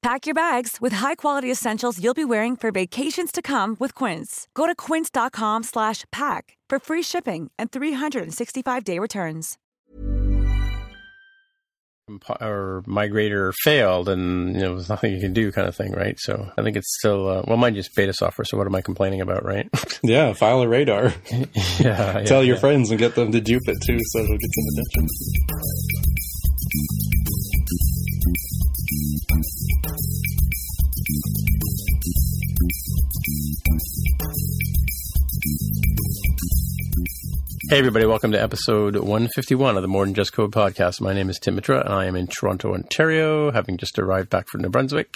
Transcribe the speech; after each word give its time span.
Pack 0.00 0.26
your 0.26 0.34
bags 0.34 0.78
with 0.80 0.92
high-quality 0.92 1.50
essentials 1.50 2.02
you'll 2.02 2.14
be 2.14 2.24
wearing 2.24 2.56
for 2.56 2.70
vacations 2.70 3.32
to 3.32 3.42
come 3.42 3.76
with 3.80 3.94
Quince. 3.96 4.46
Go 4.54 4.66
to 4.66 4.74
quince.com 4.74 5.64
slash 5.64 6.04
pack 6.12 6.56
for 6.70 6.78
free 6.78 7.02
shipping 7.02 7.50
and 7.58 7.70
365-day 7.72 8.98
returns. 9.00 9.58
or 12.40 12.82
migrator 12.86 13.52
failed 13.62 14.08
and 14.08 14.54
you 14.54 14.62
know 14.62 14.74
there's 14.76 14.88
nothing 14.88 15.12
you 15.12 15.20
can 15.20 15.34
do 15.34 15.52
kind 15.52 15.68
of 15.68 15.76
thing 15.76 15.92
right 15.92 16.18
so 16.18 16.50
i 16.56 16.62
think 16.62 16.74
it's 16.74 16.96
still 16.98 17.28
uh, 17.28 17.42
well 17.46 17.58
mine 17.58 17.74
just 17.74 17.94
beta 17.94 18.14
software 18.14 18.46
so 18.46 18.56
what 18.56 18.66
am 18.66 18.74
i 18.74 18.80
complaining 18.80 19.20
about 19.20 19.44
right 19.44 19.68
Yeah, 20.02 20.32
file 20.32 20.62
a 20.62 20.68
radar. 20.68 21.12
yeah, 21.30 21.44
yeah 21.80 22.22
Tell 22.24 22.42
your 22.42 22.54
yeah. 22.54 22.60
friends 22.60 22.88
and 22.90 22.98
get 22.98 23.14
them 23.14 23.30
to 23.32 23.40
dupe 23.42 23.68
it 23.68 23.76
too, 23.84 23.98
so 24.00 24.20
it'll 24.20 24.38
get 24.38 24.50
some 24.54 24.64
attention. 24.78 25.08
Hey 28.88 28.96
everybody. 37.78 38.06
Welcome 38.06 38.32
to 38.32 38.40
episode 38.40 38.96
151 38.96 39.76
of 39.76 39.82
the 39.82 39.88
more 39.88 40.06
than 40.06 40.14
just 40.14 40.32
code 40.32 40.52
podcast. 40.52 41.02
My 41.02 41.12
name 41.12 41.28
is 41.28 41.38
tim 41.38 41.56
mitra. 41.56 41.80
And 41.80 41.92
i 41.92 42.06
am 42.06 42.16
in 42.16 42.28
toronto 42.28 42.72
ontario 42.72 43.52
having 43.52 43.76
just 43.76 43.98
arrived 43.98 44.30
back 44.30 44.48
from 44.48 44.62
new 44.62 44.70
brunswick 44.70 45.14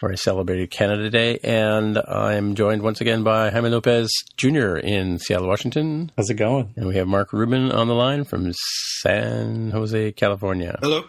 where 0.00 0.12
i 0.12 0.14
celebrated 0.14 0.70
canada 0.70 1.08
day. 1.08 1.38
And 1.42 1.96
i'm 1.96 2.54
joined 2.54 2.82
once 2.82 3.00
again 3.00 3.22
by 3.22 3.48
jaime 3.48 3.70
lopez 3.70 4.10
jr 4.36 4.76
in 4.76 5.18
seattle 5.18 5.48
washington. 5.48 6.12
How's 6.18 6.28
it 6.28 6.34
going? 6.34 6.74
and 6.76 6.86
we 6.86 6.96
have 6.96 7.08
mark 7.08 7.32
rubin 7.32 7.72
on 7.72 7.88
the 7.88 7.94
line 7.94 8.24
from 8.24 8.52
san 9.00 9.70
jose 9.70 10.12
california. 10.12 10.78
Hello. 10.82 11.04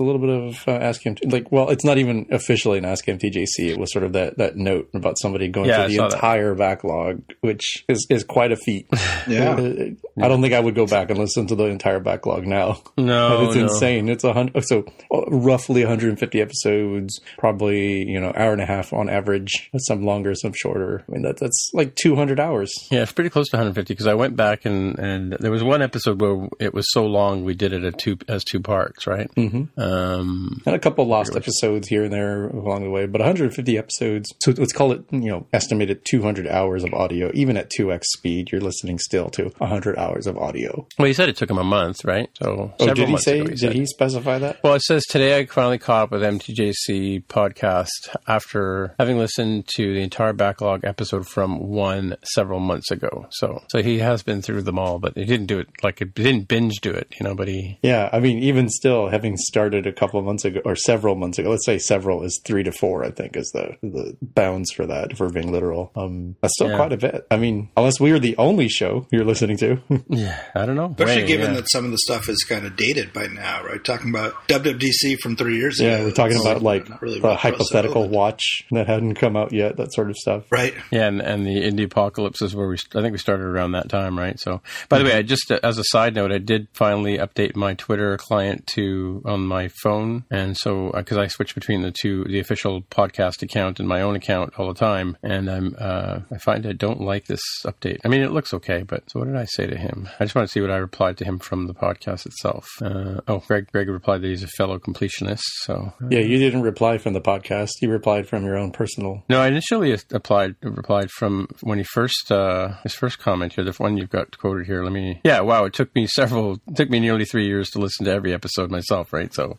A 0.00 0.02
little 0.02 0.20
bit 0.20 0.30
of 0.30 0.64
uh, 0.66 0.72
Ask 0.72 1.04
Him, 1.04 1.14
like, 1.26 1.52
well, 1.52 1.68
it's 1.68 1.84
not 1.84 1.98
even 1.98 2.26
officially 2.30 2.78
an 2.78 2.86
Ask 2.86 3.04
MTJC. 3.04 3.68
It 3.68 3.78
was 3.78 3.92
sort 3.92 4.02
of 4.04 4.14
that, 4.14 4.38
that 4.38 4.56
note 4.56 4.88
about 4.94 5.18
somebody 5.20 5.48
going 5.48 5.68
Yeah, 5.68 5.84
through 5.86 5.96
saw 5.96 6.02
the 6.04 6.08
that. 6.08 6.14
entire 6.16 6.54
backlog, 6.54 7.22
which 7.42 7.84
is, 7.88 8.06
is 8.08 8.24
quite 8.24 8.50
a 8.52 8.56
feat. 8.56 8.88
Yeah. 9.28 9.50
Uh, 9.52 9.90
I 10.22 10.28
don't 10.28 10.40
think 10.42 10.54
I 10.54 10.60
would 10.60 10.74
go 10.74 10.86
back 10.86 11.10
and 11.10 11.18
listen 11.18 11.46
to 11.48 11.54
the 11.54 11.64
entire 11.66 12.00
backlog 12.00 12.46
now. 12.46 12.82
no 12.98 13.46
it's 13.46 13.54
no. 13.56 13.62
insane. 13.64 14.08
It's 14.08 14.24
a 14.24 14.32
hundred, 14.32 14.64
so 14.64 14.84
uh, 15.12 15.22
roughly 15.28 15.82
150 15.82 16.40
episodes, 16.40 17.20
probably 17.38 18.04
you 18.08 18.18
know 18.20 18.32
hour 18.34 18.52
and 18.52 18.60
a 18.62 18.66
half 18.66 18.92
on 18.92 19.08
average. 19.08 19.70
Some 19.78 20.04
longer, 20.04 20.34
some 20.34 20.52
shorter. 20.54 21.04
I 21.08 21.12
mean 21.12 21.22
that 21.22 21.38
that's 21.38 21.70
like 21.74 21.94
200 21.96 22.40
hours. 22.40 22.72
Yeah, 22.90 23.02
it's 23.02 23.12
pretty 23.12 23.30
close 23.30 23.48
to 23.50 23.56
150 23.56 23.92
because 23.92 24.06
I 24.06 24.14
went 24.14 24.36
back 24.36 24.64
and, 24.64 24.98
and 24.98 25.32
there 25.38 25.50
was 25.50 25.62
one 25.62 25.82
episode 25.82 26.20
where 26.20 26.48
it 26.58 26.72
was 26.74 26.86
so 26.90 27.04
long 27.06 27.44
we 27.44 27.54
did 27.54 27.72
it 27.72 27.84
at 27.84 27.98
two, 27.98 28.16
as 28.28 28.42
two 28.44 28.60
parts, 28.60 29.06
right? 29.06 29.30
Mm-hmm. 29.36 29.80
Um, 29.90 30.60
And 30.66 30.74
a 30.74 30.78
couple 30.78 31.04
lost 31.06 31.34
episodes 31.36 31.88
here 31.88 32.04
and 32.04 32.12
there 32.12 32.46
along 32.48 32.84
the 32.84 32.90
way, 32.90 33.06
but 33.06 33.20
150 33.20 33.76
episodes. 33.78 34.32
So 34.40 34.52
let's 34.56 34.72
call 34.72 34.92
it, 34.92 35.02
you 35.10 35.30
know, 35.30 35.46
estimated 35.52 36.04
200 36.04 36.46
hours 36.46 36.84
of 36.84 36.94
audio. 36.94 37.30
Even 37.34 37.56
at 37.56 37.70
2x 37.70 38.04
speed, 38.16 38.50
you're 38.52 38.60
listening 38.60 38.98
still 38.98 39.28
to 39.30 39.44
100 39.58 39.98
hours 39.98 40.26
of 40.26 40.36
audio. 40.38 40.86
well, 40.98 41.06
he 41.06 41.12
said 41.14 41.28
it 41.28 41.36
took 41.36 41.50
him 41.50 41.58
a 41.58 41.64
month, 41.64 42.04
right? 42.04 42.28
So 42.34 42.72
Oh, 42.78 42.94
did 42.94 43.08
he 43.08 43.16
say? 43.16 43.40
ago, 43.40 43.54
did 43.54 43.72
he 43.72 43.86
specify 43.86 44.38
that? 44.38 44.58
Well, 44.62 44.74
it 44.74 44.82
says 44.82 45.04
today 45.04 45.38
I 45.38 45.46
finally 45.46 45.78
caught 45.78 46.04
up 46.04 46.10
with 46.12 46.22
MTJC 46.22 47.24
podcast 47.26 47.88
after 48.26 48.94
having 48.98 49.18
listened 49.18 49.66
to 49.76 49.94
the 49.94 50.02
entire 50.02 50.32
backlog 50.32 50.84
episode 50.84 51.26
from 51.26 51.58
one 51.68 52.16
several 52.24 52.60
months 52.60 52.90
ago. 52.90 53.26
So, 53.30 53.62
so 53.70 53.82
he 53.82 53.98
has 53.98 54.22
been 54.22 54.42
through 54.42 54.62
them 54.62 54.78
all, 54.78 54.98
but 54.98 55.16
he 55.16 55.24
didn't 55.24 55.46
do 55.46 55.58
it 55.58 55.68
like 55.82 55.98
he 55.98 56.04
didn't 56.04 56.48
binge 56.48 56.76
do 56.80 56.90
it, 56.90 57.12
you 57.18 57.24
know. 57.26 57.34
But 57.34 57.48
he, 57.48 57.78
Yeah, 57.82 58.08
I 58.12 58.20
mean, 58.20 58.38
even 58.38 58.68
still, 58.68 59.08
having 59.08 59.36
started 59.36 59.79
a 59.86 59.92
couple 59.92 60.18
of 60.18 60.26
months 60.26 60.44
ago 60.44 60.60
or 60.64 60.76
several 60.76 61.14
months 61.14 61.38
ago, 61.38 61.50
let's 61.50 61.66
say 61.66 61.78
several 61.78 62.22
is 62.22 62.40
three 62.44 62.62
to 62.62 62.72
four. 62.72 63.04
I 63.04 63.10
think 63.10 63.36
is 63.36 63.50
the 63.52 63.76
the 63.82 64.16
bounds 64.22 64.72
for 64.72 64.86
that. 64.86 65.12
If 65.12 65.20
we're 65.20 65.30
being 65.30 65.52
literal, 65.52 65.90
um, 65.96 66.36
that's 66.40 66.54
still 66.54 66.70
Yeah. 66.70 66.76
quite 66.76 66.92
a 66.92 66.96
bit. 66.96 67.26
I 67.30 67.36
mean, 67.36 67.70
unless 67.76 68.00
we 68.00 68.10
are 68.12 68.18
the 68.18 68.36
only 68.36 68.68
show 68.68 69.06
you're 69.10 69.24
listening 69.24 69.56
to. 69.58 69.78
yeah, 70.08 70.40
I 70.54 70.66
don't 70.66 70.76
know. 70.76 70.94
Especially 70.98 71.22
Way, 71.22 71.28
given 71.28 71.50
yeah. 71.50 71.56
that 71.60 71.70
some 71.70 71.84
of 71.84 71.90
the 71.90 71.98
stuff 71.98 72.28
is 72.28 72.44
kind 72.44 72.66
of 72.66 72.76
dated 72.76 73.12
by 73.12 73.26
now, 73.26 73.62
right? 73.64 73.82
Talking 73.82 74.10
about 74.10 74.34
WWDC 74.48 75.18
from 75.22 75.36
three 75.36 75.56
years 75.56 75.80
yeah, 75.80 75.96
ago. 75.96 76.04
we're 76.04 76.10
talking 76.12 76.40
about 76.40 76.62
like 76.62 76.88
not 76.88 77.02
really 77.02 77.20
a 77.22 77.34
hypothetical 77.34 78.08
watch 78.08 78.62
that 78.70 78.86
hadn't 78.86 79.14
come 79.14 79.36
out 79.36 79.52
yet. 79.52 79.76
That 79.76 79.92
sort 79.92 80.10
of 80.10 80.16
stuff. 80.16 80.44
Right. 80.50 80.74
Yeah, 80.90 81.06
and, 81.06 81.20
and 81.20 81.46
the 81.46 81.62
indie 81.62 81.84
apocalypse 81.84 82.42
is 82.42 82.54
where 82.54 82.68
we. 82.68 82.76
I 82.94 83.00
think 83.02 83.12
we 83.12 83.18
started 83.18 83.44
around 83.44 83.72
that 83.72 83.88
time, 83.88 84.18
right? 84.18 84.38
So, 84.38 84.62
by 84.88 84.98
the 84.98 85.04
way, 85.04 85.12
I 85.14 85.22
just 85.22 85.50
uh, 85.50 85.58
as 85.62 85.78
a 85.78 85.84
side 85.84 86.14
note, 86.14 86.32
I 86.32 86.38
did 86.38 86.68
finally 86.72 87.18
update 87.18 87.56
my 87.56 87.74
Twitter 87.74 88.16
client 88.16 88.66
to 88.74 89.22
on 89.24 89.46
my 89.46 89.68
phone, 89.82 90.24
and 90.30 90.56
so 90.56 90.90
because 90.94 91.16
I 91.16 91.26
switch 91.26 91.54
between 91.54 91.82
the 91.82 91.92
two, 91.92 92.24
the 92.24 92.38
official 92.40 92.82
podcast 92.82 93.42
account 93.42 93.80
and 93.80 93.88
my 93.88 94.00
own 94.02 94.16
account 94.16 94.54
all 94.58 94.68
the 94.68 94.78
time, 94.78 95.16
and 95.22 95.50
I'm 95.50 95.76
uh, 95.78 96.20
I 96.32 96.38
find 96.38 96.66
I 96.66 96.72
don't 96.72 97.00
like 97.00 97.26
this 97.26 97.42
update. 97.64 97.98
I 98.04 98.08
mean, 98.08 98.22
it 98.22 98.32
looks 98.32 98.52
okay, 98.54 98.82
but 98.82 99.10
so 99.10 99.20
what 99.20 99.26
did 99.26 99.36
I 99.36 99.44
say 99.44 99.66
to 99.66 99.76
him? 99.76 100.08
I 100.18 100.24
just 100.24 100.34
want 100.34 100.48
to 100.48 100.52
see 100.52 100.60
what 100.60 100.70
I 100.70 100.76
replied 100.76 101.16
to 101.18 101.24
him 101.24 101.38
from 101.38 101.66
the 101.66 101.74
podcast 101.74 102.26
itself. 102.26 102.66
Uh, 102.82 103.20
oh, 103.28 103.42
Greg, 103.46 103.70
Greg 103.72 103.88
replied 103.88 104.22
that 104.22 104.28
he's 104.28 104.42
a 104.42 104.48
fellow 104.48 104.78
completionist, 104.78 105.42
so 105.62 105.92
uh, 106.02 106.06
Yeah, 106.10 106.20
you 106.20 106.38
didn't 106.38 106.62
reply 106.62 106.98
from 106.98 107.12
the 107.12 107.20
podcast. 107.20 107.70
You 107.80 107.90
replied 107.90 108.28
from 108.28 108.44
your 108.44 108.56
own 108.56 108.70
personal. 108.70 109.24
No, 109.28 109.40
I 109.40 109.48
initially 109.48 109.96
applied 110.12 110.56
replied 110.62 111.10
from 111.10 111.48
when 111.62 111.78
he 111.78 111.84
first 111.84 112.30
uh, 112.30 112.74
his 112.82 112.94
first 112.94 113.18
comment 113.18 113.54
here, 113.54 113.64
the 113.64 113.72
one 113.72 113.96
you've 113.96 114.10
got 114.10 114.36
quoted 114.38 114.66
here. 114.66 114.82
Let 114.82 114.92
me. 114.92 115.20
Yeah, 115.24 115.40
wow. 115.40 115.64
It 115.64 115.72
took 115.72 115.94
me 115.94 116.06
several. 116.06 116.60
It 116.68 116.76
took 116.76 116.90
me 116.90 117.00
nearly 117.00 117.24
three 117.24 117.46
years 117.46 117.70
to 117.70 117.78
listen 117.78 118.06
to 118.06 118.12
every 118.12 118.32
episode 118.32 118.70
myself, 118.70 119.12
right? 119.12 119.32
So, 119.32 119.58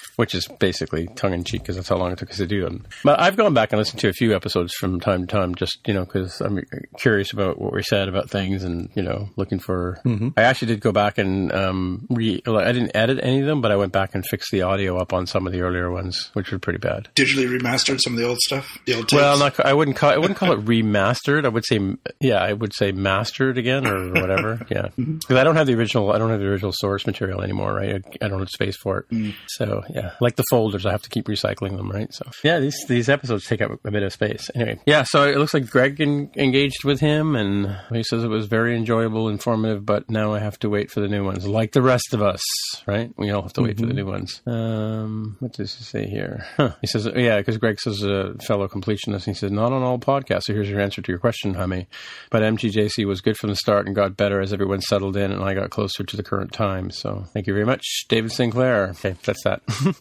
which 0.15 0.35
is 0.35 0.47
basically 0.47 1.07
tongue 1.15 1.33
in 1.33 1.43
cheek 1.43 1.61
because 1.61 1.75
that's 1.75 1.89
how 1.89 1.97
long 1.97 2.11
it 2.11 2.17
took 2.17 2.29
us 2.29 2.37
to 2.37 2.47
do 2.47 2.63
them. 2.63 2.85
But 3.03 3.19
I've 3.19 3.37
gone 3.37 3.53
back 3.53 3.71
and 3.71 3.79
listened 3.79 3.99
to 4.01 4.09
a 4.09 4.13
few 4.13 4.35
episodes 4.35 4.73
from 4.73 4.99
time 4.99 5.21
to 5.21 5.27
time, 5.27 5.55
just 5.55 5.79
you 5.87 5.93
know, 5.93 6.05
because 6.05 6.41
I'm 6.41 6.63
curious 6.97 7.33
about 7.33 7.59
what 7.59 7.73
we 7.73 7.83
said 7.83 8.07
about 8.07 8.29
things, 8.29 8.63
and 8.63 8.89
you 8.95 9.01
know, 9.01 9.29
looking 9.35 9.59
for. 9.59 9.99
Mm-hmm. 10.05 10.29
I 10.37 10.43
actually 10.43 10.69
did 10.69 10.81
go 10.81 10.91
back 10.91 11.17
and 11.17 11.51
um, 11.51 12.07
re. 12.09 12.41
I 12.45 12.71
didn't 12.71 12.95
edit 12.95 13.19
any 13.21 13.41
of 13.41 13.45
them, 13.45 13.61
but 13.61 13.71
I 13.71 13.75
went 13.75 13.91
back 13.91 14.15
and 14.15 14.25
fixed 14.25 14.51
the 14.51 14.63
audio 14.63 14.97
up 14.97 15.13
on 15.13 15.27
some 15.27 15.47
of 15.47 15.53
the 15.53 15.61
earlier 15.61 15.91
ones, 15.91 16.29
which 16.33 16.51
were 16.51 16.59
pretty 16.59 16.79
bad. 16.79 17.09
Digitally 17.15 17.47
remastered 17.47 17.99
some 18.01 18.13
of 18.13 18.19
the 18.19 18.27
old 18.27 18.39
stuff, 18.39 18.77
the 18.85 18.95
old 18.95 19.07
tapes. 19.07 19.21
Well, 19.21 19.37
not, 19.39 19.59
I 19.59 19.73
wouldn't 19.73 19.97
call 19.97 20.11
I 20.11 20.17
wouldn't 20.17 20.37
call 20.37 20.51
it 20.51 20.65
remastered. 20.65 21.45
I 21.45 21.49
would 21.49 21.65
say 21.65 21.79
yeah, 22.19 22.41
I 22.41 22.53
would 22.53 22.73
say 22.73 22.91
mastered 22.91 23.57
again 23.57 23.87
or 23.87 24.11
whatever. 24.13 24.59
Yeah, 24.71 24.87
mm-hmm. 24.97 25.15
because 25.15 25.35
I 25.35 25.43
don't 25.43 25.57
have 25.57 25.67
the 25.67 25.73
original. 25.73 26.11
I 26.13 26.17
don't 26.17 26.29
have 26.29 26.39
the 26.39 26.45
original 26.45 26.71
source 26.73 27.05
material 27.05 27.41
anymore. 27.41 27.73
Right? 27.73 27.95
I, 27.95 28.25
I 28.25 28.27
don't 28.29 28.39
have 28.39 28.49
space 28.49 28.77
for 28.77 28.99
it. 28.99 29.09
Mm. 29.09 29.33
So 29.47 29.83
yeah, 29.89 30.10
uh, 30.11 30.15
like 30.21 30.35
the 30.35 30.43
folders. 30.49 30.85
I 30.85 30.91
have 30.91 31.01
to 31.03 31.09
keep 31.09 31.25
recycling 31.25 31.77
them, 31.77 31.89
right? 31.89 32.13
So 32.13 32.29
yeah, 32.43 32.59
these 32.59 32.77
these 32.87 33.09
episodes 33.09 33.45
take 33.45 33.61
up 33.61 33.71
a 33.83 33.91
bit 33.91 34.03
of 34.03 34.13
space. 34.13 34.49
Anyway, 34.55 34.79
yeah. 34.85 35.03
So 35.03 35.23
it 35.23 35.37
looks 35.37 35.53
like 35.53 35.69
Greg 35.69 35.99
en- 36.01 36.31
engaged 36.35 36.83
with 36.83 36.99
him, 36.99 37.35
and 37.35 37.77
he 37.91 38.03
says 38.03 38.23
it 38.23 38.29
was 38.29 38.47
very 38.47 38.75
enjoyable, 38.75 39.29
informative. 39.29 39.85
But 39.85 40.09
now 40.09 40.33
I 40.33 40.39
have 40.39 40.59
to 40.59 40.69
wait 40.69 40.91
for 40.91 41.01
the 41.01 41.07
new 41.07 41.23
ones, 41.23 41.47
like 41.47 41.71
the 41.71 41.81
rest 41.81 42.13
of 42.13 42.21
us, 42.21 42.41
right? 42.85 43.11
We 43.17 43.31
all 43.31 43.41
have 43.41 43.53
to 43.53 43.61
wait 43.61 43.79
for 43.79 43.85
the 43.85 43.93
new 43.93 44.05
ones. 44.05 44.41
Um, 44.45 45.37
what 45.39 45.53
does 45.53 45.75
he 45.75 45.83
say 45.83 46.07
here? 46.07 46.45
Huh. 46.57 46.71
He 46.81 46.87
says, 46.87 47.07
yeah, 47.15 47.37
because 47.37 47.57
Greg 47.57 47.79
says 47.79 48.03
a 48.03 48.35
fellow 48.45 48.67
completionist. 48.67 49.25
He 49.25 49.33
says 49.33 49.51
not 49.51 49.71
on 49.71 49.83
all 49.83 49.99
podcasts. 49.99 50.43
So 50.43 50.53
here's 50.53 50.69
your 50.69 50.79
answer 50.79 51.01
to 51.01 51.11
your 51.11 51.19
question, 51.19 51.53
Jaime. 51.53 51.87
But 52.29 52.43
MTJC 52.43 53.05
was 53.05 53.21
good 53.21 53.37
from 53.37 53.49
the 53.49 53.55
start 53.55 53.85
and 53.85 53.95
got 53.95 54.17
better 54.17 54.41
as 54.41 54.53
everyone 54.53 54.81
settled 54.81 55.17
in, 55.17 55.31
and 55.31 55.43
I 55.43 55.53
got 55.53 55.69
closer 55.69 56.03
to 56.03 56.17
the 56.17 56.23
current 56.23 56.51
time. 56.51 56.91
So 56.91 57.25
thank 57.33 57.47
you 57.47 57.53
very 57.53 57.65
much, 57.65 58.05
David 58.09 58.31
Sinclair. 58.31 58.89
Okay, 58.89 59.15
that's 59.23 59.43
that. 59.43 59.61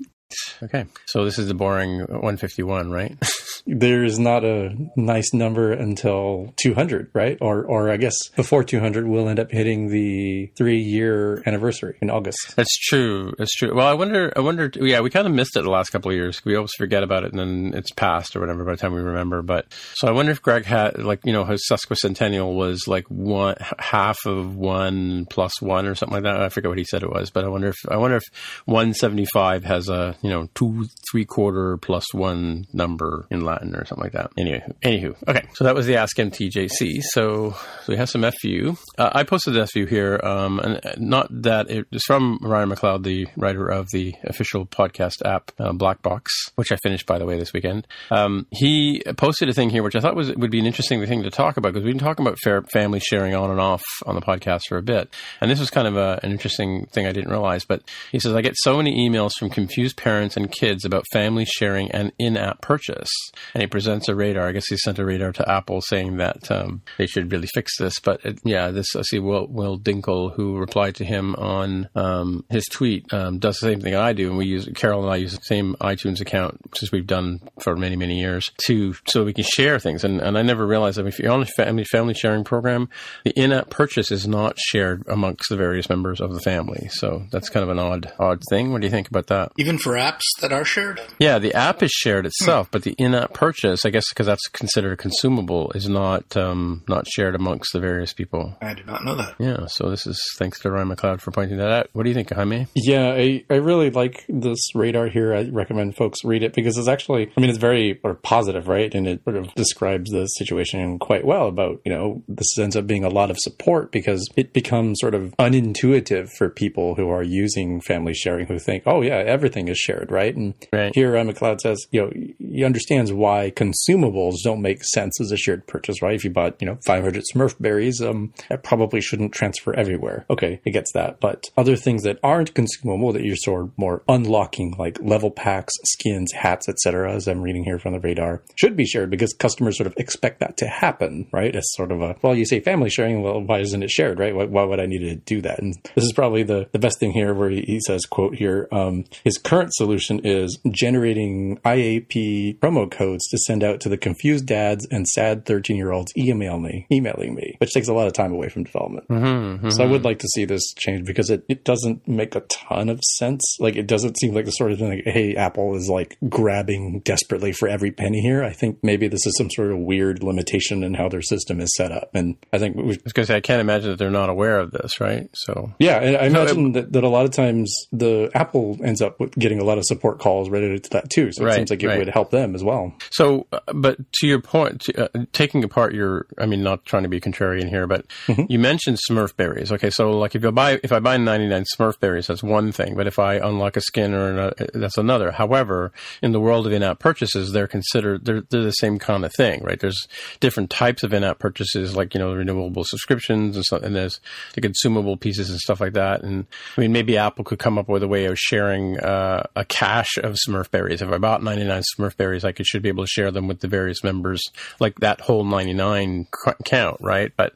okay, 0.62 0.86
so 1.06 1.24
this 1.24 1.38
is 1.38 1.48
the 1.48 1.54
boring 1.54 2.00
151, 2.00 2.90
right? 2.90 3.16
There's 3.66 4.18
not 4.18 4.44
a 4.44 4.74
nice 4.96 5.32
number 5.32 5.72
until 5.72 6.52
200, 6.56 7.10
right? 7.14 7.38
Or, 7.40 7.64
or 7.64 7.90
I 7.90 7.96
guess 7.96 8.16
before 8.36 8.64
200, 8.64 9.06
we'll 9.06 9.28
end 9.28 9.38
up 9.38 9.50
hitting 9.50 9.88
the 9.88 10.50
three 10.56 10.80
year 10.80 11.42
anniversary 11.46 11.96
in 12.00 12.10
August. 12.10 12.56
That's 12.56 12.76
true. 12.78 13.34
That's 13.38 13.54
true. 13.54 13.74
Well, 13.74 13.86
I 13.86 13.94
wonder. 13.94 14.32
I 14.36 14.40
wonder. 14.40 14.70
Yeah, 14.74 15.00
we 15.00 15.10
kind 15.10 15.26
of 15.26 15.32
missed 15.32 15.56
it 15.56 15.62
the 15.62 15.70
last 15.70 15.90
couple 15.90 16.10
of 16.10 16.16
years. 16.16 16.44
We 16.44 16.56
always 16.56 16.72
forget 16.76 17.02
about 17.02 17.24
it, 17.24 17.32
and 17.32 17.38
then 17.38 17.78
it's 17.78 17.90
past 17.92 18.36
or 18.36 18.40
whatever 18.40 18.64
by 18.64 18.72
the 18.72 18.76
time 18.76 18.92
we 18.92 19.00
remember. 19.00 19.42
But 19.42 19.66
so 19.94 20.08
I 20.08 20.12
wonder 20.12 20.32
if 20.32 20.42
Greg 20.42 20.64
had 20.64 20.98
like 21.02 21.20
you 21.24 21.32
know 21.32 21.44
his 21.44 21.66
sesquicentennial 21.70 22.54
was 22.54 22.86
like 22.86 23.06
one 23.08 23.56
half 23.78 24.18
of 24.26 24.56
one 24.56 25.26
plus 25.26 25.60
one 25.60 25.86
or 25.86 25.94
something 25.94 26.14
like 26.14 26.24
that. 26.24 26.42
I 26.42 26.48
forget 26.48 26.70
what 26.70 26.78
he 26.78 26.84
said 26.84 27.02
it 27.02 27.10
was, 27.10 27.30
but 27.30 27.44
I 27.44 27.48
wonder 27.48 27.68
if 27.68 27.76
I 27.88 27.96
wonder 27.96 28.16
if 28.16 28.24
175 28.66 29.64
has 29.64 29.88
a 29.88 30.16
you 30.22 30.30
know 30.30 30.48
two 30.54 30.86
three 31.10 31.24
quarter 31.24 31.76
plus 31.76 32.12
one 32.12 32.66
number 32.72 33.26
in 33.30 33.44
Latin 33.50 33.74
or 33.74 33.84
something 33.84 34.04
like 34.04 34.12
that. 34.12 34.30
Anyway, 34.36 34.62
anywho, 34.82 35.16
okay. 35.28 35.46
So 35.54 35.64
that 35.64 35.74
was 35.74 35.86
the 35.86 35.96
Ask 35.96 36.16
MTJC. 36.16 37.02
So, 37.02 37.50
so 37.50 37.56
we 37.88 37.96
have 37.96 38.08
some 38.08 38.24
FU. 38.40 38.76
Uh, 38.98 39.10
I 39.12 39.24
posted 39.24 39.54
the 39.54 39.66
FU 39.66 39.86
here, 39.86 40.20
um, 40.22 40.58
and 40.60 40.80
not 40.98 41.28
that 41.42 41.70
it 41.70 41.86
is 41.92 42.04
from 42.04 42.38
Ryan 42.42 42.70
McLeod, 42.70 43.02
the 43.02 43.26
writer 43.36 43.68
of 43.68 43.88
the 43.92 44.14
official 44.24 44.66
podcast 44.66 45.24
app 45.24 45.52
uh, 45.58 45.72
Black 45.72 46.02
Box, 46.02 46.32
which 46.54 46.72
I 46.72 46.76
finished 46.82 47.06
by 47.06 47.18
the 47.18 47.26
way 47.26 47.38
this 47.38 47.52
weekend. 47.52 47.86
Um, 48.10 48.46
he 48.50 49.02
posted 49.16 49.48
a 49.48 49.52
thing 49.52 49.70
here 49.70 49.82
which 49.82 49.96
I 49.96 50.00
thought 50.00 50.16
was 50.16 50.34
would 50.34 50.50
be 50.50 50.60
an 50.60 50.66
interesting 50.66 51.04
thing 51.06 51.22
to 51.22 51.30
talk 51.30 51.56
about 51.56 51.72
because 51.72 51.84
we've 51.84 51.94
been 51.94 52.04
talking 52.04 52.26
about 52.26 52.38
fair 52.42 52.62
family 52.62 53.00
sharing 53.00 53.34
on 53.34 53.50
and 53.50 53.60
off 53.60 53.82
on 54.06 54.14
the 54.14 54.20
podcast 54.20 54.62
for 54.68 54.78
a 54.78 54.82
bit, 54.82 55.12
and 55.40 55.50
this 55.50 55.60
was 55.60 55.70
kind 55.70 55.88
of 55.88 55.96
a, 55.96 56.20
an 56.22 56.30
interesting 56.30 56.86
thing 56.86 57.06
I 57.06 57.12
didn't 57.12 57.30
realize. 57.30 57.64
But 57.64 57.82
he 58.12 58.18
says 58.18 58.34
I 58.34 58.42
get 58.42 58.56
so 58.56 58.76
many 58.76 59.08
emails 59.08 59.32
from 59.38 59.50
confused 59.50 59.96
parents 59.96 60.36
and 60.36 60.50
kids 60.50 60.84
about 60.84 61.04
family 61.12 61.44
sharing 61.44 61.90
and 61.90 62.12
in-app 62.18 62.60
purchase, 62.60 63.10
and 63.54 63.62
he 63.62 63.66
presents 63.66 64.08
a 64.08 64.14
radar. 64.14 64.48
I 64.48 64.52
guess 64.52 64.66
he 64.68 64.76
sent 64.76 64.98
a 64.98 65.04
radar 65.04 65.32
to 65.32 65.50
Apple 65.50 65.80
saying 65.80 66.16
that 66.18 66.50
um, 66.50 66.82
they 66.98 67.06
should 67.06 67.32
really 67.32 67.48
fix 67.54 67.76
this. 67.78 67.98
But 68.00 68.24
it, 68.24 68.40
yeah, 68.44 68.70
this 68.70 68.94
I 68.96 69.02
see 69.02 69.18
Will, 69.18 69.46
Will 69.46 69.78
Dinkle 69.78 70.34
who 70.34 70.56
replied 70.58 70.94
to 70.96 71.04
him 71.04 71.34
on 71.36 71.88
um, 71.94 72.44
his 72.50 72.66
tweet 72.66 73.12
um, 73.12 73.38
does 73.38 73.58
the 73.58 73.68
same 73.68 73.80
thing 73.80 73.94
I 73.94 74.12
do, 74.12 74.28
and 74.28 74.38
we 74.38 74.46
use 74.46 74.68
Carol 74.74 75.02
and 75.02 75.12
I 75.12 75.16
use 75.16 75.34
the 75.34 75.42
same 75.42 75.76
iTunes 75.80 76.20
account 76.20 76.60
since 76.74 76.92
we've 76.92 77.06
done 77.06 77.40
for 77.60 77.76
many 77.76 77.96
many 77.96 78.20
years 78.20 78.50
to 78.66 78.94
so 79.06 79.24
we 79.24 79.32
can 79.32 79.44
share 79.44 79.78
things. 79.78 80.04
And, 80.04 80.20
and 80.20 80.36
I 80.38 80.42
never 80.42 80.66
realized 80.66 80.98
that 80.98 81.06
if 81.06 81.18
you're 81.18 81.32
on 81.32 81.42
a 81.42 81.46
family 81.46 81.84
family 81.84 82.14
sharing 82.14 82.44
program, 82.44 82.88
the 83.24 83.32
in-app 83.32 83.70
purchase 83.70 84.10
is 84.10 84.26
not 84.26 84.58
shared 84.58 85.04
amongst 85.08 85.48
the 85.48 85.56
various 85.56 85.88
members 85.88 86.20
of 86.20 86.34
the 86.34 86.40
family. 86.40 86.88
So 86.92 87.24
that's 87.30 87.48
kind 87.48 87.64
of 87.64 87.70
an 87.70 87.78
odd 87.78 88.12
odd 88.18 88.42
thing. 88.50 88.72
What 88.72 88.80
do 88.80 88.86
you 88.86 88.90
think 88.90 89.08
about 89.08 89.28
that? 89.28 89.52
Even 89.58 89.78
for 89.78 89.92
apps 89.92 90.22
that 90.40 90.52
are 90.52 90.64
shared? 90.64 91.00
Yeah, 91.18 91.38
the 91.38 91.54
app 91.54 91.82
is 91.82 91.90
shared 91.90 92.26
itself, 92.26 92.70
but 92.70 92.82
the 92.82 92.94
in-app 92.98 93.29
purchase, 93.32 93.84
I 93.84 93.90
guess, 93.90 94.08
because 94.10 94.26
that's 94.26 94.46
considered 94.48 94.92
a 94.92 94.96
consumable, 94.96 95.70
is 95.74 95.88
not 95.88 96.36
um, 96.36 96.82
not 96.88 97.06
shared 97.06 97.34
amongst 97.34 97.72
the 97.72 97.80
various 97.80 98.12
people. 98.12 98.56
I 98.60 98.74
did 98.74 98.86
not 98.86 99.04
know 99.04 99.14
that. 99.16 99.34
Yeah, 99.38 99.66
so 99.66 99.90
this 99.90 100.06
is 100.06 100.20
thanks 100.38 100.60
to 100.60 100.70
Ryan 100.70 100.88
McLeod 100.88 101.20
for 101.20 101.30
pointing 101.30 101.58
that 101.58 101.70
out. 101.70 101.88
What 101.92 102.04
do 102.04 102.08
you 102.10 102.14
think, 102.14 102.30
Jaime? 102.30 102.66
Yeah, 102.74 103.12
I, 103.12 103.44
I 103.50 103.54
really 103.56 103.90
like 103.90 104.24
this 104.28 104.58
radar 104.74 105.06
here. 105.08 105.34
I 105.34 105.48
recommend 105.50 105.96
folks 105.96 106.18
read 106.24 106.42
it 106.42 106.52
because 106.54 106.76
it's 106.76 106.88
actually, 106.88 107.30
I 107.36 107.40
mean, 107.40 107.50
it's 107.50 107.58
very 107.58 107.98
sort 108.00 108.14
of 108.16 108.22
positive, 108.22 108.68
right? 108.68 108.94
And 108.94 109.06
it 109.06 109.22
sort 109.24 109.36
of 109.36 109.52
describes 109.54 110.10
the 110.10 110.26
situation 110.26 110.98
quite 110.98 111.24
well 111.24 111.48
about, 111.48 111.80
you 111.84 111.92
know, 111.92 112.22
this 112.28 112.58
ends 112.58 112.76
up 112.76 112.86
being 112.86 113.04
a 113.04 113.08
lot 113.08 113.30
of 113.30 113.38
support 113.38 113.92
because 113.92 114.28
it 114.36 114.52
becomes 114.52 114.98
sort 115.00 115.14
of 115.14 115.34
unintuitive 115.38 116.28
for 116.36 116.48
people 116.48 116.94
who 116.94 117.08
are 117.10 117.22
using 117.22 117.80
family 117.80 118.14
sharing 118.14 118.46
who 118.46 118.58
think, 118.58 118.82
oh, 118.86 119.02
yeah, 119.02 119.16
everything 119.16 119.68
is 119.68 119.78
shared, 119.78 120.10
right? 120.10 120.34
And 120.34 120.54
Right. 120.72 120.92
here, 120.94 121.12
Ryan 121.12 121.32
McLeod 121.32 121.60
says, 121.60 121.86
you 121.90 122.02
know, 122.02 122.10
he 122.38 122.64
understands 122.64 123.12
why 123.20 123.50
consumables 123.50 124.36
don't 124.42 124.62
make 124.62 124.82
sense 124.82 125.20
as 125.20 125.30
a 125.30 125.36
shared 125.36 125.66
purchase, 125.66 126.00
right? 126.00 126.14
If 126.14 126.24
you 126.24 126.30
bought, 126.30 126.56
you 126.60 126.66
know, 126.66 126.78
500 126.86 127.22
Smurf 127.32 127.54
berries, 127.60 128.00
um, 128.00 128.32
probably 128.62 129.00
shouldn't 129.00 129.32
transfer 129.32 129.74
everywhere. 129.74 130.24
Okay, 130.30 130.60
it 130.64 130.70
gets 130.70 130.92
that. 130.94 131.20
But 131.20 131.50
other 131.56 131.76
things 131.76 132.02
that 132.04 132.18
aren't 132.22 132.54
consumable 132.54 133.12
that 133.12 133.22
you're 133.22 133.36
sort 133.36 133.64
of 133.64 133.78
more 133.78 134.02
unlocking, 134.08 134.74
like 134.78 134.98
level 135.02 135.30
packs, 135.30 135.74
skins, 135.84 136.32
hats, 136.32 136.68
etc., 136.68 137.12
as 137.12 137.28
I'm 137.28 137.42
reading 137.42 137.64
here 137.64 137.78
from 137.78 137.92
the 137.92 138.00
radar, 138.00 138.42
should 138.56 138.76
be 138.76 138.86
shared 138.86 139.10
because 139.10 139.34
customers 139.34 139.76
sort 139.76 139.86
of 139.86 139.94
expect 139.98 140.40
that 140.40 140.56
to 140.56 140.66
happen, 140.66 141.28
right? 141.32 141.54
As 141.54 141.68
sort 141.72 141.92
of 141.92 142.00
a, 142.00 142.16
well, 142.22 142.34
you 142.34 142.46
say 142.46 142.60
family 142.60 142.88
sharing, 142.88 143.22
well, 143.22 143.40
why 143.40 143.58
isn't 143.60 143.82
it 143.82 143.90
shared, 143.90 144.18
right? 144.18 144.34
Why, 144.34 144.44
why 144.44 144.64
would 144.64 144.80
I 144.80 144.86
need 144.86 145.00
to 145.00 145.16
do 145.16 145.42
that? 145.42 145.60
And 145.60 145.74
this 145.94 146.04
is 146.04 146.12
probably 146.12 146.42
the, 146.42 146.68
the 146.72 146.78
best 146.78 146.98
thing 146.98 147.12
here 147.12 147.34
where 147.34 147.50
he, 147.50 147.60
he 147.62 147.80
says, 147.80 148.06
quote 148.06 148.34
here, 148.34 148.66
um, 148.72 149.04
his 149.24 149.36
current 149.36 149.74
solution 149.74 150.20
is 150.24 150.58
generating 150.70 151.58
IAP 151.64 152.58
promo 152.58 152.90
codes 153.10 153.28
to 153.28 153.38
send 153.38 153.62
out 153.62 153.80
to 153.80 153.88
the 153.88 153.96
confused 153.96 154.46
dads 154.46 154.86
and 154.90 155.06
sad 155.06 155.44
13 155.46 155.76
year 155.76 155.92
olds 155.92 156.12
email 156.16 156.58
me, 156.58 156.86
emailing 156.92 157.34
me, 157.34 157.56
which 157.58 157.72
takes 157.72 157.88
a 157.88 157.94
lot 157.94 158.06
of 158.06 158.12
time 158.12 158.32
away 158.32 158.48
from 158.48 158.64
development. 158.64 159.08
Mm-hmm, 159.08 159.24
mm-hmm. 159.26 159.70
So 159.70 159.82
I 159.84 159.86
would 159.86 160.04
like 160.04 160.18
to 160.20 160.28
see 160.28 160.44
this 160.44 160.72
change 160.74 161.06
because 161.06 161.30
it, 161.30 161.44
it 161.48 161.64
doesn't 161.64 162.06
make 162.06 162.34
a 162.34 162.40
ton 162.40 162.88
of 162.88 163.00
sense. 163.16 163.56
Like 163.60 163.76
it 163.76 163.86
doesn't 163.86 164.18
seem 164.18 164.34
like 164.34 164.44
the 164.44 164.50
sort 164.52 164.72
of 164.72 164.78
thing 164.78 164.90
like, 164.90 165.04
hey, 165.04 165.34
Apple 165.36 165.76
is 165.76 165.88
like 165.88 166.16
grabbing 166.28 167.00
desperately 167.04 167.52
for 167.52 167.68
every 167.68 167.90
penny 167.90 168.20
here. 168.20 168.44
I 168.44 168.52
think 168.52 168.78
maybe 168.82 169.08
this 169.08 169.26
is 169.26 169.36
some 169.36 169.50
sort 169.50 169.70
of 169.70 169.78
weird 169.78 170.22
limitation 170.22 170.82
in 170.84 170.94
how 170.94 171.08
their 171.08 171.22
system 171.22 171.60
is 171.60 171.74
set 171.76 171.92
up. 171.92 172.10
And 172.14 172.36
I 172.52 172.58
think 172.58 172.76
we 172.76 172.82
I 172.82 172.98
was 173.04 173.12
going 173.12 173.24
to 173.24 173.26
say 173.26 173.36
I 173.36 173.40
can't 173.40 173.60
imagine 173.60 173.90
that 173.90 173.98
they're 173.98 174.10
not 174.10 174.30
aware 174.30 174.58
of 174.58 174.70
this, 174.70 175.00
right? 175.00 175.28
So 175.34 175.72
yeah, 175.78 175.98
and 175.98 176.16
I 176.16 176.26
imagine 176.26 176.72
that, 176.72 176.92
that 176.92 177.04
a 177.04 177.08
lot 177.08 177.24
of 177.24 177.30
times 177.32 177.74
the 177.92 178.30
Apple 178.34 178.78
ends 178.84 179.00
up 179.02 179.18
getting 179.38 179.60
a 179.60 179.64
lot 179.64 179.78
of 179.78 179.84
support 179.84 180.18
calls 180.18 180.48
related 180.50 180.84
to 180.84 180.90
that 180.90 181.10
too. 181.10 181.32
So 181.32 181.42
it 181.42 181.46
Right, 181.46 181.56
seems 181.56 181.70
like 181.70 181.82
it 181.82 181.88
right. 181.88 181.98
would 181.98 182.08
help 182.08 182.30
them 182.30 182.54
as 182.54 182.62
well. 182.62 182.94
So, 183.10 183.46
uh, 183.52 183.60
but 183.74 183.98
to 184.14 184.26
your 184.26 184.40
point, 184.40 184.86
uh, 184.96 185.08
taking 185.32 185.64
apart 185.64 185.94
your, 185.94 186.26
I 186.38 186.46
mean, 186.46 186.62
not 186.62 186.84
trying 186.84 187.04
to 187.04 187.08
be 187.08 187.20
contrarian 187.20 187.68
here, 187.68 187.86
but 187.86 188.06
you 188.48 188.58
mentioned 188.58 188.98
Smurf 189.08 189.36
berries. 189.36 189.72
Okay, 189.72 189.90
so 189.90 190.10
like 190.10 190.34
if 190.34 190.42
you 190.42 190.52
buy, 190.52 190.80
if 190.82 190.92
I 190.92 190.98
buy 190.98 191.16
99 191.16 191.64
Smurf 191.76 191.98
berries, 191.98 192.26
that's 192.26 192.42
one 192.42 192.72
thing. 192.72 192.94
But 192.94 193.06
if 193.06 193.18
I 193.18 193.34
unlock 193.34 193.76
a 193.76 193.80
skin 193.80 194.14
or 194.14 194.30
another, 194.30 194.66
that's 194.74 194.98
another. 194.98 195.30
However, 195.30 195.92
in 196.22 196.32
the 196.32 196.40
world 196.40 196.66
of 196.66 196.72
in-app 196.72 196.98
purchases, 196.98 197.52
they're 197.52 197.66
considered, 197.66 198.24
they're, 198.24 198.42
they're 198.50 198.62
the 198.62 198.72
same 198.72 198.98
kind 198.98 199.24
of 199.24 199.32
thing, 199.34 199.62
right? 199.62 199.80
There's 199.80 200.06
different 200.40 200.70
types 200.70 201.02
of 201.02 201.12
in-app 201.12 201.38
purchases, 201.38 201.96
like, 201.96 202.14
you 202.14 202.20
know, 202.20 202.34
renewable 202.34 202.84
subscriptions 202.84 203.56
and 203.56 203.64
stuff, 203.64 203.82
and 203.82 203.96
there's 203.96 204.20
the 204.54 204.60
consumable 204.60 205.16
pieces 205.16 205.50
and 205.50 205.58
stuff 205.58 205.80
like 205.80 205.94
that. 205.94 206.22
And 206.22 206.46
I 206.76 206.80
mean, 206.80 206.92
maybe 206.92 207.16
Apple 207.16 207.44
could 207.44 207.58
come 207.58 207.78
up 207.78 207.88
with 207.88 208.02
a 208.02 208.08
way 208.08 208.26
of 208.26 208.38
sharing 208.38 208.98
uh, 209.00 209.44
a 209.56 209.64
cache 209.64 210.18
of 210.18 210.36
Smurf 210.46 210.70
berries. 210.70 211.02
If 211.02 211.10
I 211.10 211.18
bought 211.18 211.42
99 211.42 211.82
Smurf 211.96 212.16
berries, 212.16 212.44
I 212.44 212.52
could 212.52 212.66
should 212.66 212.82
be 212.82 212.89
able 212.90 213.04
to 213.04 213.10
share 213.10 213.30
them 213.30 213.48
with 213.48 213.60
the 213.60 213.68
various 213.68 214.04
members, 214.04 214.42
like 214.78 215.00
that 215.00 215.20
whole 215.20 215.44
99 215.44 216.26
count, 216.64 216.98
right? 217.00 217.32
But 217.36 217.54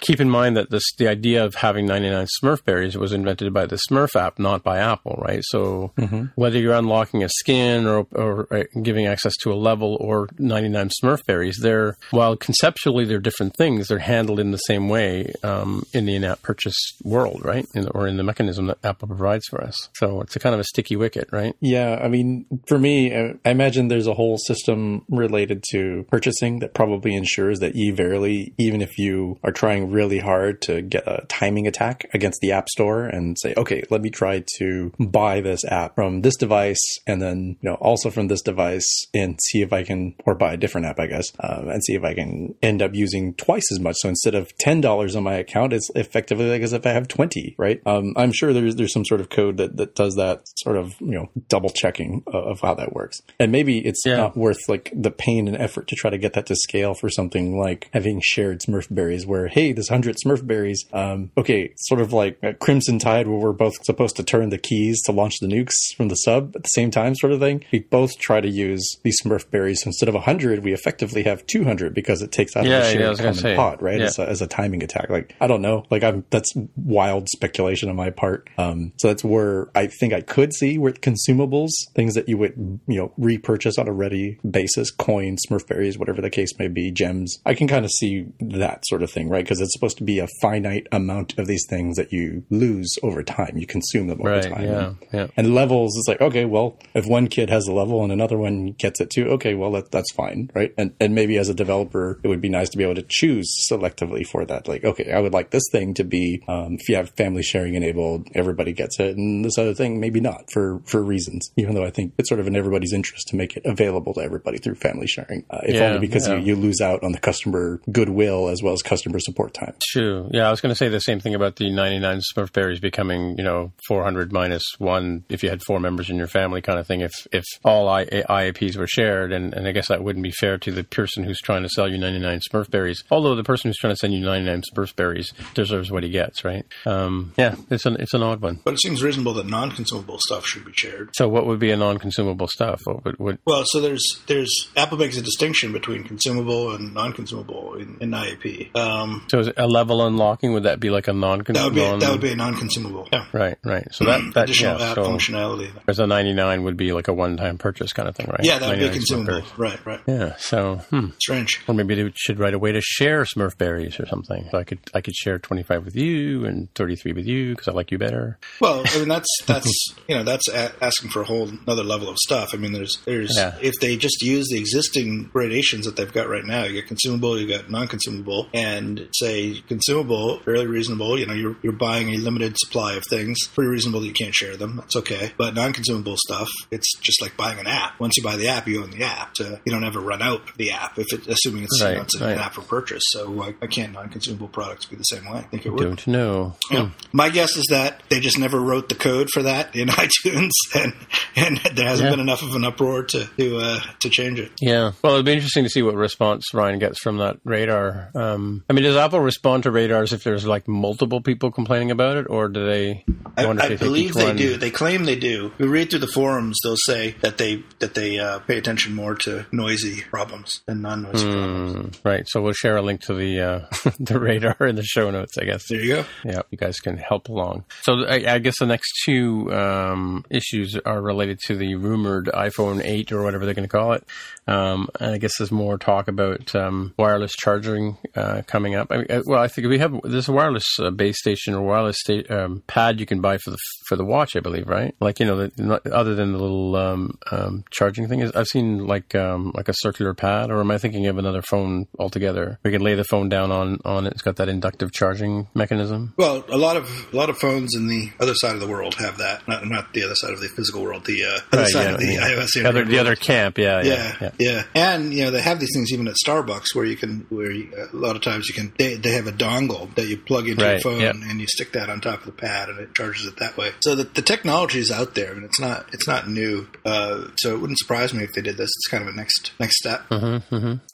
keep 0.00 0.20
in 0.20 0.30
mind 0.30 0.56
that 0.56 0.70
this 0.70 0.84
the 0.96 1.08
idea 1.08 1.44
of 1.44 1.54
having 1.56 1.86
99 1.86 2.26
Smurf 2.42 2.64
berries 2.64 2.96
was 2.96 3.12
invented 3.12 3.52
by 3.52 3.66
the 3.66 3.78
Smurf 3.88 4.16
app, 4.16 4.38
not 4.38 4.62
by 4.62 4.78
Apple, 4.78 5.20
right? 5.24 5.42
So 5.44 5.92
whether 6.34 6.58
you're 6.58 6.74
unlocking 6.74 7.24
a 7.24 7.28
skin 7.28 7.86
or, 7.86 8.06
or 8.12 8.46
uh, 8.52 8.64
giving 8.82 9.06
access 9.06 9.34
to 9.42 9.52
a 9.52 9.54
level 9.54 9.96
or 10.00 10.28
99 10.38 10.90
Smurf 11.02 11.24
berries, 11.26 11.58
they're 11.62 11.96
while 12.10 12.36
conceptually 12.36 13.04
they're 13.04 13.18
different 13.18 13.54
things, 13.56 13.88
they're 13.88 13.98
handled 13.98 14.40
in 14.40 14.50
the 14.50 14.58
same 14.58 14.88
way 14.88 15.32
um, 15.42 15.84
in 15.92 16.06
the 16.06 16.14
in-app 16.14 16.42
purchase 16.42 16.76
world, 17.02 17.44
right? 17.44 17.66
In 17.74 17.88
or 17.88 18.06
in 18.06 18.16
the 18.16 18.24
mechanism 18.24 18.66
that 18.66 18.78
Apple 18.84 19.08
provides 19.08 19.44
for 19.48 19.62
us. 19.62 19.88
So 19.94 20.20
it's 20.20 20.36
a 20.36 20.38
kind 20.38 20.54
of 20.54 20.60
a 20.60 20.64
sticky 20.64 20.96
wicket, 20.96 21.28
right? 21.32 21.54
Yeah, 21.60 21.98
I 22.02 22.08
mean, 22.08 22.46
for 22.66 22.78
me, 22.78 23.14
I 23.14 23.50
imagine 23.50 23.88
there's 23.88 24.06
a 24.06 24.14
whole 24.14 24.36
system 24.38 24.68
system 24.68 25.04
related 25.08 25.64
to 25.70 26.04
purchasing 26.10 26.58
that 26.60 26.74
probably 26.74 27.14
ensures 27.14 27.60
that 27.60 27.74
you 27.74 27.94
verily, 27.94 28.52
even 28.58 28.82
if 28.82 28.98
you 28.98 29.38
are 29.42 29.52
trying 29.52 29.87
really 29.88 30.18
hard 30.18 30.62
to 30.62 30.82
get 30.82 31.06
a 31.06 31.24
timing 31.28 31.66
attack 31.66 32.08
against 32.14 32.40
the 32.40 32.52
App 32.52 32.68
Store 32.68 33.04
and 33.04 33.36
say, 33.38 33.54
okay, 33.56 33.82
let 33.90 34.00
me 34.02 34.10
try 34.10 34.44
to 34.58 34.92
buy 34.98 35.40
this 35.40 35.64
app 35.64 35.94
from 35.94 36.22
this 36.22 36.36
device 36.36 36.80
and 37.06 37.20
then, 37.20 37.56
you 37.60 37.70
know, 37.70 37.74
also 37.76 38.10
from 38.10 38.28
this 38.28 38.42
device 38.42 38.86
and 39.14 39.38
see 39.42 39.62
if 39.62 39.72
I 39.72 39.82
can, 39.84 40.14
or 40.24 40.34
buy 40.34 40.52
a 40.52 40.56
different 40.56 40.86
app, 40.86 40.98
I 41.00 41.06
guess, 41.06 41.26
um, 41.40 41.68
and 41.68 41.82
see 41.84 41.94
if 41.94 42.04
I 42.04 42.14
can 42.14 42.54
end 42.62 42.82
up 42.82 42.94
using 42.94 43.34
twice 43.34 43.70
as 43.72 43.80
much. 43.80 43.96
So 43.98 44.08
instead 44.08 44.34
of 44.34 44.50
$10 44.64 45.16
on 45.16 45.22
my 45.22 45.34
account, 45.34 45.72
it's 45.72 45.90
effectively 45.94 46.48
like 46.50 46.62
as 46.62 46.72
if 46.72 46.86
I 46.86 46.90
have 46.90 47.08
20, 47.08 47.54
right? 47.58 47.80
Um, 47.86 48.12
I'm 48.16 48.32
sure 48.32 48.52
there's, 48.52 48.76
there's 48.76 48.92
some 48.92 49.04
sort 49.04 49.20
of 49.20 49.30
code 49.30 49.56
that, 49.58 49.76
that 49.76 49.94
does 49.94 50.14
that 50.16 50.42
sort 50.58 50.76
of, 50.76 50.94
you 51.00 51.12
know, 51.12 51.30
double 51.48 51.70
checking 51.70 52.22
of, 52.26 52.34
of 52.44 52.60
how 52.60 52.74
that 52.74 52.92
works. 52.92 53.20
And 53.38 53.52
maybe 53.52 53.78
it's 53.78 54.02
Yeah. 54.06 54.16
not 54.16 54.36
worth 54.36 54.58
like 54.68 54.92
the 54.94 55.10
pain 55.10 55.48
and 55.48 55.56
effort 55.56 55.88
to 55.88 55.96
try 55.96 56.10
to 56.10 56.18
get 56.18 56.32
that 56.34 56.46
to 56.46 56.56
scale 56.56 56.94
for 56.94 57.08
something 57.08 57.58
like 57.58 57.88
having 57.92 58.20
shared 58.22 58.60
Smurf 58.60 58.86
berries 58.94 59.26
where, 59.26 59.48
hey, 59.48 59.72
this 59.78 59.88
hundred 59.88 60.16
Smurf 60.24 60.46
berries, 60.46 60.84
um, 60.92 61.30
okay, 61.36 61.72
sort 61.76 62.00
of 62.00 62.12
like 62.12 62.38
a 62.42 62.54
Crimson 62.54 62.98
Tide 62.98 63.26
where 63.28 63.38
we're 63.38 63.52
both 63.52 63.74
supposed 63.84 64.16
to 64.16 64.22
turn 64.22 64.50
the 64.50 64.58
keys 64.58 65.02
to 65.04 65.12
launch 65.12 65.38
the 65.40 65.46
nukes 65.46 65.72
from 65.96 66.08
the 66.08 66.14
sub 66.16 66.54
at 66.56 66.62
the 66.64 66.68
same 66.68 66.90
time 66.90 67.14
sort 67.14 67.32
of 67.32 67.40
thing. 67.40 67.64
We 67.72 67.80
both 67.80 68.18
try 68.18 68.40
to 68.40 68.48
use 68.48 68.86
these 69.02 69.20
Smurf 69.22 69.50
berries. 69.50 69.82
So 69.82 69.88
instead 69.88 70.08
of 70.08 70.14
100, 70.14 70.62
we 70.64 70.72
effectively 70.72 71.22
have 71.24 71.46
200 71.46 71.94
because 71.94 72.22
it 72.22 72.32
takes 72.32 72.56
out 72.56 72.64
Yeah, 72.64 72.78
of 72.78 72.82
the 72.84 72.88
yeah, 72.88 72.92
shared 72.94 73.08
was 73.10 73.18
common 73.20 73.34
say, 73.34 73.56
pot, 73.56 73.82
right? 73.82 73.98
yeah. 73.98 74.06
As, 74.06 74.18
a, 74.18 74.28
as 74.28 74.42
a 74.42 74.46
timing 74.46 74.82
attack. 74.82 75.08
Like, 75.10 75.34
I 75.40 75.46
don't 75.46 75.62
know. 75.62 75.84
Like, 75.90 76.02
I'm, 76.02 76.24
that's 76.30 76.52
wild 76.76 77.28
speculation 77.28 77.88
on 77.88 77.96
my 77.96 78.10
part. 78.10 78.48
Um, 78.58 78.92
so 78.98 79.08
that's 79.08 79.24
where 79.24 79.68
I 79.74 79.86
think 79.86 80.12
I 80.12 80.20
could 80.20 80.52
see 80.52 80.78
where 80.78 80.92
consumables, 80.92 81.70
things 81.94 82.14
that 82.14 82.28
you 82.28 82.36
would, 82.38 82.80
you 82.86 82.98
know, 82.98 83.12
repurchase 83.18 83.78
on 83.78 83.88
a 83.88 83.92
ready 83.92 84.38
basis, 84.48 84.90
coins, 84.90 85.42
Smurf 85.48 85.66
berries, 85.66 85.98
whatever 85.98 86.20
the 86.20 86.30
case 86.30 86.58
may 86.58 86.68
be, 86.68 86.90
gems. 86.90 87.38
I 87.46 87.54
can 87.54 87.68
kind 87.68 87.84
of 87.84 87.90
see 87.90 88.26
that 88.40 88.86
sort 88.86 89.02
of 89.02 89.10
thing, 89.10 89.28
right? 89.28 89.44
Because 89.44 89.60
it's 89.68 89.74
supposed 89.74 89.98
to 89.98 90.04
be 90.04 90.18
a 90.18 90.26
finite 90.40 90.86
amount 90.92 91.38
of 91.38 91.46
these 91.46 91.64
things 91.68 91.96
that 91.96 92.10
you 92.12 92.42
lose 92.48 92.88
over 93.02 93.22
time. 93.22 93.52
You 93.56 93.66
consume 93.66 94.06
them 94.08 94.20
over 94.20 94.30
Right, 94.30 94.50
time. 94.50 94.64
yeah, 94.64 94.92
yeah. 95.12 95.26
And 95.36 95.54
levels, 95.54 95.94
it's 95.98 96.08
like, 96.08 96.20
okay, 96.22 96.46
well, 96.46 96.78
if 96.94 97.06
one 97.06 97.28
kid 97.28 97.50
has 97.50 97.66
a 97.66 97.72
level 97.72 98.02
and 98.02 98.10
another 98.10 98.38
one 98.38 98.72
gets 98.72 99.00
it 99.00 99.10
too, 99.10 99.26
okay, 99.32 99.54
well, 99.54 99.70
that, 99.72 99.90
that's 99.90 100.10
fine, 100.12 100.50
right? 100.54 100.72
And, 100.78 100.94
and 101.00 101.14
maybe 101.14 101.36
as 101.36 101.48
a 101.50 101.54
developer, 101.54 102.18
it 102.22 102.28
would 102.28 102.40
be 102.40 102.48
nice 102.48 102.70
to 102.70 102.78
be 102.78 102.84
able 102.84 102.94
to 102.94 103.06
choose 103.06 103.46
selectively 103.70 104.26
for 104.26 104.44
that. 104.46 104.66
Like, 104.68 104.84
okay, 104.84 105.12
I 105.12 105.20
would 105.20 105.32
like 105.34 105.50
this 105.50 105.64
thing 105.70 105.92
to 105.94 106.04
be, 106.04 106.42
um, 106.48 106.74
if 106.80 106.88
you 106.88 106.96
have 106.96 107.10
family 107.10 107.42
sharing 107.42 107.74
enabled, 107.74 108.28
everybody 108.34 108.72
gets 108.72 108.98
it. 108.98 109.16
And 109.16 109.44
this 109.44 109.58
other 109.58 109.74
thing, 109.74 110.00
maybe 110.00 110.20
not 110.20 110.50
for, 110.50 110.80
for 110.86 111.02
reasons, 111.02 111.50
even 111.56 111.74
though 111.74 111.84
I 111.84 111.90
think 111.90 112.14
it's 112.18 112.28
sort 112.28 112.40
of 112.40 112.46
in 112.46 112.56
everybody's 112.56 112.92
interest 112.94 113.28
to 113.28 113.36
make 113.36 113.56
it 113.56 113.64
available 113.66 114.14
to 114.14 114.20
everybody 114.22 114.56
through 114.58 114.76
family 114.76 115.06
sharing. 115.06 115.44
Uh, 115.50 115.60
if 115.64 115.74
Yeah, 115.74 115.82
only 115.88 115.98
because 115.98 116.26
yeah. 116.26 116.36
you, 116.36 116.40
you 116.40 116.56
lose 116.56 116.80
out 116.80 117.02
on 117.02 117.12
the 117.12 117.18
customer 117.18 117.80
goodwill 117.92 118.48
as 118.48 118.62
well 118.62 118.72
as 118.72 118.82
customer 118.82 119.18
support 119.18 119.52
time. 119.58 119.74
True. 119.90 120.28
Yeah, 120.32 120.48
I 120.48 120.50
was 120.50 120.60
going 120.60 120.70
to 120.70 120.76
say 120.76 120.88
the 120.88 121.00
same 121.00 121.20
thing 121.20 121.34
about 121.34 121.56
the 121.56 121.70
99 121.70 122.20
Smurf 122.34 122.52
berries 122.52 122.80
becoming, 122.80 123.36
you 123.38 123.44
know, 123.44 123.72
400 123.86 124.32
minus 124.32 124.62
one 124.78 125.24
if 125.28 125.42
you 125.42 125.50
had 125.50 125.62
four 125.62 125.80
members 125.80 126.10
in 126.10 126.16
your 126.16 126.26
family 126.26 126.60
kind 126.60 126.78
of 126.78 126.86
thing. 126.86 127.00
If 127.00 127.12
if 127.32 127.44
all 127.64 127.88
I, 127.88 128.04
IAPs 128.04 128.76
were 128.76 128.86
shared, 128.86 129.32
and, 129.32 129.54
and 129.54 129.66
I 129.66 129.72
guess 129.72 129.88
that 129.88 130.02
wouldn't 130.02 130.22
be 130.22 130.30
fair 130.30 130.58
to 130.58 130.72
the 130.72 130.84
person 130.84 131.24
who's 131.24 131.40
trying 131.40 131.62
to 131.62 131.68
sell 131.68 131.90
you 131.90 131.98
99 131.98 132.40
Smurf 132.50 132.70
berries. 132.70 133.02
Although 133.10 133.34
the 133.34 133.44
person 133.44 133.68
who's 133.68 133.78
trying 133.78 133.92
to 133.92 133.98
send 133.98 134.14
you 134.14 134.20
99 134.20 134.62
Smurf 134.72 134.94
berries 134.96 135.32
deserves 135.54 135.90
what 135.90 136.02
he 136.02 136.10
gets, 136.10 136.44
right? 136.44 136.64
Um, 136.86 137.32
yeah, 137.36 137.56
it's 137.70 137.86
an 137.86 137.96
it's 137.98 138.14
an 138.14 138.22
odd 138.22 138.40
one. 138.40 138.60
But 138.64 138.74
it 138.74 138.80
seems 138.80 139.02
reasonable 139.02 139.34
that 139.34 139.46
non-consumable 139.46 140.18
stuff 140.20 140.46
should 140.46 140.64
be 140.64 140.72
shared. 140.72 141.10
So 141.14 141.28
what 141.28 141.46
would 141.46 141.58
be 141.58 141.70
a 141.70 141.76
non-consumable 141.76 142.48
stuff? 142.48 142.80
What 142.84 143.04
would, 143.04 143.18
would 143.18 143.38
Well, 143.44 143.64
so 143.66 143.80
there's 143.80 144.04
there's 144.26 144.70
Apple 144.76 144.98
makes 144.98 145.16
a 145.16 145.22
distinction 145.22 145.72
between 145.72 146.04
consumable 146.04 146.74
and 146.74 146.94
non-consumable 146.94 147.74
in, 147.74 147.98
in 148.00 148.10
IAP. 148.10 148.74
Um, 148.76 149.26
so 149.30 149.47
a 149.56 149.66
level 149.66 150.06
unlocking? 150.06 150.52
Would 150.52 150.64
that 150.64 150.80
be 150.80 150.90
like 150.90 151.08
a 151.08 151.12
that 151.12 151.14
would 151.14 151.74
be 151.74 151.80
non-consumable? 151.80 151.98
that 151.98 152.10
would 152.12 152.20
be 152.20 152.32
a 152.32 152.36
non-consumable. 152.36 153.08
Yeah. 153.12 153.26
right, 153.32 153.58
right. 153.64 153.86
So 153.92 154.04
that 154.04 154.20
that 154.34 154.44
Additional 154.44 154.78
yeah, 154.78 154.94
so 154.94 155.02
functionality. 155.04 155.70
Whereas 155.84 155.98
a 155.98 156.06
99 156.06 156.62
would 156.64 156.76
be 156.76 156.92
like 156.92 157.08
a 157.08 157.12
one-time 157.12 157.58
purchase 157.58 157.92
kind 157.92 158.08
of 158.08 158.16
thing, 158.16 158.26
right? 158.28 158.40
Yeah, 158.42 158.58
that 158.58 158.68
would 158.70 158.78
be 158.78 158.86
99 158.86 158.92
consumable. 158.94 159.48
Right, 159.56 159.86
right. 159.86 160.00
Yeah. 160.06 160.36
So, 160.38 160.76
hmm. 160.90 161.06
Strange. 161.20 161.60
or 161.68 161.74
maybe 161.74 161.94
they 161.94 162.12
should 162.16 162.38
write 162.38 162.54
a 162.54 162.58
way 162.58 162.72
to 162.72 162.80
share 162.80 163.24
Smurf 163.24 163.56
berries 163.58 163.98
or 164.00 164.06
something. 164.06 164.48
So 164.50 164.58
I 164.58 164.64
could 164.64 164.78
I 164.94 165.00
could 165.00 165.14
share 165.14 165.38
25 165.38 165.84
with 165.84 165.96
you 165.96 166.44
and 166.44 166.72
33 166.74 167.12
with 167.12 167.26
you 167.26 167.50
because 167.54 167.68
I 167.68 167.72
like 167.72 167.90
you 167.90 167.98
better. 167.98 168.38
Well, 168.60 168.82
I 168.86 168.98
mean 168.98 169.08
that's 169.08 169.28
that's 169.46 169.94
you 170.08 170.14
know 170.14 170.22
that's 170.24 170.48
a- 170.48 170.72
asking 170.82 171.10
for 171.10 171.22
a 171.22 171.24
whole 171.24 171.48
another 171.48 171.84
level 171.84 172.08
of 172.08 172.16
stuff. 172.18 172.50
I 172.54 172.56
mean, 172.56 172.72
there's 172.72 172.98
there's 173.04 173.36
Yeah. 173.36 173.56
if 173.60 173.74
they 173.80 173.96
just 173.96 174.22
use 174.22 174.46
the 174.50 174.58
existing 174.58 175.24
gradations 175.32 175.84
that 175.86 175.96
they've 175.96 176.12
got 176.12 176.28
right 176.28 176.44
now, 176.44 176.64
you 176.64 176.80
got 176.80 176.88
consumable, 176.88 177.38
you 177.38 177.46
got 177.48 177.70
non-consumable, 177.70 178.48
and 178.54 179.08
say 179.14 179.37
consumable, 179.68 180.40
fairly 180.40 180.66
reasonable. 180.66 181.18
You 181.18 181.26
know, 181.26 181.34
you're 181.34 181.56
you're 181.62 181.72
buying 181.72 182.10
a 182.10 182.16
limited 182.18 182.56
supply 182.58 182.94
of 182.94 183.04
things, 183.08 183.38
pretty 183.54 183.68
reasonable 183.70 184.00
that 184.00 184.06
you 184.06 184.12
can't 184.12 184.34
share 184.34 184.56
them. 184.56 184.76
That's 184.76 184.96
okay. 184.96 185.32
But 185.36 185.54
non-consumable 185.54 186.16
stuff, 186.18 186.48
it's 186.70 186.96
just 186.98 187.20
like 187.22 187.36
buying 187.36 187.58
an 187.58 187.66
app. 187.66 187.98
Once 188.00 188.16
you 188.16 188.22
buy 188.22 188.36
the 188.36 188.48
app, 188.48 188.66
you 188.66 188.82
own 188.82 188.90
the 188.90 189.04
app. 189.04 189.36
So 189.36 189.58
you 189.64 189.72
don't 189.72 189.84
ever 189.84 190.00
run 190.00 190.22
out 190.22 190.48
of 190.50 190.56
the 190.56 190.70
app 190.72 190.98
if 190.98 191.06
it, 191.12 191.26
assuming 191.26 191.64
it's, 191.64 191.78
you 191.80 191.86
know, 191.86 191.92
Right, 191.94 192.02
it's 192.02 192.20
right. 192.20 192.32
an 192.32 192.38
app 192.38 192.54
for 192.54 192.62
purchase. 192.62 193.02
So 193.08 193.30
why, 193.30 193.54
why 193.58 193.66
can't 193.68 193.92
non-consumable 193.92 194.48
products 194.48 194.86
be 194.86 194.96
the 194.96 195.02
same 195.04 195.24
way? 195.30 195.38
I 195.38 195.42
think 195.42 195.66
it 195.66 195.70
would. 195.70 195.82
Don't 195.82 196.06
know. 196.06 196.56
Yeah. 196.70 196.90
My 197.12 197.30
guess 197.30 197.56
is 197.56 197.66
that 197.70 198.02
they 198.08 198.20
just 198.20 198.38
never 198.38 198.60
wrote 198.60 198.88
the 198.88 198.94
code 198.94 199.28
for 199.32 199.42
that 199.42 199.74
in 199.74 199.88
iTunes, 199.88 200.50
and 200.74 200.92
and 201.36 201.56
there 201.76 201.86
hasn't 201.88 202.06
Yeah. 202.06 202.10
been 202.10 202.20
enough 202.20 202.42
of 202.42 202.54
an 202.54 202.64
uproar 202.64 203.04
to 203.04 203.28
to 203.38 203.58
uh, 203.58 203.80
to 204.00 204.08
change 204.10 204.38
it. 204.38 204.52
Yeah. 204.60 204.92
Well, 205.02 205.14
it'd 205.14 205.26
be 205.26 205.32
interesting 205.32 205.64
to 205.64 205.70
see 205.70 205.82
what 205.82 205.94
response 205.94 206.52
Ryan 206.54 206.78
gets 206.78 206.98
from 207.00 207.18
that 207.18 207.38
radar. 207.44 208.10
Um, 208.14 208.64
I 208.68 208.72
mean, 208.72 208.84
does 208.84 208.96
Apple 208.96 209.20
respond 209.28 209.62
to 209.64 209.70
radars 209.70 210.12
if 210.12 210.24
there's 210.24 210.46
like 210.46 210.66
multiple 210.66 211.20
people 211.20 211.50
complaining 211.50 211.90
about 211.90 212.16
it, 212.16 212.26
or 212.30 212.48
do 212.48 212.64
they? 212.64 213.04
I, 213.36 213.44
if 213.50 213.60
I 213.60 213.68
they 213.68 213.76
believe 213.76 214.14
they 214.14 214.24
one- 214.24 214.36
do. 214.36 214.56
They 214.56 214.70
claim 214.70 215.04
they 215.04 215.16
do. 215.16 215.52
We 215.58 215.66
read 215.68 215.90
through 215.90 215.98
the 216.00 216.06
forums; 216.06 216.58
they'll 216.62 216.76
say 216.76 217.14
that 217.20 217.36
they 217.38 217.62
that 217.80 217.94
they 217.94 218.18
uh, 218.18 218.38
pay 218.40 218.56
attention 218.58 218.94
more 218.94 219.14
to 219.16 219.44
noisy 219.52 220.00
problems 220.10 220.50
than 220.66 220.80
non-noisy 220.82 221.26
Hmm. 221.26 221.32
problems. 221.32 222.00
Right. 222.04 222.24
So 222.28 222.40
we'll 222.42 222.52
share 222.54 222.76
a 222.76 222.82
link 222.82 223.02
to 223.02 223.14
the 223.14 223.40
uh, 223.40 223.90
the 224.00 224.18
radar 224.18 224.56
in 224.66 224.76
the 224.76 224.82
show 224.82 225.10
notes, 225.10 225.36
I 225.38 225.44
guess. 225.44 225.68
There 225.68 225.80
you 225.80 225.94
go. 225.96 226.04
Yeah, 226.24 226.42
you 226.50 226.58
guys 226.58 226.80
can 226.80 226.96
help 226.96 227.28
along. 227.28 227.64
So 227.82 228.04
I, 228.06 228.34
I 228.34 228.38
guess 228.38 228.58
the 228.58 228.66
next 228.66 228.90
two 229.04 229.52
um, 229.52 230.24
issues 230.30 230.76
are 230.84 231.00
related 231.02 231.38
to 231.46 231.56
the 231.56 231.74
rumored 231.74 232.26
iPhone 232.34 232.82
8 232.84 233.12
or 233.12 233.22
whatever 233.22 233.44
they're 233.44 233.54
going 233.54 233.68
to 233.68 233.76
call 233.76 233.92
it. 233.92 234.04
Um, 234.46 234.88
and 234.98 235.12
I 235.14 235.18
guess 235.18 235.32
there's 235.38 235.52
more 235.52 235.76
talk 235.76 236.08
about 236.08 236.54
um, 236.54 236.94
wireless 236.98 237.32
charging 237.32 237.98
uh, 238.16 238.42
coming 238.46 238.74
up. 238.74 238.88
I 238.90 238.96
mean, 238.98 239.06
uh, 239.18 239.22
well, 239.26 239.42
I 239.42 239.48
think 239.48 239.68
we 239.68 239.78
have 239.78 239.92
there's 240.04 240.28
a 240.28 240.32
wireless 240.32 240.66
uh, 240.78 240.90
base 240.90 241.18
station 241.18 241.54
or 241.54 241.62
wireless 241.62 241.96
sta- 241.98 242.28
um, 242.30 242.62
pad 242.66 243.00
you 243.00 243.06
can 243.06 243.20
buy 243.20 243.38
for 243.38 243.50
the 243.50 243.58
for 243.86 243.96
the 243.96 244.04
watch, 244.04 244.36
I 244.36 244.40
believe, 244.40 244.68
right? 244.68 244.94
Like 245.00 245.20
you 245.20 245.26
know, 245.26 245.36
the, 245.36 245.52
not, 245.62 245.86
other 245.86 246.14
than 246.14 246.32
the 246.32 246.38
little 246.38 246.76
um, 246.76 247.18
um, 247.30 247.64
charging 247.70 248.08
thing, 248.08 248.30
I've 248.34 248.46
seen 248.46 248.86
like 248.86 249.14
um, 249.14 249.52
like 249.54 249.68
a 249.68 249.74
circular 249.74 250.14
pad, 250.14 250.50
or 250.50 250.60
am 250.60 250.70
I 250.70 250.78
thinking 250.78 251.06
of 251.06 251.18
another 251.18 251.42
phone 251.42 251.86
altogether? 251.98 252.58
We 252.64 252.70
can 252.70 252.82
lay 252.82 252.94
the 252.94 253.04
phone 253.04 253.28
down 253.28 253.50
on 253.50 253.78
on 253.84 254.06
it. 254.06 254.12
It's 254.12 254.22
got 254.22 254.36
that 254.36 254.48
inductive 254.48 254.92
charging 254.92 255.48
mechanism. 255.54 256.14
Well, 256.16 256.44
a 256.48 256.56
lot 256.56 256.76
of 256.76 257.08
a 257.12 257.16
lot 257.16 257.30
of 257.30 257.38
phones 257.38 257.74
in 257.74 257.88
the 257.88 258.10
other 258.20 258.34
side 258.34 258.54
of 258.54 258.60
the 258.60 258.68
world 258.68 258.94
have 258.96 259.18
that. 259.18 259.46
Not 259.48 259.66
not 259.66 259.92
the 259.92 260.04
other 260.04 260.14
side 260.14 260.32
of 260.32 260.40
the 260.40 260.48
physical 260.48 260.82
world. 260.82 261.04
The 261.04 261.24
uh, 261.24 261.38
other 261.52 261.62
Right, 261.62 261.68
side 261.68 261.84
yeah, 261.84 261.94
of 261.94 262.00
the 262.00 262.12
yeah. 262.12 262.28
iOS. 262.28 262.64
Other, 262.64 262.84
the 262.84 262.98
other 262.98 263.16
camp, 263.16 263.58
yeah, 263.58 263.82
yeah, 263.82 263.94
yeah, 263.94 264.16
yeah. 264.20 264.30
yeah, 264.38 264.62
and 264.74 265.12
you 265.12 265.24
know 265.24 265.30
they 265.30 265.40
have 265.40 265.60
these 265.60 265.70
things 265.74 265.92
even 265.92 266.08
at 266.08 266.14
Starbucks 266.24 266.74
where 266.74 266.84
you 266.84 266.96
can, 266.96 267.26
where 267.30 267.50
you, 267.50 267.72
a 267.92 267.96
lot 267.96 268.16
of 268.16 268.22
times 268.22 268.48
you 268.48 268.54
can, 268.54 268.72
they, 268.78 268.96
they 269.02 269.12
have 269.12 269.26
a 269.26 269.32
dongle 269.32 269.94
that 269.94 270.06
you 270.08 270.16
plug 270.18 270.48
into 270.48 270.64
Right, 270.64 270.72
your 270.72 270.80
phone 270.80 271.00
yeah. 271.00 271.10
and 271.10 271.40
you 271.40 271.46
stick 271.46 271.72
that 271.72 271.88
on 271.90 272.00
top 272.00 272.20
of 272.20 272.26
the 272.26 272.32
pad 272.32 272.68
and 272.68 272.78
it 272.78 272.94
charges 272.94 273.26
it 273.26 273.36
that 273.38 273.56
way. 273.56 273.70
So 273.80 273.94
the, 273.94 274.04
the 274.04 274.22
technology 274.22 274.78
is 274.80 274.90
out 274.90 275.14
there 275.14 275.32
and 275.32 275.44
it's 275.44 275.60
not 275.60 275.86
it's 275.92 276.06
not 276.08 276.28
new. 276.28 276.66
Uh, 276.84 277.28
so 277.36 277.54
it 277.54 277.60
wouldn't 277.60 277.78
surprise 277.78 278.12
me 278.14 278.24
if 278.24 278.32
they 278.34 278.42
did 278.42 278.56
this. 278.56 278.70
It's 278.70 278.88
kind 278.88 279.02
of 279.06 279.12
a 279.12 279.16
next 279.16 279.52
next 279.58 279.76
step. 279.78 280.02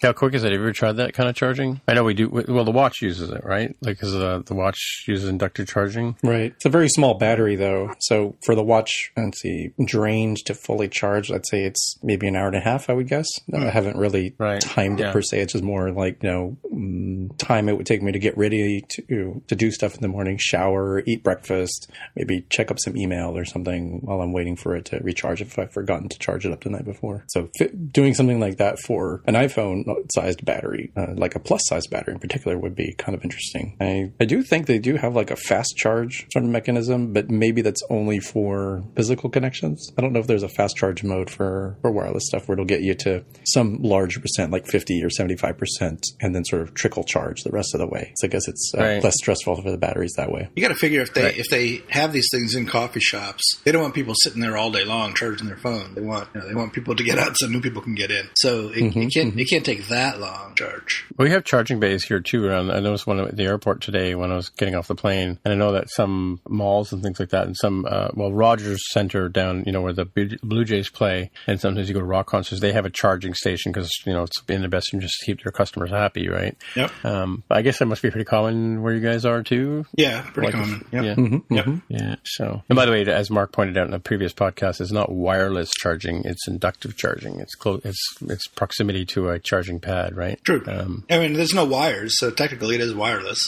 How 0.02 0.12
quick 0.12 0.34
is 0.34 0.44
it? 0.44 0.52
Have 0.52 0.60
you 0.60 0.64
ever 0.64 0.72
tried 0.72 0.92
that 0.98 1.14
kind 1.14 1.28
of 1.28 1.34
charging? 1.34 1.80
I 1.88 1.94
know 1.94 2.04
we 2.04 2.14
do. 2.14 2.28
Well, 2.28 2.64
the 2.64 2.70
watch 2.70 3.00
uses 3.02 3.30
it, 3.30 3.44
right? 3.44 3.74
Like, 3.80 3.96
because 3.96 4.14
uh, 4.14 4.42
the 4.46 4.54
watch 4.54 5.04
uses 5.06 5.28
inductive 5.28 5.68
charging. 5.68 6.16
Right. 6.22 6.52
It's 6.56 6.64
a 6.64 6.68
very 6.70 6.88
small 6.88 7.14
battery, 7.14 7.56
though. 7.56 7.90
So 8.00 8.36
for 8.44 8.54
the 8.54 8.62
watch, 8.62 9.12
let's 9.16 9.40
see, 9.40 9.70
drained 9.84 10.38
to 10.46 10.54
fully 10.54 10.88
charged, 10.88 11.32
I'd 11.32 11.46
say 11.46 11.64
it's 11.64 11.98
maybe 12.02 12.26
an 12.28 12.36
hour 12.36 12.46
and 12.48 12.56
a 12.56 12.60
half, 12.60 12.88
I 12.90 12.92
would 12.94 13.08
guess. 13.08 13.26
I 13.52 13.70
haven't 13.70 13.96
really 13.96 14.34
Right. 14.38 14.60
timed 14.60 15.00
it 15.00 15.12
per 15.12 15.22
se. 15.22 15.40
It's 15.40 15.52
just 15.52 15.64
more 15.64 15.90
like, 15.90 16.22
you 16.22 16.30
know, 16.30 16.56
mm, 16.72 17.36
time 17.38 17.68
it 17.68 17.76
would 17.76 17.86
take 17.86 17.93
me 18.02 18.12
to 18.12 18.18
get 18.18 18.36
ready 18.36 18.82
to, 18.88 19.42
to 19.46 19.56
do 19.56 19.70
stuff 19.70 19.94
in 19.94 20.02
the 20.02 20.08
morning, 20.08 20.36
shower, 20.38 21.02
eat 21.06 21.22
breakfast, 21.22 21.90
maybe 22.16 22.44
check 22.50 22.70
up 22.70 22.78
some 22.78 22.96
email 22.96 23.36
or 23.36 23.44
something 23.44 24.00
while 24.02 24.20
I'm 24.20 24.32
waiting 24.32 24.56
for 24.56 24.74
it 24.76 24.86
to 24.86 24.98
recharge 24.98 25.40
if 25.40 25.58
I've 25.58 25.72
forgotten 25.72 26.08
to 26.08 26.18
charge 26.18 26.44
it 26.44 26.52
up 26.52 26.62
the 26.62 26.70
night 26.70 26.84
before. 26.84 27.24
So 27.28 27.48
doing 27.92 28.14
something 28.14 28.40
like 28.40 28.58
that 28.58 28.78
for 28.80 29.22
an 29.26 29.34
iPhone 29.34 29.84
sized 30.12 30.44
battery, 30.44 30.92
uh, 30.96 31.14
like 31.14 31.34
a 31.34 31.40
plus 31.40 31.62
size 31.66 31.86
battery 31.86 32.14
in 32.14 32.20
particular, 32.20 32.58
would 32.58 32.74
be 32.74 32.94
kind 32.98 33.16
of 33.16 33.22
interesting. 33.22 33.76
I, 33.80 34.12
I 34.20 34.24
do 34.24 34.42
think 34.42 34.66
they 34.66 34.78
do 34.78 34.96
have 34.96 35.14
like 35.14 35.30
a 35.30 35.36
fast 35.36 35.76
charge 35.76 36.26
sort 36.32 36.44
of 36.44 36.50
mechanism, 36.50 37.12
but 37.12 37.30
maybe 37.30 37.62
that's 37.62 37.82
only 37.88 38.20
for 38.20 38.84
physical 38.96 39.30
connections. 39.30 39.92
I 39.96 40.02
don't 40.02 40.12
know 40.12 40.20
if 40.20 40.26
there's 40.26 40.42
a 40.42 40.48
fast 40.48 40.76
charge 40.76 41.04
mode 41.04 41.30
for, 41.30 41.78
for 41.80 41.90
wireless 41.90 42.26
stuff 42.26 42.48
where 42.48 42.54
it'll 42.54 42.64
it'll 42.64 42.76
get 42.76 42.82
you 42.82 42.94
to 42.94 43.24
some 43.44 43.82
large 43.82 44.20
percent, 44.20 44.50
like 44.50 44.66
50 44.66 45.02
or 45.02 45.08
75%, 45.08 46.02
and 46.20 46.34
then 46.34 46.44
sort 46.44 46.62
of 46.62 46.74
trickle 46.74 47.04
charge 47.04 47.42
the 47.42 47.50
rest 47.50 47.74
of 47.74 47.80
the 47.80 47.83
way. 47.90 48.12
So 48.16 48.26
I 48.26 48.30
guess 48.30 48.48
it's 48.48 48.72
uh, 48.76 48.80
Right. 48.82 49.02
less 49.04 49.14
stressful 49.16 49.62
for 49.62 49.70
the 49.70 49.78
batteries 49.78 50.12
that 50.16 50.30
way. 50.30 50.48
You 50.54 50.62
got 50.62 50.68
to 50.68 50.74
figure 50.74 51.00
if 51.00 51.14
they 51.14 51.24
Right. 51.24 51.38
if 51.38 51.48
they 51.50 51.82
have 51.88 52.12
these 52.12 52.28
things 52.30 52.54
in 52.54 52.66
coffee 52.66 53.00
shops, 53.00 53.42
they 53.64 53.72
don't 53.72 53.82
want 53.82 53.94
people 53.94 54.14
sitting 54.16 54.40
there 54.40 54.56
all 54.56 54.70
day 54.70 54.84
long 54.84 55.14
charging 55.14 55.46
their 55.46 55.56
phone. 55.56 55.94
They 55.94 56.00
want 56.02 56.28
you 56.34 56.40
know, 56.40 56.48
they 56.48 56.54
want 56.54 56.72
people 56.72 56.94
to 56.96 57.02
get 57.04 57.18
out 57.18 57.36
so 57.36 57.46
new 57.46 57.60
people 57.60 57.82
can 57.82 57.94
get 57.94 58.10
in. 58.10 58.28
So 58.36 58.68
it, 58.68 58.84
Mm-hmm, 58.84 59.00
it 59.02 59.10
can't 59.14 59.40
it 59.40 59.44
can't 59.48 59.64
take 59.64 59.88
that 59.88 60.20
long 60.20 60.54
to 60.56 60.64
charge. 60.64 61.04
We 61.16 61.30
have 61.30 61.44
charging 61.44 61.80
bays 61.80 62.04
here 62.04 62.20
too. 62.20 62.44
Around, 62.46 62.70
I 62.70 62.80
noticed 62.80 63.06
one 63.06 63.20
at 63.20 63.36
the 63.36 63.44
airport 63.44 63.80
today 63.80 64.14
when 64.14 64.30
I 64.30 64.36
was 64.36 64.48
getting 64.50 64.74
off 64.74 64.88
the 64.88 64.94
plane, 64.94 65.38
and 65.44 65.52
I 65.52 65.56
know 65.56 65.72
that 65.72 65.90
some 65.90 66.40
malls 66.48 66.92
and 66.92 67.02
things 67.02 67.18
like 67.20 67.30
that, 67.30 67.46
and 67.46 67.56
some 67.56 67.86
uh, 67.88 68.08
well 68.14 68.32
Rogers 68.32 68.80
Center 68.90 69.28
down, 69.28 69.64
you 69.66 69.72
know, 69.72 69.80
where 69.80 69.92
the 69.92 70.04
Blue 70.04 70.28
Blue 70.42 70.64
Jays 70.64 70.90
play, 70.90 71.30
and 71.46 71.60
sometimes 71.60 71.88
you 71.88 71.94
go 71.94 72.00
to 72.00 72.06
rock 72.06 72.26
concerts, 72.26 72.60
they 72.60 72.72
have 72.72 72.84
a 72.86 72.90
charging 72.90 73.34
station 73.34 73.72
because 73.72 73.90
you 74.06 74.12
know 74.12 74.24
it's 74.24 74.42
in 74.48 74.62
the 74.62 74.68
best 74.68 74.92
interest 74.92 75.14
to 75.20 75.26
keep 75.26 75.42
their 75.42 75.52
customers 75.52 75.90
happy, 75.90 76.28
right? 76.28 76.56
Yep. 76.76 76.90
Um, 77.04 77.42
I 77.50 77.62
guess 77.62 77.73
that 77.78 77.86
must 77.86 78.02
be 78.02 78.10
pretty 78.10 78.24
common 78.24 78.82
where 78.82 78.92
you 78.94 79.00
guys 79.00 79.24
are 79.24 79.42
too. 79.42 79.84
Yeah, 79.96 80.22
pretty 80.32 80.52
Like 80.52 80.54
if- 80.54 80.60
common. 80.60 80.84
Yep. 80.92 81.18
Yeah. 81.50 81.62
Yep. 81.64 81.80
Yeah. 81.88 82.14
So, 82.24 82.62
and 82.68 82.76
by 82.76 82.86
the 82.86 82.92
way, 82.92 83.04
as 83.04 83.30
Mark 83.30 83.52
pointed 83.52 83.76
out 83.76 83.86
in 83.88 83.94
a 83.94 83.98
previous 84.00 84.32
podcast, 84.32 84.80
it's 84.80 84.92
not 84.92 85.10
wireless 85.12 85.70
charging; 85.78 86.22
it's 86.24 86.46
inductive 86.48 86.96
charging. 86.96 87.40
It's 87.40 87.54
close. 87.54 87.80
It's 87.84 88.16
it's 88.22 88.46
proximity 88.48 89.04
to 89.06 89.28
a 89.30 89.38
charging 89.38 89.80
pad, 89.80 90.16
right? 90.16 90.38
True. 90.44 90.62
Um, 90.66 91.04
I 91.10 91.18
mean, 91.18 91.34
there's 91.34 91.54
no 91.54 91.64
wires, 91.64 92.18
so 92.18 92.30
technically 92.30 92.74
it 92.76 92.80
is 92.80 92.94
wireless. 92.94 93.38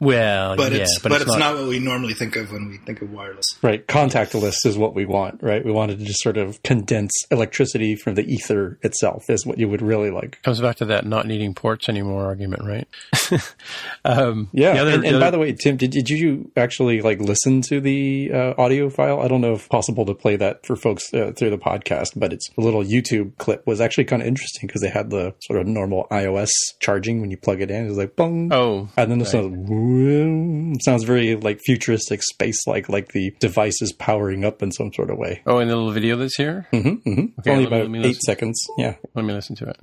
well, 0.00 0.56
But 0.56 0.72
yeah, 0.72 0.78
it's 0.82 0.98
but, 1.00 1.12
it's, 1.12 1.26
not, 1.36 1.54
what 1.56 1.68
we 1.68 1.78
normally 1.78 2.14
think 2.14 2.36
of 2.36 2.52
when 2.52 2.68
we 2.68 2.78
think 2.78 3.02
of 3.02 3.10
wireless. 3.10 3.44
Right. 3.62 3.86
Contactless 3.86 4.64
is 4.64 4.76
what 4.78 4.94
we 4.94 5.06
want, 5.06 5.42
right? 5.42 5.64
We 5.64 5.72
wanted 5.72 5.98
to 5.98 6.04
just 6.04 6.22
sort 6.22 6.36
of 6.36 6.62
condense 6.62 7.12
electricity 7.30 7.96
from 7.96 8.14
the 8.14 8.22
ether 8.24 8.78
itself 8.82 9.24
is 9.28 9.44
what 9.46 9.58
you 9.58 9.68
would 9.68 9.82
really 9.82 10.10
like. 10.10 10.40
comes 10.42 10.60
back 10.60 10.76
to 10.76 10.84
that 10.86 11.06
not 11.06 11.26
needing 11.26 11.54
ports 11.54 11.88
anymore 11.88 12.24
argument, 12.26 12.62
right? 12.64 12.88
um, 14.04 14.48
Yeah. 14.52 14.74
the 14.74 14.80
other- 14.80 14.90
and, 14.92 15.04
and 15.04 15.16
the 15.16 15.20
by 15.20 15.30
the 15.30 15.38
way, 15.38 15.52
Tim, 15.52 15.76
did, 15.76 15.90
did 15.90 16.08
you 16.08 16.50
actually 16.56 17.00
like 17.02 17.20
listen 17.20 17.60
to 17.62 17.80
the 17.80 18.30
uh, 18.32 18.54
audio 18.58 18.88
file? 18.90 19.20
I 19.20 19.28
don't 19.28 19.40
know 19.40 19.52
if 19.54 19.68
possible 19.68 20.04
to 20.06 20.14
play 20.14 20.36
that 20.36 20.64
for 20.66 20.76
folks 20.76 21.12
uh, 21.14 21.32
through 21.36 21.50
the 21.50 21.58
podcast, 21.58 22.12
but 22.16 22.32
it's 22.32 22.48
a 22.56 22.60
little 22.60 22.82
YouTube 22.82 23.36
clip 23.38 23.66
was 23.66 23.80
actually 23.80 24.04
kind 24.04 24.22
of 24.22 24.28
interesting 24.28 24.66
because 24.66 24.80
they 24.82 24.88
had 24.88 25.10
the 25.10 25.34
sort 25.42 25.60
of 25.60 25.66
normal 25.66 26.06
iOS 26.10 26.50
charging 26.80 27.20
when 27.20 27.30
you 27.30 27.36
plug 27.36 27.60
it 27.60 27.70
in. 27.70 27.84
It 27.86 27.88
was 27.88 27.98
like 27.98 28.16
bong. 28.16 28.52
oh, 28.52 28.88
And 28.96 29.10
then 29.10 29.20
it 29.20 29.26
sounds, 29.26 30.84
sounds 30.84 31.04
very 31.04 31.36
like 31.36 31.60
futuristic 31.60 32.22
space 32.22 32.66
like, 32.66 32.88
like 32.88 33.12
the 33.12 33.32
device 33.40 33.80
is 33.82 33.92
powering 33.92 34.44
up 34.44 34.62
in 34.62 34.72
some 34.72 34.92
sort 34.92 35.10
of 35.10 35.18
way. 35.18 35.42
oh, 35.46 35.58
in 35.58 35.68
the 35.68 35.76
little 35.76 35.92
video 35.92 36.16
that's 36.16 36.36
here, 36.36 36.66
Mm-hmm, 36.72 37.08
mm-hmm. 37.10 37.40
Okay, 37.40 37.50
Only 37.50 37.64
about 37.66 37.82
eight 37.82 37.90
listen. 37.90 38.20
seconds. 38.22 38.66
Yeah. 38.78 38.94
let 39.14 39.24
me 39.24 39.32
listen 39.32 39.56
to 39.56 39.68
it. 39.68 39.76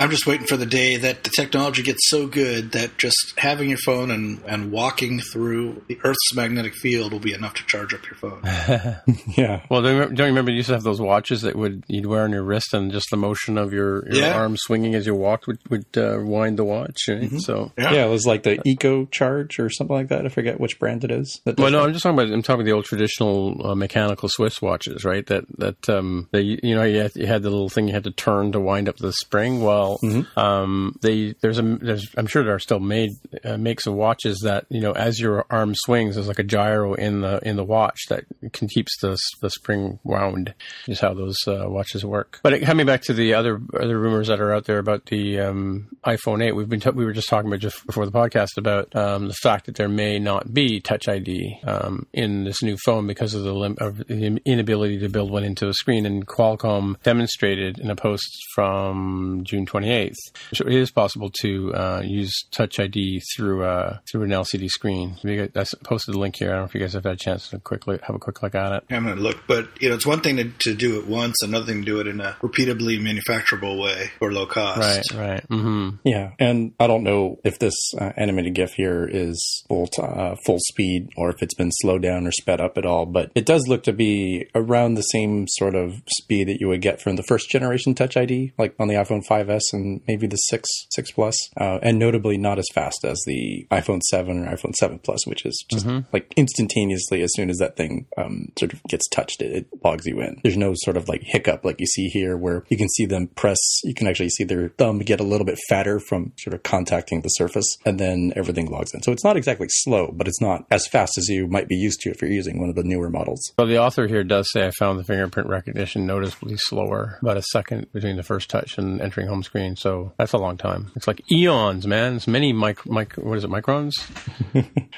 I'm 0.00 0.10
just 0.10 0.26
waiting 0.26 0.46
for 0.46 0.56
the 0.56 0.64
day 0.66 0.96
that 0.96 1.24
the 1.24 1.30
technology 1.36 1.82
gets 1.82 2.08
so 2.08 2.26
good 2.26 2.72
that 2.72 2.96
just 2.96 3.34
having 3.36 3.68
your 3.68 3.78
phone 3.84 4.10
and, 4.10 4.40
and 4.46 4.72
walking 4.72 5.20
through 5.20 5.84
the 5.88 5.98
Earth's 6.02 6.34
magnetic 6.34 6.74
field 6.74 7.12
will 7.12 7.20
be 7.20 7.34
enough 7.34 7.52
to 7.54 7.66
charge 7.66 7.92
up 7.92 8.00
your 8.06 8.14
phone. 8.16 8.40
Yeah. 9.36 9.62
Well, 9.70 9.82
don't 9.82 9.92
you, 9.92 9.98
remember, 9.98 10.14
don't 10.14 10.26
you 10.26 10.30
remember 10.32 10.50
you 10.50 10.56
used 10.58 10.68
to 10.68 10.74
have 10.74 10.82
those 10.82 11.00
watches 11.00 11.42
that 11.42 11.54
would 11.54 11.84
you'd 11.86 12.06
wear 12.06 12.22
on 12.24 12.32
your 12.32 12.42
wrist, 12.42 12.72
and 12.74 12.90
just 12.90 13.06
the 13.10 13.16
motion 13.16 13.58
of 13.58 13.72
your, 13.72 14.04
your 14.12 14.22
Yeah. 14.24 14.34
arm 14.36 14.56
swinging 14.56 14.94
as 14.94 15.06
you 15.06 15.14
walked 15.14 15.46
would 15.46 15.58
would 15.68 15.84
uh, 15.96 16.18
wind 16.20 16.58
the 16.58 16.64
watch. 16.64 16.96
Right? 17.08 17.30
So, 17.40 17.72
Yeah. 17.78 17.92
Yeah, 17.92 18.06
it 18.06 18.10
was 18.10 18.26
like 18.26 18.42
the 18.42 18.60
Eco 18.66 19.04
Charge 19.06 19.58
or 19.60 19.68
something 19.70 19.94
like 19.94 20.08
that. 20.08 20.24
I 20.24 20.28
forget 20.30 20.58
which 20.58 20.78
brand 20.78 21.04
it 21.04 21.10
is. 21.10 21.40
that 21.44 21.58
Well, 21.58 21.70
no, 21.70 21.80
that. 21.80 21.86
I'm 21.88 21.92
just 21.92 22.02
talking 22.02 22.18
about 22.18 22.32
I'm 22.32 22.42
talking 22.42 22.60
about 22.62 22.66
the 22.66 22.72
old 22.72 22.84
traditional 22.86 23.60
uh, 23.66 23.74
mechanical 23.74 24.28
Swiss 24.30 24.62
watches, 24.62 25.04
right? 25.04 25.26
That 25.26 25.44
that 25.58 25.88
um, 25.90 26.28
they 26.32 26.40
you 26.62 26.74
know 26.74 26.84
you 26.84 27.00
had, 27.00 27.12
you 27.16 27.26
had 27.26 27.42
the 27.42 27.50
little 27.50 27.68
thing 27.68 27.86
you 27.88 27.94
had 27.94 28.04
to 28.04 28.10
turn 28.12 28.52
to 28.52 28.60
wind 28.60 28.88
up 28.88 28.96
the 28.96 29.12
spring. 29.12 29.60
Well, 29.62 29.89
um, 30.36 30.96
they 31.02 31.34
there's 31.40 31.58
a 31.58 31.62
there's 31.62 32.06
I'm 32.16 32.26
sure 32.26 32.44
there 32.44 32.54
are 32.54 32.60
still 32.60 32.80
made 32.80 33.10
uh, 33.44 33.56
makes 33.56 33.86
of 33.86 33.94
watches 33.94 34.40
that 34.44 34.66
you 34.68 34.80
know 34.80 34.92
as 34.92 35.18
your 35.20 35.46
arm 35.50 35.74
swings, 35.74 36.14
there's 36.14 36.28
like 36.28 36.38
a 36.38 36.44
gyro 36.44 36.94
in 36.94 37.20
the 37.20 37.38
in 37.46 37.56
the 37.56 37.64
watch 37.64 38.00
that 38.08 38.24
can 38.52 38.68
keeps 38.68 38.96
the 39.00 39.16
the 39.40 39.50
spring 39.50 39.98
wound. 40.04 40.54
Is 40.86 41.00
how 41.00 41.14
those 41.14 41.36
uh, 41.46 41.64
watches 41.66 42.04
work. 42.04 42.40
But 42.42 42.60
coming 42.62 42.86
back 42.86 43.02
to 43.02 43.12
the 43.12 43.34
other 43.34 43.60
other 43.78 43.98
rumors 43.98 44.28
that 44.28 44.40
are 44.40 44.52
out 44.52 44.64
there 44.64 44.78
about 44.78 45.06
the 45.06 45.40
um, 45.40 45.88
iPhone 46.04 46.42
8, 46.42 46.52
we've 46.52 46.68
been 46.68 46.80
t- 46.80 46.90
we 46.90 47.04
were 47.04 47.12
just 47.12 47.28
talking 47.28 47.48
about 47.48 47.60
just 47.60 47.86
before 47.86 48.06
the 48.06 48.12
podcast 48.12 48.56
about 48.56 48.94
um, 48.96 49.28
the 49.28 49.34
fact 49.34 49.66
that 49.66 49.76
there 49.76 49.88
may 49.88 50.18
not 50.18 50.52
be 50.52 50.80
Touch 50.80 51.08
ID 51.08 51.60
um, 51.64 52.06
in 52.12 52.44
this 52.44 52.62
new 52.62 52.76
phone 52.84 53.06
because 53.06 53.34
of 53.34 53.42
the 53.42 53.52
lim- 53.52 53.76
of 53.80 53.98
the 53.98 54.40
inability 54.44 54.98
to 54.98 55.08
build 55.08 55.30
one 55.30 55.44
into 55.44 55.68
a 55.68 55.74
screen. 55.74 56.06
And 56.06 56.26
Qualcomm 56.26 57.00
demonstrated 57.02 57.78
in 57.78 57.90
a 57.90 57.96
post 57.96 58.28
from 58.54 59.42
June 59.44 59.66
28th, 59.82 60.14
so 60.54 60.66
it 60.66 60.74
is 60.74 60.90
possible 60.90 61.30
to 61.40 61.74
uh, 61.74 62.02
use 62.04 62.32
Touch 62.50 62.78
ID 62.80 63.22
through 63.34 63.64
uh, 63.64 63.98
through 64.10 64.22
an 64.22 64.30
LCD 64.30 64.68
screen. 64.68 65.16
We 65.24 65.42
I 65.42 65.64
posted 65.84 66.14
the 66.14 66.18
link 66.18 66.36
here. 66.38 66.48
I 66.48 66.52
don't 66.52 66.60
know 66.60 66.66
if 66.66 66.74
you 66.74 66.80
guys 66.80 66.92
have 66.94 67.04
had 67.04 67.14
a 67.14 67.16
chance 67.16 67.48
to 67.48 67.58
quickly 67.58 67.98
have 68.02 68.16
a 68.16 68.18
quick 68.18 68.42
look 68.42 68.54
at 68.54 68.72
it. 68.72 68.84
I'm 68.90 69.04
going 69.04 69.16
to 69.16 69.22
look, 69.22 69.42
but 69.46 69.68
you 69.80 69.88
know, 69.88 69.94
it's 69.94 70.06
one 70.06 70.20
thing 70.20 70.36
to, 70.36 70.44
to 70.44 70.74
do 70.74 70.98
it 70.98 71.06
once, 71.06 71.42
another 71.42 71.66
thing 71.66 71.80
to 71.80 71.86
do 71.86 72.00
it 72.00 72.06
in 72.06 72.20
a 72.20 72.36
repeatably 72.40 73.00
manufacturable 73.00 73.80
way 73.82 74.10
for 74.18 74.32
low 74.32 74.46
cost. 74.46 74.78
Right, 74.78 75.18
right. 75.18 75.48
Mm-hmm. 75.48 75.96
Yeah, 76.04 76.32
and 76.38 76.72
I 76.78 76.86
don't 76.86 77.02
know 77.02 77.38
if 77.44 77.58
this 77.58 77.74
uh, 77.98 78.12
animated 78.16 78.54
GIF 78.54 78.72
here 78.74 79.08
is 79.10 79.64
full 79.68 79.86
t- 79.86 80.02
uh, 80.02 80.36
full 80.46 80.58
speed 80.68 81.08
or 81.16 81.30
if 81.30 81.42
it's 81.42 81.54
been 81.54 81.70
slowed 81.72 82.02
down 82.02 82.26
or 82.26 82.32
sped 82.32 82.60
up 82.60 82.76
at 82.78 82.86
all, 82.86 83.06
but 83.06 83.30
it 83.34 83.46
does 83.46 83.66
look 83.68 83.82
to 83.84 83.92
be 83.92 84.48
around 84.54 84.94
the 84.94 85.02
same 85.02 85.46
sort 85.48 85.74
of 85.74 86.02
speed 86.18 86.48
that 86.48 86.60
you 86.60 86.68
would 86.68 86.82
get 86.82 87.00
from 87.00 87.16
the 87.16 87.22
first 87.22 87.50
generation 87.50 87.94
Touch 87.94 88.16
ID, 88.16 88.52
like 88.58 88.74
on 88.78 88.88
the 88.88 88.94
iPhone 88.94 89.26
5s 89.26 89.69
and 89.72 90.00
maybe 90.06 90.26
the 90.26 90.36
6 90.36 90.68
6 90.90 91.10
Plus, 91.12 91.36
uh, 91.60 91.78
and 91.82 91.98
notably 91.98 92.36
not 92.36 92.58
as 92.58 92.66
fast 92.74 93.04
as 93.04 93.20
the 93.26 93.66
iPhone 93.70 94.02
7 94.02 94.46
or 94.46 94.56
iPhone 94.56 94.74
7 94.74 94.98
Plus, 95.00 95.26
which 95.26 95.44
is 95.44 95.64
just 95.70 95.86
like 96.12 96.32
instantaneously 96.36 97.22
as 97.22 97.30
soon 97.34 97.50
as 97.50 97.58
that 97.58 97.76
thing 97.76 98.06
um, 98.16 98.52
sort 98.58 98.72
of 98.72 98.82
gets 98.84 99.08
touched, 99.08 99.42
it, 99.42 99.52
it 99.52 99.66
logs 99.84 100.06
you 100.06 100.20
in. 100.20 100.40
There's 100.42 100.56
no 100.56 100.74
sort 100.76 100.96
of 100.96 101.08
like 101.08 101.22
hiccup 101.22 101.64
like 101.64 101.80
you 101.80 101.86
see 101.86 102.08
here, 102.08 102.36
where 102.36 102.64
you 102.68 102.76
can 102.76 102.88
see 102.88 103.06
them 103.06 103.28
press. 103.28 103.58
You 103.84 103.94
can 103.94 104.06
actually 104.06 104.30
see 104.30 104.44
their 104.44 104.70
thumb 104.70 105.00
get 105.00 105.20
a 105.20 105.24
little 105.24 105.46
bit 105.46 105.58
fatter 105.68 106.00
from 106.00 106.32
sort 106.38 106.54
of 106.54 106.62
contacting 106.62 107.22
the 107.22 107.28
surface, 107.28 107.76
and 107.84 107.98
then 107.98 108.32
everything 108.36 108.70
logs 108.70 108.94
in. 108.94 109.02
So 109.02 109.12
it's 109.12 109.24
not 109.24 109.36
exactly 109.36 109.66
slow, 109.68 110.12
but 110.12 110.28
it's 110.28 110.40
not 110.40 110.66
as 110.70 110.86
fast 110.86 111.18
as 111.18 111.28
you 111.28 111.46
might 111.46 111.68
be 111.68 111.76
used 111.76 112.00
to 112.00 112.10
if 112.10 112.20
you're 112.22 112.30
using 112.30 112.60
one 112.60 112.68
of 112.68 112.76
the 112.76 112.84
newer 112.84 113.10
models. 113.10 113.52
Well, 113.58 113.66
the 113.66 113.78
author 113.78 114.06
here 114.06 114.24
does 114.24 114.50
say 114.52 114.66
I 114.66 114.70
found 114.78 114.98
the 114.98 115.04
fingerprint 115.04 115.48
recognition 115.48 116.06
noticeably 116.06 116.56
slower, 116.56 117.18
about 117.22 117.36
a 117.36 117.42
second 117.42 117.92
between 117.92 118.16
the 118.16 118.22
first 118.22 118.50
touch 118.50 118.78
and 118.78 119.00
entering 119.00 119.28
home 119.28 119.42
screen. 119.42 119.59
So 119.76 120.12
that's 120.18 120.32
a 120.32 120.38
long 120.38 120.56
time. 120.56 120.90
It's 120.96 121.06
like 121.06 121.30
eons, 121.30 121.86
man. 121.86 122.16
It's 122.16 122.26
many 122.26 122.52
mic, 122.52 122.84
mic 122.86 123.14
what 123.14 123.38
is 123.38 123.44
it, 123.44 123.50
microns? 123.50 123.94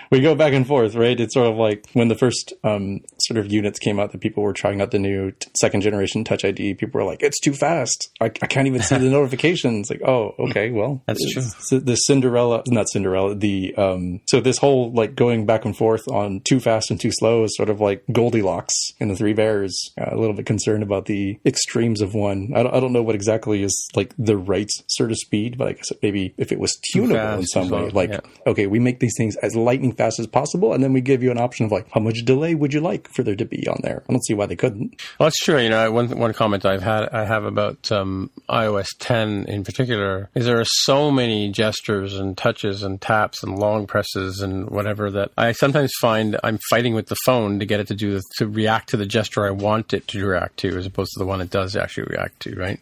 we 0.10 0.20
go 0.20 0.34
back 0.34 0.52
and 0.52 0.66
forth, 0.66 0.94
right? 0.94 1.18
It's 1.18 1.34
sort 1.34 1.48
of 1.48 1.56
like 1.56 1.86
when 1.92 2.08
the 2.08 2.14
first 2.14 2.52
um, 2.64 3.00
sort 3.26 3.38
of 3.38 3.52
units 3.52 3.78
came 3.78 3.98
out 3.98 4.12
that 4.12 4.20
people 4.20 4.42
were 4.42 4.52
trying 4.52 4.80
out 4.80 4.90
the 4.90 4.98
new 4.98 5.30
t- 5.32 5.50
second 5.58 5.82
generation 5.82 6.24
Touch 6.24 6.44
ID. 6.44 6.74
People 6.74 7.00
were 7.00 7.06
like, 7.06 7.22
"It's 7.22 7.40
too 7.40 7.52
fast. 7.52 8.10
I, 8.20 8.26
I 8.26 8.46
can't 8.46 8.66
even 8.66 8.82
see 8.82 8.96
the 8.96 9.10
notifications." 9.10 9.90
Like, 9.90 10.02
oh, 10.02 10.34
okay, 10.38 10.70
well, 10.70 11.02
That's 11.06 11.32
true. 11.32 11.80
The 11.80 11.96
Cinderella, 11.96 12.62
not 12.66 12.88
Cinderella. 12.88 13.34
The 13.34 13.74
um, 13.76 14.20
so 14.28 14.40
this 14.40 14.58
whole 14.58 14.92
like 14.92 15.14
going 15.14 15.46
back 15.46 15.64
and 15.64 15.76
forth 15.76 16.06
on 16.08 16.40
too 16.40 16.60
fast 16.60 16.90
and 16.90 17.00
too 17.00 17.10
slow 17.12 17.44
is 17.44 17.56
sort 17.56 17.70
of 17.70 17.80
like 17.80 18.04
Goldilocks 18.12 18.74
in 18.98 19.08
the 19.08 19.16
Three 19.16 19.32
Bears. 19.32 19.92
Uh, 20.00 20.10
a 20.10 20.16
little 20.16 20.34
bit 20.34 20.46
concerned 20.46 20.82
about 20.82 21.06
the 21.06 21.38
extremes 21.44 22.00
of 22.00 22.14
one. 22.14 22.52
I 22.54 22.62
don't, 22.62 22.74
I 22.74 22.80
don't 22.80 22.92
know 22.92 23.02
what 23.02 23.14
exactly 23.14 23.62
is 23.62 23.88
like 23.94 24.14
the 24.18 24.36
right 24.36 24.70
sort 24.88 25.10
of 25.10 25.16
speed, 25.18 25.58
but 25.58 25.68
I 25.68 25.72
guess 25.72 25.92
maybe 26.02 26.34
if 26.36 26.52
it 26.52 26.58
was 26.58 26.78
tunable 26.92 27.16
fast, 27.16 27.40
in 27.40 27.46
some 27.46 27.68
way, 27.68 27.88
like 27.90 28.10
yeah. 28.10 28.20
okay, 28.46 28.66
we 28.66 28.78
make 28.78 29.00
these 29.00 29.14
things 29.16 29.36
as 29.36 29.54
lightning 29.54 29.92
fast 29.92 30.18
as 30.18 30.26
possible, 30.26 30.72
and 30.72 30.82
then 30.82 30.92
we 30.92 31.00
give 31.00 31.22
you 31.22 31.30
an 31.30 31.38
option 31.38 31.66
of 31.66 31.72
like, 31.72 31.88
how 31.92 32.00
much 32.00 32.24
delay 32.24 32.54
would 32.54 32.72
you 32.72 32.80
like 32.80 33.08
for 33.12 33.22
there 33.22 33.36
to 33.36 33.44
be 33.44 33.66
on 33.68 33.80
there? 33.82 34.02
I 34.08 34.12
don't 34.12 34.24
see 34.24 34.34
why 34.34 34.46
they 34.46 34.56
couldn't. 34.56 35.00
Well, 35.18 35.26
that's 35.26 35.38
true. 35.38 35.58
You 35.58 35.70
know, 35.70 35.90
one 35.90 36.08
one 36.18 36.32
comment 36.32 36.64
I've 36.64 36.82
had 36.82 37.08
I 37.10 37.24
have 37.24 37.44
about 37.44 37.90
um, 37.92 38.30
iOS 38.48 38.88
10 38.98 39.44
in 39.46 39.64
particular 39.64 40.30
is 40.34 40.46
there 40.46 40.60
are 40.60 40.66
so 40.66 41.10
many 41.10 41.50
gestures 41.50 42.16
and 42.16 42.36
touches 42.36 42.82
and 42.82 43.00
taps 43.00 43.42
and 43.42 43.58
long 43.58 43.86
presses 43.86 44.40
and 44.40 44.68
whatever 44.70 45.10
that 45.10 45.30
I 45.36 45.52
sometimes 45.52 45.92
find 46.00 46.38
I'm 46.42 46.58
fighting 46.70 46.94
with 46.94 47.06
the 47.06 47.16
phone 47.24 47.58
to 47.58 47.66
get 47.66 47.80
it 47.80 47.88
to 47.88 47.94
do 47.94 48.20
to 48.38 48.46
react 48.46 48.90
to 48.90 48.96
the 48.96 49.06
gesture 49.06 49.46
I 49.46 49.50
want 49.50 49.92
it 49.92 50.08
to 50.08 50.26
react 50.26 50.58
to, 50.58 50.76
as 50.76 50.86
opposed 50.86 51.12
to 51.12 51.18
the 51.18 51.26
one 51.26 51.40
it 51.40 51.50
does 51.50 51.76
actually 51.76 52.04
react 52.04 52.40
to. 52.40 52.54
Right. 52.54 52.80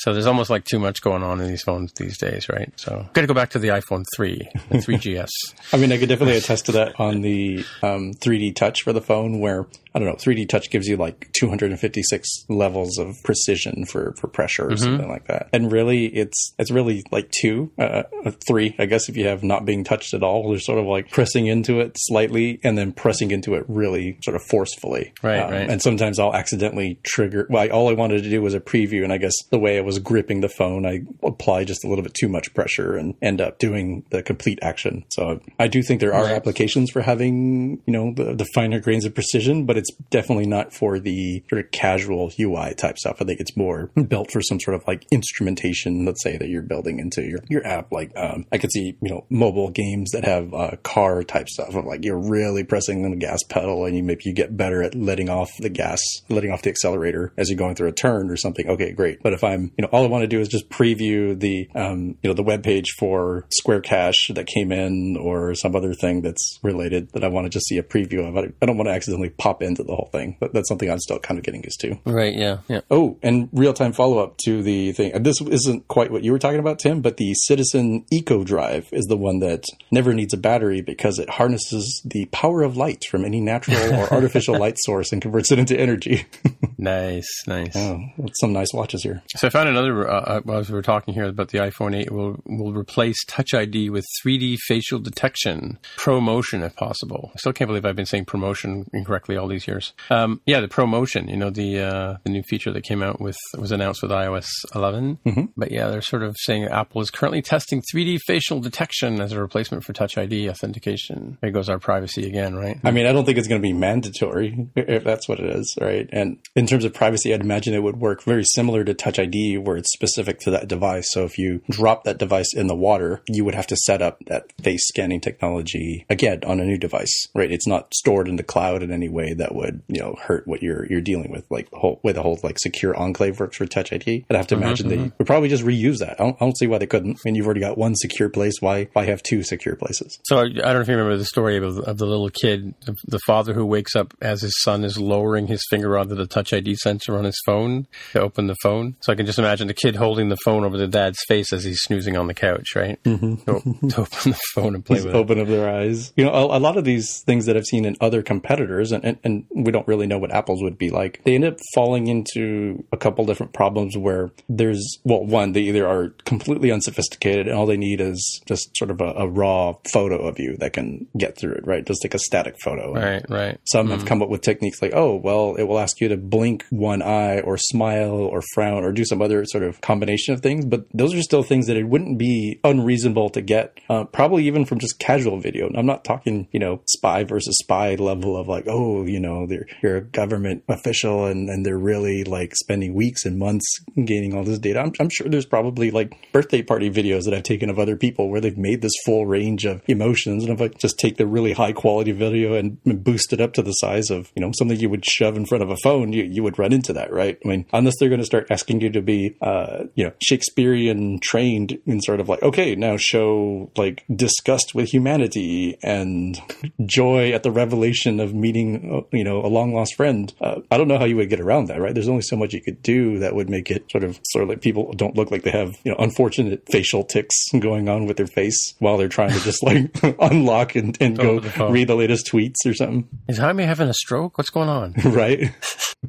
So 0.00 0.12
there's 0.12 0.26
almost 0.26 0.50
like 0.50 0.64
too 0.64 0.78
much 0.78 1.02
going 1.02 1.22
on 1.22 1.40
in 1.40 1.48
these 1.48 1.62
phones 1.62 1.92
these 1.92 2.16
days, 2.18 2.48
right? 2.48 2.72
So 2.76 3.06
got 3.12 3.20
to 3.20 3.26
go 3.26 3.34
back 3.34 3.50
to 3.50 3.58
the 3.58 3.68
iPhone 3.68 4.04
3, 4.16 4.48
the 4.70 4.78
3GS. 4.78 5.28
I 5.72 5.76
mean, 5.76 5.92
I 5.92 5.98
could 5.98 6.08
definitely 6.08 6.38
attest 6.38 6.66
to 6.66 6.72
that 6.72 6.98
on 6.98 7.20
the 7.20 7.64
um, 7.82 8.12
3D 8.14 8.56
Touch 8.56 8.82
for 8.82 8.92
the 8.92 9.00
phone, 9.02 9.40
where 9.40 9.66
I 9.94 9.98
don't 9.98 10.06
know, 10.08 10.14
3D 10.14 10.48
Touch 10.48 10.70
gives 10.70 10.86
you 10.86 10.96
like 10.96 11.30
256 11.38 12.46
levels 12.48 12.96
of 12.98 13.16
precision 13.24 13.84
for, 13.86 14.14
for 14.20 14.28
pressure 14.28 14.70
or 14.70 14.76
something 14.76 15.08
like 15.08 15.26
that. 15.26 15.48
And 15.52 15.70
really, 15.72 16.06
it's 16.06 16.54
it's 16.58 16.70
really 16.70 17.02
like 17.10 17.30
two, 17.30 17.72
uh, 17.78 18.04
uh, 18.24 18.30
three, 18.46 18.74
I 18.78 18.86
guess, 18.86 19.08
if 19.08 19.16
you 19.16 19.26
have 19.26 19.42
not 19.42 19.64
being 19.64 19.82
touched 19.84 20.14
at 20.14 20.22
all. 20.22 20.48
They're 20.48 20.60
sort 20.60 20.78
of 20.78 20.86
like 20.86 21.10
pressing 21.10 21.46
into 21.48 21.80
it 21.80 21.92
slightly 21.96 22.60
and 22.62 22.78
then 22.78 22.92
pressing 22.92 23.32
into 23.32 23.54
it 23.54 23.64
really 23.68 24.18
sort 24.22 24.36
of 24.36 24.42
forcefully. 24.44 25.12
Right, 25.22 25.40
Um, 25.40 25.50
right. 25.50 25.68
And 25.70 25.82
sometimes 25.82 26.18
I'll 26.18 26.34
accidentally 26.34 26.98
trigger. 27.02 27.46
Well, 27.50 27.62
I, 27.64 27.68
all 27.68 27.88
I 27.88 27.94
wanted 27.94 28.22
to 28.22 28.30
do 28.30 28.40
was 28.40 28.54
a 28.54 28.60
preview, 28.60 29.02
and 29.02 29.12
I 29.12 29.18
guess 29.18 29.34
the 29.50 29.58
way 29.58 29.76
I 29.78 29.80
was 29.80 29.89
gripping 29.98 30.40
the 30.40 30.48
phone, 30.48 30.86
I 30.86 31.00
apply 31.22 31.64
just 31.64 31.84
a 31.84 31.88
little 31.88 32.02
bit 32.04 32.14
too 32.14 32.28
much 32.28 32.52
pressure 32.54 32.96
and 32.96 33.14
end 33.22 33.40
up 33.40 33.58
doing 33.58 34.04
the 34.10 34.22
complete 34.22 34.58
action. 34.62 35.04
So 35.10 35.40
I 35.58 35.68
do 35.68 35.82
think 35.82 36.00
there 36.00 36.14
are 36.14 36.24
Right. 36.24 36.32
applications 36.36 36.90
for 36.90 37.00
having 37.02 37.80
you 37.86 37.92
know 37.92 38.12
the, 38.14 38.34
the 38.34 38.46
finer 38.54 38.78
grains 38.80 39.04
of 39.04 39.14
precision, 39.14 39.64
but 39.66 39.76
it's 39.76 39.90
definitely 40.10 40.46
not 40.46 40.72
for 40.72 40.98
the 40.98 41.42
sort 41.48 41.64
of 41.64 41.70
casual 41.70 42.30
UI 42.38 42.74
type 42.74 42.98
stuff. 42.98 43.16
I 43.20 43.24
think 43.24 43.40
it's 43.40 43.56
more 43.56 43.90
built 44.08 44.30
for 44.30 44.40
some 44.42 44.60
sort 44.60 44.74
of 44.74 44.84
like 44.86 45.06
instrumentation. 45.10 46.04
Let's 46.04 46.22
say 46.22 46.36
that 46.36 46.48
you're 46.48 46.62
building 46.62 46.98
into 46.98 47.22
your 47.22 47.38
your 47.48 47.66
app. 47.66 47.90
Like 47.92 48.12
um, 48.16 48.46
I 48.52 48.58
could 48.58 48.70
see 48.72 48.96
you 49.00 49.10
know 49.10 49.24
mobile 49.30 49.70
games 49.70 50.10
that 50.12 50.24
have 50.24 50.52
uh, 50.52 50.76
car 50.82 51.22
type 51.22 51.48
stuff 51.48 51.74
of 51.74 51.84
like 51.84 52.04
you're 52.04 52.18
really 52.20 52.64
pressing 52.64 53.04
on 53.04 53.10
the 53.12 53.16
gas 53.16 53.42
pedal 53.48 53.84
and 53.86 53.96
you 53.96 54.02
maybe 54.02 54.22
you 54.24 54.34
get 54.34 54.56
better 54.56 54.82
at 54.82 54.94
letting 54.94 55.28
off 55.30 55.50
the 55.60 55.70
gas, 55.70 56.00
letting 56.28 56.50
off 56.52 56.62
the 56.62 56.70
accelerator 56.70 57.32
as 57.36 57.48
you're 57.48 57.58
going 57.58 57.74
through 57.74 57.88
a 57.88 57.92
turn 57.92 58.30
or 58.30 58.36
something. 58.36 58.68
Okay, 58.68 58.92
great. 58.92 59.22
But 59.22 59.32
if 59.32 59.42
I'm 59.44 59.72
you 59.80 59.86
know 59.86 59.88
all 59.92 60.04
I 60.04 60.08
want 60.08 60.24
to 60.24 60.28
do 60.28 60.40
is 60.40 60.48
just 60.48 60.68
preview 60.68 61.40
the 61.40 61.66
um, 61.74 62.18
you 62.22 62.28
know 62.28 62.34
the 62.34 62.42
web 62.42 62.62
page 62.62 62.90
for 62.98 63.46
Square 63.50 63.80
Cash 63.80 64.30
that 64.34 64.46
came 64.46 64.72
in 64.72 65.16
or 65.16 65.54
some 65.54 65.74
other 65.74 65.94
thing 65.94 66.20
that's 66.20 66.58
related 66.62 67.10
that 67.12 67.24
I 67.24 67.28
want 67.28 67.46
to 67.46 67.48
just 67.48 67.66
see 67.66 67.78
a 67.78 67.82
preview 67.82 68.28
of. 68.28 68.36
I 68.36 68.52
I 68.60 68.66
don't 68.66 68.76
want 68.76 68.88
to 68.88 68.92
accidentally 68.92 69.30
pop 69.30 69.62
into 69.62 69.82
the 69.82 69.94
whole 69.94 70.10
thing. 70.12 70.36
But 70.38 70.52
that's 70.52 70.68
something 70.68 70.90
I'm 70.90 70.98
still 70.98 71.18
kind 71.18 71.38
of 71.38 71.46
getting 71.46 71.64
used 71.64 71.80
to. 71.80 71.98
Right, 72.04 72.34
yeah, 72.34 72.58
yeah. 72.68 72.82
Oh, 72.90 73.18
and 73.22 73.48
real 73.54 73.72
time 73.72 73.94
follow 73.94 74.18
up 74.18 74.36
to 74.44 74.62
the 74.62 74.92
thing. 74.92 75.22
This 75.22 75.40
isn't 75.40 75.88
quite 75.88 76.10
what 76.10 76.24
you 76.24 76.32
were 76.32 76.38
talking 76.38 76.60
about, 76.60 76.78
Tim, 76.78 77.00
but 77.00 77.16
the 77.16 77.32
Citizen 77.32 78.04
Eco 78.10 78.44
Drive 78.44 78.86
is 78.92 79.06
the 79.06 79.16
one 79.16 79.38
that 79.38 79.64
never 79.90 80.12
needs 80.12 80.34
a 80.34 80.36
battery 80.36 80.82
because 80.82 81.18
it 81.18 81.30
harnesses 81.30 82.02
the 82.04 82.26
power 82.26 82.60
of 82.62 82.76
light 82.76 83.06
from 83.10 83.24
any 83.24 83.40
natural 83.40 83.94
or 83.94 84.12
artificial 84.12 84.58
light 84.58 84.76
source 84.78 85.10
and 85.10 85.22
converts 85.22 85.50
it 85.50 85.58
into 85.58 85.80
energy. 85.80 86.26
Nice, 86.80 87.28
nice. 87.46 87.76
oh, 87.76 88.00
some 88.40 88.54
nice 88.54 88.72
watches 88.72 89.02
here. 89.02 89.22
So 89.36 89.46
I 89.46 89.50
found 89.50 89.68
another. 89.70 90.08
Uh, 90.08 90.20
uh, 90.20 90.40
while 90.42 90.62
we 90.62 90.74
were 90.74 90.82
talking 90.82 91.14
here 91.14 91.24
about 91.24 91.48
the 91.48 91.58
iPhone 91.58 91.94
8, 91.96 92.10
will 92.10 92.40
will 92.46 92.72
replace 92.72 93.24
Touch 93.24 93.54
ID 93.54 93.90
with 93.90 94.06
3D 94.24 94.58
facial 94.66 94.98
detection, 94.98 95.78
ProMotion 95.96 96.64
if 96.64 96.76
possible. 96.76 97.30
I 97.34 97.38
still 97.38 97.52
can't 97.52 97.68
believe 97.68 97.84
I've 97.84 97.96
been 97.96 98.06
saying 98.06 98.26
promotion 98.26 98.88
incorrectly 98.92 99.36
all 99.36 99.48
these 99.48 99.66
years. 99.66 99.92
Um, 100.10 100.40
yeah, 100.46 100.60
the 100.60 100.68
ProMotion. 100.68 101.30
You 101.30 101.36
know 101.36 101.50
the 101.50 101.80
uh, 101.80 102.16
the 102.24 102.30
new 102.30 102.42
feature 102.42 102.72
that 102.72 102.82
came 102.82 103.02
out 103.02 103.20
with 103.20 103.36
was 103.56 103.72
announced 103.72 104.02
with 104.02 104.10
iOS 104.10 104.48
11. 104.74 105.18
Mm-hmm. 105.24 105.44
But 105.56 105.70
yeah, 105.70 105.88
they're 105.88 106.02
sort 106.02 106.22
of 106.22 106.36
saying 106.38 106.64
Apple 106.64 107.00
is 107.00 107.10
currently 107.10 107.42
testing 107.42 107.82
3D 107.94 108.18
facial 108.26 108.60
detection 108.60 109.20
as 109.20 109.32
a 109.32 109.40
replacement 109.40 109.84
for 109.84 109.92
Touch 109.92 110.18
ID 110.18 110.48
authentication. 110.48 111.38
There 111.40 111.50
goes 111.50 111.68
our 111.68 111.78
privacy 111.78 112.26
again, 112.26 112.54
right? 112.54 112.78
I 112.84 112.90
mean, 112.90 113.06
I 113.06 113.12
don't 113.12 113.24
think 113.24 113.38
it's 113.38 113.48
going 113.48 113.60
to 113.60 113.66
be 113.66 113.72
mandatory 113.72 114.68
if 114.76 115.04
that's 115.04 115.28
what 115.28 115.40
it 115.40 115.50
is, 115.56 115.76
right? 115.80 116.08
And 116.12 116.38
in 116.56 116.66
terms 116.66 116.84
of 116.84 116.94
privacy, 116.94 117.32
I'd 117.32 117.40
imagine 117.40 117.74
it 117.74 117.82
would 117.82 118.00
work 118.00 118.22
very 118.22 118.44
similar 118.44 118.84
to 118.84 118.94
Touch 118.94 119.18
ID, 119.18 119.58
where 119.60 119.76
it's 119.76 119.92
specific 119.92 120.40
to 120.40 120.50
that 120.50 120.68
device. 120.68 121.06
So 121.10 121.24
if 121.24 121.38
you 121.38 121.62
drop 121.70 122.04
that 122.04 122.18
device 122.18 122.54
in 122.54 122.66
the 122.66 122.74
water, 122.74 123.22
you 123.28 123.44
would 123.44 123.54
have 123.54 123.66
to 123.68 123.76
set 123.76 124.02
up 124.02 124.18
that 124.26 124.52
face 124.62 124.86
scanning 124.86 125.20
technology 125.20 126.06
again 126.08 126.40
on 126.46 126.60
a 126.60 126.64
new 126.64 126.78
device, 126.78 127.28
right? 127.34 127.50
It's 127.50 127.66
not 127.66 127.94
stored 127.94 128.28
in 128.28 128.36
the 128.36 128.42
cloud 128.42 128.82
in 128.82 128.90
any 128.90 129.08
way 129.08 129.34
that 129.34 129.54
would, 129.54 129.82
you 129.88 130.00
know, 130.00 130.16
hurt 130.20 130.46
what 130.46 130.62
you're 130.62 130.86
you're 130.86 131.00
dealing 131.00 131.30
with, 131.30 131.44
like 131.50 131.70
the 131.70 131.78
whole 131.78 132.00
way 132.02 132.12
the 132.12 132.22
whole 132.22 132.38
like 132.42 132.58
secure 132.58 132.96
enclave 132.96 133.40
works 133.40 133.56
for 133.56 133.66
Touch 133.66 133.92
ID. 133.92 134.26
I'd 134.28 134.36
have 134.36 134.46
to 134.48 134.54
mm-hmm, 134.54 134.64
imagine 134.64 134.88
they 134.88 134.96
mm-hmm. 134.96 135.16
would 135.18 135.26
probably 135.26 135.48
just 135.48 135.64
reuse 135.64 135.98
that. 135.98 136.20
I 136.20 136.24
don't, 136.24 136.36
I 136.36 136.44
don't 136.44 136.58
see 136.58 136.66
why 136.66 136.78
they 136.78 136.86
couldn't. 136.86 137.18
I 137.18 137.20
mean, 137.24 137.34
you've 137.34 137.46
already 137.46 137.60
got 137.60 137.78
one 137.78 137.94
secure 137.94 138.28
place. 138.28 138.54
Why 138.60 138.88
why 138.92 139.04
have 139.06 139.22
two 139.22 139.42
secure 139.42 139.76
places? 139.76 140.18
So 140.24 140.38
I 140.38 140.42
I 140.42 140.46
don't 140.46 140.74
know 140.74 140.80
if 140.80 140.88
you 140.88 140.96
remember 140.96 141.16
the 141.16 141.24
story 141.24 141.56
of, 141.56 141.78
of 141.78 141.98
the 141.98 142.06
little 142.06 142.30
kid, 142.30 142.74
the, 142.86 142.96
the 143.06 143.20
father 143.26 143.54
who 143.54 143.64
wakes 143.66 143.94
up 143.94 144.14
as 144.20 144.42
his 144.42 144.60
son 144.62 144.84
is 144.84 144.98
lowering 144.98 145.46
his 145.46 145.62
finger 145.70 145.98
onto 145.98 146.14
the 146.14 146.26
Touch 146.26 146.52
ID 146.52 146.76
sensor 146.76 147.16
on 147.16 147.24
his 147.24 147.38
phone 147.46 147.86
to 148.12 148.20
open 148.20 148.46
the 148.46 148.56
phone. 148.62 148.96
So 149.00 149.12
I 149.12 149.16
can 149.16 149.26
just 149.26 149.38
imagine 149.38 149.49
the 149.58 149.74
kid 149.74 149.96
holding 149.96 150.28
the 150.28 150.36
phone 150.44 150.64
over 150.64 150.76
the 150.76 150.88
dad's 150.88 151.18
face 151.28 151.52
as 151.52 151.64
he's 151.64 151.80
snoozing 151.80 152.16
on 152.16 152.26
the 152.26 152.34
couch, 152.34 152.74
right? 152.74 153.02
Mm-hmm. 153.04 153.34
To, 153.36 153.88
to 153.88 154.00
open 154.02 154.32
the 154.32 154.40
phone 154.54 154.74
and 154.74 154.84
play 154.84 154.96
Just 154.96 155.06
with 155.06 155.14
it. 155.14 155.18
open 155.18 155.40
up 155.40 155.48
their 155.48 155.68
eyes. 155.68 156.12
You 156.16 156.24
know, 156.24 156.32
a, 156.32 156.58
a 156.58 156.60
lot 156.60 156.76
of 156.76 156.84
these 156.84 157.22
things 157.26 157.46
that 157.46 157.56
I've 157.56 157.66
seen 157.66 157.84
in 157.84 157.96
other 158.00 158.22
competitors, 158.22 158.92
and, 158.92 159.04
and, 159.04 159.18
and 159.24 159.44
we 159.50 159.72
don't 159.72 159.86
really 159.86 160.06
know 160.06 160.18
what 160.18 160.32
Apple's 160.32 160.62
would 160.62 160.78
be 160.78 160.90
like, 160.90 161.20
they 161.24 161.34
end 161.34 161.44
up 161.44 161.58
falling 161.74 162.06
into 162.06 162.84
a 162.92 162.96
couple 162.96 163.24
different 163.24 163.52
problems 163.52 163.96
where 163.96 164.30
there's, 164.48 164.98
well, 165.04 165.24
one, 165.24 165.52
they 165.52 165.62
either 165.62 165.86
are 165.86 166.10
completely 166.24 166.70
unsophisticated 166.70 167.46
and 167.48 167.56
all 167.56 167.66
they 167.66 167.76
need 167.76 168.00
is 168.00 168.40
just 168.46 168.70
sort 168.76 168.90
of 168.90 169.00
a, 169.00 169.12
a 169.16 169.28
raw 169.28 169.74
photo 169.92 170.26
of 170.26 170.38
you 170.38 170.56
that 170.58 170.72
can 170.72 171.06
get 171.16 171.36
through 171.36 171.52
it, 171.52 171.66
right? 171.66 171.86
Just 171.86 172.04
like 172.04 172.14
a 172.14 172.18
static 172.18 172.56
photo. 172.62 172.92
Right, 172.94 173.24
right. 173.28 173.58
Some 173.64 173.90
have 173.90 174.06
come 174.06 174.22
up 174.22 174.28
with 174.28 174.42
techniques 174.42 174.82
like, 174.82 174.92
oh, 174.94 175.14
well, 175.16 175.54
it 175.56 175.64
will 175.64 175.78
ask 175.78 176.00
you 176.00 176.08
to 176.08 176.16
blink 176.16 176.64
one 176.70 177.02
eye 177.02 177.40
or 177.40 177.56
smile 177.56 178.12
or 178.12 178.42
frown 178.54 178.84
or 178.84 178.92
do 178.92 179.04
some 179.04 179.22
other 179.22 179.39
sort 179.44 179.64
of 179.64 179.80
combination 179.80 180.34
of 180.34 180.40
things. 180.40 180.64
But 180.64 180.86
those 180.92 181.14
are 181.14 181.22
still 181.22 181.42
things 181.42 181.66
that 181.66 181.76
it 181.76 181.88
wouldn't 181.88 182.18
be 182.18 182.60
unreasonable 182.64 183.30
to 183.30 183.40
get, 183.40 183.78
uh, 183.88 184.04
probably 184.04 184.46
even 184.46 184.64
from 184.64 184.78
just 184.78 184.98
casual 184.98 185.38
video. 185.38 185.70
I'm 185.74 185.86
not 185.86 186.04
talking, 186.04 186.48
you 186.52 186.60
know, 186.60 186.82
spy 186.86 187.24
versus 187.24 187.58
spy 187.58 187.94
level 187.94 188.36
of 188.36 188.48
like, 188.48 188.64
oh, 188.66 189.04
you 189.04 189.20
know, 189.20 189.46
they're, 189.46 189.66
you're 189.82 189.96
a 189.96 190.04
government 190.04 190.64
official 190.68 191.26
and, 191.26 191.48
and 191.48 191.64
they're 191.64 191.78
really 191.78 192.24
like 192.24 192.54
spending 192.54 192.94
weeks 192.94 193.24
and 193.24 193.38
months 193.38 193.66
gaining 194.04 194.34
all 194.34 194.44
this 194.44 194.58
data. 194.58 194.80
I'm, 194.80 194.92
I'm 195.00 195.10
sure 195.10 195.28
there's 195.28 195.46
probably 195.46 195.90
like 195.90 196.14
birthday 196.32 196.62
party 196.62 196.90
videos 196.90 197.24
that 197.24 197.34
I've 197.34 197.42
taken 197.42 197.70
of 197.70 197.78
other 197.78 197.96
people 197.96 198.30
where 198.30 198.40
they've 198.40 198.56
made 198.56 198.82
this 198.82 198.92
full 199.04 199.26
range 199.26 199.64
of 199.64 199.82
emotions. 199.86 200.44
And 200.44 200.52
if 200.52 200.60
I 200.60 200.68
just 200.68 200.98
take 200.98 201.16
the 201.16 201.26
really 201.26 201.52
high 201.52 201.72
quality 201.72 202.12
video 202.12 202.54
and 202.54 202.78
boost 202.84 203.32
it 203.32 203.40
up 203.40 203.52
to 203.54 203.62
the 203.62 203.72
size 203.72 204.10
of, 204.10 204.30
you 204.34 204.42
know, 204.42 204.52
something 204.56 204.78
you 204.78 204.90
would 204.90 205.04
shove 205.04 205.36
in 205.36 205.46
front 205.46 205.62
of 205.62 205.70
a 205.70 205.76
phone, 205.82 206.12
you, 206.12 206.24
you 206.24 206.42
would 206.42 206.58
run 206.58 206.72
into 206.72 206.92
that, 206.92 207.12
right? 207.12 207.38
I 207.44 207.48
mean, 207.48 207.66
unless 207.72 207.94
they're 207.98 208.08
going 208.08 208.20
to 208.20 208.26
start 208.26 208.50
asking 208.50 208.80
you 208.80 208.90
to 208.90 209.02
be, 209.02 209.29
uh, 209.40 209.84
you 209.94 210.04
know, 210.04 210.12
Shakespearean 210.22 211.20
trained 211.20 211.78
in 211.86 212.00
sort 212.00 212.20
of 212.20 212.28
like, 212.28 212.42
okay, 212.42 212.74
now 212.74 212.96
show 212.96 213.70
like 213.76 214.04
disgust 214.14 214.74
with 214.74 214.88
humanity 214.88 215.78
and 215.82 216.40
joy 216.86 217.32
at 217.32 217.42
the 217.42 217.50
revelation 217.50 218.20
of 218.20 218.34
meeting, 218.34 218.92
uh, 218.92 219.16
you 219.16 219.24
know, 219.24 219.44
a 219.44 219.48
long 219.48 219.74
lost 219.74 219.94
friend. 219.94 220.32
Uh, 220.40 220.60
I 220.70 220.78
don't 220.78 220.88
know 220.88 220.98
how 220.98 221.04
you 221.04 221.16
would 221.16 221.30
get 221.30 221.40
around 221.40 221.66
that, 221.66 221.80
right? 221.80 221.94
There's 221.94 222.08
only 222.08 222.22
so 222.22 222.36
much 222.36 222.52
you 222.52 222.62
could 222.62 222.82
do 222.82 223.18
that 223.18 223.34
would 223.34 223.48
make 223.50 223.70
it 223.70 223.84
sort 223.90 224.04
of, 224.04 224.18
sort 224.24 224.42
of 224.44 224.48
like 224.48 224.60
people 224.60 224.92
don't 224.94 225.16
look 225.16 225.30
like 225.30 225.42
they 225.42 225.50
have, 225.50 225.78
you 225.84 225.92
know, 225.92 225.98
unfortunate 225.98 226.64
facial 226.70 227.04
ticks 227.04 227.36
going 227.58 227.88
on 227.88 228.06
with 228.06 228.16
their 228.16 228.26
face 228.26 228.74
while 228.78 228.96
they're 228.96 229.08
trying 229.08 229.30
to 229.30 229.40
just 229.40 229.62
like 229.62 229.90
unlock 230.20 230.74
and, 230.74 230.96
and 231.00 231.18
go 231.18 231.40
the 231.40 231.50
read 231.70 231.88
the 231.88 231.94
latest 231.94 232.26
tweets 232.30 232.66
or 232.66 232.74
something, 232.74 233.08
Is 233.28 233.38
Jaime 233.38 233.64
having 233.64 233.88
a 233.88 233.94
stroke? 233.94 234.38
What's 234.38 234.50
going 234.50 234.68
on? 234.68 234.92
right? 235.04 235.50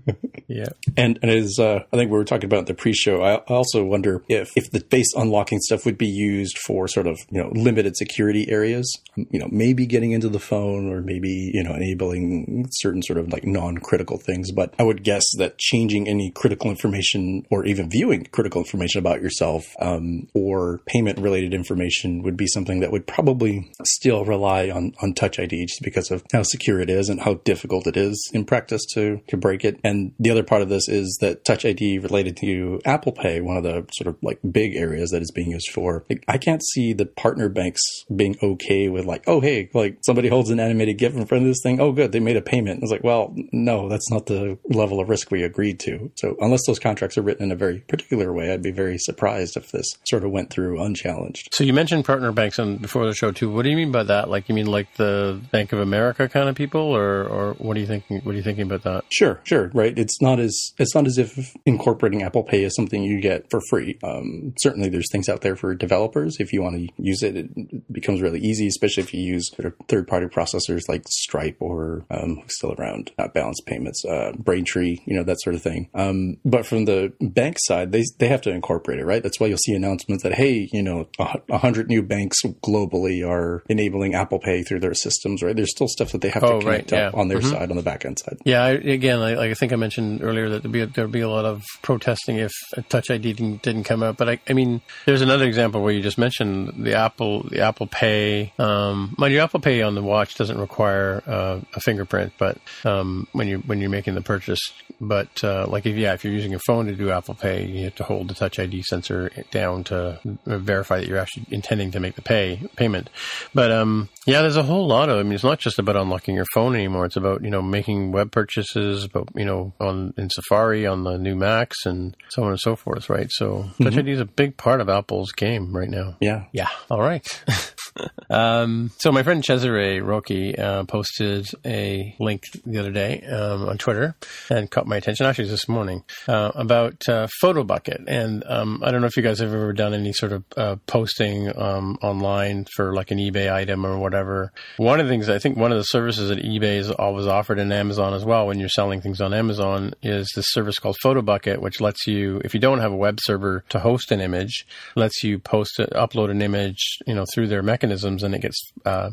yeah. 0.47 0.67
And, 0.97 1.19
and 1.21 1.31
as 1.31 1.59
uh, 1.59 1.79
I 1.91 1.97
think 1.97 2.11
we 2.11 2.17
were 2.17 2.25
talking 2.25 2.45
about 2.45 2.67
the 2.67 2.73
pre-show, 2.73 3.00
I 3.07 3.35
I 3.35 3.37
also 3.53 3.83
wonder 3.83 4.23
if 4.27 4.51
if 4.55 4.71
the 4.71 4.79
face 4.79 5.13
unlocking 5.15 5.59
stuff 5.59 5.85
would 5.85 5.97
be 5.97 6.07
used 6.07 6.57
for 6.59 6.87
sort 6.87 7.07
of 7.07 7.19
you 7.29 7.41
know 7.41 7.51
limited 7.53 7.95
security 7.97 8.49
areas, 8.49 8.91
you 9.15 9.39
know 9.39 9.47
maybe 9.51 9.85
getting 9.85 10.11
into 10.11 10.29
the 10.29 10.39
phone 10.39 10.91
or 10.91 11.01
maybe 11.01 11.51
you 11.53 11.63
know 11.63 11.73
enabling 11.73 12.67
certain 12.71 13.01
sort 13.01 13.19
of 13.19 13.31
like 13.31 13.45
non-critical 13.45 14.17
things. 14.17 14.51
But 14.51 14.73
I 14.79 14.83
would 14.83 15.03
guess 15.03 15.23
that 15.37 15.57
changing 15.57 16.07
any 16.07 16.31
critical 16.31 16.69
information 16.69 17.45
or 17.49 17.65
even 17.65 17.89
viewing 17.89 18.25
critical 18.31 18.61
information 18.61 18.99
about 18.99 19.21
yourself 19.21 19.65
um, 19.79 20.27
or 20.33 20.81
payment-related 20.85 21.53
information 21.53 22.23
would 22.23 22.37
be 22.37 22.47
something 22.47 22.79
that 22.79 22.91
would 22.91 23.07
probably 23.07 23.71
still 23.83 24.25
rely 24.25 24.69
on 24.69 24.93
on 25.01 25.13
Touch 25.13 25.39
ID 25.39 25.65
just 25.65 25.81
because 25.81 26.11
of 26.11 26.23
how 26.31 26.43
secure 26.43 26.79
it 26.79 26.89
is 26.89 27.09
and 27.09 27.21
how 27.21 27.35
difficult 27.45 27.87
it 27.87 27.97
is 27.97 28.29
in 28.33 28.45
practice 28.45 28.85
to 28.93 29.21
to 29.27 29.37
break 29.37 29.63
it. 29.63 29.79
And 29.83 30.13
the 30.19 30.31
other 30.31 30.43
part 30.43 30.61
of 30.61 30.69
this 30.69 30.87
is 30.87 31.17
that 31.21 31.45
Touch 31.45 31.65
ID 31.65 31.99
related 31.99 32.37
to 32.37 32.79
Apple 32.91 33.11
Pay, 33.11 33.41
one 33.41 33.57
of 33.57 33.63
the 33.63 33.85
sort 33.93 34.07
of 34.07 34.17
like 34.21 34.39
big 34.49 34.75
areas 34.75 35.11
that 35.11 35.21
it's 35.21 35.31
being 35.31 35.51
used 35.51 35.69
for. 35.69 36.03
Like, 36.09 36.23
I 36.27 36.37
can't 36.37 36.63
see 36.63 36.93
the 36.93 37.05
partner 37.05 37.49
banks 37.49 37.81
being 38.15 38.35
okay 38.41 38.89
with 38.89 39.05
like, 39.05 39.23
oh 39.27 39.39
hey, 39.39 39.69
like 39.73 39.97
somebody 40.01 40.29
holds 40.29 40.49
an 40.49 40.59
animated 40.59 40.97
GIF 40.97 41.15
in 41.15 41.25
front 41.25 41.43
of 41.43 41.49
this 41.49 41.61
thing. 41.61 41.79
Oh 41.79 41.91
good, 41.91 42.11
they 42.11 42.19
made 42.19 42.37
a 42.37 42.41
payment. 42.41 42.81
It's 42.81 42.91
like, 42.91 43.03
well, 43.03 43.35
no, 43.51 43.89
that's 43.89 44.09
not 44.09 44.25
the 44.25 44.57
level 44.65 44.99
of 44.99 45.09
risk 45.09 45.31
we 45.31 45.43
agreed 45.43 45.79
to. 45.81 46.11
So 46.15 46.35
unless 46.39 46.65
those 46.65 46.79
contracts 46.79 47.17
are 47.17 47.21
written 47.21 47.45
in 47.45 47.51
a 47.51 47.55
very 47.55 47.79
particular 47.79 48.33
way, 48.33 48.51
I'd 48.51 48.63
be 48.63 48.71
very 48.71 48.97
surprised 48.97 49.57
if 49.57 49.71
this 49.71 49.87
sort 50.05 50.23
of 50.23 50.31
went 50.31 50.49
through 50.49 50.81
unchallenged. 50.81 51.49
So 51.53 51.63
you 51.63 51.73
mentioned 51.73 52.05
partner 52.05 52.31
banks 52.31 52.59
on 52.59 52.77
before 52.77 53.05
the 53.05 53.13
show 53.13 53.31
too. 53.31 53.51
What 53.51 53.63
do 53.63 53.69
you 53.69 53.77
mean 53.77 53.91
by 53.91 54.03
that? 54.03 54.29
Like 54.29 54.49
you 54.49 54.55
mean 54.55 54.67
like 54.67 54.95
the 54.95 55.39
Bank 55.51 55.71
of 55.73 55.79
America 55.79 56.27
kind 56.27 56.49
of 56.49 56.55
people, 56.55 56.81
or 56.81 57.23
or 57.23 57.53
what 57.55 57.77
are 57.77 57.79
you 57.79 57.87
thinking? 57.87 58.21
What 58.21 58.33
are 58.33 58.37
you 58.37 58.43
thinking 58.43 58.63
about 58.63 58.83
that? 58.83 59.05
Sure, 59.11 59.39
sure, 59.43 59.69
right. 59.73 59.97
It's 59.97 60.21
not 60.21 60.31
not 60.31 60.39
as 60.39 60.73
it's 60.77 60.95
not 60.95 61.05
as 61.05 61.17
if 61.17 61.55
incorporating 61.65 62.23
Apple 62.23 62.43
Pay 62.43 62.63
is 62.63 62.75
something 62.81 63.03
you 63.03 63.21
get 63.21 63.49
for 63.49 63.61
free. 63.69 63.97
Um, 64.03 64.53
certainly, 64.59 64.89
there's 64.89 65.11
things 65.11 65.29
out 65.29 65.41
there 65.41 65.55
for 65.55 65.75
developers. 65.75 66.37
If 66.39 66.51
you 66.51 66.61
want 66.61 66.75
to 66.77 66.87
use 66.97 67.21
it, 67.23 67.35
it 67.35 67.93
becomes 67.93 68.21
really 68.21 68.39
easy, 68.39 68.67
especially 68.67 69.03
if 69.03 69.13
you 69.13 69.21
use 69.21 69.49
third 69.87 70.07
party 70.07 70.25
processors 70.27 70.81
like 70.89 71.03
Stripe 71.09 71.57
or 71.59 72.05
um, 72.09 72.41
still 72.47 72.73
around, 72.73 73.11
not 73.17 73.33
Balanced 73.33 73.65
Payments, 73.65 74.03
uh, 74.05 74.31
Braintree, 74.37 74.97
you 75.05 75.15
know, 75.15 75.23
that 75.23 75.39
sort 75.41 75.55
of 75.55 75.61
thing. 75.61 75.89
Um, 75.93 76.37
but 76.43 76.65
from 76.65 76.85
the 76.85 77.13
bank 77.21 77.57
side, 77.59 77.91
they, 77.91 78.03
they 78.19 78.27
have 78.27 78.41
to 78.41 78.49
incorporate 78.51 78.99
it, 78.99 79.05
right? 79.05 79.21
That's 79.21 79.39
why 79.39 79.47
you'll 79.47 79.57
see 79.57 79.73
announcements 79.73 80.23
that, 80.23 80.33
hey, 80.33 80.67
you 80.71 80.81
know, 80.81 81.07
a, 81.19 81.39
a 81.49 81.57
hundred 81.59 81.87
new 81.87 82.01
banks 82.01 82.37
globally 82.63 83.27
are 83.27 83.63
enabling 83.69 84.15
Apple 84.15 84.39
Pay 84.39 84.63
through 84.63 84.79
their 84.79 84.93
systems, 84.93 85.43
right? 85.43 85.55
There's 85.55 85.71
still 85.71 85.87
stuff 85.87 86.11
that 86.11 86.21
they 86.21 86.29
have 86.29 86.43
Oh, 86.43 86.59
to 86.59 86.65
connect 86.65 86.91
right, 86.91 87.01
up 87.03 87.15
on 87.15 87.27
their 87.27 87.39
Mhm. 87.39 87.51
side, 87.51 87.69
on 87.71 87.77
the 87.77 87.83
back 87.83 88.05
end 88.05 88.19
side. 88.19 88.37
Yeah, 88.45 88.63
I, 88.63 88.71
again, 88.71 89.19
like, 89.19 89.37
like 89.37 89.51
I 89.51 89.53
think 89.53 89.73
I 89.73 89.75
mentioned 89.75 90.21
earlier 90.23 90.49
that 90.49 90.63
there'd 90.63 90.71
be 90.71 90.81
a, 90.81 90.87
there'd 90.87 91.11
be 91.11 91.21
a 91.21 91.29
lot 91.29 91.45
of 91.45 91.61
protesting 91.81 92.37
if 92.37 92.51
Touch 92.89 93.09
ID 93.11 93.33
didn't, 93.33 93.61
didn't 93.61 93.83
come 93.83 94.03
out. 94.03 94.17
But 94.17 94.29
I, 94.29 94.39
I 94.49 94.53
mean, 94.53 94.81
there's 95.05 95.21
another 95.21 95.45
example 95.45 95.81
where 95.81 95.93
you 95.93 96.01
just 96.01 96.17
mentioned 96.17 96.85
the 96.85 96.95
Apple 96.95 97.43
the 97.43 97.61
Apple 97.61 97.87
Pay. 97.87 98.53
Um, 98.57 99.15
mind 99.17 99.33
you, 99.33 99.39
Apple 99.39 99.59
Pay 99.59 99.81
on 99.81 99.95
the 99.95 100.01
watch 100.01 100.35
doesn't 100.35 100.59
require 100.59 101.23
uh, 101.25 101.59
a 101.73 101.79
fingerprint, 101.79 102.33
but 102.37 102.57
um, 102.85 103.27
when 103.31 103.47
you 103.47 103.59
when 103.59 103.79
you're 103.79 103.89
making 103.89 104.15
the 104.15 104.21
purchase, 104.21 104.59
but 104.99 105.43
uh, 105.43 105.65
like 105.67 105.85
if 105.85 105.95
yeah, 105.95 106.13
if 106.13 106.23
you're 106.23 106.33
using 106.33 106.51
your 106.51 106.61
phone 106.65 106.87
to 106.87 106.95
do 106.95 107.11
Apple 107.11 107.35
Pay, 107.35 107.65
you 107.65 107.85
have 107.85 107.95
to 107.95 108.03
hold 108.03 108.27
the 108.27 108.33
Touch 108.33 108.59
ID 108.59 108.83
sensor 108.83 109.31
down 109.51 109.83
to 109.85 110.19
verify 110.45 110.99
that 110.99 111.07
you're 111.07 111.17
actually 111.17 111.45
intending 111.49 111.91
to 111.91 111.99
make 111.99 112.15
the 112.15 112.21
pay 112.21 112.61
payment. 112.75 113.09
But 113.53 113.71
um, 113.71 114.09
yeah, 114.25 114.41
there's 114.41 114.57
a 114.57 114.63
whole 114.63 114.87
lot 114.87 115.09
of. 115.09 115.17
I 115.17 115.23
mean, 115.23 115.33
it's 115.33 115.43
not 115.43 115.59
just 115.59 115.79
about 115.79 115.95
unlocking 115.95 116.35
your 116.35 116.45
phone 116.53 116.75
anymore. 116.75 117.05
It's 117.05 117.15
about 117.15 117.43
you 117.43 117.49
know 117.49 117.61
making 117.61 118.11
web 118.11 118.31
purchases, 118.31 119.07
but 119.07 119.27
you 119.35 119.45
know 119.45 119.73
on 119.79 120.13
in 120.17 120.29
Safari 120.29 120.85
on 120.85 121.03
the 121.03 121.17
new 121.17 121.35
Macs 121.35 121.85
and 121.85 122.15
so 122.29 122.43
on 122.43 122.51
and 122.51 122.59
so 122.61 122.75
forth. 122.75 123.09
Right. 123.09 123.31
So 123.31 123.63
mm-hmm. 123.63 123.83
Touch 123.83 123.97
ID 123.97 124.11
is 124.11 124.19
a 124.19 124.25
big 124.25 124.57
part 124.57 124.81
of 124.81 124.89
Apple's 124.89 125.31
game 125.31 125.75
right 125.75 125.89
now. 125.89 126.17
Yeah. 126.19 126.45
Yeah. 126.51 126.69
All 126.89 127.01
right. 127.01 127.25
um, 128.29 128.91
so 128.97 129.11
my 129.11 129.23
friend 129.23 129.43
Cesare 129.43 130.01
Rocchi 130.01 130.57
uh, 130.57 130.83
posted 130.85 131.47
a 131.65 132.15
link 132.19 132.43
the 132.65 132.79
other 132.79 132.91
day 132.91 133.21
um, 133.23 133.67
on 133.67 133.77
Twitter 133.77 134.15
and 134.49 134.69
caught 134.69 134.87
my 134.87 134.97
attention. 134.97 135.25
Actually, 135.25 135.49
this 135.49 135.67
morning 135.67 136.03
uh, 136.27 136.51
about 136.55 137.07
uh, 137.07 137.27
PhotoBucket, 137.41 138.05
and 138.07 138.43
um, 138.47 138.81
I 138.83 138.91
don't 138.91 139.01
know 139.01 139.07
if 139.07 139.17
you 139.17 139.23
guys 139.23 139.39
have 139.39 139.53
ever 139.53 139.73
done 139.73 139.93
any 139.93 140.13
sort 140.13 140.31
of 140.31 140.43
uh, 140.55 140.75
posting 140.87 141.55
um, 141.57 141.97
online 142.01 142.65
for 142.75 142.93
like 142.93 143.11
an 143.11 143.17
eBay 143.17 143.51
item 143.51 143.85
or 143.85 143.97
whatever. 143.97 144.51
One 144.77 144.99
of 144.99 145.07
the 145.07 145.11
things 145.11 145.29
I 145.29 145.39
think 145.39 145.57
one 145.57 145.71
of 145.71 145.77
the 145.77 145.83
services 145.83 146.29
that 146.29 146.39
eBay 146.39 146.77
is 146.77 146.91
always 146.91 147.27
offered 147.27 147.59
in 147.59 147.71
Amazon 147.71 148.13
as 148.13 148.25
well 148.25 148.47
when 148.47 148.59
you're 148.59 148.69
selling 148.69 149.01
things 149.01 149.21
on 149.21 149.33
Amazon 149.33 149.93
is 150.01 150.31
this 150.35 150.45
service 150.49 150.79
called 150.79 150.97
PhotoBucket, 151.03 151.59
which 151.59 151.81
lets 151.81 152.07
you, 152.07 152.41
if 152.43 152.53
you 152.53 152.59
don't 152.59 152.79
have 152.79 152.91
a 152.91 152.95
web 152.95 153.19
server 153.21 153.63
to 153.69 153.79
host 153.79 154.11
an 154.11 154.21
image, 154.21 154.65
lets 154.95 155.23
you 155.23 155.39
post 155.39 155.77
upload 155.77 156.31
an 156.31 156.41
image, 156.41 156.79
you 157.05 157.15
know, 157.15 157.25
through 157.33 157.47
their 157.47 157.63
mechanisms, 157.81 158.21
and 158.23 158.35
it 158.35 158.41
gets 158.41 158.71
uh, 158.85 159.09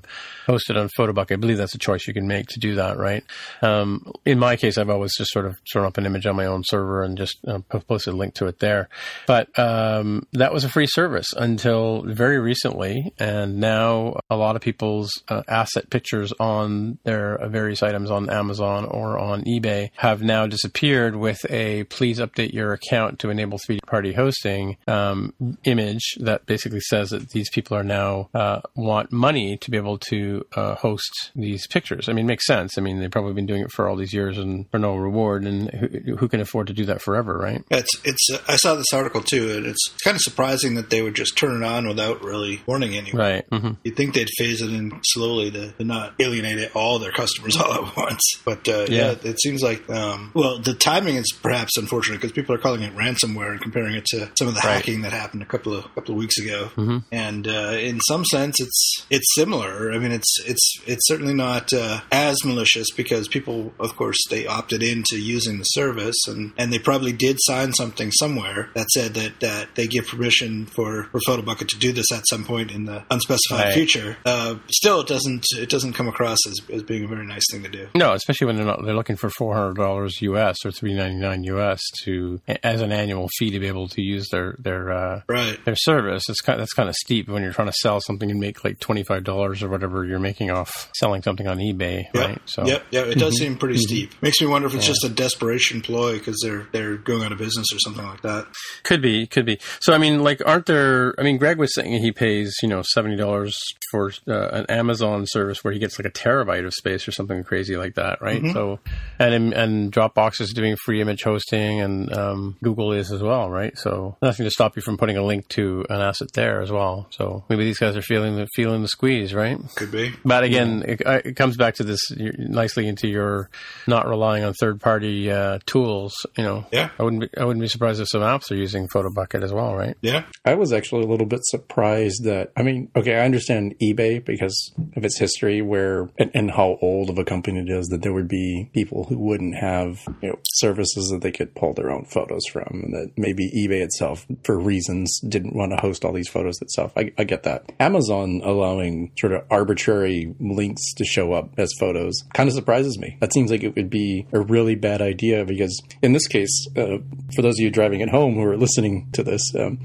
posted 0.47 0.77
on 0.77 0.89
PhotoBucket. 0.99 1.33
I 1.33 1.37
believe 1.37 1.57
that's 1.57 1.75
a 1.75 1.79
choice 1.79 2.07
you 2.07 2.15
can 2.15 2.27
make 2.27 2.47
to 2.49 2.61
do 2.61 2.75
that, 2.75 2.99
right? 2.99 3.25
Um, 3.63 4.13
in 4.25 4.39
my 4.39 4.57
case, 4.57 4.77
I've 4.77 4.91
always 4.91 5.17
just 5.17 5.31
sort 5.31 5.47
of 5.47 5.59
thrown 5.73 5.87
up 5.87 5.97
an 5.97 6.07
image 6.07 6.27
on 6.27 6.37
my 6.37 6.47
own 6.47 6.63
server 6.65 7.03
and 7.03 7.17
just 7.17 7.39
uh, 7.47 7.61
posted 7.71 8.15
a 8.15 8.17
link 8.17 8.35
to 8.35 8.47
it 8.47 8.59
there. 8.59 8.89
But 9.27 9.57
um, 9.59 10.27
that 10.33 10.53
was 10.53 10.65
a 10.65 10.69
free 10.69 10.87
service 10.87 11.33
until 11.37 12.03
very 12.03 12.39
recently, 12.39 13.13
and 13.19 13.59
now 13.59 14.21
a 14.29 14.37
lot 14.37 14.57
of 14.57 14.63
people's 14.63 15.11
uh, 15.29 15.43
asset 15.49 15.89
pictures 15.91 16.33
on 16.39 16.99
their 17.05 17.39
various 17.49 17.83
items 17.83 18.11
on 18.11 18.29
Amazon 18.29 18.85
or 18.85 19.19
on 19.19 19.45
eBay 19.45 19.91
have 19.97 20.23
now 20.23 20.47
disappeared 20.47 21.17
with 21.17 21.39
a 21.51 21.85
please 21.85 22.19
update 22.19 22.53
your 22.53 22.73
account 22.73 23.19
to 23.21 23.31
enable 23.31 23.59
3D 23.59 23.81
party 23.87 24.13
hosting 24.13 24.77
um, 24.87 25.33
image 25.65 26.17
that 26.21 26.45
basically 26.47 26.81
says 26.81 27.11
that 27.11 27.31
these 27.31 27.49
people 27.51 27.77
are 27.77 27.85
now 27.85 28.29
uh, 28.35 28.58
want 28.75 29.13
money 29.13 29.57
to 29.57 29.71
be 29.71 29.77
able 29.77 29.99
to 29.99 30.45
uh, 30.55 30.75
host 30.77 31.31
these 31.35 31.67
pictures. 31.67 32.09
I 32.09 32.13
mean, 32.13 32.25
it 32.27 32.29
makes 32.29 32.47
sense. 32.47 32.79
I 32.79 32.81
mean, 32.81 32.99
they've 33.01 33.11
probably 33.11 33.33
been 33.35 33.47
doing 33.47 33.63
it 33.63 33.71
for 33.73 33.89
all 33.89 33.97
these 33.97 34.13
years 34.13 34.39
and 34.39 34.69
for 34.71 34.79
no 34.79 34.97
reward, 34.97 35.45
and 35.45 35.71
who, 35.71 36.17
who 36.17 36.29
can 36.29 36.41
afford 36.41 36.67
to 36.69 36.73
do 36.73 36.85
that 36.87 37.01
forever, 37.03 37.37
right? 37.39 37.65
It's 37.71 37.91
it's. 38.05 38.29
Uh, 38.33 38.39
I 38.49 38.57
saw 38.57 38.75
this 38.75 38.93
article 38.93 39.23
too, 39.23 39.53
and 39.57 39.67
it's 39.67 39.89
kind 40.05 40.15
of 40.15 40.21
surprising 40.21 40.75
that 40.77 40.91
they 40.91 41.03
would 41.03 41.15
just 41.15 41.37
turn 41.37 41.63
it 41.63 41.67
on 41.67 41.87
without 41.89 42.23
really 42.23 42.63
warning 42.67 42.95
anyone. 42.97 43.21
Right. 43.21 43.45
hmm 43.51 43.73
You'd 43.85 43.97
think 43.97 44.15
they'd 44.15 44.29
phase 44.37 44.63
it 44.63 44.71
in 44.71 44.93
slowly 45.05 45.51
to, 45.51 45.73
to 45.73 45.85
not 45.85 46.15
alienate 46.21 46.75
all 46.75 46.99
their 46.99 47.13
customers 47.13 47.57
all 47.61 47.87
at 47.87 47.97
once. 47.97 48.23
But 48.45 48.69
uh, 48.69 48.87
yeah. 48.89 48.99
Yeah. 49.23 49.31
it 49.31 49.41
seems 49.41 49.63
like 49.63 49.89
um, 49.91 50.33
well, 50.35 50.59
the 50.59 50.75
timing 50.75 51.17
is 51.17 51.33
perhaps 51.43 51.77
unfortunate 51.77 52.17
because 52.17 52.33
people 52.33 52.55
are 52.55 52.59
calling 52.59 52.83
it 52.83 52.95
ransomware 52.95 53.53
and 53.53 53.61
comparing 53.61 53.95
it 53.95 54.05
to 54.07 54.31
some 54.39 54.49
of 54.49 54.55
the 54.55 54.59
Right. 54.65 54.75
hacking 54.75 55.03
that 55.03 55.13
happened 55.13 55.43
a 55.43 55.47
couple 55.47 55.73
of 55.73 55.85
couple 55.95 56.13
of 56.15 56.19
weeks 56.19 56.37
ago. 56.39 56.71
Mhm. 56.77 57.05
And 57.13 57.47
uh, 57.47 57.77
in 57.81 58.01
some 58.01 58.25
sense, 58.25 58.48
it's 58.59 59.05
it's 59.11 59.27
similar. 59.35 59.93
I 59.93 59.99
mean, 59.99 60.13
it's 60.13 60.37
it's 60.47 60.73
it's 60.87 61.07
certainly 61.07 61.35
not 61.35 61.73
uh, 61.73 62.01
as 62.13 62.45
malicious 62.45 62.89
because 62.97 63.29
people, 63.29 63.73
of 63.79 63.97
course, 63.97 64.19
they 64.31 64.47
opted 64.47 64.83
into 64.83 65.17
using 65.19 65.59
the 65.59 65.65
service, 65.65 66.17
and, 66.27 66.53
and 66.57 66.73
they 66.73 66.79
probably 66.79 67.13
did 67.13 67.37
sign 67.41 67.73
something 67.73 68.11
somewhere 68.13 68.71
that 68.75 68.89
said 68.91 69.15
that, 69.15 69.41
that 69.41 69.75
they 69.75 69.87
give 69.87 70.07
permission 70.07 70.67
for, 70.67 71.05
for 71.11 71.21
PhotoBucket 71.27 71.69
to 71.69 71.79
do 71.79 71.93
this 71.93 72.11
at 72.13 72.27
some 72.29 72.45
point 72.45 72.71
in 72.71 72.85
the 72.85 73.05
unspecified 73.11 73.67
Right. 73.67 73.75
future. 73.75 74.17
Uh, 74.25 74.57
still, 74.71 75.01
it 75.01 75.07
doesn't 75.09 75.45
it 75.57 75.69
doesn't 75.69 75.95
come 75.95 76.09
across 76.09 76.39
as, 76.47 76.59
as 76.73 76.83
being 76.83 77.05
a 77.05 77.09
very 77.09 77.27
nice 77.27 77.45
thing 77.51 77.63
to 77.63 77.69
do. 77.69 77.89
No, 77.95 78.13
especially 78.13 78.47
when 78.47 78.57
they're 78.57 78.65
not 78.67 78.85
they're 78.85 78.95
looking 78.95 79.17
for 79.17 79.31
four 79.31 79.55
hundred 79.55 79.77
dollars 79.77 80.21
US 80.23 80.65
or 80.65 80.71
three 80.71 80.95
ninety 80.95 81.17
nine 81.17 81.43
US 81.45 81.81
to 82.05 82.41
as 82.63 82.81
an 82.81 82.93
annual 82.93 83.29
fee 83.39 83.51
to 83.51 83.59
be 83.61 83.67
able 83.67 83.89
to 83.89 84.03
use 84.03 84.29
their 84.31 84.55
their 84.59 84.93
uh, 84.93 85.23
Right. 85.29 85.63
their 85.65 85.77
service. 85.77 86.25
It's 86.29 86.41
kind 86.41 86.61
that's 86.61 86.73
kind 86.73 86.89
of 86.89 86.95
steep 86.95 87.29
when 87.29 87.43
you're 87.43 87.53
trying 87.53 87.69
to 87.69 87.75
sell 87.81 88.01
something 88.01 88.31
and 88.39 88.47
make 88.47 88.65
like 88.65 88.79
twenty 88.79 89.03
five 89.03 89.25
dollars 89.25 89.63
or 89.63 89.69
whatever 89.69 90.05
you're 90.05 90.19
making 90.19 90.51
off 90.51 90.91
selling 90.95 91.23
something 91.23 91.47
on 91.47 91.59
eBay, 91.59 92.07
Yep. 92.15 92.27
right? 92.29 92.41
So 92.47 92.65
Yep. 92.67 92.87
Yep. 92.91 93.07
It 93.09 93.19
does 93.19 93.37
seem 93.39 93.57
pretty 93.57 93.79
steep. 93.79 94.13
Makes 94.23 94.41
me 94.41 94.47
wonder 94.47 94.69
if 94.69 94.75
it's 94.75 94.87
just 94.87 95.05
a 95.05 95.09
desperation 95.09 95.81
ploy 95.83 96.19
because 96.19 96.39
they're 96.43 96.67
they're 96.73 96.97
going 96.97 97.23
out 97.23 97.33
of 97.33 97.39
business 97.39 97.67
or 97.73 97.79
something 97.79 98.05
like 98.07 98.23
that. 98.23 98.47
Could 98.85 99.03
be, 99.03 99.27
could 99.27 99.47
be. 99.47 99.59
So, 99.81 99.93
I 99.93 99.99
mean, 99.99 100.23
like, 100.23 100.41
aren't 100.47 100.67
there? 100.67 101.15
I 101.19 101.23
mean, 101.23 101.39
Greg 101.39 101.59
was 101.59 101.75
saying 101.75 102.01
he 102.03 102.13
pays, 102.13 102.55
you 102.63 102.69
know, 102.69 102.83
seventy 102.83 103.17
dollars 103.17 103.57
for 103.91 104.13
uh, 104.29 104.49
an 104.49 104.67
Amazon 104.69 105.25
service 105.27 105.65
where 105.65 105.73
he 105.73 105.79
gets 105.79 105.99
like 105.99 106.07
a 106.07 106.11
terabyte 106.11 106.67
of 106.67 106.75
space 106.75 107.09
or 107.09 107.13
something 107.13 107.43
crazy 107.45 107.77
like 107.77 107.95
that, 107.95 108.21
right? 108.21 108.43
So, 108.53 108.79
and 109.19 109.53
and 109.55 109.93
Dropbox 109.93 110.41
is 110.41 110.53
doing 110.53 110.77
free 110.85 111.01
image 111.01 111.23
hosting, 111.23 111.81
and 111.81 112.13
um, 112.13 112.57
Google 112.63 112.93
is 112.93 113.11
as 113.13 113.23
well, 113.23 113.51
right? 113.51 113.77
So, 113.79 114.17
nothing 114.23 114.45
to 114.45 114.51
stop 114.51 114.77
you 114.77 114.83
from 114.83 114.97
putting 114.97 115.17
a 115.17 115.25
link 115.25 115.49
to 115.49 115.85
an 115.91 116.01
asset 116.01 116.29
there 116.35 116.61
as 116.61 116.71
well. 116.71 117.07
So, 117.11 117.45
maybe 117.49 117.65
these 117.65 117.79
guys 117.79 117.97
are 117.97 118.03
feeling 118.03 118.28
the 118.37 118.47
feeling 118.55 118.83
the 118.83 118.89
squeeze, 118.89 119.35
right? 119.35 119.59
Could 119.77 119.93
be. 119.93 120.13
But 120.25 120.45
again, 120.45 120.85
it, 120.87 121.01
it 121.01 121.37
comes 121.37 121.57
back 121.57 121.75
to 121.77 121.85
this 121.85 122.01
nicely 122.17 122.87
into 122.89 123.09
your 123.09 123.51
not 123.87 124.09
relying 124.09 124.45
on 124.45 124.55
third 124.55 124.81
party 124.81 125.31
uh, 125.31 125.59
tools. 125.67 126.15
You 126.37 126.45
know, 126.45 126.67
Yeah. 126.73 126.91
I 126.99 127.03
wouldn't 127.03 127.23
be, 127.23 127.29
I 127.39 127.45
wouldn't 127.45 127.61
be 127.63 127.69
surprised 127.69 128.01
if 128.01 128.09
some 128.09 128.23
apps 128.23 128.51
are 128.51 128.57
using 128.57 128.89
PhotoBucket 128.89 129.43
as 129.43 129.53
well, 129.53 129.75
right? 129.75 129.97
Yeah. 130.01 130.25
I 130.45 130.55
was 130.55 130.73
actually 130.73 131.05
a 131.05 131.09
little 131.09 131.27
bit 131.27 131.41
surprised 131.45 132.25
that, 132.25 132.53
I 132.57 132.63
mean, 132.63 132.91
okay, 132.97 133.17
I 133.17 133.25
understand 133.25 133.75
eBay 133.83 134.25
because 134.25 134.73
of 134.97 135.05
its 135.05 135.19
history 135.19 135.63
where, 135.63 136.09
and, 136.19 136.31
and 136.35 136.51
how 136.51 136.79
old 136.83 137.11
of 137.11 137.19
a 137.19 137.25
company 137.25 137.61
it 137.61 137.69
is 137.71 137.87
that 137.89 138.03
there 138.03 138.13
would 138.13 138.29
be 138.29 138.71
people 138.75 139.05
who 139.05 139.19
wouldn't 139.19 139.57
have, 139.57 140.01
you 140.23 140.31
know, 140.31 140.39
services 140.55 141.09
that 141.11 141.23
they 141.23 141.31
could 141.33 141.55
pull 141.55 141.75
their 141.75 141.91
own 141.91 142.05
photos 142.07 142.47
from 142.47 142.67
and 142.85 142.95
that 142.95 143.13
maybe 143.17 143.51
eBay 143.57 143.83
itself, 143.83 144.27
for 144.43 144.59
reasons, 144.59 145.21
didn't 145.29 145.55
want 145.55 145.73
to 145.73 145.77
host 145.77 146.05
all 146.05 146.13
these 146.13 146.29
photos 146.29 146.61
itself. 146.61 146.93
I, 146.97 147.13
I 147.19 147.25
get 147.25 147.43
that. 147.45 147.71
Amazon 147.79 148.18
allowing 148.25 149.13
sort 149.19 149.33
of 149.33 149.45
arbitrary 149.51 150.35
links 150.41 150.95
to 150.95 151.05
show 151.05 151.33
up 151.33 151.51
as 151.59 151.73
photos 151.79 152.23
kind 152.35 152.49
of 152.49 152.55
surprises 152.55 152.99
me. 152.99 153.17
That 153.21 153.33
seems 153.33 153.51
like 153.51 153.63
it 153.63 153.77
would 153.77 153.91
be 153.91 154.27
a 154.33 154.41
really 154.41 154.75
bad 154.75 155.03
idea 155.03 155.45
because 155.45 155.81
in 156.03 156.13
this 156.13 156.27
case, 156.27 156.67
uh, 156.77 156.99
for 157.35 157.43
those 157.43 157.59
of 157.59 157.61
you 157.61 157.71
driving 157.71 158.03
at 158.03 158.11
home 158.11 158.35
who 158.35 158.45
are 158.45 158.57
listening 158.57 159.09
to 159.13 159.23
this, 159.23 159.43
um, 159.55 159.79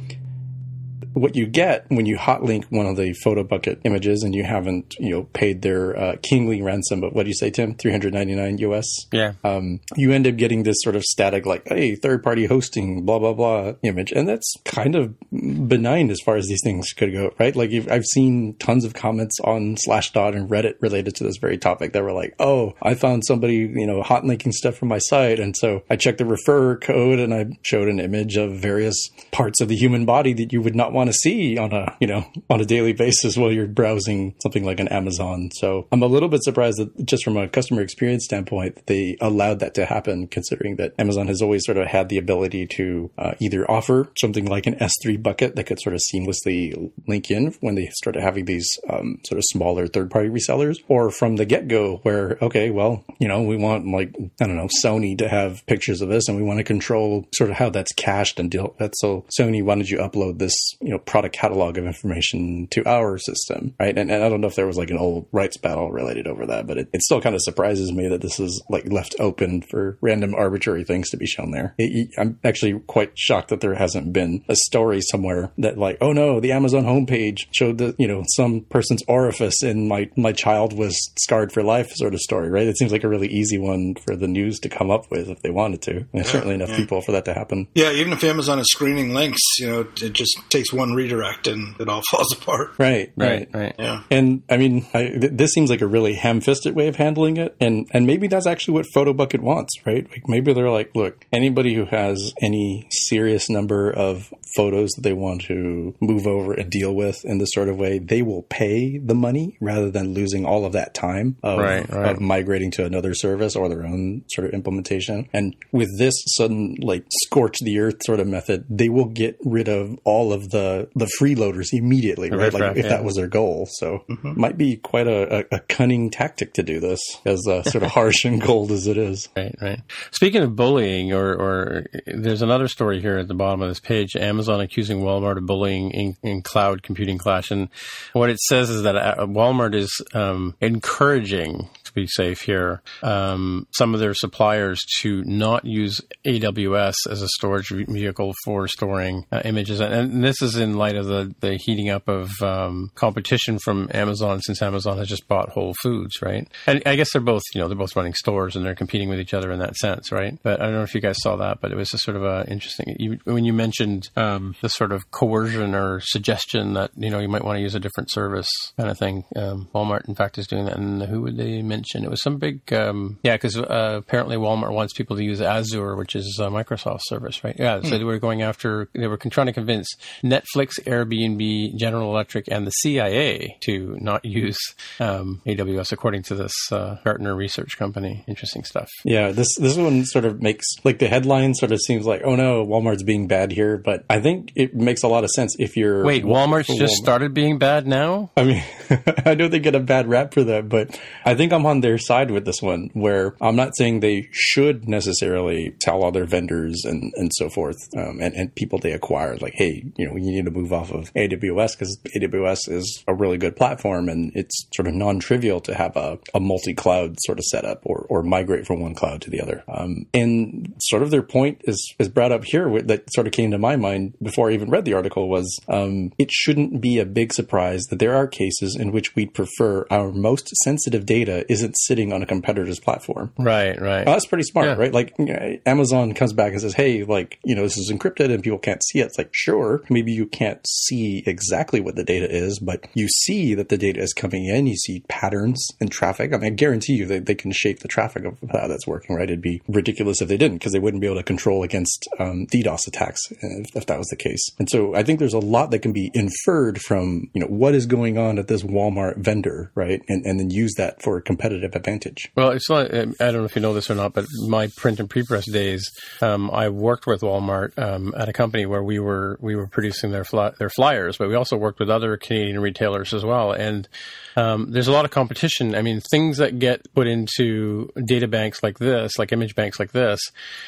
what 1.13 1.36
you 1.36 1.45
get 1.45 1.86
when 1.89 2.06
you 2.06 2.17
hotlink 2.17 2.65
one 2.65 2.86
of 2.86 2.97
the 2.97 3.13
photo 3.13 3.43
bucket 3.43 3.80
images 3.84 4.23
and 4.23 4.34
you 4.36 4.43
haven't, 4.43 4.95
you 4.99 5.10
know, 5.10 5.23
paid 5.34 5.62
their 5.62 5.97
uh, 5.97 6.15
kingly 6.21 6.62
ransom, 6.62 7.02
but 7.02 7.13
what 7.13 7.23
do 7.23 7.30
you 7.30 7.36
say, 7.36 7.49
Tim? 7.49 7.76
399 7.76 8.58
US? 8.60 8.88
Yeah. 9.12 9.34
Um, 9.43 9.80
you 9.95 10.12
end 10.12 10.28
up 10.28 10.36
getting 10.36 10.63
this 10.63 10.78
sort 10.82 10.95
of 10.95 11.04
static, 11.04 11.45
like, 11.45 11.67
hey, 11.67 11.95
third 11.95 12.23
party 12.23 12.45
hosting, 12.45 13.06
blah, 13.06 13.19
blah, 13.19 13.34
blah 13.34 13.73
image. 13.84 14.12
And 14.12 14.28
that's 14.28 14.54
kind 14.65 14.95
of 14.95 15.15
benign 15.32 16.10
as 16.10 16.19
far 16.21 16.36
as 16.36 16.47
these 16.47 16.62
things 16.63 16.93
could 16.93 17.13
go, 17.13 17.34
right? 17.39 17.56
Like, 17.56 17.71
you've, 17.71 17.91
I've 17.91 18.06
seen 18.06 18.56
tons 18.60 18.86
of 18.86 18.93
comments 18.93 19.39
on 19.43 19.76
Slashdot 19.76 20.36
and 20.36 20.49
Reddit 20.49 20.76
related 20.82 21.15
to 21.15 21.23
this 21.23 21.38
very 21.38 21.58
topic 21.58 21.93
that 21.93 22.04
were 22.04 22.13
like, 22.13 22.36
oh, 22.39 22.73
I 22.82 22.95
found 22.95 23.23
somebody, 23.26 23.56
you 23.56 23.88
know, 23.88 24.02
hotlinking 24.02 24.54
stuff 24.54 24.76
from 24.76 24.88
my 24.88 24.99
site. 24.99 25.39
And 25.39 25.56
so 25.56 25.84
I 25.89 25.95
checked 25.95 26.17
the 26.17 26.26
refer 26.26 26.78
code 26.78 27.19
and 27.19 27.34
I 27.34 27.45
showed 27.62 27.88
an 27.88 27.99
image 27.99 28.38
of 28.38 28.54
various 28.54 29.10
parts 29.32 29.62
of 29.62 29.67
the 29.67 29.76
human 29.76 30.06
body 30.06 30.34
that 30.34 30.54
you 30.54 30.62
would 30.62 30.76
not 30.76 30.93
want 30.93 31.02
want 31.03 31.13
to 31.13 31.19
see 31.19 31.57
on 31.57 31.73
a 31.73 31.97
you 31.99 32.07
know 32.07 32.25
on 32.49 32.61
a 32.61 32.65
daily 32.65 32.93
basis 32.93 33.35
while 33.35 33.51
you're 33.51 33.67
browsing 33.67 34.35
something 34.41 34.63
like 34.63 34.79
an 34.79 34.87
Amazon. 34.87 35.49
So 35.53 35.85
I'm 35.91 36.01
a 36.01 36.07
little 36.07 36.29
bit 36.29 36.43
surprised 36.43 36.77
that 36.77 37.05
just 37.05 37.25
from 37.25 37.35
a 37.35 37.49
customer 37.49 37.81
experience 37.81 38.23
standpoint, 38.23 38.85
they 38.85 39.17
allowed 39.19 39.59
that 39.59 39.73
to 39.75 39.85
happen, 39.85 40.27
considering 40.27 40.77
that 40.77 40.93
Amazon 40.97 41.27
has 41.27 41.41
always 41.41 41.65
sort 41.65 41.77
of 41.77 41.87
had 41.87 42.07
the 42.07 42.17
ability 42.17 42.67
to 42.67 43.11
uh, 43.17 43.33
either 43.41 43.69
offer 43.69 44.09
something 44.17 44.45
like 44.45 44.65
an 44.65 44.75
S3 44.75 45.21
bucket 45.21 45.57
that 45.57 45.65
could 45.65 45.81
sort 45.81 45.93
of 45.93 46.01
seamlessly 46.13 46.91
link 47.05 47.29
in 47.29 47.53
when 47.59 47.75
they 47.75 47.89
started 47.95 48.21
having 48.21 48.45
these 48.45 48.67
um, 48.89 49.19
sort 49.25 49.37
of 49.37 49.43
smaller 49.47 49.87
third 49.87 50.09
party 50.09 50.29
resellers, 50.29 50.77
or 50.87 51.11
from 51.11 51.35
the 51.35 51.45
get 51.45 51.67
go, 51.67 51.97
where 52.03 52.37
okay, 52.41 52.69
well, 52.69 53.03
you 53.19 53.27
know, 53.27 53.41
we 53.41 53.57
want 53.57 53.85
like 53.87 54.15
I 54.39 54.47
don't 54.47 54.55
know 54.55 54.69
Sony 54.83 55.17
to 55.17 55.27
have 55.27 55.65
pictures 55.65 56.01
of 56.01 56.07
this, 56.07 56.29
and 56.29 56.37
we 56.37 56.43
want 56.43 56.59
to 56.59 56.63
control 56.63 57.27
sort 57.33 57.49
of 57.49 57.57
how 57.57 57.69
that's 57.69 57.91
cached 57.91 58.39
and 58.39 58.49
deal 58.49 58.73
that. 58.79 58.93
So 58.95 59.25
Sony, 59.37 59.61
why 59.61 59.75
don't 59.75 59.89
you 59.89 59.97
upload 59.97 60.39
this 60.39 60.53
you 60.79 60.91
product 60.99 61.36
catalog 61.36 61.77
of 61.77 61.86
information 61.86 62.67
to 62.71 62.88
our 62.88 63.17
system, 63.17 63.75
right? 63.79 63.97
And, 63.97 64.12
and 64.12 64.23
I 64.23 64.29
don't 64.29 64.41
know 64.41 64.47
if 64.47 64.56
there 64.56 64.67
was 64.67 64.77
like 64.77 64.89
an 64.89 64.97
old 64.97 65.27
rights 65.32 65.58
battle 65.58 65.91
related 65.91 66.27
over 66.27 66.45
that, 66.47 66.67
but 66.67 66.77
it, 66.77 66.89
it 66.93 67.01
still 67.01 67.21
kind 67.21 67.36
of 67.36 67.41
surprises 67.41 67.91
me 67.91 68.08
that 68.10 68.21
this 68.21 68.39
is 68.39 68.63
like 68.69 68.91
left 68.91 69.15
open 69.19 69.62
for 69.62 69.97
random 70.01 70.36
arbitrary 70.36 70.84
things 70.84 71.10
to 71.10 71.17
be 71.17 71.25
shown 71.25 71.51
there. 71.51 71.75
It, 71.77 72.10
I'm 72.17 72.39
actually 72.43 72.79
quite 72.88 73.17
shocked 73.17 73.49
that 73.49 73.62
there 73.62 73.75
hasn't 73.75 74.13
been 74.13 74.43
a 74.49 74.56
story 74.56 75.01
somewhere 75.01 75.51
that 75.58 75.77
like, 75.77 75.97
oh 76.01 76.13
no, 76.13 76.39
the 76.39 76.51
Amazon 76.51 76.84
homepage 76.84 77.47
showed 77.51 77.77
that 77.79 77.95
you 77.99 78.08
know 78.08 78.23
some 78.27 78.62
person's 78.62 79.03
orifice 79.08 79.62
and 79.63 79.88
my 79.88 80.10
my 80.15 80.32
child 80.32 80.73
was 80.77 80.95
scarred 81.17 81.51
for 81.51 81.63
life 81.63 81.91
sort 81.91 82.13
of 82.13 82.19
story, 82.19 82.49
right? 82.49 82.67
It 82.67 82.77
seems 82.77 82.91
like 82.91 83.03
a 83.03 83.10
really 83.10 83.27
easy 83.27 83.58
one 83.58 83.95
for 83.95 84.15
the 84.15 84.27
news 84.27 84.60
to 84.60 84.69
come 84.69 84.89
up 84.89 85.10
with 85.12 85.29
if 85.29 85.41
they 85.41 85.51
wanted 85.51 85.82
to. 85.84 85.97
And 85.97 86.08
there's 86.13 86.29
certainly 86.29 86.56
enough 86.56 86.69
yeah. 86.69 86.77
people 86.77 87.01
for 87.01 87.12
that 87.13 87.25
to 87.25 87.34
happen. 87.34 87.67
Yeah, 87.73 87.91
even 87.91 88.13
if 88.13 88.23
Amazon 88.23 88.60
is 88.60 88.67
screening 88.71 89.13
links, 89.13 89.41
you 89.60 89.67
know, 89.67 89.88
it 90.01 90.13
just 90.13 90.38
takes 90.49 90.71
one 90.73 90.82
redirect 90.91 91.47
and 91.47 91.79
it 91.79 91.87
all 91.87 92.01
falls 92.11 92.33
apart. 92.33 92.71
Right, 92.77 93.11
right, 93.15 93.47
right. 93.53 93.75
Yeah. 93.79 94.03
And 94.11 94.43
I 94.49 94.57
mean, 94.57 94.85
I, 94.93 95.07
th- 95.07 95.31
this 95.33 95.51
seems 95.53 95.69
like 95.69 95.81
a 95.81 95.87
really 95.87 96.13
ham-fisted 96.15 96.75
way 96.75 96.87
of 96.89 96.97
handling 96.97 97.37
it, 97.37 97.55
and 97.61 97.87
and 97.91 98.05
maybe 98.05 98.27
that's 98.27 98.45
actually 98.47 98.73
what 98.75 98.85
PhotoBucket 98.95 99.39
wants, 99.39 99.73
right? 99.85 100.09
Like 100.09 100.27
maybe 100.27 100.53
they're 100.53 100.69
like, 100.69 100.91
look, 100.95 101.25
anybody 101.31 101.73
who 101.75 101.85
has 101.85 102.33
any 102.41 102.87
serious 102.91 103.49
number 103.49 103.89
of 103.91 104.33
photos 104.55 104.89
that 104.91 105.01
they 105.03 105.13
want 105.13 105.41
to 105.43 105.95
move 106.01 106.27
over 106.27 106.53
and 106.53 106.69
deal 106.69 106.93
with 106.93 107.23
in 107.23 107.37
this 107.37 107.49
sort 107.53 107.69
of 107.69 107.77
way, 107.77 107.97
they 107.99 108.21
will 108.21 108.43
pay 108.43 108.97
the 108.97 109.15
money 109.15 109.57
rather 109.61 109.89
than 109.89 110.13
losing 110.13 110.45
all 110.45 110.65
of 110.65 110.73
that 110.73 110.93
time 110.93 111.37
of, 111.41 111.59
Right, 111.59 111.89
right. 111.89 112.11
of 112.11 112.19
migrating 112.19 112.69
to 112.71 112.85
another 112.85 113.13
service 113.13 113.55
or 113.55 113.69
their 113.69 113.83
own 113.85 114.23
sort 114.29 114.47
of 114.47 114.53
implementation. 114.53 115.27
And 115.33 115.55
with 115.71 115.89
this 115.97 116.13
sudden 116.37 116.75
like 116.81 117.05
scorch 117.23 117.57
the 117.61 117.79
earth 117.79 118.03
sort 118.03 118.19
of 118.19 118.27
method, 118.27 118.65
they 118.69 118.89
will 118.89 119.05
get 119.05 119.37
rid 119.43 119.67
of 119.67 119.97
all 120.03 120.31
of 120.33 120.49
the 120.49 120.72
the 120.95 121.09
freeloaders 121.19 121.69
immediately, 121.71 122.29
right? 122.29 122.53
Like 122.53 122.53
riffraff, 122.53 122.77
if 122.77 122.86
yeah. 122.86 122.89
that 122.89 123.03
was 123.03 123.15
their 123.15 123.27
goal. 123.27 123.67
So 123.71 124.03
might 124.21 124.57
be 124.57 124.77
quite 124.77 125.07
a, 125.07 125.39
a, 125.39 125.57
a 125.57 125.59
cunning 125.62 126.09
tactic 126.09 126.53
to 126.53 126.63
do 126.63 126.79
this, 126.79 126.99
as 127.25 127.47
uh, 127.47 127.63
sort 127.63 127.83
of 127.83 127.91
harsh 127.97 128.25
and 128.25 128.41
cold 128.41 128.71
as 128.71 128.88
it 128.88 128.97
is. 128.97 129.29
Right, 129.36 129.55
right. 129.62 129.81
Speaking 130.12 130.43
of 130.43 130.55
bullying, 130.55 131.13
or, 131.13 131.33
or 131.33 131.86
there's 132.05 132.41
another 132.41 132.67
story 132.67 133.01
here 133.01 133.17
at 133.17 133.27
the 133.27 133.33
bottom 133.33 133.62
of 133.62 133.69
this 133.69 133.79
page: 133.79 134.15
Amazon 134.15 134.62
accusing 134.62 135.01
Walmart 135.01 135.38
of 135.38 135.45
bullying 135.45 135.91
in, 135.91 136.17
in 136.23 136.41
cloud 136.41 136.83
computing 136.83 137.17
clash. 137.17 137.51
And 137.51 137.69
what 138.13 138.29
it 138.29 138.39
says 138.39 138.69
is 138.69 138.83
that 138.83 138.95
uh, 138.95 139.25
Walmart 139.25 139.75
is 139.75 140.01
um, 140.13 140.55
encouraging, 140.62 141.69
be 141.93 142.08
safe 142.08 142.41
here, 142.41 142.82
um, 143.01 143.67
some 143.71 143.93
of 143.93 143.99
their 143.99 144.13
suppliers 144.13 144.82
to 145.01 145.23
not 145.23 145.65
use 145.65 146.01
AWS 146.25 146.95
as 147.10 147.21
a 147.21 147.27
storage 147.29 147.69
vehicle 147.69 148.34
for 148.43 148.67
storing 148.67 149.25
uh, 149.32 149.41
images. 149.45 149.79
And, 149.79 150.23
this 150.23 150.41
is 150.41 150.56
in 150.56 150.77
light 150.77 150.95
of 150.95 151.08
the, 151.08 151.34
the 151.41 151.58
heating 151.58 151.89
up 151.89 152.08
of 152.08 152.32
um, 152.41 152.91
competition 152.95 153.60
from 153.60 153.89
Amazon, 153.93 154.41
since 154.41 154.62
Amazon 154.62 154.97
has 154.97 155.08
just 155.08 155.27
bought 155.27 155.49
Whole 155.49 155.73
Foods, 155.82 156.21
right? 156.21 156.47
And 156.65 156.82
I 156.86 156.95
guess 156.95 157.12
they're 157.12 157.21
both, 157.21 157.43
you 157.53 157.60
know, 157.60 157.67
they're 157.67 157.77
both 157.77 157.95
running 157.95 158.13
stores 158.13 158.56
and 158.56 158.65
they're 158.65 158.75
competing 158.75 159.10
with 159.10 159.19
each 159.19 159.34
other 159.34 159.51
in 159.51 159.60
that 159.60 159.75
sense, 159.75 160.12
right? 160.12 160.38
But 160.43 160.62
I 160.62 160.65
don't 160.65 160.75
know 160.75 160.84
if 160.84 160.95
you 160.95 161.01
guys 161.01 161.17
saw 161.19 161.36
that, 161.38 161.60
but 161.62 161.71
it 161.71 161.75
was 161.75 161.93
a 161.93 161.97
sort 161.97 162.17
of 162.17 162.23
a 162.23 162.45
interesting. 162.47 162.95
You, 162.99 163.19
when 163.25 163.43
you 163.43 163.53
mentioned 163.53 164.10
um, 164.15 164.56
the 164.62 164.69
sort 164.69 164.91
of 164.91 165.12
coercion 165.12 165.75
or 165.75 165.99
suggestion 166.01 166.73
that 166.73 166.91
you 166.95 167.10
know 167.10 167.19
you 167.19 167.29
might 167.29 167.43
want 167.43 167.58
to 167.58 167.62
use 167.62 167.75
a 167.75 167.79
different 167.79 168.12
service 168.12 168.49
kind 168.77 168.89
of 168.89 168.97
thing, 168.97 169.25
um, 169.36 169.69
Walmart 169.73 170.08
in 170.08 170.15
fact 170.15 170.38
is 170.38 170.47
doing 170.47 170.65
that. 170.65 170.77
And 170.77 171.01
who 171.03 171.21
would 171.21 171.38
they 171.38 171.62
mention? 171.83 172.05
It 172.05 172.09
was 172.09 172.21
some 172.21 172.37
big, 172.37 172.71
um, 172.73 173.19
yeah, 173.23 173.35
because 173.35 173.57
uh, 173.57 173.95
apparently 173.97 174.37
Walmart 174.37 174.71
wants 174.71 174.93
people 174.93 175.17
to 175.17 175.23
use 175.23 175.41
Azure, 175.41 175.95
which 175.95 176.15
is 176.15 176.39
a 176.41 176.47
Microsoft 176.47 177.01
service, 177.03 177.43
right? 177.43 177.55
Yeah, 177.59 177.81
so 177.81 177.97
they 177.97 178.03
were 178.03 178.19
going 178.19 178.41
after, 178.41 178.89
they 178.93 179.07
were 179.07 179.17
trying 179.17 179.47
to 179.47 179.53
convince 179.53 179.87
Netflix, 180.23 180.79
Airbnb, 180.85 181.75
General 181.75 182.09
Electric, 182.09 182.47
and 182.49 182.65
the 182.65 182.71
CIA 182.71 183.57
to 183.65 183.97
not 183.99 184.23
use 184.23 184.57
um, 184.99 185.41
AWS, 185.45 185.91
according 185.91 186.23
to 186.23 186.35
this 186.35 186.53
uh, 186.71 186.95
Gartner 187.03 187.35
research 187.35 187.77
company. 187.77 188.23
Interesting 188.27 188.63
stuff. 188.63 188.89
Yeah, 189.03 189.31
this 189.31 189.55
this 189.57 189.75
one 189.75 190.05
sort 190.05 190.25
of 190.25 190.41
makes 190.41 190.65
like 190.83 190.99
the 190.99 191.07
headline 191.07 191.53
sort 191.53 191.71
of 191.71 191.81
seems 191.81 192.05
like, 192.05 192.21
oh 192.23 192.35
no, 192.35 192.65
Walmart's 192.65 193.03
being 193.03 193.27
bad 193.27 193.51
here, 193.51 193.77
but 193.77 194.05
I 194.09 194.21
think 194.21 194.51
it 194.55 194.73
makes 194.73 195.03
a 195.03 195.07
lot 195.07 195.23
of 195.23 195.29
sense 195.31 195.55
if 195.59 195.75
you're 195.75 196.05
Wait, 196.05 196.23
Walmart's 196.23 196.67
for 196.67 196.75
just 196.75 196.93
Walmart. 196.95 197.03
started 197.03 197.33
being 197.33 197.57
bad 197.57 197.87
now? 197.87 198.31
I 198.37 198.43
mean, 198.43 198.63
I 199.25 199.35
know 199.35 199.47
they 199.47 199.59
get 199.59 199.75
a 199.75 199.79
bad 199.79 200.07
rap 200.07 200.33
for 200.33 200.43
that, 200.43 200.69
but 200.69 200.99
I 201.25 201.35
think 201.35 201.53
I'm 201.53 201.65
on 201.65 201.81
their 201.81 201.97
side 201.97 202.31
with 202.31 202.45
this 202.45 202.61
one, 202.61 202.89
where 202.93 203.35
I'm 203.41 203.55
not 203.55 203.75
saying 203.77 203.99
they 203.99 204.29
should 204.31 204.87
necessarily 204.87 205.75
tell 205.81 206.03
all 206.03 206.11
their 206.11 206.25
vendors 206.25 206.83
and, 206.85 207.13
and 207.15 207.31
so 207.33 207.49
forth, 207.49 207.77
um, 207.97 208.19
and, 208.21 208.33
and 208.35 208.55
people 208.55 208.79
they 208.79 208.91
acquire, 208.91 209.37
like, 209.37 209.53
hey, 209.55 209.83
you 209.97 210.07
know, 210.07 210.15
you 210.15 210.31
need 210.31 210.45
to 210.45 210.51
move 210.51 210.73
off 210.73 210.91
of 210.91 211.13
AWS 211.13 211.77
because 211.77 211.97
AWS 212.15 212.69
is 212.69 213.03
a 213.07 213.13
really 213.13 213.37
good 213.37 213.55
platform 213.55 214.09
and 214.09 214.31
it's 214.35 214.67
sort 214.73 214.87
of 214.87 214.93
non 214.93 215.19
trivial 215.19 215.59
to 215.61 215.73
have 215.73 215.95
a, 215.95 216.19
a 216.33 216.39
multi 216.39 216.73
cloud 216.73 217.15
sort 217.21 217.39
of 217.39 217.45
setup 217.45 217.81
or, 217.85 218.05
or 218.09 218.23
migrate 218.23 218.65
from 218.65 218.81
one 218.81 218.95
cloud 218.95 219.21
to 219.21 219.29
the 219.29 219.41
other. 219.41 219.63
Um, 219.67 220.05
and 220.13 220.73
sort 220.79 221.03
of 221.03 221.11
their 221.11 221.23
point 221.23 221.61
is, 221.65 221.93
is 221.99 222.09
brought 222.09 222.31
up 222.31 222.43
here 222.43 222.81
that 222.83 223.11
sort 223.13 223.27
of 223.27 223.33
came 223.33 223.51
to 223.51 223.57
my 223.57 223.75
mind 223.75 224.15
before 224.21 224.49
I 224.49 224.53
even 224.53 224.69
read 224.69 224.85
the 224.85 224.93
article 224.93 225.29
was 225.29 225.59
um, 225.67 226.11
it 226.17 226.31
shouldn't 226.31 226.81
be 226.81 226.99
a 226.99 227.05
big 227.05 227.33
surprise 227.33 227.83
that 227.89 227.99
there 227.99 228.15
are 228.15 228.27
cases 228.27 228.72
in 228.75 228.91
which 228.91 229.15
we'd 229.15 229.33
prefer 229.33 229.86
our 229.89 230.12
most 230.12 230.47
sensitive 230.63 231.05
data 231.05 231.45
isn't 231.51 231.75
sitting 231.77 232.12
on 232.13 232.21
a 232.21 232.25
competitor's 232.25 232.79
platform. 232.79 233.31
Right, 233.38 233.79
right. 233.79 234.05
Well, 234.05 234.15
that's 234.15 234.25
pretty 234.25 234.43
smart, 234.43 234.67
Yeah. 234.67 234.75
right? 234.75 234.93
Like 234.93 235.13
you 235.19 235.25
know, 235.25 235.57
Amazon 235.65 236.13
comes 236.13 236.33
back 236.33 236.51
and 236.53 236.62
says, 236.62 236.73
"Hey, 236.73 237.03
like 237.03 237.39
you 237.43 237.55
know, 237.55 237.63
this 237.63 237.77
is 237.77 237.91
encrypted 237.91 238.31
and 238.33 238.43
people 238.43 238.59
can't 238.59 238.83
see 238.83 238.99
it." 238.99 239.05
It's 239.05 239.17
like, 239.17 239.29
sure, 239.31 239.81
maybe 239.89 240.12
you 240.12 240.25
can't 240.25 240.59
see 240.67 241.23
exactly 241.25 241.79
what 241.79 241.95
the 241.95 242.03
data 242.03 242.27
is, 242.29 242.59
but 242.59 242.88
you 242.93 243.07
see 243.07 243.53
that 243.55 243.69
the 243.69 243.77
data 243.77 244.01
is 244.01 244.13
coming 244.13 244.45
in. 244.45 244.67
You 244.67 244.75
see 244.75 245.03
patterns 245.07 245.65
in 245.79 245.89
traffic. 245.89 246.33
I 246.33 246.38
mean, 246.38 246.53
I 246.53 246.55
guarantee 246.55 246.93
you 246.93 247.05
that 247.07 247.25
they 247.25 247.36
can 247.36 247.51
shape 247.51 247.79
the 247.79 247.88
traffic 247.88 248.25
of 248.25 248.38
how 248.51 248.67
that's 248.67 248.88
working, 248.88 249.15
right? 249.15 249.29
It'd 249.29 249.41
be 249.41 249.62
ridiculous 249.67 250.21
if 250.21 250.27
they 250.27 250.38
didn't, 250.38 250.57
because 250.57 250.73
they 250.73 250.79
wouldn't 250.79 251.01
be 251.01 251.07
able 251.07 251.17
to 251.17 251.23
control 251.23 251.63
against 251.63 252.07
um, 252.19 252.45
DDoS 252.47 252.88
attacks 252.88 253.19
if, 253.31 253.75
if 253.75 253.86
that 253.88 253.97
was 253.97 254.07
the 254.07 254.15
case. 254.15 254.43
And 254.59 254.69
so, 254.69 254.95
I 254.95 255.03
think 255.03 255.19
there's 255.19 255.33
a 255.33 255.39
lot 255.39 255.71
that 255.71 255.79
can 255.79 255.93
be 255.93 256.12
inferred 256.13 256.81
from 256.81 257.29
you 257.33 257.41
know 257.41 257.47
what 257.47 257.73
is 257.75 257.86
going 257.86 258.17
on 258.17 258.38
at 258.39 258.47
this 258.47 258.62
Walmart 258.63 259.17
vendor, 259.17 259.71
right? 259.76 260.02
And 260.08 260.26
and 260.26 260.39
then 260.39 260.49
use 260.49 260.73
that 260.78 261.02
for 261.02 261.17
a 261.17 261.21
competitive 261.21 261.76
advantage. 261.76 262.32
Well, 262.36 262.49
it's 262.49 262.69
like, 262.69 262.93
um, 262.93 263.13
I 263.19 263.26
don't 263.26 263.38
know 263.38 263.45
if 263.45 263.56
you 263.56 263.62
know 263.62 263.73
this 263.73 263.89
or 263.89 263.95
not, 263.95 264.13
but 264.13 264.26
my 264.47 264.67
print 264.76 264.99
and 264.99 265.10
pre-press 265.10 265.49
days, 265.49 265.89
um, 266.21 266.49
I 266.52 266.69
worked 266.69 267.08
with 267.08 267.21
Walmart 267.21 267.78
um, 267.78 268.13
at 268.17 268.30
a 268.30 268.34
company 268.34 268.65
where 268.65 268.84
we 268.84 268.99
were 268.99 269.38
we 269.41 269.56
were 269.56 269.67
producing 269.67 270.12
their 270.12 270.23
fly, 270.23 270.52
their 270.60 270.69
flyers, 270.69 271.17
but 271.17 271.30
we 271.30 271.36
also 271.36 271.58
worked 271.58 271.80
with 271.80 271.89
other 271.89 272.17
Canadian 272.17 272.60
retailers 272.60 273.13
as 273.13 273.23
well. 273.23 273.52
And 273.52 273.88
um, 274.36 274.71
there's 274.71 274.88
a 274.88 274.91
lot 274.91 275.06
of 275.06 275.12
competition. 275.12 275.76
I 275.76 275.82
mean, 275.82 276.02
things 276.02 276.38
that 276.38 276.60
get 276.60 276.93
put 276.93 277.08
into 277.08 277.89
data 278.06 278.28
banks 278.28 278.63
like 278.63 278.80
this, 278.80 279.17
like 279.19 279.32
image 279.32 279.56
banks 279.56 279.80
like 279.80 279.91
this, 279.91 280.19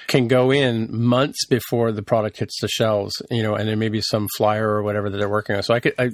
can 0.08 0.28
go 0.28 0.52
in 0.52 0.88
months 0.96 1.46
before 1.46 1.92
the 1.92 2.04
product 2.04 2.38
hits 2.38 2.60
the 2.62 2.68
shelves. 2.68 3.22
You 3.32 3.44
know, 3.44 3.56
and 3.56 3.68
there 3.68 3.76
may 3.76 3.90
be 3.90 4.02
some 4.02 4.28
flyer 4.38 4.70
or 4.70 4.84
whatever 4.84 5.10
that 5.10 5.18
they're 5.18 5.30
working 5.30 5.56
on. 5.56 5.64
So 5.64 5.74
I 5.74 5.80
could, 5.80 5.94
I, 5.98 6.10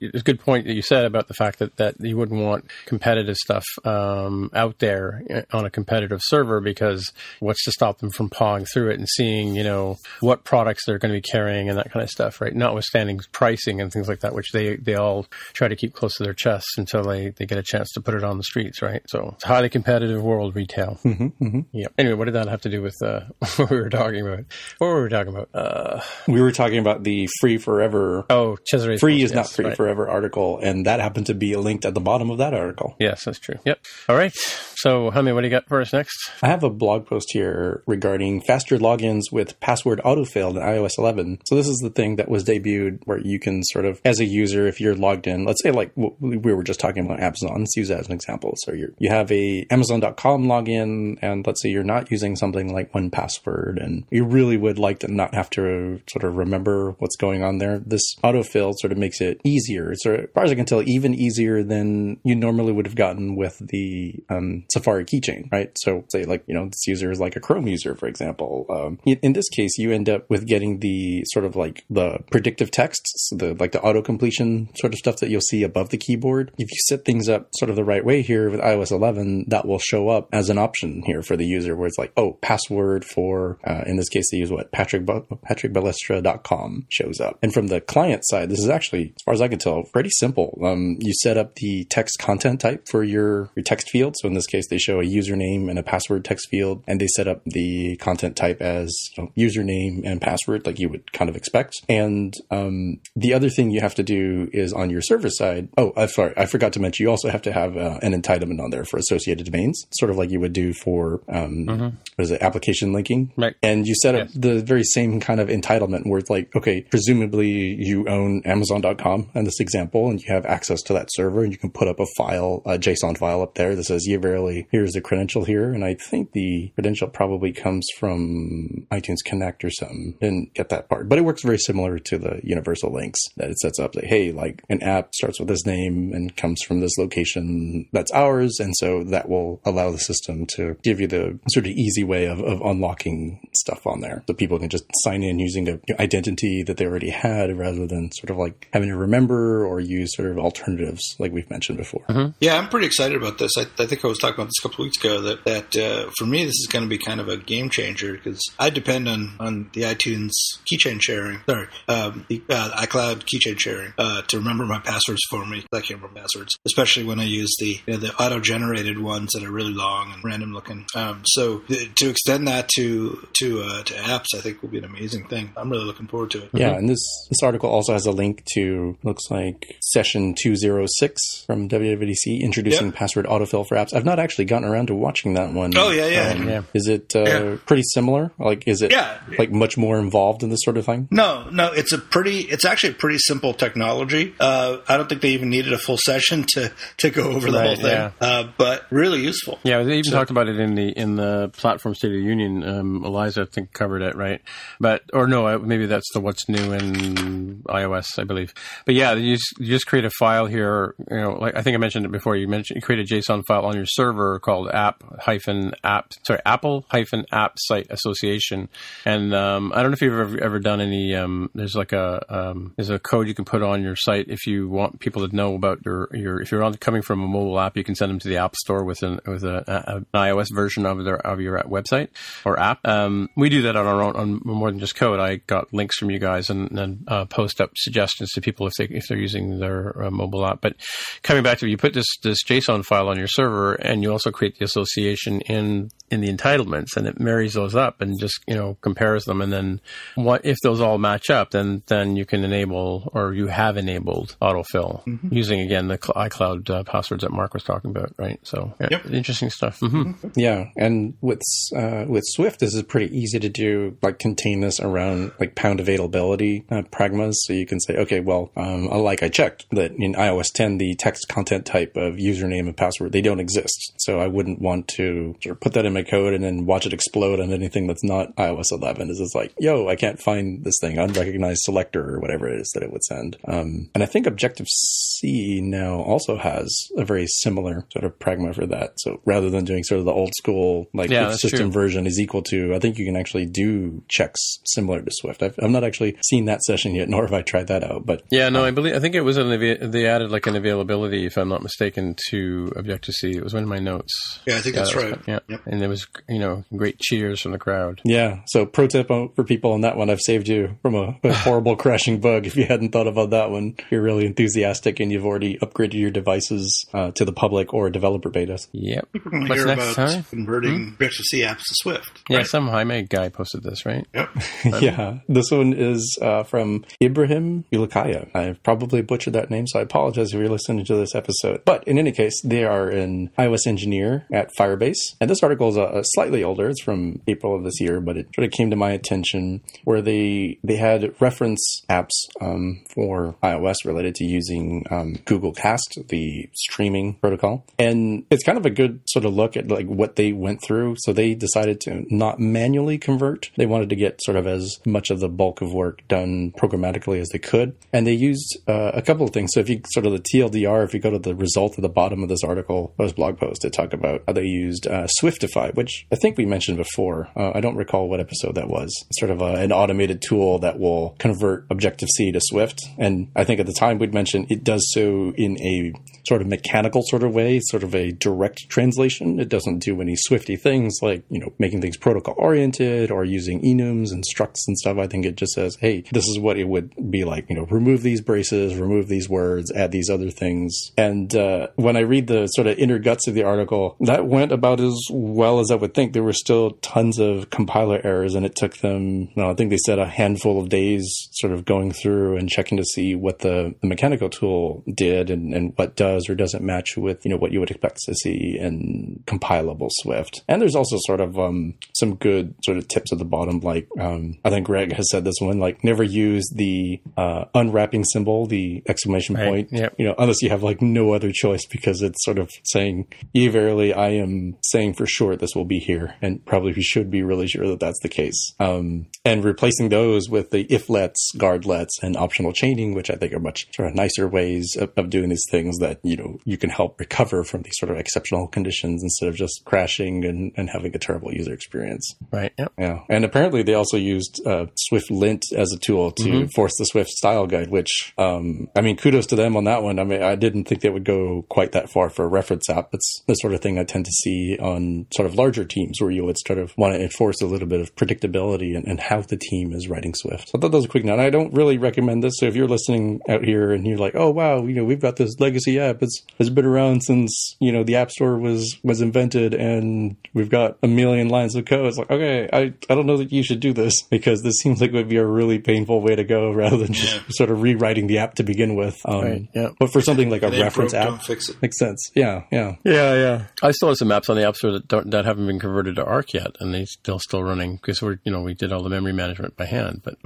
it's 0.00 0.20
a 0.20 0.24
good 0.24 0.40
point 0.40 0.66
that 0.66 0.74
you 0.74 0.82
said 0.82 1.04
about 1.04 1.25
the 1.28 1.34
fact 1.34 1.58
that 1.58 1.76
that 1.76 1.94
you 2.00 2.16
wouldn't 2.16 2.40
want 2.42 2.70
competitive 2.86 3.36
stuff 3.36 3.64
um, 3.84 4.50
out 4.54 4.78
there 4.78 5.22
on 5.52 5.64
a 5.64 5.70
competitive 5.70 6.20
server 6.22 6.60
because 6.60 7.12
what's 7.40 7.64
to 7.64 7.72
stop 7.72 7.98
them 7.98 8.10
from 8.10 8.28
pawing 8.28 8.64
through 8.64 8.90
it 8.90 8.98
and 8.98 9.08
seeing, 9.08 9.54
you 9.54 9.64
know, 9.64 9.96
what 10.20 10.44
products 10.44 10.84
they're 10.86 10.98
going 10.98 11.12
to 11.12 11.18
be 11.18 11.22
carrying 11.32 11.68
and 11.68 11.78
that 11.78 11.90
kind 11.90 12.02
of 12.02 12.10
stuff, 12.10 12.40
right? 12.40 12.54
Notwithstanding 12.54 13.20
pricing 13.32 13.80
and 13.80 13.92
things 13.92 14.08
like 14.08 14.20
that, 14.20 14.34
which 14.34 14.52
they 14.52 14.76
they 14.76 14.94
all 14.94 15.26
try 15.52 15.68
to 15.68 15.76
keep 15.76 15.94
close 15.94 16.16
to 16.16 16.24
their 16.24 16.34
chests 16.34 16.76
until 16.78 17.02
they, 17.02 17.30
they 17.30 17.46
get 17.46 17.58
a 17.58 17.62
chance 17.62 17.90
to 17.92 18.00
put 18.00 18.14
it 18.14 18.24
on 18.24 18.36
the 18.36 18.44
streets, 18.44 18.82
right? 18.82 19.02
So 19.08 19.30
it's 19.34 19.44
a 19.44 19.48
highly 19.48 19.68
competitive 19.68 20.22
world, 20.22 20.54
retail. 20.54 20.98
Mm-hmm, 21.04 21.60
Yeah. 21.72 21.86
Anyway, 21.98 22.14
what 22.14 22.24
did 22.26 22.34
that 22.34 22.48
have 22.48 22.60
to 22.62 22.68
do 22.68 22.82
with 22.82 22.94
uh, 23.02 23.20
what 23.56 23.70
we 23.70 23.76
were 23.80 23.88
talking 23.88 24.26
about? 24.26 24.44
What 24.78 24.88
were 24.88 25.02
we 25.04 25.08
talking 25.08 25.34
about? 25.34 25.48
Uh, 25.54 26.00
We 26.28 26.40
were 26.40 26.52
talking 26.52 26.78
about 26.78 27.02
the 27.02 27.28
free 27.40 27.58
forever. 27.58 28.24
oh, 28.30 28.56
Cesare. 28.66 28.98
Free 28.98 29.22
is 29.22 29.32
not 29.32 29.48
free 29.48 29.66
right. 29.66 29.76
forever 29.76 30.08
article, 30.08 30.58
and 30.58 30.86
that 30.86 31.00
happened 31.00 31.15
to 31.24 31.34
be 31.34 31.56
linked 31.56 31.84
at 31.84 31.94
the 31.94 32.00
bottom 32.00 32.30
of 32.30 32.38
that 32.38 32.54
article. 32.54 32.96
Yes, 32.98 33.24
that's 33.24 33.38
true. 33.38 33.56
Yep. 33.64 33.80
All 34.08 34.16
right. 34.16 34.32
So, 34.76 35.10
Jaime, 35.10 35.32
what 35.32 35.40
do 35.40 35.46
you 35.46 35.50
got 35.50 35.68
for 35.68 35.80
us 35.80 35.92
next? 35.92 36.30
I 36.42 36.48
have 36.48 36.62
a 36.62 36.68
blog 36.68 37.06
post 37.06 37.28
here 37.32 37.82
regarding 37.86 38.42
faster 38.42 38.76
logins 38.76 39.32
with 39.32 39.58
password 39.58 40.00
autofill 40.04 40.50
in 40.50 40.56
iOS 40.56 40.98
11. 40.98 41.40
So 41.46 41.54
this 41.54 41.66
is 41.66 41.78
the 41.78 41.88
thing 41.88 42.16
that 42.16 42.28
was 42.28 42.44
debuted 42.44 43.00
where 43.06 43.18
you 43.18 43.40
can 43.40 43.64
sort 43.64 43.86
of, 43.86 44.02
as 44.04 44.20
a 44.20 44.26
user, 44.26 44.66
if 44.66 44.78
you're 44.78 44.94
logged 44.94 45.26
in, 45.26 45.46
let's 45.46 45.62
say 45.62 45.70
like 45.70 45.92
we 45.96 46.36
were 46.36 46.62
just 46.62 46.78
talking 46.78 47.06
about 47.06 47.20
Amazon. 47.20 47.56
Let's 47.58 47.74
use 47.74 47.88
that 47.88 48.00
as 48.00 48.08
an 48.08 48.12
example. 48.12 48.52
So 48.58 48.72
you 48.72 48.94
you 48.98 49.10
have 49.10 49.32
a 49.32 49.66
Amazon.com 49.70 50.44
login, 50.44 51.18
and 51.22 51.46
let's 51.46 51.62
say 51.62 51.70
you're 51.70 51.82
not 51.82 52.10
using 52.10 52.36
something 52.36 52.72
like 52.72 52.94
one 52.94 53.10
password, 53.10 53.78
and 53.78 54.04
you 54.10 54.24
really 54.24 54.58
would 54.58 54.78
like 54.78 54.98
to 55.00 55.12
not 55.12 55.34
have 55.34 55.48
to 55.50 56.00
sort 56.06 56.24
of 56.24 56.36
remember 56.36 56.92
what's 56.98 57.16
going 57.16 57.42
on 57.42 57.58
there. 57.58 57.78
This 57.78 58.02
autofill 58.22 58.74
sort 58.76 58.92
of 58.92 58.98
makes 58.98 59.20
it 59.22 59.40
easier. 59.42 59.94
So 59.96 60.14
as 60.14 60.28
far 60.34 60.44
as 60.44 60.52
I 60.52 60.54
can 60.54 60.66
tell, 60.66 60.86
even 60.86 61.14
easier 61.14 61.62
than 61.62 62.20
you 62.24 62.34
normally 62.34 62.72
would 62.72 62.86
have 62.86 62.94
gotten 62.94 63.36
with 63.36 63.58
the 63.58 64.14
um, 64.28 64.65
Safari 64.72 65.04
keychain, 65.04 65.50
right? 65.52 65.70
So 65.76 66.04
say 66.08 66.24
like, 66.24 66.44
you 66.46 66.54
know, 66.54 66.66
this 66.66 66.86
user 66.86 67.10
is 67.10 67.20
like 67.20 67.36
a 67.36 67.40
Chrome 67.40 67.66
user, 67.66 67.94
for 67.94 68.06
example. 68.06 68.66
Um, 68.68 68.98
in, 69.04 69.32
this 69.32 69.48
case, 69.48 69.78
you 69.78 69.92
end 69.92 70.08
up 70.08 70.28
with 70.30 70.46
getting 70.46 70.80
the 70.80 71.22
sort 71.26 71.44
of 71.44 71.56
like 71.56 71.84
the 71.90 72.18
predictive 72.30 72.70
texts, 72.70 73.30
the 73.32 73.54
like 73.54 73.72
the 73.72 73.82
auto 73.82 74.02
completion 74.02 74.68
sort 74.76 74.92
of 74.92 74.98
stuff 74.98 75.16
that 75.18 75.30
you'll 75.30 75.40
see 75.40 75.62
above 75.62 75.90
the 75.90 75.98
keyboard. 75.98 76.52
If 76.58 76.70
you 76.70 76.78
set 76.86 77.04
things 77.04 77.28
up 77.28 77.48
sort 77.54 77.70
of 77.70 77.76
the 77.76 77.84
right 77.84 78.04
way 78.04 78.22
here 78.22 78.50
with 78.50 78.60
iOS 78.60 78.90
11, 78.90 79.46
that 79.48 79.66
will 79.66 79.78
show 79.78 80.08
up 80.08 80.28
as 80.32 80.50
an 80.50 80.58
option 80.58 81.02
here 81.06 81.22
for 81.22 81.36
the 81.36 81.46
user 81.46 81.76
where 81.76 81.86
it's 81.86 81.98
like, 81.98 82.12
oh, 82.16 82.32
password 82.40 83.04
for, 83.04 83.58
uh, 83.66 83.82
in 83.86 83.96
this 83.96 84.08
case, 84.08 84.30
they 84.30 84.38
use 84.38 84.50
what? 84.50 84.72
Patrick, 84.72 85.04
patrickbalestra.com 85.04 86.86
shows 86.88 87.20
up. 87.20 87.38
And 87.42 87.52
from 87.52 87.66
the 87.68 87.80
client 87.80 88.22
side, 88.24 88.48
this 88.48 88.60
is 88.60 88.68
actually, 88.68 89.12
as 89.16 89.22
far 89.24 89.34
as 89.34 89.42
I 89.42 89.48
can 89.48 89.58
tell, 89.58 89.82
pretty 89.92 90.10
simple. 90.10 90.58
Um, 90.64 90.96
you 91.00 91.12
set 91.14 91.36
up 91.36 91.56
the 91.56 91.84
text 91.84 92.18
content 92.18 92.60
type 92.60 92.88
for 92.88 93.04
your, 93.04 93.50
your 93.54 93.62
text 93.64 93.90
field. 93.90 94.14
So 94.18 94.28
in 94.28 94.34
this 94.34 94.46
case, 94.46 94.55
they 94.68 94.78
show 94.78 95.00
a 95.00 95.04
username 95.04 95.68
and 95.68 95.78
a 95.78 95.82
password 95.82 96.24
text 96.24 96.48
field, 96.48 96.82
and 96.86 97.00
they 97.00 97.06
set 97.08 97.28
up 97.28 97.42
the 97.44 97.96
content 97.96 98.36
type 98.36 98.60
as 98.60 98.94
you 99.16 99.24
know, 99.24 99.32
username 99.36 100.02
and 100.04 100.20
password, 100.20 100.66
like 100.66 100.78
you 100.78 100.88
would 100.88 101.12
kind 101.12 101.28
of 101.28 101.36
expect. 101.36 101.76
And 101.88 102.34
um, 102.50 103.00
the 103.14 103.34
other 103.34 103.48
thing 103.48 103.70
you 103.70 103.80
have 103.80 103.94
to 103.96 104.02
do 104.02 104.48
is 104.52 104.72
on 104.72 104.90
your 104.90 105.02
server 105.02 105.30
side. 105.30 105.68
Oh, 105.76 105.92
I'm 105.96 106.08
sorry, 106.08 106.34
I 106.36 106.46
forgot 106.46 106.72
to 106.74 106.80
mention. 106.80 107.04
You 107.04 107.10
also 107.10 107.28
have 107.28 107.42
to 107.42 107.52
have 107.52 107.76
uh, 107.76 107.98
an 108.02 108.20
entitlement 108.20 108.60
on 108.60 108.70
there 108.70 108.84
for 108.84 108.98
associated 108.98 109.46
domains, 109.46 109.86
sort 109.92 110.10
of 110.10 110.16
like 110.16 110.30
you 110.30 110.40
would 110.40 110.52
do 110.52 110.72
for 110.72 111.20
um, 111.28 111.66
mm-hmm. 111.66 111.82
what 111.82 112.22
is 112.22 112.30
it, 112.30 112.42
application 112.42 112.92
linking. 112.92 113.32
Right. 113.36 113.54
And 113.62 113.86
you 113.86 113.94
set 113.94 114.14
up 114.14 114.28
yes. 114.28 114.34
the 114.34 114.62
very 114.62 114.84
same 114.84 115.20
kind 115.20 115.40
of 115.40 115.48
entitlement 115.48 116.06
where 116.06 116.18
it's 116.18 116.30
like, 116.30 116.54
okay, 116.56 116.82
presumably 116.82 117.76
you 117.78 118.08
own 118.08 118.42
Amazon.com 118.44 119.30
in 119.34 119.44
this 119.44 119.60
example, 119.60 120.08
and 120.08 120.20
you 120.20 120.32
have 120.32 120.46
access 120.46 120.82
to 120.82 120.92
that 120.92 121.08
server, 121.10 121.42
and 121.42 121.52
you 121.52 121.58
can 121.58 121.70
put 121.70 121.88
up 121.88 122.00
a 122.00 122.06
file, 122.16 122.62
a 122.64 122.78
JSON 122.78 123.16
file 123.18 123.42
up 123.42 123.54
there 123.54 123.74
that 123.74 123.84
says 123.84 124.06
you 124.06 124.16
verily 124.46 124.66
here's 124.70 124.92
the 124.92 125.00
credential 125.00 125.44
here. 125.44 125.72
And 125.72 125.84
I 125.84 125.94
think 125.94 126.32
the 126.32 126.70
credential 126.74 127.08
probably 127.08 127.52
comes 127.52 127.86
from 127.98 128.86
iTunes 128.90 129.24
Connect 129.24 129.64
or 129.64 129.70
something. 129.70 130.16
Didn't 130.20 130.54
get 130.54 130.68
that 130.70 130.88
part, 130.88 131.08
but 131.08 131.18
it 131.18 131.24
works 131.24 131.42
very 131.42 131.58
similar 131.58 131.98
to 131.98 132.18
the 132.18 132.40
universal 132.42 132.92
links 132.92 133.18
that 133.36 133.50
it 133.50 133.58
sets 133.58 133.78
up. 133.78 133.94
Like, 133.94 134.06
hey, 134.06 134.32
like 134.32 134.62
an 134.68 134.82
app 134.82 135.14
starts 135.14 135.38
with 135.38 135.48
this 135.48 135.66
name 135.66 136.12
and 136.12 136.36
comes 136.36 136.62
from 136.62 136.80
this 136.80 136.96
location 136.98 137.88
that's 137.92 138.12
ours. 138.12 138.58
And 138.60 138.74
so 138.76 139.04
that 139.04 139.28
will 139.28 139.60
allow 139.64 139.90
the 139.90 139.98
system 139.98 140.46
to 140.56 140.76
give 140.82 141.00
you 141.00 141.06
the 141.06 141.38
sort 141.48 141.66
of 141.66 141.72
easy 141.72 142.04
way 142.04 142.26
of, 142.26 142.40
of 142.40 142.60
unlocking 142.60 143.40
stuff 143.54 143.86
on 143.86 144.00
there. 144.00 144.22
So 144.26 144.34
people 144.34 144.58
can 144.58 144.68
just 144.68 144.84
sign 145.02 145.22
in 145.22 145.38
using 145.38 145.68
an 145.68 145.80
identity 145.98 146.62
that 146.64 146.76
they 146.76 146.86
already 146.86 147.10
had 147.10 147.56
rather 147.56 147.86
than 147.86 148.10
sort 148.12 148.30
of 148.30 148.36
like 148.36 148.68
having 148.72 148.88
to 148.88 148.96
remember 148.96 149.66
or 149.66 149.80
use 149.80 150.14
sort 150.14 150.30
of 150.30 150.38
alternatives 150.38 151.16
like 151.18 151.32
we've 151.32 151.50
mentioned 151.50 151.78
before. 151.78 152.04
Mm-hmm. 152.08 152.32
Yeah, 152.40 152.58
I'm 152.58 152.68
pretty 152.68 152.86
excited 152.86 153.16
about 153.16 153.38
this. 153.38 153.52
I, 153.56 153.66
I 153.78 153.86
think 153.86 154.04
I 154.04 154.08
was 154.08 154.18
talking 154.18 154.35
about 154.36 154.46
this 154.46 154.58
a 154.60 154.68
couple 154.68 154.84
weeks 154.84 154.98
ago 154.98 155.20
that 155.22 155.44
that 155.44 155.76
uh, 155.76 156.10
for 156.16 156.26
me 156.26 156.44
this 156.44 156.54
is 156.54 156.68
going 156.70 156.84
to 156.84 156.88
be 156.88 156.98
kind 156.98 157.20
of 157.20 157.28
a 157.28 157.36
game 157.36 157.70
changer 157.70 158.12
because 158.12 158.40
I 158.58 158.70
depend 158.70 159.08
on 159.08 159.36
on 159.40 159.70
the 159.72 159.82
iTunes 159.82 160.32
keychain 160.70 161.00
sharing, 161.00 161.40
sorry, 161.48 161.68
um, 161.88 162.26
the 162.28 162.42
uh, 162.48 162.70
iCloud 162.82 163.24
keychain 163.24 163.58
sharing 163.58 163.92
uh, 163.98 164.22
to 164.22 164.38
remember 164.38 164.66
my 164.66 164.78
passwords 164.78 165.20
for 165.30 165.44
me. 165.46 165.64
I 165.72 165.80
can't 165.80 166.00
remember 166.00 166.20
passwords, 166.20 166.56
especially 166.66 167.04
when 167.04 167.20
I 167.20 167.24
use 167.24 167.54
the 167.58 167.80
you 167.86 167.94
know, 167.94 167.96
the 167.96 168.14
auto 168.22 168.40
generated 168.40 168.98
ones 168.98 169.32
that 169.32 169.42
are 169.42 169.50
really 169.50 169.72
long 169.72 170.12
and 170.12 170.22
random 170.24 170.52
looking. 170.52 170.86
Um, 170.94 171.22
so 171.24 171.58
th- 171.60 171.94
to 171.96 172.10
extend 172.10 172.48
that 172.48 172.68
to 172.76 173.26
to 173.34 173.62
uh, 173.62 173.82
to 173.84 173.94
apps, 173.94 174.26
I 174.34 174.40
think 174.40 174.62
will 174.62 174.68
be 174.68 174.78
an 174.78 174.84
amazing 174.84 175.28
thing. 175.28 175.52
I'm 175.56 175.70
really 175.70 175.84
looking 175.84 176.06
forward 176.06 176.30
to 176.32 176.44
it. 176.44 176.50
Yeah, 176.52 176.76
and 176.76 176.88
this 176.88 177.04
this 177.28 177.42
article 177.42 177.70
also 177.70 177.92
has 177.92 178.06
a 178.06 178.12
link 178.12 178.44
to 178.54 178.96
looks 179.02 179.30
like 179.30 179.76
session 179.80 180.34
206 180.40 181.44
from 181.46 181.68
WWDC 181.68 182.40
introducing 182.40 182.86
yep. 182.86 182.94
password 182.94 183.26
autofill 183.26 183.66
for 183.66 183.76
apps. 183.76 183.94
I've 183.94 184.04
not 184.04 184.18
actually 184.18 184.25
gotten 184.34 184.68
around 184.68 184.88
to 184.88 184.94
watching 184.94 185.34
that 185.34 185.52
one. 185.52 185.72
Oh 185.76 185.90
yeah, 185.90 186.06
yeah. 186.06 186.34
Um, 186.34 186.48
yeah. 186.48 186.62
Is 186.74 186.88
it 186.88 187.14
uh, 187.14 187.22
yeah. 187.22 187.56
pretty 187.66 187.82
similar? 187.94 188.32
Like, 188.38 188.66
is 188.66 188.82
it 188.82 188.90
yeah. 188.90 189.18
like 189.38 189.50
much 189.50 189.76
more 189.76 189.98
involved 189.98 190.42
in 190.42 190.50
this 190.50 190.60
sort 190.62 190.76
of 190.76 190.84
thing? 190.84 191.08
No, 191.10 191.48
no. 191.50 191.72
It's 191.72 191.92
a 191.92 191.98
pretty. 191.98 192.40
It's 192.40 192.64
actually 192.64 192.90
a 192.90 192.96
pretty 192.96 193.18
simple 193.18 193.54
technology. 193.54 194.34
Uh, 194.40 194.78
I 194.88 194.96
don't 194.96 195.08
think 195.08 195.20
they 195.22 195.30
even 195.30 195.50
needed 195.50 195.72
a 195.72 195.78
full 195.78 195.98
session 195.98 196.44
to 196.54 196.72
to 196.98 197.10
go 197.10 197.30
over 197.30 197.50
the 197.50 197.62
whole 197.62 197.76
thing. 197.76 197.86
Yeah. 197.86 198.10
Uh, 198.20 198.48
but 198.56 198.86
really 198.90 199.22
useful. 199.22 199.58
Yeah, 199.62 199.82
they 199.82 199.98
even 199.98 200.04
so, 200.04 200.16
talked 200.16 200.30
about 200.30 200.48
it 200.48 200.58
in 200.58 200.74
the 200.74 200.88
in 200.88 201.16
the 201.16 201.50
platform 201.50 201.94
State 201.94 202.08
of 202.08 202.14
the 202.14 202.22
Union. 202.22 202.62
Um, 202.62 203.04
Eliza, 203.04 203.42
I 203.42 203.44
think, 203.46 203.72
covered 203.72 204.02
it 204.02 204.16
right. 204.16 204.40
But 204.80 205.02
or 205.12 205.26
no, 205.26 205.58
maybe 205.58 205.86
that's 205.86 206.10
the 206.12 206.20
what's 206.20 206.48
new 206.48 206.72
in 206.72 207.62
iOS, 207.68 208.18
I 208.18 208.24
believe. 208.24 208.52
But 208.84 208.94
yeah, 208.94 209.14
you 209.14 209.34
just, 209.34 209.54
you 209.58 209.66
just 209.66 209.86
create 209.86 210.04
a 210.04 210.10
file 210.10 210.46
here. 210.46 210.94
You 211.10 211.16
know, 211.16 211.32
like 211.32 211.56
I 211.56 211.62
think 211.62 211.74
I 211.74 211.78
mentioned 211.78 212.06
it 212.06 212.12
before. 212.12 212.36
You 212.36 212.48
mentioned 212.48 212.76
you 212.76 212.82
create 212.82 213.10
a 213.10 213.14
JSON 213.14 213.42
file 213.46 213.64
on 213.64 213.76
your 213.76 213.86
server 213.86 214.15
called 214.40 214.68
app 214.70 215.02
hyphen 215.20 215.72
app 215.84 216.12
sorry 216.24 216.40
Apple 216.44 216.84
hyphen 216.88 217.24
app 217.32 217.54
site 217.58 217.86
association. 217.90 218.68
And 219.04 219.34
um, 219.34 219.72
I 219.74 219.82
don't 219.82 219.90
know 219.90 219.94
if 219.94 220.02
you've 220.02 220.18
ever, 220.18 220.42
ever 220.42 220.58
done 220.58 220.80
any. 220.80 221.14
Um, 221.14 221.50
there's 221.54 221.74
like 221.74 221.92
a 221.92 222.24
um, 222.28 222.72
there's 222.76 222.90
a 222.90 222.98
code 222.98 223.28
you 223.28 223.34
can 223.34 223.44
put 223.44 223.62
on 223.62 223.82
your 223.82 223.96
site 223.96 224.26
if 224.28 224.46
you 224.46 224.68
want 224.68 225.00
people 225.00 225.26
to 225.26 225.34
know 225.34 225.54
about 225.54 225.80
your 225.84 226.08
your 226.12 226.40
if 226.40 226.50
you're 226.50 226.62
on 226.62 226.74
coming 226.74 227.02
from 227.02 227.22
a 227.22 227.28
mobile 227.28 227.58
app, 227.58 227.76
you 227.76 227.84
can 227.84 227.94
send 227.94 228.10
them 228.10 228.18
to 228.18 228.28
the 228.28 228.36
App 228.36 228.56
Store 228.56 228.84
with 228.84 229.02
an 229.02 229.20
with 229.26 229.44
a, 229.44 229.64
a, 229.66 229.96
an 229.96 230.06
iOS 230.14 230.46
version 230.54 230.86
of 230.86 231.04
their 231.04 231.16
of 231.26 231.40
your 231.40 231.58
website 231.62 232.08
or 232.44 232.58
app. 232.58 232.86
Um, 232.86 233.28
we 233.36 233.48
do 233.48 233.62
that 233.62 233.76
on 233.76 233.86
our 233.86 234.02
own 234.02 234.16
on 234.16 234.40
more 234.44 234.70
than 234.70 234.80
just 234.80 234.96
code. 234.96 235.20
I 235.20 235.36
got 235.46 235.72
links 235.72 235.96
from 235.96 236.10
you 236.10 236.18
guys 236.18 236.50
and 236.50 236.68
then 236.70 237.04
uh, 237.08 237.24
post 237.26 237.60
up 237.60 237.70
suggestions 237.76 238.30
to 238.32 238.40
people 238.40 238.66
if 238.66 238.74
they 238.78 238.84
if 238.84 239.06
they're 239.08 239.18
using 239.18 239.58
their 239.58 240.04
uh, 240.04 240.10
mobile 240.10 240.46
app. 240.46 240.60
But 240.60 240.76
coming 241.22 241.42
back 241.42 241.58
to 241.58 241.68
you 241.68 241.76
put 241.76 241.94
this 241.94 242.16
this 242.22 242.42
JSON 242.44 242.84
file 242.84 243.08
on 243.08 243.18
your 243.18 243.28
server 243.28 243.74
and 243.74 244.02
you 244.06 244.12
also 244.12 244.30
create 244.30 244.58
the 244.58 244.64
association 244.64 245.40
in 245.42 245.90
in 246.10 246.20
the 246.20 246.32
entitlements 246.32 246.96
and 246.96 247.06
it 247.06 247.18
marries 247.18 247.54
those 247.54 247.74
up 247.74 248.00
and 248.00 248.18
just 248.20 248.38
you 248.46 248.54
know 248.54 248.76
compares 248.80 249.24
them 249.24 249.42
and 249.42 249.52
then 249.52 249.80
what 250.14 250.44
if 250.44 250.56
those 250.62 250.80
all 250.80 250.98
match 250.98 251.30
up 251.30 251.50
then 251.50 251.82
then 251.86 252.14
you 252.14 252.24
can 252.24 252.44
enable 252.44 253.10
or 253.12 253.34
you 253.34 253.48
have 253.48 253.76
enabled 253.76 254.36
autofill 254.40 255.04
mm-hmm. 255.04 255.34
using 255.34 255.60
again 255.60 255.88
the 255.88 255.98
iCloud 255.98 256.70
uh, 256.70 256.84
passwords 256.84 257.22
that 257.22 257.32
Mark 257.32 257.52
was 257.54 257.64
talking 257.64 257.90
about 257.90 258.12
right 258.18 258.38
so 258.44 258.72
yeah, 258.80 258.88
yep. 258.92 259.06
interesting 259.06 259.50
stuff 259.50 259.80
mm-hmm. 259.80 260.12
mm-hmm. 260.12 260.28
yeah 260.36 260.70
and 260.76 261.14
with 261.20 261.42
uh, 261.74 262.04
with 262.06 262.22
Swift 262.26 262.60
this 262.60 262.74
is 262.74 262.82
pretty 262.84 263.16
easy 263.16 263.40
to 263.40 263.48
do 263.48 263.96
like 264.02 264.20
contain 264.20 264.60
this 264.60 264.78
around 264.78 265.32
like 265.40 265.56
pound 265.56 265.80
availability 265.80 266.64
uh, 266.70 266.82
pragmas 266.92 267.34
so 267.44 267.52
you 267.52 267.66
can 267.66 267.80
say 267.80 267.96
okay 267.96 268.20
well 268.20 268.52
um, 268.56 268.86
like 268.86 269.24
I 269.24 269.28
checked 269.28 269.66
that 269.72 269.90
in 269.98 270.14
iOS 270.14 270.52
10 270.52 270.78
the 270.78 270.94
text 270.94 271.28
content 271.28 271.66
type 271.66 271.96
of 271.96 272.14
username 272.14 272.68
and 272.68 272.76
password 272.76 273.10
they 273.10 273.20
don't 273.20 273.40
exist 273.40 273.94
so 273.98 274.20
I 274.20 274.26
wouldn't 274.26 274.60
want 274.60 274.88
to 274.88 275.34
sort 275.42 275.56
of 275.56 275.60
put 275.60 275.74
that 275.74 275.86
in 275.86 275.92
my 275.92 276.02
code 276.02 276.34
and 276.34 276.44
then 276.44 276.66
watch 276.66 276.86
it 276.86 276.92
explode 276.92 277.40
on 277.40 277.52
anything 277.52 277.86
that's 277.86 278.04
not 278.04 278.34
iOS 278.36 278.72
11. 278.72 279.10
Is 279.10 279.18
just 279.18 279.34
like, 279.34 279.54
yo, 279.58 279.88
I 279.88 279.96
can't 279.96 280.20
find 280.20 280.64
this 280.64 280.78
thing, 280.80 280.98
unrecognized 280.98 281.62
selector 281.62 282.14
or 282.14 282.20
whatever 282.20 282.48
it 282.48 282.60
is 282.60 282.70
that 282.74 282.82
it 282.82 282.92
would 282.92 283.04
send. 283.04 283.36
Um, 283.46 283.90
and 283.94 284.02
I 284.02 284.06
think 284.06 284.26
Objective 284.26 284.66
C 284.68 285.60
now 285.62 286.00
also 286.00 286.36
has 286.36 286.88
a 286.96 287.04
very 287.04 287.26
similar 287.26 287.86
sort 287.92 288.04
of 288.04 288.18
pragma 288.18 288.54
for 288.54 288.66
that. 288.66 288.92
So 288.98 289.20
rather 289.24 289.50
than 289.50 289.64
doing 289.64 289.84
sort 289.84 290.00
of 290.00 290.04
the 290.04 290.12
old 290.12 290.32
school, 290.36 290.86
like 290.94 291.10
yeah, 291.10 291.32
system 291.32 291.70
true. 291.70 291.82
version 291.82 292.06
is 292.06 292.18
equal 292.20 292.42
to, 292.44 292.74
I 292.74 292.78
think 292.78 292.98
you 292.98 293.06
can 293.06 293.16
actually 293.16 293.46
do 293.46 294.02
checks 294.08 294.40
similar 294.64 295.00
to 295.02 295.10
Swift. 295.12 295.42
I've, 295.42 295.58
I've 295.62 295.70
not 295.70 295.84
actually 295.84 296.16
seen 296.24 296.46
that 296.46 296.62
session 296.62 296.94
yet, 296.94 297.08
nor 297.16 297.22
have 297.22 297.32
I 297.32 297.42
tried 297.42 297.68
that 297.68 297.84
out. 297.84 298.06
But 298.06 298.22
yeah, 298.30 298.48
no, 298.48 298.60
um, 298.60 298.66
I 298.66 298.70
believe 298.70 298.94
I 298.94 299.00
think 299.00 299.14
it 299.14 299.22
was 299.22 299.36
an 299.36 299.46
they 299.90 300.06
added 300.06 300.30
like 300.30 300.46
an 300.46 300.56
availability, 300.56 301.26
if 301.26 301.36
I'm 301.36 301.48
not 301.48 301.62
mistaken, 301.62 302.16
to 302.30 302.72
Objective 302.76 303.14
C. 303.14 303.30
It 303.36 303.44
was 303.44 303.54
one 303.54 303.62
of 303.62 303.68
my 303.68 303.78
notes. 303.86 304.40
Yeah, 304.46 304.56
I 304.56 304.60
think 304.60 304.76
yeah, 304.76 304.82
that's 304.82 304.94
that 304.94 305.10
right. 305.10 305.20
yeah, 305.26 305.38
yep. 305.48 305.62
and 305.66 305.80
there 305.80 305.88
was 305.88 306.06
you 306.28 306.38
know 306.38 306.64
great 306.76 306.98
cheers 306.98 307.40
from 307.40 307.52
the 307.52 307.58
crowd. 307.58 308.02
Yeah. 308.04 308.40
So 308.48 308.66
pro 308.66 308.86
tip 308.86 309.08
for 309.08 309.44
people 309.44 309.72
on 309.72 309.80
that 309.80 309.96
one, 309.96 310.10
I've 310.10 310.20
saved 310.20 310.48
you 310.48 310.76
from 310.82 310.94
a, 310.94 311.16
a 311.24 311.32
horrible 311.46 311.76
crashing 311.76 312.20
bug. 312.20 312.46
If 312.46 312.56
you 312.56 312.66
hadn't 312.66 312.90
thought 312.90 313.06
about 313.06 313.30
that 313.30 313.50
one, 313.50 313.76
you're 313.90 314.02
really 314.02 314.26
enthusiastic 314.26 315.00
and 315.00 315.10
you've 315.10 315.24
already 315.24 315.56
upgraded 315.58 315.94
your 315.94 316.10
devices 316.10 316.84
uh, 316.92 317.12
to 317.12 317.24
the 317.24 317.32
public 317.32 317.72
or 317.72 317.88
developer 317.88 318.30
betas. 318.30 318.66
Yep. 318.72 319.12
People 319.12 319.30
can 319.30 319.48
What's 319.48 319.54
hear 319.54 319.66
next, 319.66 319.92
about 319.92 320.10
Harry? 320.10 320.24
converting 320.28 320.88
Objective 320.88 321.24
C 321.26 321.40
apps 321.42 321.58
to 321.58 321.74
Swift. 321.74 322.22
Yeah, 322.28 322.38
right? 322.38 322.46
some 322.46 322.68
Jaime 322.68 323.04
guy 323.04 323.28
posted 323.28 323.62
this, 323.62 323.86
right? 323.86 324.06
Yep. 324.14 324.28
yeah. 324.82 325.18
This 325.28 325.50
one 325.50 325.72
is 325.72 326.18
uh, 326.20 326.42
from 326.42 326.84
Ibrahim 327.02 327.64
Ulukaya. 327.72 328.34
I've 328.34 328.62
probably 328.62 329.02
butchered 329.02 329.34
that 329.34 329.50
name, 329.50 329.66
so 329.66 329.78
I 329.78 329.82
apologize 329.82 330.32
if 330.32 330.38
you're 330.38 330.48
listening 330.48 330.84
to 330.86 330.96
this 330.96 331.14
episode. 331.14 331.62
But 331.64 331.86
in 331.86 331.98
any 331.98 332.12
case, 332.12 332.40
they 332.42 332.64
are 332.64 332.88
an 332.88 333.30
iOS 333.38 333.65
engineer 333.66 334.26
at 334.32 334.50
Firebase. 334.58 335.16
And 335.20 335.30
this 335.30 335.42
article 335.42 335.68
is 335.68 335.76
uh, 335.76 336.02
slightly 336.02 336.42
older. 336.42 336.68
It's 336.68 336.82
from 336.82 337.20
April 337.26 337.54
of 337.54 337.64
this 337.64 337.80
year, 337.80 338.00
but 338.00 338.16
it 338.16 338.28
sort 338.34 338.46
of 338.46 338.52
came 338.52 338.70
to 338.70 338.76
my 338.76 338.90
attention 338.90 339.62
where 339.84 340.02
they 340.02 340.58
they 340.62 340.76
had 340.76 341.14
reference 341.20 341.82
apps 341.88 342.14
um, 342.40 342.82
for 342.94 343.36
iOS 343.42 343.76
related 343.84 344.14
to 344.16 344.24
using 344.24 344.84
um, 344.90 345.14
Google 345.24 345.52
Cast, 345.52 345.98
the 346.08 346.48
streaming 346.54 347.14
protocol. 347.14 347.64
And 347.78 348.24
it's 348.30 348.44
kind 348.44 348.58
of 348.58 348.66
a 348.66 348.70
good 348.70 349.00
sort 349.08 349.24
of 349.24 349.34
look 349.34 349.56
at 349.56 349.68
like 349.68 349.86
what 349.86 350.16
they 350.16 350.32
went 350.32 350.62
through. 350.62 350.96
So 350.98 351.12
they 351.12 351.34
decided 351.34 351.80
to 351.82 352.04
not 352.10 352.38
manually 352.38 352.98
convert. 352.98 353.50
They 353.56 353.66
wanted 353.66 353.90
to 353.90 353.96
get 353.96 354.22
sort 354.22 354.36
of 354.36 354.46
as 354.46 354.78
much 354.86 355.10
of 355.10 355.20
the 355.20 355.28
bulk 355.28 355.60
of 355.62 355.72
work 355.72 356.06
done 356.08 356.52
programmatically 356.52 357.20
as 357.20 357.28
they 357.28 357.38
could. 357.38 357.76
And 357.92 358.06
they 358.06 358.12
used 358.12 358.58
uh, 358.68 358.92
a 358.94 359.02
couple 359.02 359.26
of 359.26 359.32
things. 359.32 359.50
So 359.52 359.60
if 359.60 359.68
you 359.68 359.80
sort 359.86 360.06
of 360.06 360.12
the 360.12 360.20
TLDR, 360.20 360.84
if 360.84 360.94
you 360.94 361.00
go 361.00 361.10
to 361.10 361.18
the 361.18 361.34
result 361.34 361.78
at 361.78 361.82
the 361.82 361.88
bottom 361.88 362.22
of 362.22 362.28
this 362.28 362.44
article, 362.44 362.94
this 362.98 363.12
blog 363.12 363.38
post, 363.38 363.55
they 363.62 363.70
talk 363.70 363.92
about 363.92 364.22
how 364.26 364.32
they 364.32 364.44
used 364.44 364.86
uh, 364.86 365.06
Swiftify, 365.20 365.74
which 365.74 366.06
I 366.12 366.16
think 366.16 366.36
we 366.36 366.46
mentioned 366.46 366.78
before. 366.78 367.28
Uh, 367.36 367.52
I 367.54 367.60
don't 367.60 367.76
recall 367.76 368.08
what 368.08 368.20
episode 368.20 368.54
that 368.54 368.68
was. 368.68 368.92
It's 369.08 369.20
sort 369.20 369.30
of 369.30 369.40
a, 369.40 369.54
an 369.56 369.72
automated 369.72 370.22
tool 370.22 370.58
that 370.60 370.78
will 370.78 371.16
convert 371.18 371.66
Objective 371.70 372.08
C 372.16 372.32
to 372.32 372.40
Swift. 372.42 372.80
And 372.98 373.28
I 373.36 373.44
think 373.44 373.60
at 373.60 373.66
the 373.66 373.72
time 373.72 373.98
we'd 373.98 374.14
mentioned 374.14 374.46
it 374.50 374.64
does 374.64 374.84
so 374.92 375.32
in 375.36 375.60
a 375.60 375.92
sort 376.26 376.40
of 376.40 376.48
mechanical 376.48 377.02
sort 377.06 377.22
of 377.22 377.34
way, 377.34 377.60
sort 377.60 377.82
of 377.82 377.94
a 377.94 378.12
direct 378.12 378.68
translation. 378.68 379.38
It 379.38 379.48
doesn't 379.48 379.78
do 379.78 380.00
any 380.00 380.16
Swifty 380.16 380.56
things 380.56 380.96
like, 381.02 381.24
you 381.30 381.38
know, 381.38 381.52
making 381.58 381.80
things 381.80 381.96
protocol 381.96 382.34
oriented 382.36 383.10
or 383.10 383.24
using 383.24 383.62
enums 383.62 384.10
and 384.10 384.24
structs 384.24 384.66
and 384.66 384.76
stuff. 384.76 384.98
I 384.98 385.06
think 385.06 385.24
it 385.24 385.36
just 385.36 385.52
says, 385.52 385.76
hey, 385.80 386.04
this 386.12 386.26
is 386.26 386.38
what 386.38 386.58
it 386.58 386.68
would 386.68 386.92
be 387.10 387.24
like, 387.24 387.48
you 387.48 387.56
know, 387.56 387.66
remove 387.66 388.02
these 388.02 388.20
braces, 388.20 388.76
remove 388.76 389.08
these 389.08 389.28
words, 389.28 389.72
add 389.72 389.92
these 389.92 390.10
other 390.10 390.30
things. 390.30 390.90
And 390.96 391.34
uh, 391.34 391.68
when 391.76 391.96
I 391.96 392.00
read 392.00 392.26
the 392.26 392.46
sort 392.48 392.66
of 392.66 392.78
inner 392.78 392.98
guts 392.98 393.28
of 393.28 393.34
the 393.34 393.44
article, 393.46 393.96
that 394.00 394.26
went 394.26 394.52
about 394.52 394.80
as 394.80 394.98
well 395.10 395.60
as 395.60 395.70
I 395.70 395.76
would 395.76 395.94
think. 395.94 396.12
There 396.12 396.22
were 396.22 396.32
still 396.32 396.72
tons 396.82 397.18
of 397.18 397.50
compiler 397.50 398.00
errors, 398.04 398.34
and 398.34 398.44
it 398.46 398.56
took 398.56 398.78
them, 398.78 399.28
no, 399.36 399.50
I 399.50 399.54
think 399.54 399.70
they 399.70 399.78
said 399.78 399.98
a 399.98 400.06
handful 400.06 400.60
of 400.60 400.68
days 400.68 401.28
sort 401.32 401.52
of 401.52 401.64
going 401.64 401.92
through 401.92 402.36
and 402.36 402.48
checking 402.48 402.78
to 402.78 402.84
see 402.84 403.14
what 403.14 403.40
the, 403.40 403.74
the 403.80 403.86
mechanical 403.86 404.28
tool 404.28 404.82
did 404.92 405.30
and, 405.30 405.54
and 405.54 405.72
what 405.76 405.96
does 405.96 406.28
or 406.28 406.34
doesn't 406.34 406.64
match 406.64 406.96
with, 406.96 407.24
you 407.24 407.30
know, 407.30 407.36
what 407.36 407.52
you 407.52 407.60
would 407.60 407.70
expect 407.70 407.98
to 408.04 408.14
see 408.14 408.56
in 408.58 409.22
compilable 409.26 409.90
Swift. 410.00 410.42
And 410.48 410.60
there's 410.60 410.76
also 410.76 410.96
sort 411.00 411.20
of 411.20 411.38
um, 411.38 411.74
some 411.94 412.16
good 412.16 412.54
sort 412.64 412.78
of 412.78 412.88
tips 412.88 413.12
at 413.12 413.18
the 413.18 413.24
bottom, 413.24 413.60
like 413.60 413.88
um, 414.00 414.38
I 414.44 414.50
think 414.50 414.66
Greg 414.66 414.92
has 414.92 415.10
said 415.10 415.24
this 415.24 415.36
one, 415.40 415.58
like 415.58 415.84
never 415.84 416.02
use 416.02 416.48
the 416.54 417.00
uh, 417.16 417.44
unwrapping 417.54 418.04
symbol, 418.04 418.46
the 418.46 418.82
exclamation 418.88 419.36
Right, 419.36 419.48
point, 419.48 419.68
yep. 419.72 419.94
you 419.98 420.06
know, 420.06 420.14
unless 420.18 420.42
you 420.42 420.50
have 420.50 420.62
like 420.62 420.80
no 420.80 421.12
other 421.12 421.32
choice 421.32 421.66
because 421.66 422.02
it's 422.02 422.24
sort 422.24 422.38
of 422.38 422.50
saying, 422.64 423.06
ye 423.36 423.48
verily, 423.48 423.92
I 423.92 424.10
am 424.10 424.56
saying 424.62 424.94
for 424.94 425.06
sure 425.06 425.36
this 425.36 425.54
will 425.54 425.64
be 425.66 425.78
here. 425.78 426.14
And 426.22 426.44
probably 426.44 426.72
we 426.72 426.82
should 426.82 427.10
be 427.10 427.22
really 427.22 427.46
sure 427.46 427.66
that 427.68 427.80
that's 427.80 428.00
the 428.00 428.08
case. 428.08 428.54
Um, 428.58 429.06
and 429.24 429.44
replacing 429.44 429.90
those 429.90 430.28
with 430.28 430.50
the 430.50 430.66
if 430.70 430.88
lets, 430.88 431.32
guard 431.36 431.66
lets, 431.66 432.02
and 432.02 432.16
optional 432.16 432.52
chaining, 432.52 432.94
which 432.94 433.10
I 433.10 433.16
think 433.16 433.32
are 433.32 433.40
much 433.40 433.66
sort 433.74 433.88
of 433.88 433.94
nicer 433.94 434.26
ways 434.26 434.76
of, 434.80 434.90
of 434.96 435.10
doing 435.10 435.28
these 435.28 435.44
things 435.50 435.78
that, 435.78 436.00
you 436.02 436.16
know, 436.16 436.38
you 436.44 436.56
can 436.56 436.70
help 436.70 436.98
recover 436.98 437.44
from 437.44 437.62
these 437.62 437.76
sort 437.76 437.90
of 437.90 437.98
exceptional 437.98 438.48
conditions 438.48 439.02
instead 439.02 439.28
of 439.28 439.36
just 439.36 439.64
crashing 439.64 440.24
and, 440.24 440.52
and 440.56 440.70
having 440.70 440.94
a 440.94 440.98
terrible 440.98 441.32
user 441.32 441.52
experience. 441.52 442.14
Right. 442.30 442.52
Yep. 442.58 442.72
Yeah, 442.78 443.00
and 443.08 443.24
apparently 443.24 443.62
they 443.62 443.74
also 443.74 443.96
used 443.96 444.40
uh, 444.46 444.66
Swift 444.76 445.10
Lint 445.10 445.44
as 445.54 445.72
a 445.72 445.78
tool 445.78 446.10
to 446.12 446.48
force 446.48 446.72
the 446.78 446.86
Swift 446.86 447.10
style 447.10 447.46
guide. 447.46 447.70
Which, 447.70 448.14
um, 448.16 448.68
I 448.74 448.80
mean, 448.80 448.96
kudos 448.96 449.26
to 449.26 449.36
them 449.36 449.56
on 449.56 449.64
that 449.64 449.82
one. 449.82 449.98
I 449.98 450.04
mean, 450.04 450.22
I 450.22 450.36
didn't 450.36 450.64
think 450.64 450.80
they 450.80 450.88
would 450.88 451.04
go 451.04 451.44
quite 451.48 451.72
that 451.72 451.90
far 451.90 452.08
for 452.08 452.24
a 452.24 452.28
reference 452.28 452.70
app. 452.70 452.90
It's 452.92 453.22
the 453.26 453.34
sort 453.34 453.52
of 453.54 453.60
thing 453.60 453.78
I 453.78 453.84
tend 453.84 454.04
to 454.04 454.12
see 454.12 454.56
on 454.60 455.06
sort 455.14 455.26
of 455.26 455.34
larger 455.34 455.64
teams 455.64 456.00
where 456.00 456.10
you 456.10 456.24
would 456.24 456.36
sort 456.46 456.58
of 456.58 456.72
want 456.76 456.94
to 456.94 457.02
enforce 457.02 457.40
a 457.42 457.46
little 457.46 457.66
bit 457.68 457.80
of 457.80 457.94
predictability 457.96 458.76
and, 458.76 458.86
and 458.86 459.00
how 459.00 459.20
the 459.20 459.36
team 459.36 459.72
is 459.72 459.88
writing 459.88 460.14
Swift. 460.14 460.48
So 460.48 460.58
I 460.58 460.60
thought 460.60 460.70
that 460.70 460.76
was 460.76 460.84
a 460.84 460.88
quick 460.88 461.04
note. 461.04 461.18
I 461.18 461.30
don't 461.30 461.52
really 461.52 461.78
recommend 461.78 462.22
this. 462.22 462.34
So 462.38 462.46
if 462.46 462.54
you're 462.54 462.68
listening 462.68 463.20
out 463.28 463.44
here 463.44 463.72
and 463.72 463.86
you're 463.86 463.98
like, 463.98 464.14
oh 464.14 464.30
wow, 464.30 464.64
you 464.64 464.74
know, 464.74 464.84
we've 464.84 465.00
got 465.00 465.16
this 465.16 465.38
legacy 465.40 465.78
app. 465.80 466.02
It's 466.02 466.22
it's 466.38 466.50
been 466.50 466.64
around 466.64 467.02
since 467.02 467.56
you 467.60 467.72
know 467.72 467.82
the 467.82 467.96
App 467.96 468.10
Store 468.10 468.38
was 468.38 468.76
was 468.82 469.00
invented, 469.00 469.54
and 469.54 470.16
we've 470.34 470.50
got 470.50 470.78
a 470.82 470.88
million 470.88 471.28
lines 471.28 471.56
of 471.56 471.64
code. 471.64 471.86
It's 471.86 471.98
like, 471.98 472.10
okay, 472.10 472.48
I 472.52 472.72
I 472.90 472.94
don't 472.94 473.06
know 473.06 473.16
that 473.16 473.32
you 473.32 473.42
should 473.42 473.60
do 473.60 473.72
this 473.72 474.02
because 474.10 474.42
this 474.42 474.56
seems 474.58 474.80
like 474.80 474.90
it 474.90 474.94
would 474.94 475.08
be 475.08 475.16
a 475.16 475.26
really 475.26 475.58
painful 475.58 476.00
way 476.00 476.14
to 476.14 476.24
go 476.24 476.52
rather 476.52 476.76
than 476.76 476.92
just 476.92 477.34
sort 477.34 477.50
of 477.50 477.60
rewriting 477.62 478.06
the 478.06 478.18
app 478.18 478.34
to 478.34 478.42
begin 478.42 478.76
with. 478.76 478.96
Um, 479.04 479.16
Right, 479.16 479.48
yeah. 479.54 479.68
But 479.80 479.92
for 479.92 480.00
something 480.00 480.30
like 480.30 480.42
a 480.42 480.50
reference 480.50 480.92
broke, 480.92 481.02
app, 481.02 481.08
don't 481.08 481.22
fix 481.22 481.48
it. 481.48 481.60
makes 481.60 481.78
sense. 481.78 482.12
Yeah, 482.14 482.42
yeah. 482.52 482.76
Yeah, 482.84 483.14
yeah. 483.16 483.46
I 483.62 483.70
still 483.72 483.88
have 483.88 483.96
some 483.98 484.08
apps 484.08 484.30
on 484.30 484.36
the 484.36 484.46
App 484.46 484.56
Store 484.56 484.72
that 484.72 484.88
don't 484.88 485.10
that 485.10 485.24
haven't 485.24 485.46
been 485.46 485.58
converted 485.58 485.96
to 485.96 486.04
Arc 486.04 486.32
yet, 486.32 486.56
and 486.60 486.74
they 486.74 486.84
still 486.84 487.18
still 487.18 487.42
running 487.42 487.76
because 487.76 488.02
we're 488.02 488.18
you 488.24 488.32
know 488.32 488.42
we 488.42 488.54
did 488.54 488.72
all 488.72 488.82
the 488.82 488.90
memory 488.90 489.12
management 489.12 489.56
by 489.56 489.66
hand. 489.66 490.02
But 490.02 490.16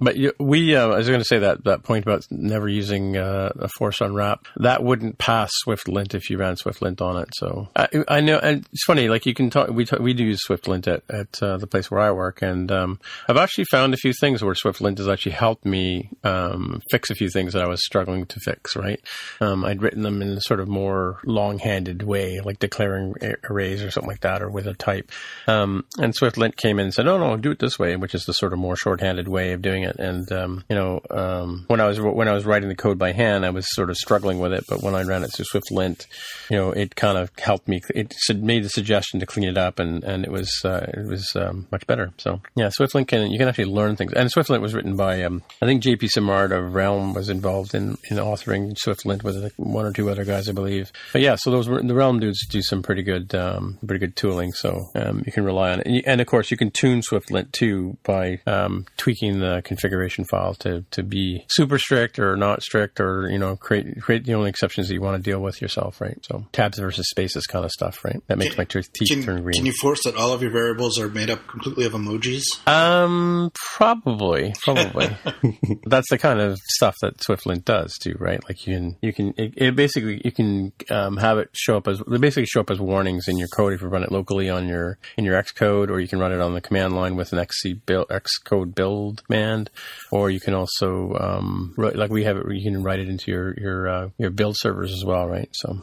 but 0.00 0.16
we 0.38 0.76
uh, 0.76 0.88
I 0.88 0.96
was 0.96 1.08
going 1.08 1.20
to 1.20 1.24
say 1.24 1.38
that 1.40 1.64
that 1.64 1.82
point 1.82 2.04
about 2.04 2.26
never 2.30 2.68
using 2.68 3.16
uh, 3.16 3.52
a 3.56 3.68
force 3.68 4.00
unwrap 4.00 4.46
that 4.56 4.82
wouldn't 4.82 5.18
pass 5.18 5.50
Swift 5.52 5.88
Lint 5.88 6.14
if 6.14 6.30
you 6.30 6.38
ran 6.38 6.56
Swift 6.56 6.82
Lint 6.82 7.00
on 7.00 7.16
it. 7.16 7.28
So 7.34 7.68
I, 7.76 7.88
I 8.08 8.20
know, 8.20 8.38
and 8.38 8.66
it's 8.72 8.84
funny. 8.84 9.08
Like 9.08 9.26
you 9.26 9.34
can 9.34 9.50
talk. 9.50 9.68
We 9.68 9.84
talk, 9.84 10.00
we 10.00 10.14
do 10.14 10.24
use 10.24 10.40
Swift 10.42 10.68
Lint 10.68 10.86
at 10.88 11.02
at 11.08 11.42
uh, 11.42 11.56
the 11.58 11.66
place 11.66 11.90
where 11.90 12.00
I 12.00 12.10
work, 12.10 12.42
and 12.42 12.70
um, 12.70 13.00
I've 13.28 13.36
actually 13.36 13.64
found 13.70 13.94
a 13.94 13.98
few 13.98 14.12
things 14.12 14.42
where 14.42 14.54
Swift 14.54 14.80
Lint 14.80 14.98
has 14.98 15.08
actually 15.08 15.32
helped 15.32 15.64
me 15.64 16.10
um, 16.24 16.80
fix 16.90 17.10
a 17.10 17.14
few 17.14 17.28
things 17.28 17.52
that 17.52 17.62
I 17.62 17.68
was 17.68 17.84
struggling 17.84 18.26
to 18.26 18.40
fix. 18.40 18.76
Right, 18.76 19.00
um, 19.40 19.64
I'd 19.64 19.82
written 19.82 20.02
them 20.02 20.22
in 20.22 20.28
a 20.28 20.40
sort 20.40 20.60
of 20.60 20.68
more 20.68 21.18
long-handed 21.24 22.02
way, 22.02 22.31
like 22.40 22.58
declaring 22.58 23.14
arrays 23.48 23.82
or 23.82 23.90
something 23.90 24.10
like 24.10 24.20
that, 24.20 24.42
or 24.42 24.48
with 24.48 24.66
a 24.66 24.74
type. 24.74 25.10
Um, 25.46 25.84
and 25.98 26.14
Swift 26.14 26.36
Lint 26.36 26.56
came 26.56 26.78
in 26.78 26.86
and 26.86 26.94
said, 26.94 27.06
"No, 27.06 27.18
no, 27.18 27.36
do 27.36 27.50
it 27.50 27.58
this 27.58 27.78
way," 27.78 27.96
which 27.96 28.14
is 28.14 28.24
the 28.24 28.32
sort 28.32 28.52
of 28.52 28.58
more 28.58 28.76
shorthanded 28.76 29.28
way 29.28 29.52
of 29.52 29.62
doing 29.62 29.82
it. 29.84 29.96
And 29.96 30.30
um, 30.32 30.64
you 30.68 30.76
know, 30.76 31.00
um, 31.10 31.64
when 31.68 31.80
I 31.80 31.86
was 31.86 32.00
when 32.00 32.28
I 32.28 32.32
was 32.32 32.44
writing 32.44 32.68
the 32.68 32.74
code 32.74 32.98
by 32.98 33.12
hand, 33.12 33.44
I 33.44 33.50
was 33.50 33.66
sort 33.74 33.90
of 33.90 33.96
struggling 33.96 34.38
with 34.38 34.52
it, 34.52 34.64
but 34.68 34.82
when 34.82 34.94
I 34.94 35.02
ran 35.02 35.24
it 35.24 35.32
through 35.32 35.46
SwiftLint, 35.46 36.06
you 36.50 36.56
know, 36.56 36.70
it 36.70 36.96
kind 36.96 37.18
of 37.18 37.30
helped 37.38 37.68
me. 37.68 37.80
It 37.94 38.14
made 38.36 38.64
the 38.64 38.68
suggestion 38.68 39.20
to 39.20 39.26
clean 39.26 39.48
it 39.48 39.58
up, 39.58 39.78
and 39.78 40.04
and 40.04 40.24
it 40.24 40.30
was 40.30 40.50
uh, 40.64 40.86
it 40.92 41.06
was 41.06 41.30
um, 41.36 41.66
much 41.70 41.86
better. 41.86 42.12
So 42.18 42.40
yeah, 42.54 42.68
SwiftLint 42.68 43.08
can 43.08 43.30
you 43.30 43.38
can 43.38 43.48
actually 43.48 43.66
learn 43.66 43.96
things. 43.96 44.12
And 44.12 44.30
SwiftLint 44.30 44.60
was 44.60 44.74
written 44.74 44.96
by 44.96 45.22
um, 45.22 45.42
I 45.60 45.66
think 45.66 45.82
JP 45.82 46.08
Simard 46.08 46.52
of 46.52 46.74
Realm 46.74 47.14
was 47.14 47.28
involved 47.28 47.74
in 47.74 47.96
in 48.10 48.16
authoring 48.16 48.76
SwiftLint 48.76 49.22
with 49.22 49.52
one 49.56 49.84
or 49.84 49.92
two 49.92 50.10
other 50.10 50.24
guys, 50.24 50.48
I 50.48 50.52
believe. 50.52 50.92
But 51.12 51.22
yeah, 51.22 51.36
so 51.36 51.50
those 51.50 51.68
were 51.68 51.82
the 51.82 51.94
Realm 51.94 52.20
dudes 52.22 52.46
do 52.46 52.62
some 52.62 52.82
pretty 52.82 53.02
good 53.02 53.34
um, 53.34 53.78
pretty 53.86 54.04
good 54.04 54.16
tooling. 54.16 54.52
So 54.52 54.80
um, 54.94 55.22
you 55.26 55.32
can 55.32 55.44
rely 55.44 55.72
on 55.72 55.80
it, 55.80 55.86
and, 55.86 55.96
you, 55.96 56.02
and 56.06 56.20
of 56.20 56.26
course 56.26 56.50
you 56.50 56.56
can 56.56 56.70
tune 56.70 57.00
SwiftLint 57.00 57.52
too 57.52 57.96
by 58.04 58.40
um, 58.46 58.86
tweaking 58.96 59.40
the 59.40 59.62
configuration 59.64 60.24
file 60.24 60.54
to 60.54 60.84
to 60.92 61.02
be 61.02 61.44
super 61.48 61.78
strict 61.78 62.18
or 62.18 62.36
not 62.36 62.62
strict, 62.62 63.00
or 63.00 63.28
you 63.30 63.38
know 63.38 63.56
create 63.56 64.00
create 64.00 64.24
the 64.24 64.34
only 64.34 64.50
exceptions 64.50 64.88
that 64.88 64.94
you 64.94 65.00
want 65.00 65.22
to 65.22 65.30
deal 65.30 65.40
with 65.40 65.60
yourself, 65.60 66.00
right? 66.00 66.18
So 66.22 66.46
tabs 66.52 66.78
versus 66.78 67.08
spaces 67.10 67.46
kind 67.46 67.64
of 67.64 67.70
stuff, 67.70 68.04
right? 68.04 68.22
That 68.28 68.38
makes 68.38 68.56
my 68.56 68.64
teeth 68.64 68.90
Can, 68.94 69.22
turn 69.22 69.42
green. 69.42 69.54
can 69.54 69.66
you 69.66 69.72
force 69.80 70.04
that 70.04 70.16
all 70.16 70.32
of 70.32 70.42
your 70.42 70.50
variables 70.50 70.98
are 70.98 71.08
made 71.08 71.30
up 71.30 71.46
completely 71.46 71.84
of 71.84 71.92
emojis? 71.92 72.44
Um, 72.66 73.50
probably, 73.54 74.54
probably. 74.62 75.16
That's 75.86 76.08
the 76.10 76.18
kind 76.18 76.40
of 76.40 76.58
stuff 76.68 76.96
that 77.02 77.18
SwiftLint 77.18 77.64
does 77.64 77.94
too, 77.98 78.16
right? 78.18 78.42
Like 78.48 78.66
you 78.66 78.74
can, 78.74 78.96
you 79.02 79.12
can, 79.12 79.34
it, 79.36 79.54
it 79.56 79.76
basically 79.76 80.20
you 80.24 80.32
can 80.32 80.72
um, 80.90 81.16
have 81.16 81.38
it 81.38 81.50
show 81.52 81.76
up 81.76 81.88
as 81.88 82.01
they 82.06 82.18
basically 82.18 82.46
show 82.46 82.60
up 82.60 82.70
as 82.70 82.80
warnings 82.80 83.28
in 83.28 83.36
your 83.36 83.48
code 83.48 83.72
if 83.72 83.82
you 83.82 83.88
run 83.88 84.02
it 84.02 84.12
locally 84.12 84.48
on 84.50 84.68
your 84.68 84.98
in 85.16 85.24
your 85.24 85.40
Xcode, 85.42 85.88
or 85.90 86.00
you 86.00 86.08
can 86.08 86.18
run 86.18 86.32
it 86.32 86.40
on 86.40 86.54
the 86.54 86.60
command 86.60 86.94
line 86.94 87.16
with 87.16 87.32
an 87.32 87.38
XC 87.38 87.74
build, 87.86 88.08
Xcode 88.08 88.74
build 88.74 89.24
command, 89.26 89.70
or 90.10 90.30
you 90.30 90.40
can 90.40 90.54
also 90.54 91.14
um, 91.18 91.74
write, 91.76 91.96
like 91.96 92.10
we 92.10 92.24
have 92.24 92.36
it, 92.36 92.44
you 92.50 92.62
can 92.62 92.82
write 92.82 93.00
it 93.00 93.08
into 93.08 93.30
your 93.30 93.54
your 93.58 93.88
uh, 93.88 94.08
your 94.18 94.30
build 94.30 94.56
servers 94.58 94.92
as 94.92 95.04
well, 95.04 95.26
right? 95.26 95.48
So 95.52 95.82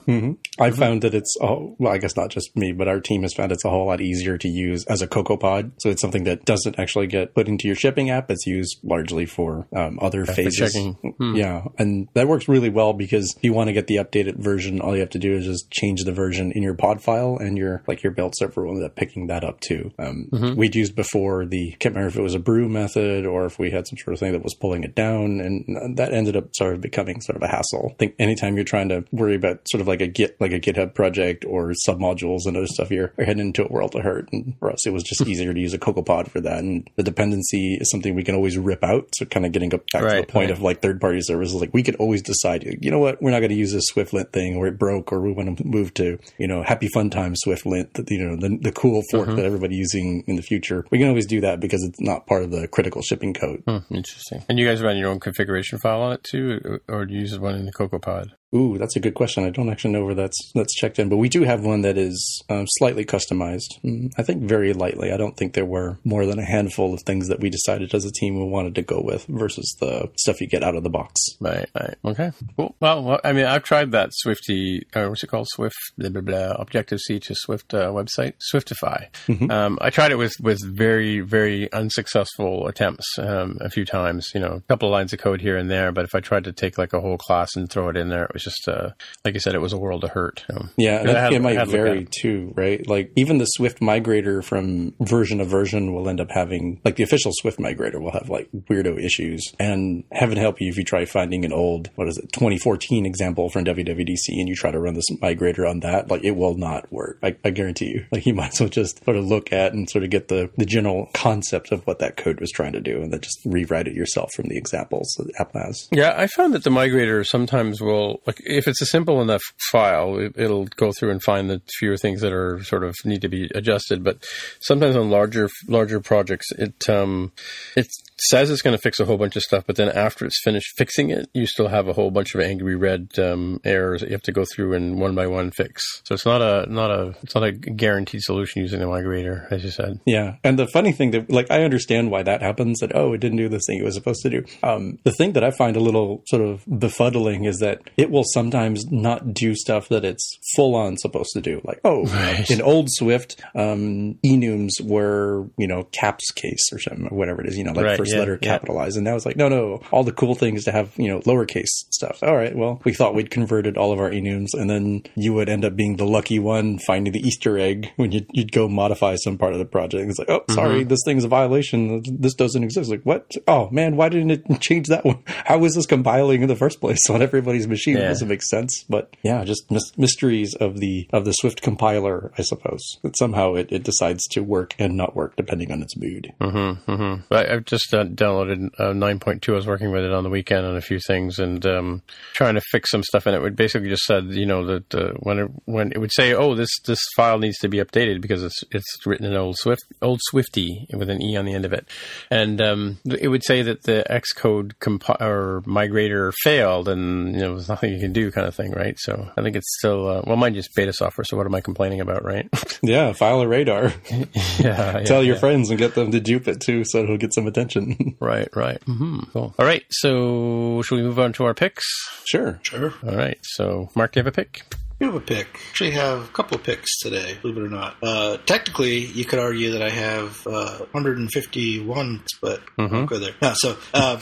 I 0.60 0.72
found 0.72 1.02
that 1.04 1.14
it's 1.14 1.36
oh 1.42 1.76
well, 1.80 1.94
I 1.94 1.98
guess 1.98 2.16
not 2.16 2.30
just 2.30 2.56
me, 2.56 2.72
but 2.72 2.88
our 2.88 3.00
team 3.00 3.24
has 3.24 3.34
found 3.34 3.52
it's 3.52 3.66
a 3.66 3.70
whole 3.70 3.88
lot 3.88 4.02
easier 4.02 4.38
to 4.38 4.48
use 4.48 4.86
as 4.86 5.02
a 5.02 5.08
CocoaPod. 5.08 5.72
So 5.80 5.90
it's 5.90 6.02
something 6.02 6.24
that 6.26 6.46
doesn't 6.46 6.80
actually 6.80 7.08
get 7.08 7.34
put 7.34 7.48
into 7.48 7.68
your 7.68 7.76
shipping 7.76 8.10
app. 8.10 8.30
It's 8.30 8.46
used 8.46 8.80
largely 8.84 9.26
for 9.26 9.68
um, 9.76 10.00
other 10.02 10.26
phases. 10.26 10.74
checking. 10.74 10.98
Yeah, 11.36 11.66
and 11.78 12.08
that 12.14 12.28
works 12.28 12.48
really 12.48 12.70
well 12.70 12.94
because 12.94 13.34
if 13.36 13.44
you 13.44 13.54
want 13.54 13.68
to 13.68 13.74
get 13.74 13.88
the 13.88 13.98
updated 13.98 14.38
version, 14.38 14.82
all 14.82 14.94
you 14.94 15.02
have 15.02 15.10
to 15.12 15.20
do 15.20 15.36
is 15.36 15.46
just 15.46 15.72
change 15.72 16.04
the 16.04 16.09
version 16.12 16.52
in 16.52 16.64
your 16.64 16.74
pod 16.74 17.02
file, 17.02 17.38
and 17.38 17.58
your 17.58 17.84
like 17.88 18.04
your 18.04 18.12
Build 18.12 18.34
server 18.36 18.66
will 18.66 18.76
end 18.76 18.84
up 18.84 18.96
picking 18.96 19.28
that 19.28 19.44
up 19.44 19.60
too. 19.60 19.92
Um, 20.00 20.30
We'd 20.56 20.76
used 20.76 20.96
before 20.96 21.46
the, 21.46 21.72
can't 21.80 21.96
remember 21.96 22.10
if 22.10 22.18
it 22.18 22.22
was 22.22 22.36
a 22.36 22.40
brew 22.40 22.70
method 22.70 23.26
or 23.26 23.46
if 23.46 23.60
we 23.60 23.72
had 23.72 23.88
some 23.88 23.98
sort 23.98 24.14
of 24.14 24.20
thing 24.20 24.32
that 24.32 24.44
was 24.44 24.54
pulling 24.54 24.84
it 24.84 24.96
down. 24.96 25.40
And 25.40 25.98
that 25.98 26.14
ended 26.14 26.36
up 26.36 26.56
sort 26.56 26.74
of 26.74 26.82
becoming 26.82 27.22
sort 27.22 27.36
of 27.36 27.44
a 27.44 27.48
hassle. 27.48 27.92
I 27.92 27.96
think 27.96 28.16
anytime 28.20 28.56
you're 28.56 28.66
trying 28.66 28.90
to 28.90 29.06
worry 29.12 29.36
about 29.36 29.68
sort 29.70 29.82
of 29.82 29.88
like 29.88 30.02
a 30.02 30.08
Git, 30.08 30.40
like 30.40 30.52
a 30.52 30.60
GitHub 30.60 30.94
project 30.94 31.46
or 31.46 31.74
submodules 31.88 32.46
and 32.46 32.58
other 32.58 32.68
stuff, 32.68 32.92
you're, 32.92 33.14
you're 33.18 33.26
heading 33.26 33.48
into 33.48 33.66
a 33.66 33.72
world 33.72 33.96
of 33.96 34.04
hurt. 34.04 34.30
And 34.32 34.56
for 34.60 34.72
us, 34.72 34.86
it 34.86 34.94
was 34.94 35.04
just 35.04 35.22
easier 35.28 35.54
to 35.54 35.60
use 35.60 35.74
a 35.74 35.80
CocoaPod 35.80 36.30
for 36.30 36.42
that. 36.42 36.60
And 36.60 36.90
the 36.96 37.04
dependency 37.04 37.76
is 37.76 37.90
something 37.90 38.16
we 38.16 38.24
can 38.24 38.36
always 38.36 38.58
rip 38.58 38.84
out. 38.84 39.10
So 39.16 39.26
kind 39.26 39.46
of 39.46 39.52
getting 39.52 39.74
up 39.74 39.90
back 39.92 40.04
to 40.04 40.22
the 40.22 40.28
point 40.28 40.50
right. 40.50 40.52
of 40.52 40.62
like 40.62 40.82
third 40.82 41.00
party 41.00 41.22
services, 41.22 41.56
like 41.56 41.74
we 41.74 41.84
could 41.84 41.96
always 41.96 42.22
decide, 42.22 42.64
you 42.82 42.92
know 42.92 43.00
what, 43.00 43.22
we're 43.22 43.32
not 43.32 43.40
going 43.40 43.50
to 43.50 43.56
use 43.56 43.74
this 43.74 43.92
SwiftLint 43.92 44.32
thing 44.32 44.56
or 44.56 44.68
it 44.68 44.78
broke 44.78 45.12
or 45.12 45.22
we 45.22 45.32
want 45.32 45.58
to 45.58 45.66
move 45.66 45.94
to, 46.00 46.18
you 46.38 46.48
know, 46.48 46.64
happy 46.64 46.88
fun 46.88 47.10
time 47.10 47.36
SwiftLint, 47.46 47.94
that, 47.94 48.10
you 48.10 48.18
know, 48.26 48.36
the, 48.36 48.58
the 48.62 48.72
cool 48.72 49.02
fork 49.12 49.30
Mm-hmm. 49.30 49.36
that 49.36 49.46
everybody's 49.46 49.78
using 49.78 50.24
in 50.28 50.36
the 50.38 50.42
future. 50.42 50.86
We 50.92 50.98
can 50.98 51.08
always 51.08 51.28
do 51.28 51.42
that 51.42 51.60
because 51.60 51.84
it's 51.84 52.00
not 52.02 52.26
part 52.26 52.44
of 52.44 52.52
the 52.52 52.68
critical 52.68 53.02
shipping 53.02 53.34
code. 53.34 53.62
Hmm, 53.68 53.80
interesting. 53.94 54.44
And 54.50 54.58
you 54.58 54.66
guys 54.66 54.82
run 54.82 54.98
your 54.98 55.10
own 55.10 55.20
configuration 55.20 55.78
file 55.78 56.02
on 56.02 56.14
it 56.14 56.24
too, 56.24 56.80
or 56.88 57.06
do 57.06 57.14
you 57.14 57.20
use 57.22 57.38
one 57.38 57.56
in 57.56 57.66
the 57.66 57.74
CocoaPod? 57.74 58.32
Ooh, 58.56 58.80
that's 58.80 58.96
a 58.96 59.00
good 59.00 59.14
question. 59.14 59.44
I 59.46 59.52
don't 59.52 59.70
actually 59.70 59.94
know 59.94 60.04
where 60.04 60.16
that's 60.16 60.52
that's 60.56 60.74
checked 60.74 60.98
in, 60.98 61.08
but 61.08 61.18
we 61.18 61.30
do 61.30 61.44
have 61.44 61.64
one 61.64 61.82
that 61.84 61.98
is 61.98 62.44
um, 62.50 62.66
slightly 62.68 63.06
customized. 63.06 63.80
Mm, 63.84 64.12
I 64.18 64.24
think 64.24 64.44
very 64.44 64.74
lightly. 64.74 65.12
I 65.12 65.18
don't 65.18 65.38
think 65.38 65.54
there 65.54 65.66
were 65.66 66.00
more 66.04 66.26
than 66.26 66.40
a 66.40 66.46
handful 66.46 66.94
of 66.94 67.02
things 67.04 67.28
that 67.28 67.40
we 67.40 67.52
decided 67.52 67.94
as 67.94 68.06
a 68.06 68.12
team 68.12 68.40
we 68.40 68.46
wanted 68.46 68.74
to 68.76 68.82
go 68.82 69.02
with 69.04 69.26
versus 69.28 69.76
the 69.80 70.10
stuff 70.18 70.42
you 70.42 70.48
get 70.48 70.64
out 70.64 70.76
of 70.76 70.84
the 70.84 70.90
box. 70.90 71.22
Right, 71.40 71.70
right. 71.76 71.96
Okay, 72.04 72.32
cool. 72.58 72.76
Well, 72.80 73.20
I 73.24 73.34
mean, 73.34 73.46
I've 73.46 73.64
tried 73.64 73.92
that 73.92 74.10
Swifty, 74.14 74.88
or 74.96 75.10
what's 75.10 75.24
it 75.24 75.28
called? 75.28 75.48
Swift, 75.50 75.76
blah, 75.98 76.10
blah, 76.10 76.22
blah, 76.22 76.52
Objective 76.54 77.00
C 77.00 77.20
to 77.20 77.36
Swift 77.36 77.74
uh, 77.74 77.92
website, 77.92 78.34
Swiftify. 78.52 79.10
Um, 79.52 79.78
I 79.82 79.90
tried 79.90 80.12
it 80.12 80.18
with, 80.18 80.34
with 80.42 80.60
very, 80.66 81.20
very 81.20 81.72
unsuccessful 81.72 82.68
attempts 82.68 83.06
um, 83.20 83.58
a 83.62 83.70
few 83.70 83.86
times, 83.86 84.32
you 84.34 84.40
know, 84.40 84.54
a 84.54 84.62
couple 84.62 84.90
of 84.90 84.92
lines 84.92 85.14
of 85.14 85.20
code 85.20 85.42
here 85.42 85.58
and 85.58 85.70
there. 85.70 85.92
But 85.92 86.06
if 86.06 86.16
I 86.16 86.20
tried 86.20 86.46
to 86.46 86.52
take 86.52 86.78
like 86.78 86.94
a 86.94 87.00
whole 87.00 87.18
class 87.18 87.56
and 87.56 87.70
throw 87.70 87.90
it 87.90 87.98
in 87.98 88.10
there, 88.10 88.26
it 88.26 88.39
was 88.46 88.56
just, 88.56 88.68
uh, 88.68 88.92
like 89.26 89.36
I 89.36 89.40
said, 89.40 89.56
it 89.56 89.62
was 89.62 89.74
a 89.74 89.78
world 89.78 90.04
of 90.04 90.12
hurt. 90.12 90.46
Um, 90.54 90.70
Yeah, 90.78 91.04
I 91.06 91.20
had- 91.20 91.34
it 91.34 91.42
might 91.42 91.56
had 91.58 91.66
to 91.66 91.72
look 91.72 91.80
at 91.80 91.86
vary 91.86 92.08
too, 92.10 92.54
right? 92.56 92.86
Like 92.88 93.12
even 93.16 93.38
the 93.38 93.46
Swift 93.46 93.80
migrator 93.80 94.44
from 94.44 94.94
version 95.00 95.40
to 95.40 95.46
version 95.46 95.94
will 95.94 96.08
end 96.10 96.22
up 96.22 96.32
having 96.32 96.80
like 96.86 96.96
the 96.96 97.04
official 97.04 97.32
Swift 97.34 97.60
migrator 97.60 98.02
will 98.02 98.12
have 98.12 98.30
like 98.30 98.50
weirdo 98.70 99.04
issues. 99.04 99.44
And 99.60 100.04
heaven 100.12 100.38
help 100.38 100.62
you 100.62 100.70
if 100.70 100.78
you 100.78 100.84
try 100.84 101.06
finding 101.06 101.46
an 101.46 101.54
old 101.54 101.90
what 101.96 102.08
is 102.08 102.18
it 102.18 102.32
2014 102.34 103.06
example 103.06 103.50
from 103.50 103.66
WWDC 103.66 104.30
and 104.40 104.48
you 104.48 104.56
try 104.56 104.72
to 104.72 104.80
run 104.80 104.94
this 104.94 105.10
migrator 105.22 105.70
on 105.70 105.82
that, 105.82 106.10
like 106.10 106.24
it 106.24 106.36
will 106.36 106.56
not 106.56 106.92
work. 106.92 107.20
I, 107.24 107.36
I 107.44 107.50
guarantee 107.50 107.88
you. 107.88 108.06
Like 108.12 108.26
you 108.26 108.34
might 108.40 108.54
as 108.54 108.60
well 108.60 108.70
just 108.70 109.04
sort 109.04 109.18
of 109.18 109.26
look 109.26 109.52
at 109.52 109.74
and 109.74 109.90
sort 109.90 110.04
of 110.04 110.10
get 110.10 110.28
the 110.28 110.50
the 110.58 110.66
general 110.66 111.10
concept 111.14 111.72
of 111.72 111.86
what 111.86 112.00
that 112.00 112.18
code 112.18 112.40
was 112.40 112.52
trying 112.52 112.74
to 112.74 112.82
do, 112.82 113.02
and 113.02 113.12
then 113.12 113.22
just 113.22 113.40
rewrite 113.46 113.88
it 113.88 113.94
yourself 113.96 114.30
from 114.36 114.48
the 114.50 114.58
examples 114.58 115.08
that 115.18 115.32
Apple 115.40 115.62
has. 115.62 115.88
Yeah, 115.92 116.14
I 116.18 116.28
found 116.28 116.54
that 116.54 116.64
the 116.64 116.70
migrator 116.70 117.26
sometimes 117.26 117.82
will, 117.82 118.22
like, 118.30 118.42
if 118.46 118.68
it's 118.68 118.82
a 118.82 118.86
simple 118.86 119.22
enough 119.22 119.42
file, 119.72 120.20
it, 120.20 120.34
it'll 120.38 120.66
go 120.66 120.92
through 120.92 121.10
and 121.10 121.24
find 121.24 121.50
the 121.50 121.62
fewer 121.80 121.98
things 121.98 122.22
that 122.22 122.32
are 122.32 122.64
sort 122.64 122.84
of 122.84 122.96
need 123.04 123.22
to 123.22 123.28
be 123.28 123.50
adjusted. 123.56 124.04
But 124.04 124.24
sometimes 124.60 124.96
on 124.96 125.10
larger 125.10 125.50
larger 125.68 126.00
projects, 126.00 126.52
it 126.52 126.88
um, 126.88 127.32
it 127.76 127.88
says 128.22 128.50
it's 128.50 128.62
going 128.62 128.76
to 128.76 128.82
fix 128.82 129.00
a 129.00 129.06
whole 129.06 129.18
bunch 129.18 129.36
of 129.36 129.42
stuff, 129.42 129.64
but 129.66 129.76
then 129.76 129.90
after 129.90 130.26
it's 130.26 130.42
finished 130.44 130.74
fixing 130.78 131.10
it, 131.10 131.30
you 131.34 131.46
still 131.46 131.68
have 131.68 131.88
a 131.88 131.94
whole 131.94 132.12
bunch 132.12 132.34
of 132.36 132.42
angry 132.42 132.76
red 132.76 133.10
um, 133.18 133.60
errors 133.64 134.02
that 134.02 134.08
you 134.08 134.14
have 134.14 134.22
to 134.24 134.32
go 134.32 134.46
through 134.46 134.74
and 134.74 135.00
one 135.00 135.16
by 135.16 135.28
one 135.28 135.52
fix. 135.52 135.84
So 136.06 136.16
it's 136.16 136.26
not 136.26 136.42
a 136.42 136.72
not 136.72 136.92
a 136.92 137.16
it's 137.24 137.36
not 137.36 137.44
a 137.44 137.52
guaranteed 137.52 138.22
solution 138.22 138.62
using 138.62 138.80
the 138.80 138.86
migrator, 138.86 139.52
as 139.52 139.64
you 139.64 139.72
said. 139.72 140.00
Yeah, 140.06 140.36
and 140.44 140.58
the 140.58 140.68
funny 140.68 140.92
thing 140.92 141.12
that, 141.12 141.30
like, 141.30 141.50
I 141.52 141.64
understand 141.64 142.12
why 142.12 142.24
that 142.24 142.42
happens. 142.42 142.80
That 142.80 142.96
oh, 142.96 143.14
it 143.14 143.20
didn't 143.20 143.38
do 143.38 143.50
this 143.50 143.64
thing 143.68 143.80
it 143.80 143.84
was 143.84 143.96
supposed 143.96 144.22
to 144.24 144.30
do. 144.30 144.46
Um, 144.64 145.00
the 145.04 145.12
thing 145.12 145.34
that 145.34 145.44
I 145.44 145.52
find 145.52 145.76
a 145.76 145.82
little 145.82 146.24
sort 146.28 146.42
of 146.42 146.66
befuddling 146.66 147.48
is 147.48 147.60
that 147.60 147.82
it 147.98 148.10
will 148.10 148.26
sometimes 148.26 148.86
not 148.92 149.34
do 149.34 149.56
stuff 149.56 149.90
that 149.90 150.06
it's 150.06 150.38
full 150.56 150.76
on 150.76 150.98
supposed 150.98 151.32
to 151.34 151.42
do. 151.42 151.62
Like, 151.64 151.80
oh, 151.84 152.06
in 152.50 152.62
old 152.62 152.88
Swift, 152.92 153.42
um, 153.56 154.18
enums 154.26 154.82
were 154.82 155.48
you 155.58 155.68
know 155.68 155.84
caps 155.92 156.32
case 156.32 156.72
or 156.72 156.80
something, 156.80 157.08
whatever 157.08 157.42
it 157.42 157.48
is. 157.48 157.58
You 157.58 157.66
know, 157.66 157.74
like 157.74 157.86
Right, 157.86 157.98
first 158.10 158.16
yeah, 158.16 158.20
letter 158.20 158.40
yeah. 158.42 158.90
and 158.96 159.04
now 159.04 159.16
it's 159.16 159.26
like 159.26 159.36
no, 159.36 159.50
no, 159.50 159.82
all 159.92 160.04
the 160.04 160.12
cool 160.12 160.36
things 160.36 160.64
to 160.66 160.72
have 160.72 160.92
you 160.98 161.08
know 161.08 161.20
lowercase 161.22 161.68
stuff. 161.90 162.22
All 162.24 162.36
right, 162.36 162.56
well, 162.56 162.82
we 162.84 162.94
thought 162.94 163.16
we'd 163.16 163.32
converted 163.32 163.78
all 163.78 163.92
of 163.92 164.00
our 164.00 164.10
enums, 164.10 164.50
and 164.54 164.70
then 164.70 165.04
you 165.16 165.34
would 165.34 165.50
end 165.50 165.66
up 165.66 165.76
being 165.76 165.98
the 165.98 166.06
lucky 166.06 166.40
one 166.40 166.80
finding 166.80 167.14
the 167.14 167.26
Easter 167.26 167.58
egg 167.58 167.92
when 167.96 168.12
you'd, 168.12 168.28
you'd 168.32 168.52
go 168.52 168.68
modify 168.68 169.16
some 169.16 169.38
part 169.38 169.54
of 169.54 169.60
the 169.60 169.66
project. 169.66 170.10
It's 170.10 170.20
like, 170.20 170.30
oh, 170.30 170.44
sorry, 170.50 170.84
this 170.84 171.02
thing 171.06 171.18
is 171.18 171.24
a 171.24 171.28
violation. 171.28 172.04
This 172.20 172.34
doesn't 172.34 172.64
exist. 172.64 172.90
Like, 172.90 173.04
what? 173.04 173.36
Oh 173.48 173.70
man, 173.72 173.96
why 173.96 174.10
didn't 174.10 174.32
it 174.32 174.62
change 174.62 174.88
that 174.88 175.06
one? 175.06 175.22
How 175.26 175.64
is 175.64 175.76
this 175.76 175.86
compiling 175.86 176.42
in 176.42 176.48
the 176.48 176.56
first 176.56 176.82
place 176.82 177.02
on 177.10 177.22
everybody's 177.22 177.68
machine? 177.68 177.98
It 177.98 178.02
doesn't 178.02 178.28
make 178.28 178.44
sense. 178.44 178.86
But 178.90 179.16
yeah, 179.24 179.44
just 179.44 179.70
mys- 179.70 179.98
mysteries 179.98 180.56
of 180.56 180.80
the 180.80 181.08
of 181.14 181.26
the 181.26 181.34
Swift 181.34 181.62
compiler, 181.62 182.32
I 182.38 182.42
suppose. 182.42 182.82
That 183.04 183.18
somehow 183.18 183.56
it, 183.56 183.72
it 183.72 183.84
decides 183.84 184.26
to 184.30 184.42
work 184.42 184.76
and 184.80 184.96
not 184.96 185.16
work 185.16 185.36
depending 185.36 185.72
on 185.72 185.82
its 185.82 185.98
mood. 185.98 186.34
Mm-hmm. 186.42 187.34
I, 187.34 187.54
I've 187.54 187.66
just 187.66 187.94
uh, 187.94 187.99
downloaded 188.08 188.70
uh, 188.80 188.92
9.2. 188.94 189.54
I 189.54 189.56
was 189.56 189.68
working 189.68 189.92
with 189.92 190.04
it 190.04 190.12
on 190.12 190.24
the 190.24 190.30
weekend 190.30 190.66
on 190.66 190.76
a 190.76 190.82
few 190.82 191.00
things 191.00 191.40
and 191.40 191.66
um, 191.66 192.02
trying 192.34 192.56
to 192.56 192.62
fix 192.72 192.92
some 192.92 193.04
stuff. 193.04 193.26
And 193.26 193.36
it 193.36 193.42
would 193.42 193.56
basically 193.56 193.90
just 193.90 194.04
said, 194.04 194.26
you 194.26 194.46
know, 194.46 194.66
that 194.66 194.96
uh, 194.96 195.14
when 195.20 195.40
it, 195.40 195.52
when 195.66 195.92
it 195.92 196.00
would 196.00 196.12
say, 196.14 196.34
oh, 196.34 196.56
this 196.56 196.70
this 196.86 197.00
file 197.16 197.40
needs 197.40 197.58
to 197.60 197.68
be 197.70 197.78
updated 197.78 198.22
because 198.22 198.44
it's 198.44 198.64
it's 198.72 199.06
written 199.06 199.26
in 199.26 199.36
old 199.36 199.58
Swift 199.58 199.82
old 200.02 200.20
Swifty 200.30 200.88
with 200.94 201.10
an 201.10 201.22
e 201.22 201.36
on 201.38 201.46
the 201.46 201.54
end 201.54 201.66
of 201.66 201.74
it, 201.74 201.88
and 202.30 202.62
um, 202.62 202.98
it 203.06 203.28
would 203.30 203.44
say 203.44 203.62
that 203.62 203.84
the 203.84 204.06
Xcode 204.10 204.74
compi- 204.80 205.22
or 205.22 205.62
migrator 205.66 206.32
failed, 206.44 206.88
and 206.88 207.34
you 207.34 207.42
know, 207.42 207.56
there's 207.56 207.70
nothing 207.70 207.94
you 207.94 208.00
can 208.00 208.14
do, 208.14 208.32
kind 208.32 208.48
of 208.48 208.56
thing, 208.56 208.72
right? 208.72 208.98
So 209.00 209.30
I 209.38 209.42
think 209.42 209.56
it's 209.56 209.78
still 209.80 210.08
uh, 210.08 210.22
well, 210.26 210.38
mine 210.38 210.54
just 210.54 210.76
beta 210.76 210.94
software. 210.94 211.26
So 211.26 211.38
what 211.38 211.46
am 211.46 211.56
I 211.56 211.62
complaining 211.62 212.02
about, 212.02 212.24
right? 212.24 212.48
Yeah, 212.82 213.14
file 213.14 213.42
a 213.42 213.48
radar. 213.48 213.92
yeah, 214.60 215.04
Tell 215.06 215.24
your 215.24 215.36
yeah. 215.36 215.40
friends 215.40 215.70
and 215.70 215.80
get 215.80 215.96
them 215.96 216.12
to 216.12 216.20
dupe 216.20 216.48
it 216.48 216.62
too, 216.62 216.84
so 216.86 217.04
it'll 217.04 217.18
get 217.18 217.34
some 217.34 217.48
attention. 217.48 217.89
Right, 218.20 218.50
right. 218.56 218.80
Mm-hmm. 218.86 219.20
Cool. 219.32 219.56
All 219.58 219.66
right. 219.66 219.84
So, 219.90 220.82
should 220.84 220.96
we 220.96 221.02
move 221.04 221.20
on 221.20 221.34
to 221.34 221.46
our 221.46 221.54
picks? 221.54 221.86
sure. 222.26 222.60
Sure. 222.64 222.94
All 223.08 223.16
right. 223.16 223.38
So, 223.42 223.90
Mark, 223.96 224.12
do 224.12 224.20
you 224.20 224.24
have 224.24 224.28
a 224.34 224.36
pick? 224.36 224.64
You 225.00 225.08
have 225.08 225.16
a 225.16 225.20
pick. 225.22 225.48
Actually, 225.70 225.92
have 225.92 226.26
a 226.26 226.28
couple 226.28 226.58
of 226.58 226.64
picks 226.64 227.00
today, 227.00 227.38
believe 227.42 227.58
it 227.58 227.64
or 227.64 227.70
not. 227.70 227.96
Uh, 228.04 228.38
technically, 228.46 228.98
you 229.06 229.24
could 229.24 229.40
argue 229.40 229.72
that 229.72 229.82
I 229.82 229.90
have 229.90 230.46
uh, 230.46 230.80
151, 230.92 232.22
but 232.42 232.62
I 232.78 232.86
won't 232.86 233.10
go 233.10 233.18
there. 233.18 233.32
No, 233.42 233.54
so 233.56 233.78
uh, 233.94 234.20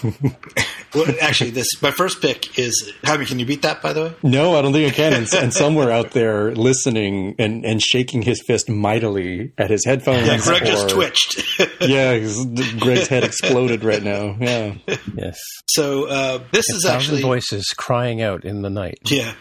well, 0.93 1.05
actually, 1.21 1.49
this 1.51 1.67
my 1.81 1.91
first 1.91 2.21
pick 2.21 2.59
is. 2.59 2.93
Jaime, 3.03 3.25
can 3.25 3.39
you 3.39 3.45
beat 3.45 3.63
that? 3.63 3.81
By 3.81 3.93
the 3.93 4.03
way, 4.03 4.13
No, 4.23 4.55
I 4.57 4.61
don't 4.61 4.73
think 4.73 4.91
I 4.91 4.95
can. 4.95 5.13
And, 5.13 5.33
and 5.33 5.53
somewhere 5.53 5.91
out 5.91 6.11
there 6.11 6.53
listening 6.53 7.35
and, 7.39 7.65
and 7.65 7.81
shaking 7.81 8.21
his 8.21 8.43
fist 8.45 8.69
mightily 8.69 9.53
at 9.57 9.69
his 9.69 9.83
headphones. 9.85 10.27
yeah, 10.27 10.37
Greg 10.39 10.65
just 10.65 10.89
twitched. 10.89 11.43
Yeah, 11.79 12.19
'cause 12.19 12.45
Greg's 12.79 13.07
head 13.07 13.23
exploded 13.23 13.83
right 13.83 14.01
now. 14.03 14.35
Yeah. 14.39 14.75
Yes. 15.15 15.37
so 15.69 16.05
uh, 16.07 16.39
this 16.51 16.67
is 16.69 16.85
actually 16.85 17.21
voices 17.21 17.65
crying 17.77 18.21
out 18.21 18.45
in 18.45 18.61
the 18.61 18.69
night. 18.69 18.99
yeah. 19.05 19.33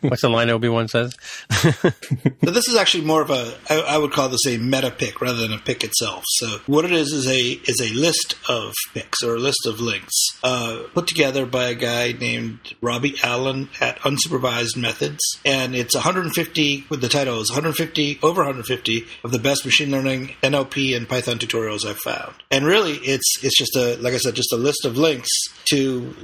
What's 0.00 0.22
the 0.22 0.28
line 0.30 0.45
Obi 0.50 0.68
Wan 0.68 0.88
says? 0.88 1.16
But 2.40 2.54
this 2.54 2.68
is 2.68 2.76
actually 2.76 3.04
more 3.04 3.22
of 3.22 3.30
a 3.30 3.54
I, 3.68 3.80
I 3.80 3.98
would 3.98 4.12
call 4.12 4.28
this 4.28 4.46
a 4.46 4.56
meta 4.58 4.90
pick 4.90 5.20
rather 5.20 5.38
than 5.38 5.52
a 5.52 5.58
pick 5.58 5.82
itself. 5.82 6.22
So 6.36 6.58
what 6.66 6.84
it 6.84 6.92
is 6.92 7.12
is 7.12 7.26
a 7.26 7.40
is 7.64 7.80
a 7.80 7.92
list 7.92 8.36
of 8.48 8.72
picks 8.94 9.22
or 9.22 9.34
a 9.34 9.38
list 9.38 9.66
of 9.66 9.80
links 9.80 10.14
uh, 10.44 10.82
put 10.94 11.06
together 11.06 11.46
by 11.46 11.68
a 11.68 11.74
guy 11.74 12.12
named 12.12 12.74
Robbie 12.80 13.16
Allen 13.22 13.68
at 13.80 13.98
Unsupervised 14.00 14.76
Methods, 14.76 15.20
and 15.44 15.74
it's 15.74 15.94
150. 15.94 16.86
With 16.88 17.00
the 17.00 17.08
title 17.08 17.40
is 17.40 17.50
150 17.50 18.20
over 18.22 18.42
150 18.42 19.06
of 19.24 19.32
the 19.32 19.38
best 19.38 19.64
machine 19.64 19.90
learning, 19.90 20.34
NLP, 20.42 20.96
and 20.96 21.08
Python 21.08 21.38
tutorials 21.38 21.84
I've 21.84 21.98
found. 21.98 22.34
And 22.50 22.64
really, 22.64 22.94
it's 22.96 23.42
it's 23.42 23.58
just 23.58 23.74
a 23.76 23.96
like 23.96 24.14
I 24.14 24.18
said, 24.18 24.34
just 24.34 24.52
a 24.52 24.56
list 24.56 24.84
of 24.84 24.96
links 24.96 25.30
to 25.70 26.14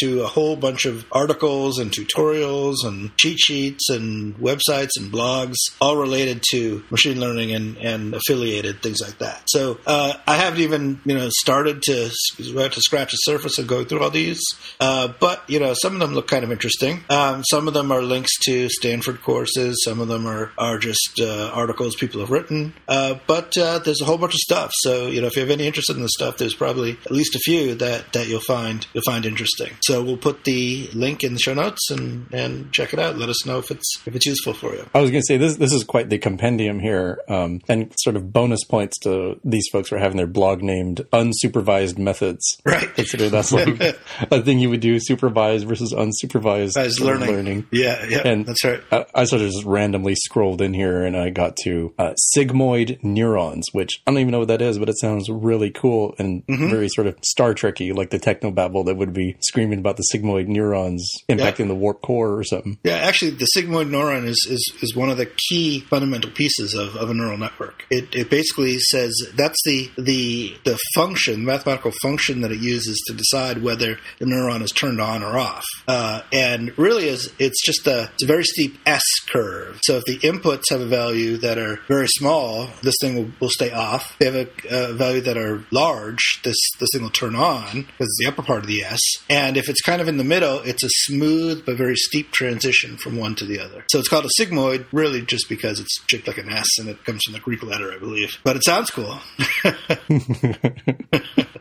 to 0.00 0.22
a 0.22 0.26
whole 0.28 0.56
bunch 0.56 0.86
of 0.86 1.04
articles 1.10 1.78
and 1.78 1.90
tutorials 1.90 2.76
and 2.84 3.16
cheat 3.16 3.38
sheets 3.38 3.63
and 3.88 4.36
websites 4.36 4.90
and 4.96 5.12
blogs, 5.12 5.56
all 5.80 5.96
related 5.96 6.42
to 6.50 6.82
machine 6.90 7.20
learning 7.20 7.52
and, 7.52 7.76
and 7.78 8.14
affiliated 8.14 8.82
things 8.82 9.00
like 9.00 9.18
that. 9.18 9.42
So 9.46 9.78
uh, 9.86 10.14
I 10.26 10.36
haven't 10.36 10.60
even 10.60 11.00
you 11.04 11.14
know 11.14 11.28
started 11.30 11.82
to 11.82 12.10
to 12.10 12.80
scratch 12.80 13.12
the 13.12 13.16
surface 13.16 13.58
and 13.58 13.68
go 13.68 13.84
through 13.84 14.02
all 14.02 14.10
these, 14.10 14.42
uh, 14.80 15.08
but 15.20 15.42
you 15.48 15.60
know 15.60 15.74
some 15.74 15.94
of 15.94 16.00
them 16.00 16.14
look 16.14 16.28
kind 16.28 16.44
of 16.44 16.52
interesting. 16.52 17.04
Um, 17.08 17.42
some 17.44 17.68
of 17.68 17.74
them 17.74 17.92
are 17.92 18.02
links 18.02 18.38
to 18.44 18.68
Stanford 18.68 19.22
courses. 19.22 19.82
Some 19.84 20.00
of 20.00 20.08
them 20.08 20.26
are 20.26 20.52
are 20.58 20.78
just 20.78 21.20
uh, 21.20 21.50
articles 21.54 21.96
people 21.96 22.20
have 22.20 22.30
written. 22.30 22.74
Uh, 22.88 23.18
but 23.26 23.56
uh, 23.56 23.78
there's 23.78 24.00
a 24.00 24.04
whole 24.04 24.18
bunch 24.18 24.34
of 24.34 24.40
stuff. 24.40 24.70
So 24.74 25.06
you 25.06 25.20
know 25.20 25.26
if 25.26 25.36
you 25.36 25.40
have 25.40 25.50
any 25.50 25.66
interest 25.66 25.90
in 25.90 26.02
the 26.02 26.08
stuff, 26.08 26.38
there's 26.38 26.54
probably 26.54 26.92
at 27.04 27.10
least 27.10 27.34
a 27.34 27.40
few 27.40 27.74
that 27.76 28.12
that 28.12 28.28
you'll 28.28 28.40
find 28.40 28.86
you'll 28.92 29.02
find 29.04 29.24
interesting. 29.26 29.72
So 29.82 30.02
we'll 30.02 30.16
put 30.16 30.44
the 30.44 30.88
link 30.94 31.22
in 31.22 31.34
the 31.34 31.38
show 31.40 31.54
notes 31.54 31.90
and 31.90 32.26
and 32.32 32.72
check 32.72 32.92
it 32.92 32.98
out. 32.98 33.16
Let 33.16 33.28
us 33.28 33.46
know 33.46 33.53
know 33.54 33.58
if 33.60 33.70
it's 33.70 34.02
if 34.06 34.14
it's 34.14 34.26
useful 34.26 34.52
for 34.54 34.74
you. 34.74 34.84
I 34.94 35.00
was 35.00 35.10
going 35.10 35.22
to 35.22 35.26
say 35.26 35.36
this. 35.36 35.56
This 35.56 35.72
is 35.72 35.84
quite 35.84 36.08
the 36.10 36.18
compendium 36.18 36.80
here, 36.80 37.20
um, 37.28 37.60
and 37.68 37.92
sort 37.98 38.16
of 38.16 38.32
bonus 38.32 38.64
points 38.64 38.98
to 39.00 39.40
these 39.44 39.66
folks 39.72 39.88
for 39.88 39.98
having 39.98 40.16
their 40.16 40.26
blog 40.26 40.62
named 40.62 41.02
"Unsupervised 41.12 41.98
Methods." 41.98 42.60
Right. 42.64 42.94
Consider 42.94 43.28
that's 43.28 43.52
like 43.52 43.80
a 44.30 44.42
thing 44.42 44.58
you 44.58 44.70
would 44.70 44.80
do: 44.80 44.98
supervised 45.00 45.66
versus 45.66 45.92
unsupervised 45.92 47.00
learning. 47.00 47.28
learning. 47.28 47.66
Yeah, 47.70 48.04
yeah, 48.08 48.22
And 48.24 48.46
that's 48.46 48.64
right. 48.64 48.80
I, 48.92 49.06
I 49.14 49.24
sort 49.24 49.42
of 49.42 49.48
just 49.50 49.64
randomly 49.64 50.14
scrolled 50.14 50.60
in 50.60 50.74
here 50.74 51.04
and 51.04 51.16
I 51.16 51.30
got 51.30 51.56
to 51.64 51.92
uh, 51.98 52.14
sigmoid 52.36 53.02
neurons, 53.02 53.66
which 53.72 54.00
I 54.06 54.10
don't 54.10 54.20
even 54.20 54.32
know 54.32 54.40
what 54.40 54.48
that 54.48 54.62
is, 54.62 54.78
but 54.78 54.88
it 54.88 54.98
sounds 54.98 55.28
really 55.30 55.70
cool 55.70 56.14
and 56.18 56.42
Mm-hmm. 56.48 56.68
very 56.68 56.88
sort 56.88 57.06
of 57.06 57.16
Star 57.22 57.54
Trekky, 57.54 57.94
like 57.96 58.10
the 58.10 58.18
techno 58.18 58.44
technobabble 58.50 58.84
that 58.86 58.96
would 58.96 59.12
be 59.12 59.36
screaming 59.40 59.78
about 59.78 59.96
the 59.96 60.04
sigmoid 60.12 60.46
neurons 60.46 61.10
impacting 61.28 61.68
the 61.68 61.74
warp 61.74 62.02
core 62.02 62.36
or 62.36 62.44
something. 62.44 62.78
Yeah, 62.84 62.96
actually, 62.96 63.32
the 63.38 63.48
sigmoid 63.56 63.90
neuron 63.90 64.24
is, 64.24 64.46
is, 64.48 64.72
is 64.82 64.94
one 64.94 65.10
of 65.10 65.16
the 65.16 65.26
key 65.48 65.80
fundamental 65.80 66.30
pieces 66.30 66.74
of, 66.74 66.96
of 66.96 67.10
a 67.10 67.14
neural 67.14 67.38
network. 67.38 67.84
It, 67.90 68.14
it 68.14 68.30
basically 68.30 68.78
says 68.78 69.12
that's 69.34 69.58
the, 69.64 69.90
the 69.96 70.56
the 70.64 70.78
function, 70.94 71.40
the 71.40 71.46
mathematical 71.46 71.92
function 72.02 72.40
that 72.40 72.52
it 72.52 72.60
uses 72.60 73.02
to 73.08 73.14
decide 73.14 73.62
whether 73.62 73.98
the 74.18 74.26
neuron 74.26 74.62
is 74.62 74.70
turned 74.70 75.00
on 75.00 75.22
or 75.22 75.38
off. 75.38 75.64
Uh, 75.86 76.22
and 76.32 76.76
really, 76.78 77.08
is 77.08 77.32
it's 77.38 77.64
just 77.64 77.86
a 77.86 78.10
it's 78.14 78.22
a 78.22 78.26
very 78.26 78.44
steep 78.44 78.78
S 78.86 79.02
curve. 79.28 79.80
So 79.82 79.96
if 79.96 80.04
the 80.04 80.18
inputs 80.18 80.64
have 80.70 80.80
a 80.80 80.86
value 80.86 81.36
that 81.38 81.58
are 81.58 81.80
very 81.88 82.08
small, 82.08 82.68
this 82.82 82.94
thing 83.00 83.16
will, 83.16 83.30
will 83.40 83.50
stay 83.50 83.70
off. 83.70 84.12
If 84.12 84.18
they 84.18 84.26
have 84.26 84.48
a, 84.70 84.90
a 84.90 84.92
value 84.92 85.20
that 85.22 85.36
are 85.36 85.64
large, 85.70 86.40
this 86.42 86.56
this 86.78 86.88
thing 86.92 87.02
will 87.02 87.10
turn 87.10 87.34
on 87.34 87.82
because 87.82 88.06
it's 88.06 88.18
the 88.20 88.26
upper 88.26 88.42
part 88.42 88.60
of 88.60 88.66
the 88.66 88.82
S. 88.82 89.00
And 89.28 89.56
if 89.56 89.68
it's 89.68 89.80
kind 89.80 90.00
of 90.00 90.08
in 90.08 90.16
the 90.16 90.24
middle, 90.24 90.60
it's 90.60 90.84
a 90.84 90.90
smooth 90.90 91.64
but 91.64 91.76
very 91.76 91.96
steep 91.96 92.32
transition 92.32 92.96
from 92.96 93.16
one 93.16 93.23
to 93.36 93.44
the 93.46 93.58
other. 93.60 93.84
So 93.90 93.98
it's 93.98 94.08
called 94.08 94.26
a 94.26 94.42
sigmoid, 94.42 94.86
really 94.92 95.22
just 95.22 95.48
because 95.48 95.80
it's 95.80 95.96
shaped 96.08 96.26
like 96.26 96.38
an 96.38 96.50
S 96.50 96.66
and 96.78 96.88
it 96.88 97.04
comes 97.04 97.22
from 97.24 97.32
the 97.34 97.40
Greek 97.40 97.62
letter, 97.62 97.92
I 97.92 97.98
believe. 97.98 98.38
But 98.44 98.56
it 98.56 98.64
sounds 98.64 98.90
cool. 98.90 99.18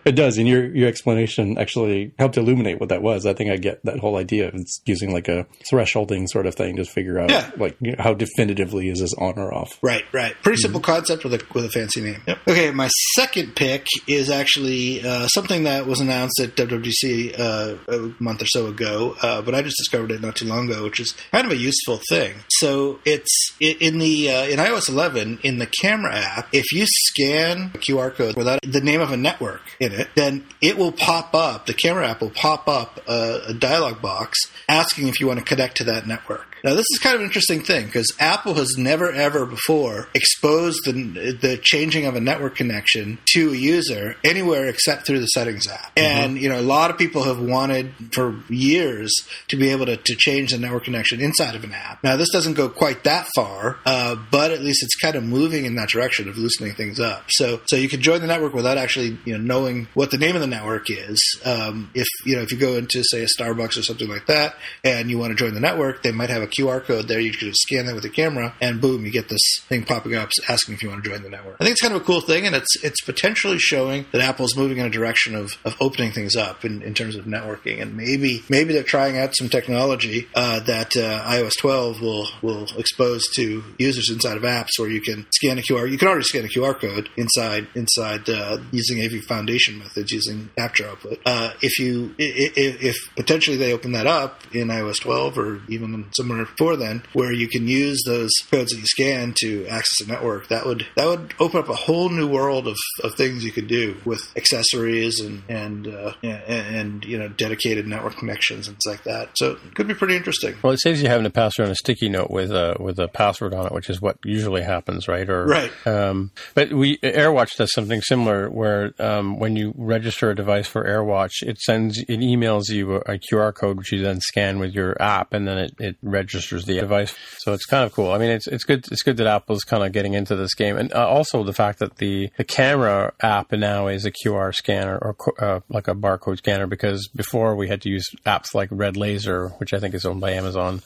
It 0.06 0.16
does, 0.16 0.38
and 0.38 0.46
your 0.50 0.66
your 0.76 0.90
explanation 0.90 1.58
actually 1.58 2.12
helped 2.20 2.36
illuminate 2.36 2.78
what 2.78 2.90
that 2.90 3.02
was. 3.02 3.26
I 3.26 3.34
think 3.34 3.50
I 3.52 3.56
get 3.56 3.80
that 3.86 4.00
whole 4.00 4.18
idea. 4.18 4.50
of 4.50 4.56
It's 4.56 4.82
using 4.86 5.14
like 5.14 5.30
a 5.30 5.48
thresholding 5.72 6.28
sort 6.28 6.46
of 6.46 6.56
thing 6.56 6.76
to 6.76 6.84
figure 6.84 7.18
out 7.20 7.30
Yeah. 7.32 7.50
like 7.56 7.78
you 7.80 7.92
know, 7.94 8.04
how 8.04 8.14
definitively 8.14 8.90
is 8.90 9.00
this 9.00 9.14
on 9.14 9.40
or 9.40 9.54
off. 9.54 9.80
Right, 9.82 10.04
right. 10.12 10.36
Pretty 10.44 10.58
simple 10.58 10.82
concept 10.82 11.24
with 11.24 11.34
a 11.36 11.42
with 11.54 11.64
a 11.64 11.70
fancy 11.70 12.02
name. 12.02 12.22
Okay, 12.46 12.72
my 12.72 12.90
second 13.16 13.56
pick 13.56 13.86
is 14.06 14.30
actually 14.30 15.02
uh, 15.08 15.28
something 15.28 15.64
that 15.64 15.86
was 15.88 16.02
announced 16.02 16.38
at 16.42 16.58
WWDC 16.58 17.40
uh, 17.40 17.76
a 17.88 18.14
month 18.22 18.42
or 18.42 18.48
so 18.48 18.68
ago, 18.68 19.16
uh, 19.22 19.42
but 19.42 19.56
I 19.56 19.62
just 19.62 19.78
discovered 19.78 20.12
it 20.12 20.20
not 20.20 20.36
too 20.36 20.48
long 20.48 20.70
ago, 20.70 20.84
which 20.84 21.00
is 21.00 21.14
kind 21.32 21.46
of 21.50 21.53
a 21.54 21.58
useful 21.58 22.02
thing. 22.10 22.36
So 22.50 23.00
it's 23.06 23.54
in 23.60 24.00
the 24.00 24.30
uh, 24.30 24.46
in 24.48 24.60
iOS 24.60 24.90
11 24.90 25.40
in 25.44 25.60
the 25.60 25.68
camera 25.68 26.16
app. 26.16 26.50
If 26.52 26.72
you 26.74 26.86
scan 26.88 27.72
a 27.74 27.78
QR 27.78 28.14
code 28.14 28.36
without 28.36 28.60
the 28.64 28.82
name 28.82 29.00
of 29.00 29.12
a 29.12 29.18
network 29.18 29.62
in 29.80 29.94
it, 29.94 30.10
then 30.16 30.46
it 30.62 30.78
will 30.78 30.92
pop 30.92 31.34
up. 31.34 31.66
The 31.66 31.74
camera 31.74 32.10
app 32.10 32.22
will 32.22 32.32
pop 32.32 32.68
up 32.68 33.00
a, 33.08 33.42
a 33.50 33.54
dialog 33.54 34.02
box 34.02 34.40
asking 34.68 35.08
if 35.08 35.20
you 35.20 35.28
want 35.28 35.40
to 35.40 35.46
connect 35.46 35.78
to 35.78 35.86
that 35.86 36.08
network. 36.08 36.54
Now, 36.64 36.76
this 36.76 36.86
is 36.94 37.00
kind 37.00 37.16
of 37.16 37.20
an 37.20 37.28
interesting 37.28 37.62
thing 37.62 37.88
because 37.88 38.14
Apple 38.20 38.54
has 38.54 38.78
never 38.78 39.12
ever 39.12 39.46
before 39.46 40.08
exposed 40.14 40.80
the, 40.86 41.38
the 41.42 41.60
changing 41.62 42.06
of 42.06 42.16
a 42.16 42.22
network 42.22 42.56
connection 42.56 43.18
to 43.34 43.52
a 43.52 43.56
user 43.56 44.16
anywhere 44.24 44.68
except 44.68 45.06
through 45.06 45.20
the 45.20 45.28
settings 45.28 45.68
app. 45.68 45.92
And, 45.98 46.38
you 46.38 46.48
know, 46.48 46.58
a 46.58 46.62
lot 46.62 46.90
of 46.90 46.98
people 46.98 47.24
have 47.24 47.42
wanted 47.42 47.92
for 48.14 48.40
years 48.48 49.14
to 49.50 49.58
be 49.58 49.72
able 49.72 49.88
to, 49.88 49.98
to 49.98 50.16
change 50.16 50.52
the 50.52 50.58
network 50.58 50.86
connection 50.86 51.20
inside 51.20 51.43
of 51.56 51.64
an 51.64 51.72
app. 51.72 52.04
Now, 52.04 52.16
this 52.16 52.30
doesn't 52.32 52.54
go 52.54 52.70
quite 52.70 53.04
that 53.04 53.28
far, 53.36 53.78
uh, 53.86 54.16
but 54.32 54.52
at 54.52 54.62
least 54.62 54.84
it's 54.84 54.96
kind 54.96 55.16
of 55.16 55.24
moving 55.24 55.66
in 55.66 55.76
that 55.76 55.90
direction 55.90 56.28
of 56.30 56.38
loosening 56.38 56.74
things 56.74 57.00
up. 57.00 57.26
So, 57.30 57.62
so 57.66 57.76
you 57.76 57.90
can 57.90 58.02
join 58.02 58.22
the 58.22 58.28
network 58.28 58.54
without 58.54 58.78
actually, 58.78 59.18
you 59.26 59.38
know, 59.38 59.44
knowing 59.44 59.88
what 59.94 60.12
the 60.12 60.18
name 60.18 60.36
of 60.36 60.42
the 60.42 60.48
network 60.48 60.90
is. 60.90 61.20
Um, 61.46 61.92
if, 61.94 62.08
you 62.26 62.36
know, 62.36 62.42
if 62.42 62.52
you 62.52 62.58
go 62.58 62.76
into, 62.76 63.04
say, 63.04 63.24
a 63.24 63.28
Starbucks 63.28 63.78
or 63.78 63.84
something 63.84 64.08
like 64.08 64.28
that 64.28 64.56
and 64.84 65.10
you 65.10 65.18
want 65.18 65.32
to 65.32 65.36
join 65.36 65.54
the 65.54 65.60
network, 65.60 66.04
they 66.04 66.12
might 66.12 66.30
have 66.30 66.42
a 66.42 66.48
QR 66.48 66.84
code 66.84 67.08
there. 67.08 67.20
You 67.20 67.32
can 67.32 67.50
just 67.50 67.62
scan 67.62 67.86
that 67.86 67.94
with 67.94 68.04
the 68.04 68.10
camera, 68.10 68.54
and 68.62 68.80
boom, 68.82 69.06
you 69.06 69.12
get 69.12 69.30
this 69.30 69.42
thing 69.68 69.84
popping 69.84 70.16
up 70.16 70.30
asking 70.48 70.76
if 70.76 70.84
you 70.84 70.90
want 70.90 71.04
to 71.04 71.10
join 71.10 71.24
the 71.24 71.30
network. 71.30 71.58
I 71.60 71.64
think 71.64 71.74
it's 71.74 71.82
kind 71.82 71.94
of 71.94 72.02
a 72.02 72.06
cool 72.06 72.22
thing, 72.22 72.46
and 72.46 72.56
it's 72.56 72.84
it's 72.84 73.02
potentially 73.02 73.58
showing 73.60 74.06
that 74.12 74.22
Apple's 74.22 74.56
moving 74.56 74.78
in 74.78 74.86
a 74.86 74.90
direction 74.90 75.36
of, 75.36 75.58
of 75.66 75.76
opening 75.80 76.12
things 76.12 76.36
up 76.36 76.66
in, 76.66 76.82
in 76.82 76.94
terms 76.94 77.16
of 77.16 77.26
networking, 77.26 77.82
and 77.82 77.96
maybe 77.96 78.44
maybe 78.50 78.74
they're 78.74 78.84
trying 78.84 79.18
out 79.18 79.36
some 79.36 79.50
technology 79.50 80.28
uh, 80.36 80.60
that 80.62 80.96
uh, 80.96 81.24
iOS 81.38 81.58
12 81.60 82.02
will 82.02 82.28
will 82.42 82.68
expose 82.78 83.24
to 83.36 83.64
users 83.78 84.10
inside 84.10 84.38
of 84.38 84.44
apps 84.44 84.70
where 84.78 84.90
you 84.90 85.02
can 85.02 85.26
scan 85.34 85.58
a 85.58 85.62
QR. 85.62 85.90
You 85.90 85.98
can 85.98 86.08
already 86.08 86.24
scan 86.26 86.46
a 86.46 86.48
QR 86.48 86.80
code 86.80 87.10
inside 87.18 87.68
inside 87.76 88.30
uh, 88.30 88.58
using 88.72 89.02
AV 89.04 89.24
Foundation 89.28 89.80
methods 89.80 90.12
using 90.12 90.50
capture 90.58 90.88
output. 90.88 91.20
Uh, 91.26 91.52
if 91.62 91.80
you 91.80 92.14
i- 92.20 92.24
i- 92.24 92.78
if 92.92 92.96
potentially 93.16 93.58
they 93.58 93.74
open 93.74 93.92
that 93.94 94.08
up 94.08 94.42
in 94.54 94.68
iOS 94.68 95.00
12 95.02 95.38
or 95.38 95.62
even 95.70 96.06
somewhere 96.16 96.46
before 96.46 96.76
then, 96.76 97.04
where 97.14 97.32
you 97.32 97.48
can 97.48 97.68
use 97.68 98.02
those 98.06 98.32
codes 98.52 98.72
that 98.72 98.78
you 98.80 98.86
scan 98.86 99.34
to 99.42 99.66
access 99.68 100.06
a 100.06 100.08
network, 100.10 100.48
that 100.50 100.66
would 100.66 100.86
that 100.96 101.08
would 101.08 101.34
open 101.40 101.60
up 101.60 101.70
a 101.70 101.74
whole 101.76 102.10
new 102.10 102.28
world 102.28 102.68
of, 102.68 102.78
of 103.04 103.16
things 103.16 103.44
you 103.44 103.52
could 103.52 103.68
do 103.68 103.96
with 104.06 104.22
accessories 104.36 105.20
and 105.20 105.42
and, 105.50 105.88
uh, 105.88 106.14
and 106.24 107.04
you 107.06 107.18
know 107.18 107.28
dedicated 107.28 107.88
network 107.88 108.16
connections 108.18 108.68
and 108.68 108.78
things 108.78 108.86
like 108.98 109.04
that. 109.06 109.30
So 109.36 109.52
it 109.66 109.76
could 109.76 109.88
be 109.88 109.94
pretty 109.94 110.16
interesting. 110.16 110.56
Well, 110.62 110.74
it 110.74 110.80
saves 110.82 111.02
you 111.02 111.08
having 111.10 111.23
to 111.24 111.30
pass 111.30 111.58
around 111.58 111.72
a 111.72 111.76
sticky 111.76 112.10
note 112.10 112.30
with 112.30 112.52
a 112.52 112.76
with 112.80 113.00
a 113.00 113.08
password 113.08 113.54
on 113.54 113.66
it, 113.66 113.72
which 113.72 113.90
is 113.90 114.02
what 114.02 114.18
usually 114.24 114.62
happens, 114.62 115.08
right? 115.08 115.30
Or 115.30 115.46
Right. 115.46 115.72
Um, 115.86 116.32
but 116.56 116.74
we 116.74 116.98
AirWatch 116.98 117.56
does 117.58 117.72
something 117.74 118.02
similar, 118.02 118.50
where 118.50 118.94
um, 119.00 119.40
when 119.40 119.56
you 119.56 119.74
register 119.78 120.30
a 120.32 120.36
device 120.36 120.68
for 120.68 120.84
AirWatch, 120.84 121.44
it 121.44 121.60
sends 121.60 122.00
it 122.00 122.20
emails 122.20 122.70
you 122.70 122.96
a, 122.96 123.00
a 123.00 123.20
QR 123.20 123.54
code, 123.54 123.78
which 123.78 123.92
you 123.92 124.02
then 124.02 124.20
scan 124.20 124.60
with 124.60 124.74
your 124.74 125.00
app, 125.02 125.34
and 125.34 125.48
then 125.48 125.58
it, 125.58 125.76
it 125.80 125.96
registers 126.02 126.66
the 126.66 126.80
device. 126.80 127.14
So 127.40 127.54
it's 127.54 127.66
kind 127.66 127.86
of 127.86 127.92
cool. 127.92 128.12
I 128.12 128.18
mean, 128.18 128.32
it's 128.32 128.48
it's 128.48 128.64
good. 128.64 128.86
It's 128.92 129.04
good 129.04 129.18
that 129.18 129.28
Apple's 129.28 129.64
kind 129.64 129.84
of 129.84 129.92
getting 129.92 130.14
into 130.14 130.36
this 130.36 130.54
game, 130.54 130.78
and 130.78 130.94
uh, 130.94 131.08
also 131.08 131.44
the 131.44 131.54
fact 131.54 131.80
that 131.80 131.98
the 131.98 132.30
the 132.38 132.44
camera 132.44 133.14
app 133.22 133.52
now 133.52 133.88
is 133.88 134.06
a 134.06 134.12
QR 134.12 134.54
scanner 134.54 134.98
or 134.98 135.16
uh, 135.40 135.60
like 135.70 135.88
a 135.88 135.96
barcode 135.96 136.38
scanner, 136.38 136.68
because 136.68 137.08
before 137.16 137.56
we 137.56 137.68
had 137.68 137.82
to 137.84 137.90
use 137.90 138.10
apps 138.26 138.54
like 138.54 138.70
Red 138.72 138.98
Laser, 138.98 139.50
which 139.58 139.74
I 139.74 139.80
think 139.80 139.94
is 139.94 140.06
owned 140.06 140.22
by 140.22 140.32
Amazon 140.32 140.82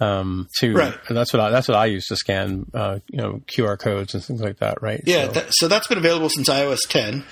um, 0.00 0.48
to 0.58 0.72
Right. 0.74 0.94
that's 1.08 1.32
what 1.32 1.40
I, 1.40 1.50
that's 1.50 1.68
what 1.68 1.76
I 1.76 1.86
use 1.86 2.06
to 2.06 2.16
scan 2.16 2.66
uh, 2.74 2.98
you 3.08 3.18
know 3.18 3.42
QR 3.46 3.78
codes 3.78 4.14
and 4.14 4.24
things 4.24 4.40
like 4.40 4.58
that, 4.58 4.82
right? 4.82 5.02
Yeah, 5.06 5.26
So- 5.26 5.32
that, 5.32 5.46
so 5.50 5.68
that's 5.68 5.86
been 5.86 5.98
available 5.98 6.28
since 6.30 6.48
iOS 6.48 6.78
10. 6.88 7.24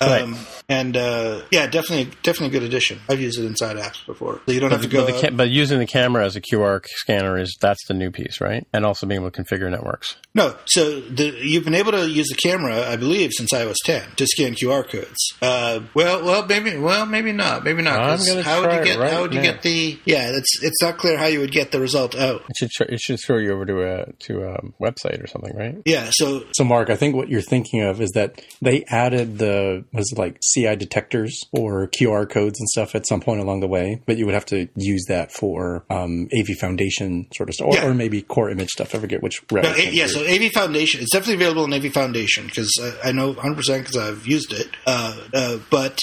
Right. 0.00 0.22
Um, 0.22 0.36
and 0.68 0.96
uh, 0.96 1.42
yeah, 1.50 1.66
definitely, 1.66 2.12
definitely 2.22 2.48
a 2.56 2.60
good 2.60 2.62
addition. 2.68 3.00
I've 3.08 3.20
used 3.20 3.38
it 3.38 3.44
inside 3.44 3.76
apps 3.76 4.04
before, 4.06 4.40
so 4.46 4.52
you 4.52 4.60
don't 4.60 4.70
have 4.70 4.82
to 4.82 4.88
but, 4.88 4.92
go. 4.92 5.06
the 5.06 5.12
ca- 5.28 5.30
but 5.36 5.50
using 5.50 5.78
the 5.78 5.86
camera 5.86 6.24
as 6.24 6.36
a 6.36 6.40
QR 6.40 6.84
scanner 6.86 7.38
is 7.38 7.56
that's 7.60 7.86
the 7.86 7.94
new 7.94 8.10
piece, 8.10 8.40
right? 8.40 8.66
And 8.72 8.84
also 8.84 9.06
being 9.06 9.20
able 9.20 9.30
to 9.30 9.42
configure 9.42 9.70
networks. 9.70 10.16
No, 10.34 10.56
so 10.64 11.00
the, 11.00 11.36
you've 11.42 11.64
been 11.64 11.74
able 11.74 11.92
to 11.92 12.08
use 12.08 12.28
the 12.28 12.34
camera, 12.34 12.88
I 12.88 12.96
believe, 12.96 13.30
since 13.32 13.52
iOS 13.52 13.76
10 13.84 14.02
to 14.16 14.26
scan 14.26 14.54
QR 14.54 14.88
codes. 14.88 15.32
Uh, 15.40 15.80
well, 15.94 16.24
well, 16.24 16.46
maybe, 16.46 16.76
well, 16.78 17.06
maybe 17.06 17.32
not, 17.32 17.62
maybe 17.64 17.82
not. 17.82 18.00
I'm 18.00 18.16
'cause 18.18 18.28
gonna 18.28 18.42
how 18.42 18.60
would 18.62 18.72
you 18.72 18.84
get? 18.84 18.98
right 18.98 19.12
how 19.12 19.22
would 19.22 19.32
you 19.34 19.40
now. 19.40 19.52
get 19.52 19.62
the? 19.62 19.98
Yeah, 20.04 20.30
it's 20.34 20.62
it's 20.62 20.82
not 20.82 20.98
clear 20.98 21.16
how 21.18 21.26
you 21.26 21.40
would 21.40 21.52
get 21.52 21.70
the 21.72 21.80
result 21.80 22.14
out. 22.16 22.42
It 22.48 22.56
should 22.58 22.70
tr- 22.70 22.92
it 22.92 23.00
should 23.00 23.18
throw 23.24 23.38
you 23.38 23.52
over 23.52 23.64
to 23.66 23.82
a 23.82 24.12
to 24.20 24.42
a 24.44 24.58
website 24.82 25.22
or 25.22 25.26
something, 25.26 25.54
right? 25.56 25.76
Yeah, 25.84 26.08
so 26.10 26.44
So, 26.52 26.64
Mark, 26.64 26.90
I 26.90 26.96
think 26.96 27.14
what 27.14 27.28
you're 27.28 27.40
thinking 27.42 27.82
of 27.82 28.00
is 28.00 28.10
that 28.12 28.40
they 28.62 28.84
added 28.88 29.38
the 29.38 29.83
was 29.92 30.10
it 30.12 30.18
like 30.18 30.40
CI 30.52 30.76
detectors 30.76 31.42
or 31.52 31.88
QR 31.88 32.28
codes 32.28 32.58
and 32.60 32.68
stuff 32.68 32.94
at 32.94 33.06
some 33.06 33.20
point 33.20 33.40
along 33.40 33.60
the 33.60 33.66
way, 33.68 34.00
but 34.06 34.16
you 34.16 34.24
would 34.26 34.34
have 34.34 34.46
to 34.46 34.68
use 34.76 35.04
that 35.08 35.32
for 35.32 35.84
um, 35.90 36.28
AV 36.38 36.56
Foundation 36.58 37.26
sort 37.34 37.48
of 37.48 37.54
stuff, 37.54 37.68
or, 37.68 37.74
Yeah. 37.74 37.86
or 37.86 37.94
maybe 37.94 38.22
core 38.22 38.50
image 38.50 38.70
stuff. 38.70 38.94
I 38.94 38.98
forget 38.98 39.22
which 39.22 39.42
A- 39.52 39.90
yeah, 39.90 40.06
so 40.06 40.20
AV 40.26 40.50
Foundation, 40.52 41.00
it's 41.00 41.12
definitely 41.12 41.34
available 41.44 41.64
in 41.64 41.72
AV 41.72 41.92
Foundation 41.92 42.46
because 42.46 42.70
I, 43.04 43.08
I 43.08 43.12
know 43.12 43.28
100 43.32 43.56
percent 43.56 43.86
because 43.86 43.96
I've 43.96 44.26
used 44.26 44.52
it. 44.52 44.68
Uh, 44.86 45.16
uh, 45.32 45.58
but 45.70 46.00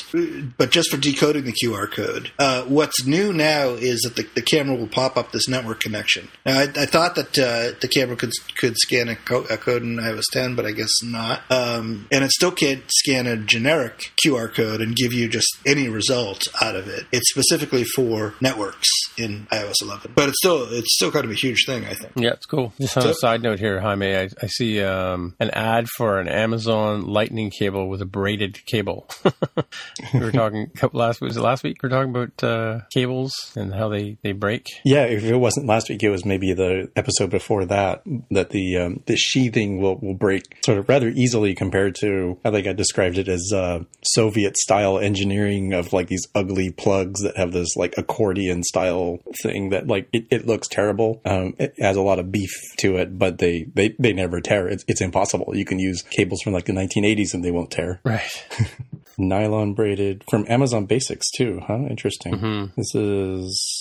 but 0.58 0.72
just 0.72 0.90
for 0.92 0.98
decoding 0.98 1.44
the 1.46 1.54
QR 1.54 1.92
code, 1.92 2.32
uh, 2.40 2.64
what's 2.64 3.06
new 3.06 3.34
now 3.34 3.70
is 3.70 4.02
that 4.02 4.16
the, 4.16 4.28
the 4.36 4.42
camera 4.42 4.76
will 4.76 4.88
pop 4.88 5.18
up 5.18 5.32
this 5.32 5.48
network 5.48 5.80
connection. 5.80 6.28
Now, 6.46 6.60
I, 6.60 6.64
I 6.64 6.86
thought 6.86 7.16
that 7.16 7.38
uh, 7.40 7.78
the 7.82 7.88
camera 7.88 8.16
could 8.16 8.32
could 8.58 8.78
scan 8.78 9.10
a, 9.10 9.16
co- 9.16 9.46
a 9.50 9.58
code 9.58 9.84
in 9.84 9.98
iOS 9.98 10.24
10, 10.32 10.56
but 10.56 10.66
I 10.66 10.72
guess 10.72 10.92
not. 11.04 11.42
Um, 11.50 12.08
and 12.12 12.24
it 12.24 12.32
still 12.32 12.52
can't 12.52 12.84
scan 12.90 13.28
a 13.28 13.38
generic 13.38 13.70
generic 13.72 14.11
QR 14.26 14.53
code 14.53 14.82
and 14.82 14.95
give 14.95 15.13
you 15.13 15.30
just 15.30 15.47
any 15.65 15.88
result 15.88 16.43
out 16.61 16.76
of 16.76 16.88
it. 16.88 17.05
It's 17.11 17.30
specifically 17.30 17.84
for 17.84 18.34
networks 18.41 18.89
in 19.17 19.47
iOS 19.51 19.82
11, 19.82 20.13
but 20.15 20.30
it's 20.30 20.38
still 20.39 20.63
it's 20.72 20.93
still 20.95 21.11
kind 21.11 21.26
of 21.26 21.32
a 21.32 21.36
huge 21.36 21.65
thing. 21.65 21.86
I 21.86 21.93
think. 21.93 22.11
Yeah, 22.15 22.32
it's 22.32 22.45
cool. 22.45 22.74
Just 22.80 22.97
on 22.97 23.03
So- 23.03 23.09
a 23.09 23.13
side 23.15 23.41
note 23.41 23.59
here, 23.59 23.80
Jaime, 23.80 24.15
I, 24.15 24.30
I 24.41 24.47
see 24.47 24.82
um, 24.82 25.36
an 25.39 25.49
ad 25.51 25.88
for 25.89 26.19
an 26.19 26.28
Amazon 26.28 27.05
Lightning 27.07 27.49
cable 27.49 27.88
with 27.88 28.01
a 28.01 28.05
braided 28.05 28.65
cable. 28.65 29.07
we 30.13 30.19
were 30.19 30.32
talking 30.32 30.72
last 30.93 31.22
was 31.22 31.38
it 31.38 31.41
last 31.41 31.63
week? 31.63 31.82
We 31.82 31.88
were 31.89 31.95
talking 31.95 32.09
about 32.11 32.43
uh, 32.43 32.82
cables 32.93 33.34
and 33.55 33.74
how 33.74 33.89
they, 33.89 34.17
they 34.24 34.32
break. 34.34 34.65
Yeah, 34.84 35.03
if 35.05 35.24
it 35.24 35.36
wasn't 35.38 35.67
last 35.67 35.89
week, 35.89 36.03
it 36.03 36.09
was 36.09 36.26
maybe 36.26 36.53
the 36.53 36.91
episode 36.95 37.30
before 37.30 37.65
that 37.65 38.03
that 38.32 38.49
the 38.49 38.78
um, 38.78 39.03
the 39.05 39.15
sheathing 39.15 39.82
will, 39.82 39.97
will 40.01 40.15
break 40.15 40.43
sort 40.65 40.78
of 40.78 40.89
rather 40.89 41.09
easily 41.09 41.55
compared 41.55 41.95
to 41.95 42.38
I 42.43 42.51
think 42.51 42.67
I 42.67 42.74
described 42.74 43.17
it 43.17 43.28
as 43.28 43.51
uh, 43.62 43.84
Soviet 44.03 44.57
style 44.57 44.97
engineering 44.97 45.74
of 45.74 45.93
like 45.93 46.07
these 46.07 46.28
ugly 46.34 46.72
plugs 46.72 47.22
that 47.22 47.38
have 47.38 47.51
this 47.51 47.76
like 47.76 47.93
accordion 47.97 48.64
style 48.64 49.20
thing 49.41 49.70
that 49.70 49.88
like 49.88 50.09
it, 50.12 50.26
it 50.32 50.47
looks 50.47 50.68
terrible. 50.68 51.22
Um, 51.26 51.55
it 51.59 51.76
has 51.80 51.97
a 51.97 52.01
lot 52.01 52.20
of 52.20 52.32
beef 52.32 52.51
to 52.78 52.97
it, 52.97 53.18
but 53.18 53.38
they 53.38 53.66
they, 53.74 53.95
they 53.99 54.14
never 54.14 54.41
tear. 54.41 54.68
It's, 54.68 54.84
it's 54.88 55.01
impossible. 55.01 55.55
You 55.55 55.66
can 55.66 55.80
use 55.80 56.01
cables 56.01 56.41
from 56.41 56.53
like 56.53 56.66
the 56.66 56.74
1980s 56.74 57.34
and 57.34 57.43
they 57.43 57.51
won't 57.51 57.72
tear. 57.72 58.01
Right. 58.03 58.45
Nylon 59.18 59.74
braided 59.74 60.24
from 60.30 60.45
Amazon 60.47 60.86
Basics 60.86 61.30
too, 61.30 61.62
huh? 61.66 61.86
Interesting. 61.89 62.72
This 62.76 62.95
is 62.95 63.81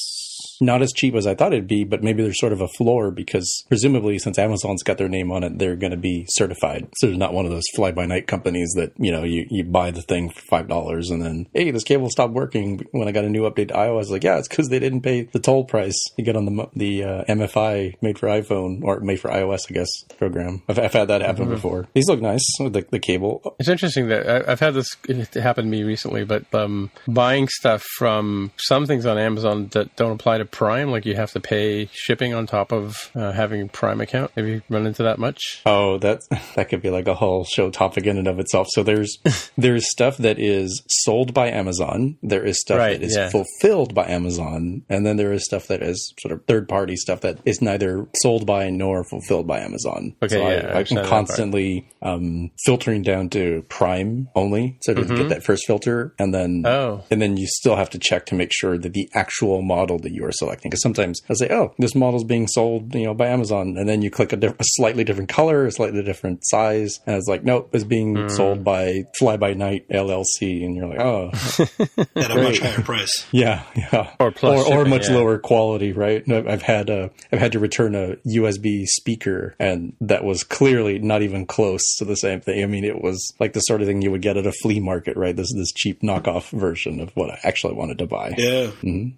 not 0.60 0.82
as 0.82 0.92
cheap 0.92 1.14
as 1.14 1.26
I 1.26 1.34
thought 1.34 1.52
it'd 1.52 1.66
be, 1.66 1.84
but 1.84 2.02
maybe 2.02 2.22
there's 2.22 2.40
sort 2.40 2.52
of 2.52 2.60
a 2.60 2.68
floor 2.68 3.10
because 3.10 3.64
presumably 3.68 4.18
since 4.18 4.38
Amazon's 4.38 4.82
got 4.82 4.98
their 4.98 5.08
name 5.08 5.30
on 5.30 5.44
it, 5.44 5.58
they're 5.58 5.76
going 5.76 5.92
to 5.92 5.96
be 5.96 6.26
certified. 6.28 6.88
So 6.96 7.06
there's 7.06 7.18
not 7.18 7.34
one 7.34 7.44
of 7.44 7.50
those 7.50 7.64
fly 7.74 7.92
by 7.92 8.06
night 8.06 8.26
companies 8.26 8.72
that, 8.76 8.92
you 8.98 9.12
know, 9.12 9.24
you, 9.24 9.46
you 9.50 9.64
buy 9.64 9.90
the 9.90 10.02
thing 10.02 10.30
for 10.30 10.42
$5 10.42 11.10
and 11.10 11.22
then, 11.22 11.46
hey, 11.52 11.70
this 11.70 11.84
cable 11.84 12.10
stopped 12.10 12.32
working 12.32 12.86
when 12.92 13.08
I 13.08 13.12
got 13.12 13.24
a 13.24 13.28
new 13.28 13.42
update 13.42 13.68
to 13.68 13.74
iOS. 13.74 14.10
Like, 14.10 14.24
yeah, 14.24 14.38
it's 14.38 14.48
because 14.48 14.68
they 14.68 14.78
didn't 14.78 15.02
pay 15.02 15.22
the 15.22 15.38
toll 15.38 15.64
price 15.64 15.98
you 16.16 16.24
get 16.24 16.36
on 16.36 16.44
the, 16.44 16.68
the 16.74 17.04
uh, 17.04 17.24
MFI 17.24 17.94
made 18.02 18.18
for 18.18 18.28
iPhone 18.28 18.82
or 18.82 19.00
made 19.00 19.20
for 19.20 19.30
iOS, 19.30 19.60
I 19.70 19.74
guess, 19.74 19.88
program. 20.18 20.62
I've, 20.68 20.78
I've 20.78 20.92
had 20.92 21.08
that 21.08 21.22
happen 21.22 21.48
before. 21.48 21.88
These 21.94 22.08
look 22.08 22.20
nice 22.20 22.44
with 22.58 22.72
the, 22.72 22.86
the 22.90 22.98
cable. 22.98 23.56
It's 23.58 23.68
interesting 23.68 24.08
that 24.08 24.28
I, 24.28 24.52
I've 24.52 24.60
had 24.60 24.74
this 24.74 24.96
happen 25.34 25.64
to 25.64 25.70
me 25.70 25.82
recently, 25.82 26.24
but 26.24 26.52
um, 26.54 26.90
buying 27.08 27.48
stuff 27.48 27.82
from 27.96 28.52
some 28.56 28.86
things 28.86 29.06
on 29.06 29.18
Amazon 29.18 29.68
that 29.72 29.94
don't 29.96 30.12
apply 30.12 30.38
to 30.38 30.44
Prime, 30.50 30.90
like 30.90 31.06
you 31.06 31.14
have 31.14 31.32
to 31.32 31.40
pay 31.40 31.88
shipping 31.92 32.34
on 32.34 32.46
top 32.46 32.72
of 32.72 33.10
uh, 33.14 33.32
having 33.32 33.62
a 33.62 33.66
Prime 33.68 34.00
account. 34.00 34.30
Have 34.36 34.46
you 34.46 34.62
run 34.68 34.86
into 34.86 35.02
that 35.04 35.18
much? 35.18 35.62
Oh, 35.66 35.98
that 35.98 36.20
that 36.56 36.68
could 36.68 36.82
be 36.82 36.90
like 36.90 37.08
a 37.08 37.14
whole 37.14 37.44
show 37.44 37.70
topic 37.70 38.06
in 38.06 38.18
and 38.18 38.28
of 38.28 38.38
itself. 38.38 38.66
So 38.70 38.82
there's 38.82 39.18
there's 39.56 39.90
stuff 39.90 40.16
that 40.18 40.38
is 40.38 40.82
sold 40.88 41.32
by 41.34 41.50
Amazon. 41.50 42.16
There 42.22 42.44
is 42.44 42.60
stuff 42.60 42.78
Right, 42.78 43.00
that 43.00 43.04
is 43.06 43.16
yeah. 43.16 43.30
fulfilled 43.30 43.94
by 43.94 44.06
Amazon, 44.08 44.82
and 44.88 45.06
then 45.06 45.16
there 45.16 45.32
is 45.32 45.44
stuff 45.44 45.66
that 45.68 45.82
is 45.82 46.12
sort 46.20 46.32
of 46.32 46.44
third 46.46 46.68
party 46.68 46.96
stuff 46.96 47.20
that 47.22 47.38
is 47.44 47.60
neither 47.62 48.06
sold 48.16 48.46
by 48.46 48.70
nor 48.70 49.04
fulfilled 49.04 49.46
by 49.46 49.60
Amazon. 49.60 50.14
Okay, 50.22 50.34
so 50.34 50.40
yeah, 50.40 50.44
I 50.46 50.50
I, 50.50 50.54
I 50.54 50.74
understand 50.74 50.98
am 51.00 51.06
constantly 51.10 51.88
um, 52.02 52.50
filtering 52.64 53.02
down 53.02 53.28
to 53.30 53.64
Prime 53.68 54.28
only, 54.34 54.78
so 54.82 54.94
to 54.94 55.04
get 55.04 55.28
that 55.28 55.42
first 55.44 55.66
filter, 55.66 56.14
and 56.18 56.34
then 56.34 56.50
Mm-hmm. 56.50 56.66
Oh. 56.66 57.04
and 57.10 57.22
then 57.22 57.36
you 57.36 57.46
still 57.46 57.76
have 57.76 57.90
to 57.90 57.98
check 57.98 58.26
to 58.26 58.34
make 58.34 58.50
sure 58.52 58.76
that 58.76 58.92
the 58.92 59.08
actual 59.14 59.62
model 59.62 59.98
that 60.00 60.12
you 60.12 60.24
are 60.26 60.32
selecting. 60.40 60.70
Because 60.70 60.82
sometimes 60.82 61.22
I'll 61.30 61.36
say, 61.36 61.48
"Oh, 61.50 61.72
this 61.78 61.94
model's 61.94 62.24
being 62.24 62.48
sold, 62.48 62.92
you 62.94 63.04
know, 63.04 63.14
by 63.14 63.28
Amazon," 63.28 63.76
and 63.78 63.88
then 63.88 64.02
you 64.02 64.10
click 64.10 64.32
a, 64.32 64.36
diff- 64.36 64.58
a 64.58 64.64
slightly 64.64 65.04
different 65.04 65.28
color, 65.28 65.66
a 65.66 65.70
slightly 65.72 66.02
different 66.02 66.40
size, 66.42 66.98
and 67.06 67.16
it's 67.16 67.28
like, 67.28 67.44
"Nope, 67.44 67.70
it's 67.72 67.84
being 67.84 68.16
Hmm. 68.16 68.28
sold 68.28 68.64
by 68.64 69.04
Fly 69.18 69.36
By 69.36 69.54
Night 69.54 69.86
LLC," 69.88 70.64
and 70.64 70.74
you're 70.74 70.88
like, 70.88 71.00
"Oh, 71.00 71.30
at 72.16 72.30
a 72.30 72.42
much 72.42 72.58
higher 72.58 72.80
price. 72.82 73.26
yeah, 73.30 73.62
yeah," 73.76 74.10
Or 74.18 74.32
plus 74.32 74.66
or, 74.68 74.80
or 74.80 74.84
much 74.84 75.08
yeah. 75.08 75.14
lower 75.16 75.38
quality, 75.38 75.92
right? 75.92 76.26
No, 76.26 76.44
I've 76.48 76.62
had 76.62 76.90
uh, 76.90 77.08
I've 77.32 77.38
had 77.38 77.52
to 77.52 77.58
return 77.60 77.94
a 77.94 78.16
USB 78.26 78.86
speaker, 78.86 79.54
and 79.58 79.94
that 80.00 80.24
was 80.24 80.42
clearly 80.42 80.98
not 80.98 81.22
even 81.22 81.46
close 81.46 81.82
to 81.98 82.04
the 82.04 82.16
same 82.16 82.40
thing. 82.40 82.62
I 82.62 82.66
mean, 82.66 82.84
it 82.84 83.00
was 83.02 83.32
like 83.38 83.52
the 83.52 83.60
sort 83.60 83.80
of 83.82 83.86
thing 83.86 84.02
you 84.02 84.10
would 84.10 84.22
get 84.22 84.36
at 84.36 84.46
a 84.46 84.52
flea 84.62 84.80
market, 84.80 85.16
right? 85.16 85.36
This 85.36 85.52
this 85.54 85.72
cheap 85.72 86.00
knockoff 86.02 86.50
version 86.50 87.00
of 87.00 87.10
what 87.16 87.30
I 87.30 87.38
actually 87.44 87.74
wanted 87.74 87.98
to 87.98 88.06
buy. 88.06 88.34
Yeah, 88.36 88.70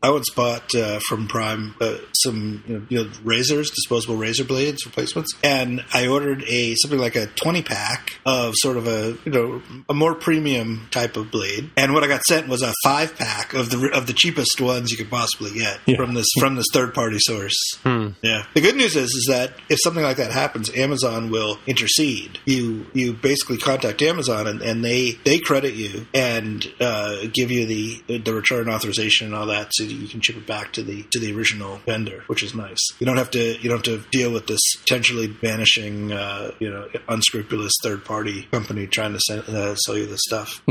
I 0.03 0.11
once 0.11 0.31
bought 0.31 0.75
uh, 0.75 0.99
from 1.13 1.29
Prime 1.29 1.75
uh, 1.79 1.99
some 2.25 2.65
you 2.67 2.75
know, 2.79 2.87
you 2.89 3.05
know, 3.05 3.11
razors, 3.23 3.69
disposable 3.71 4.17
razor 4.17 4.45
blades 4.45 4.87
replacements, 4.87 5.31
and 5.45 5.85
I 5.93 6.07
ordered 6.07 6.43
a 6.49 6.75
something 6.77 6.99
like 6.99 7.17
a 7.17 7.27
twenty 7.27 7.61
pack 7.63 8.19
of 8.25 8.55
sort 8.57 8.79
of 8.79 8.87
a 8.87 9.19
you 9.27 9.31
know 9.33 9.63
a 9.91 9.95
more 9.95 10.15
premium 10.15 10.89
type 10.91 11.19
of 11.19 11.31
blade, 11.31 11.71
and 11.77 11.93
what 11.93 12.03
I 12.03 12.07
got 12.09 12.23
sent 12.23 12.49
was 12.49 12.63
a 12.63 12.73
five 12.83 13.15
pack 13.19 13.53
of 13.53 13.69
the 13.69 13.91
of 13.93 14.07
the 14.07 14.15
cheapest 14.15 14.59
ones 14.61 14.91
you 14.91 14.97
could 14.97 15.11
possibly 15.11 15.53
get 15.53 15.81
Yeah. 15.85 15.97
from 15.97 16.15
this 16.15 16.27
from 16.41 16.55
this 16.55 16.67
third 16.73 16.95
party 16.95 17.19
source. 17.21 17.57
Yeah, 17.85 18.45
the 18.55 18.61
good 18.63 18.77
news 18.77 18.97
is 18.97 19.11
is 19.11 19.27
that 19.29 19.53
if 19.69 19.79
something 19.83 20.03
like 20.03 20.17
that 20.17 20.33
happens, 20.33 20.71
Amazon 20.75 21.31
will 21.31 21.59
intercede. 21.67 22.39
You 22.47 22.87
you 22.95 23.13
basically 23.13 23.59
contact 23.59 24.01
Amazon 24.01 24.47
and, 24.47 24.63
and 24.63 24.83
they 24.83 25.19
they 25.25 25.39
credit 25.39 25.75
you 25.75 26.07
and 26.15 26.67
uh, 26.81 27.27
give 27.33 27.51
you 27.51 27.67
the 27.67 28.19
the 28.19 28.33
return 28.33 28.71
authorization 28.71 29.27
and 29.27 29.35
all 29.37 29.47
that, 29.47 29.73
so 29.73 29.85
that 29.85 29.93
you 29.93 30.09
can 30.09 30.21
ship 30.21 30.37
it 30.37 30.47
back 30.47 30.73
to 30.73 30.83
the 30.83 31.02
to 31.11 31.19
the 31.19 31.35
original 31.35 31.79
vendor, 31.87 32.25
which 32.27 32.43
is 32.43 32.55
nice. 32.55 32.81
You 32.99 33.07
don't 33.07 33.17
have 33.17 33.31
to 33.33 33.59
you 33.61 33.69
don't 33.69 33.87
have 33.87 34.03
to 34.03 34.09
deal 34.11 34.33
with 34.33 34.47
this 34.47 34.61
potentially 34.81 35.27
vanishing 35.27 36.13
uh, 36.13 36.53
you 36.59 36.71
know 36.71 36.89
unscrupulous 37.09 37.73
third 37.83 38.05
party 38.05 38.43
company 38.53 38.87
trying 38.87 39.13
to 39.13 39.21
sell, 39.21 39.43
uh, 39.49 39.75
sell 39.75 39.97
you 39.97 40.07
this 40.07 40.21
stuff. 40.27 40.63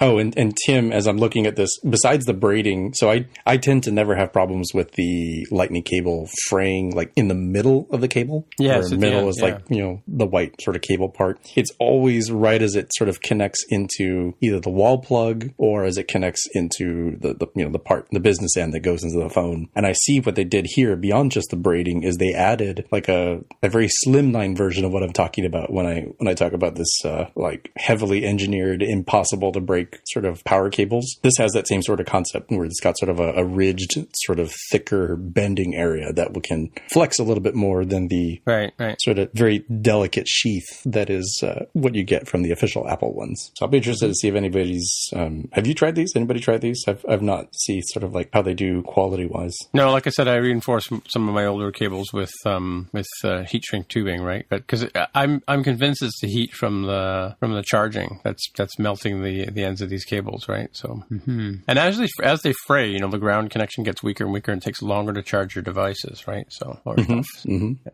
Oh, 0.00 0.18
and, 0.18 0.36
and 0.36 0.56
Tim, 0.66 0.92
as 0.92 1.06
I'm 1.06 1.18
looking 1.18 1.46
at 1.46 1.56
this, 1.56 1.70
besides 1.78 2.24
the 2.24 2.34
braiding, 2.34 2.92
so 2.94 3.10
I, 3.10 3.26
I 3.46 3.56
tend 3.56 3.84
to 3.84 3.90
never 3.90 4.14
have 4.16 4.32
problems 4.32 4.70
with 4.74 4.92
the 4.92 5.46
lightning 5.50 5.82
cable 5.82 6.28
fraying 6.48 6.94
like 6.94 7.12
in 7.16 7.28
the 7.28 7.34
middle 7.34 7.86
of 7.90 8.00
the 8.00 8.08
cable. 8.08 8.46
Yeah, 8.58 8.76
Where 8.76 8.84
at 8.84 8.90
the 8.90 8.96
middle 8.96 9.20
end, 9.20 9.28
is 9.28 9.38
yeah. 9.38 9.44
like, 9.44 9.62
you 9.68 9.82
know, 9.82 10.02
the 10.06 10.26
white 10.26 10.60
sort 10.60 10.76
of 10.76 10.82
cable 10.82 11.08
part. 11.08 11.40
It's 11.56 11.70
always 11.78 12.30
right 12.30 12.60
as 12.60 12.74
it 12.74 12.90
sort 12.94 13.08
of 13.08 13.20
connects 13.20 13.64
into 13.68 14.34
either 14.40 14.60
the 14.60 14.70
wall 14.70 14.98
plug 15.00 15.52
or 15.58 15.84
as 15.84 15.98
it 15.98 16.08
connects 16.08 16.46
into 16.54 17.16
the, 17.18 17.34
the 17.34 17.46
you 17.54 17.64
know, 17.64 17.70
the 17.70 17.78
part, 17.78 18.06
the 18.10 18.20
business 18.20 18.56
end 18.56 18.72
that 18.74 18.80
goes 18.80 19.02
into 19.02 19.18
the 19.18 19.30
phone. 19.42 19.68
And 19.74 19.86
I 19.86 19.92
see 19.92 20.20
what 20.20 20.34
they 20.34 20.44
did 20.44 20.66
here 20.68 20.96
beyond 20.96 21.32
just 21.32 21.50
the 21.50 21.56
braiding 21.56 22.02
is 22.02 22.16
they 22.16 22.34
added 22.34 22.86
like 22.90 23.08
a, 23.08 23.40
a 23.62 23.68
very 23.68 23.88
slimline 24.06 24.56
version 24.56 24.84
of 24.84 24.92
what 24.92 25.02
I'm 25.02 25.12
talking 25.12 25.44
about 25.44 25.72
when 25.72 25.86
I, 25.86 26.00
when 26.18 26.28
I 26.28 26.34
talk 26.34 26.52
about 26.52 26.74
this, 26.74 27.04
uh, 27.04 27.26
like 27.34 27.72
heavily 27.76 28.24
engineered, 28.24 28.82
impossible 28.82 29.52
to 29.52 29.60
break 29.60 30.00
sort 30.06 30.24
of 30.24 30.44
power 30.44 30.70
cables. 30.70 31.18
This 31.22 31.36
has 31.38 31.52
that 31.52 31.68
same 31.68 31.82
sort 31.82 32.00
of 32.00 32.06
concept 32.06 32.50
where 32.50 32.64
it's 32.64 32.80
got 32.80 32.98
sort 32.98 33.10
of 33.10 33.20
a, 33.20 33.32
a 33.34 33.44
ridged, 33.44 34.06
sort 34.14 34.38
of 34.38 34.52
thicker 34.70 35.16
bending 35.16 35.74
area 35.74 36.12
that 36.12 36.32
can 36.42 36.70
flex 36.92 37.18
a 37.18 37.24
little 37.24 37.42
bit 37.42 37.54
more 37.54 37.84
than 37.84 38.08
the 38.08 38.40
Right, 38.46 38.72
right. 38.78 39.00
sort 39.00 39.18
of 39.18 39.30
very 39.32 39.60
delicate 39.80 40.26
sheath 40.28 40.82
that 40.84 41.10
is 41.10 41.42
uh, 41.42 41.66
what 41.72 41.94
you 41.94 42.04
get 42.04 42.28
from 42.28 42.42
the 42.42 42.50
official 42.50 42.88
Apple 42.88 43.14
ones. 43.14 43.50
So 43.54 43.64
I'll 43.64 43.70
be 43.70 43.78
interested 43.78 44.08
to 44.08 44.14
see 44.14 44.28
if 44.28 44.34
anybody's. 44.34 45.10
Um, 45.14 45.48
have 45.52 45.66
you 45.66 45.74
tried 45.74 45.94
these? 45.94 46.12
Anybody 46.16 46.40
tried 46.40 46.60
these? 46.60 46.82
I've 46.86 47.04
I've 47.08 47.22
not 47.22 47.54
see 47.54 47.80
sort 47.92 48.04
of 48.04 48.14
like 48.14 48.30
how 48.32 48.42
they 48.42 48.54
do 48.54 48.82
quality 48.82 49.26
wise. 49.32 49.56
No, 49.72 49.90
like 49.92 50.06
I 50.06 50.10
said, 50.10 50.28
I 50.28 50.36
reinforce 50.36 50.90
m- 50.92 51.02
some 51.08 51.28
of 51.28 51.34
my 51.34 51.46
older 51.46 51.70
cables 51.72 52.12
with 52.12 52.32
um, 52.46 52.88
with 52.92 53.06
uh, 53.24 53.42
heat 53.44 53.64
shrink 53.64 53.88
tubing, 53.88 54.22
right? 54.22 54.46
Because 54.48 54.86
I'm 55.14 55.42
I'm 55.48 55.64
convinced 55.64 56.02
it's 56.02 56.20
the 56.20 56.28
heat 56.28 56.52
from 56.52 56.82
the 56.82 57.36
from 57.40 57.52
the 57.54 57.62
charging 57.62 58.20
that's 58.24 58.44
that's 58.56 58.78
melting 58.78 59.22
the 59.22 59.46
the 59.50 59.64
ends 59.64 59.80
of 59.80 59.88
these 59.90 60.04
cables, 60.04 60.48
right? 60.48 60.68
So, 60.72 61.02
hmm 61.08 61.54
and 61.68 61.78
as 61.78 61.98
they 61.98 62.08
as 62.22 62.42
they 62.42 62.52
fray, 62.66 62.90
you 62.90 62.98
know, 62.98 63.08
the 63.08 63.18
ground 63.18 63.50
connection 63.50 63.84
gets 63.84 64.02
weaker 64.02 64.24
and 64.24 64.32
weaker, 64.32 64.52
and 64.52 64.60
takes 64.62 64.82
longer 64.82 65.12
to 65.12 65.22
charge 65.22 65.54
your 65.54 65.62
devices, 65.62 66.26
right? 66.26 66.46
So, 66.50 66.78
or 66.84 66.98
stuff. 67.02 67.26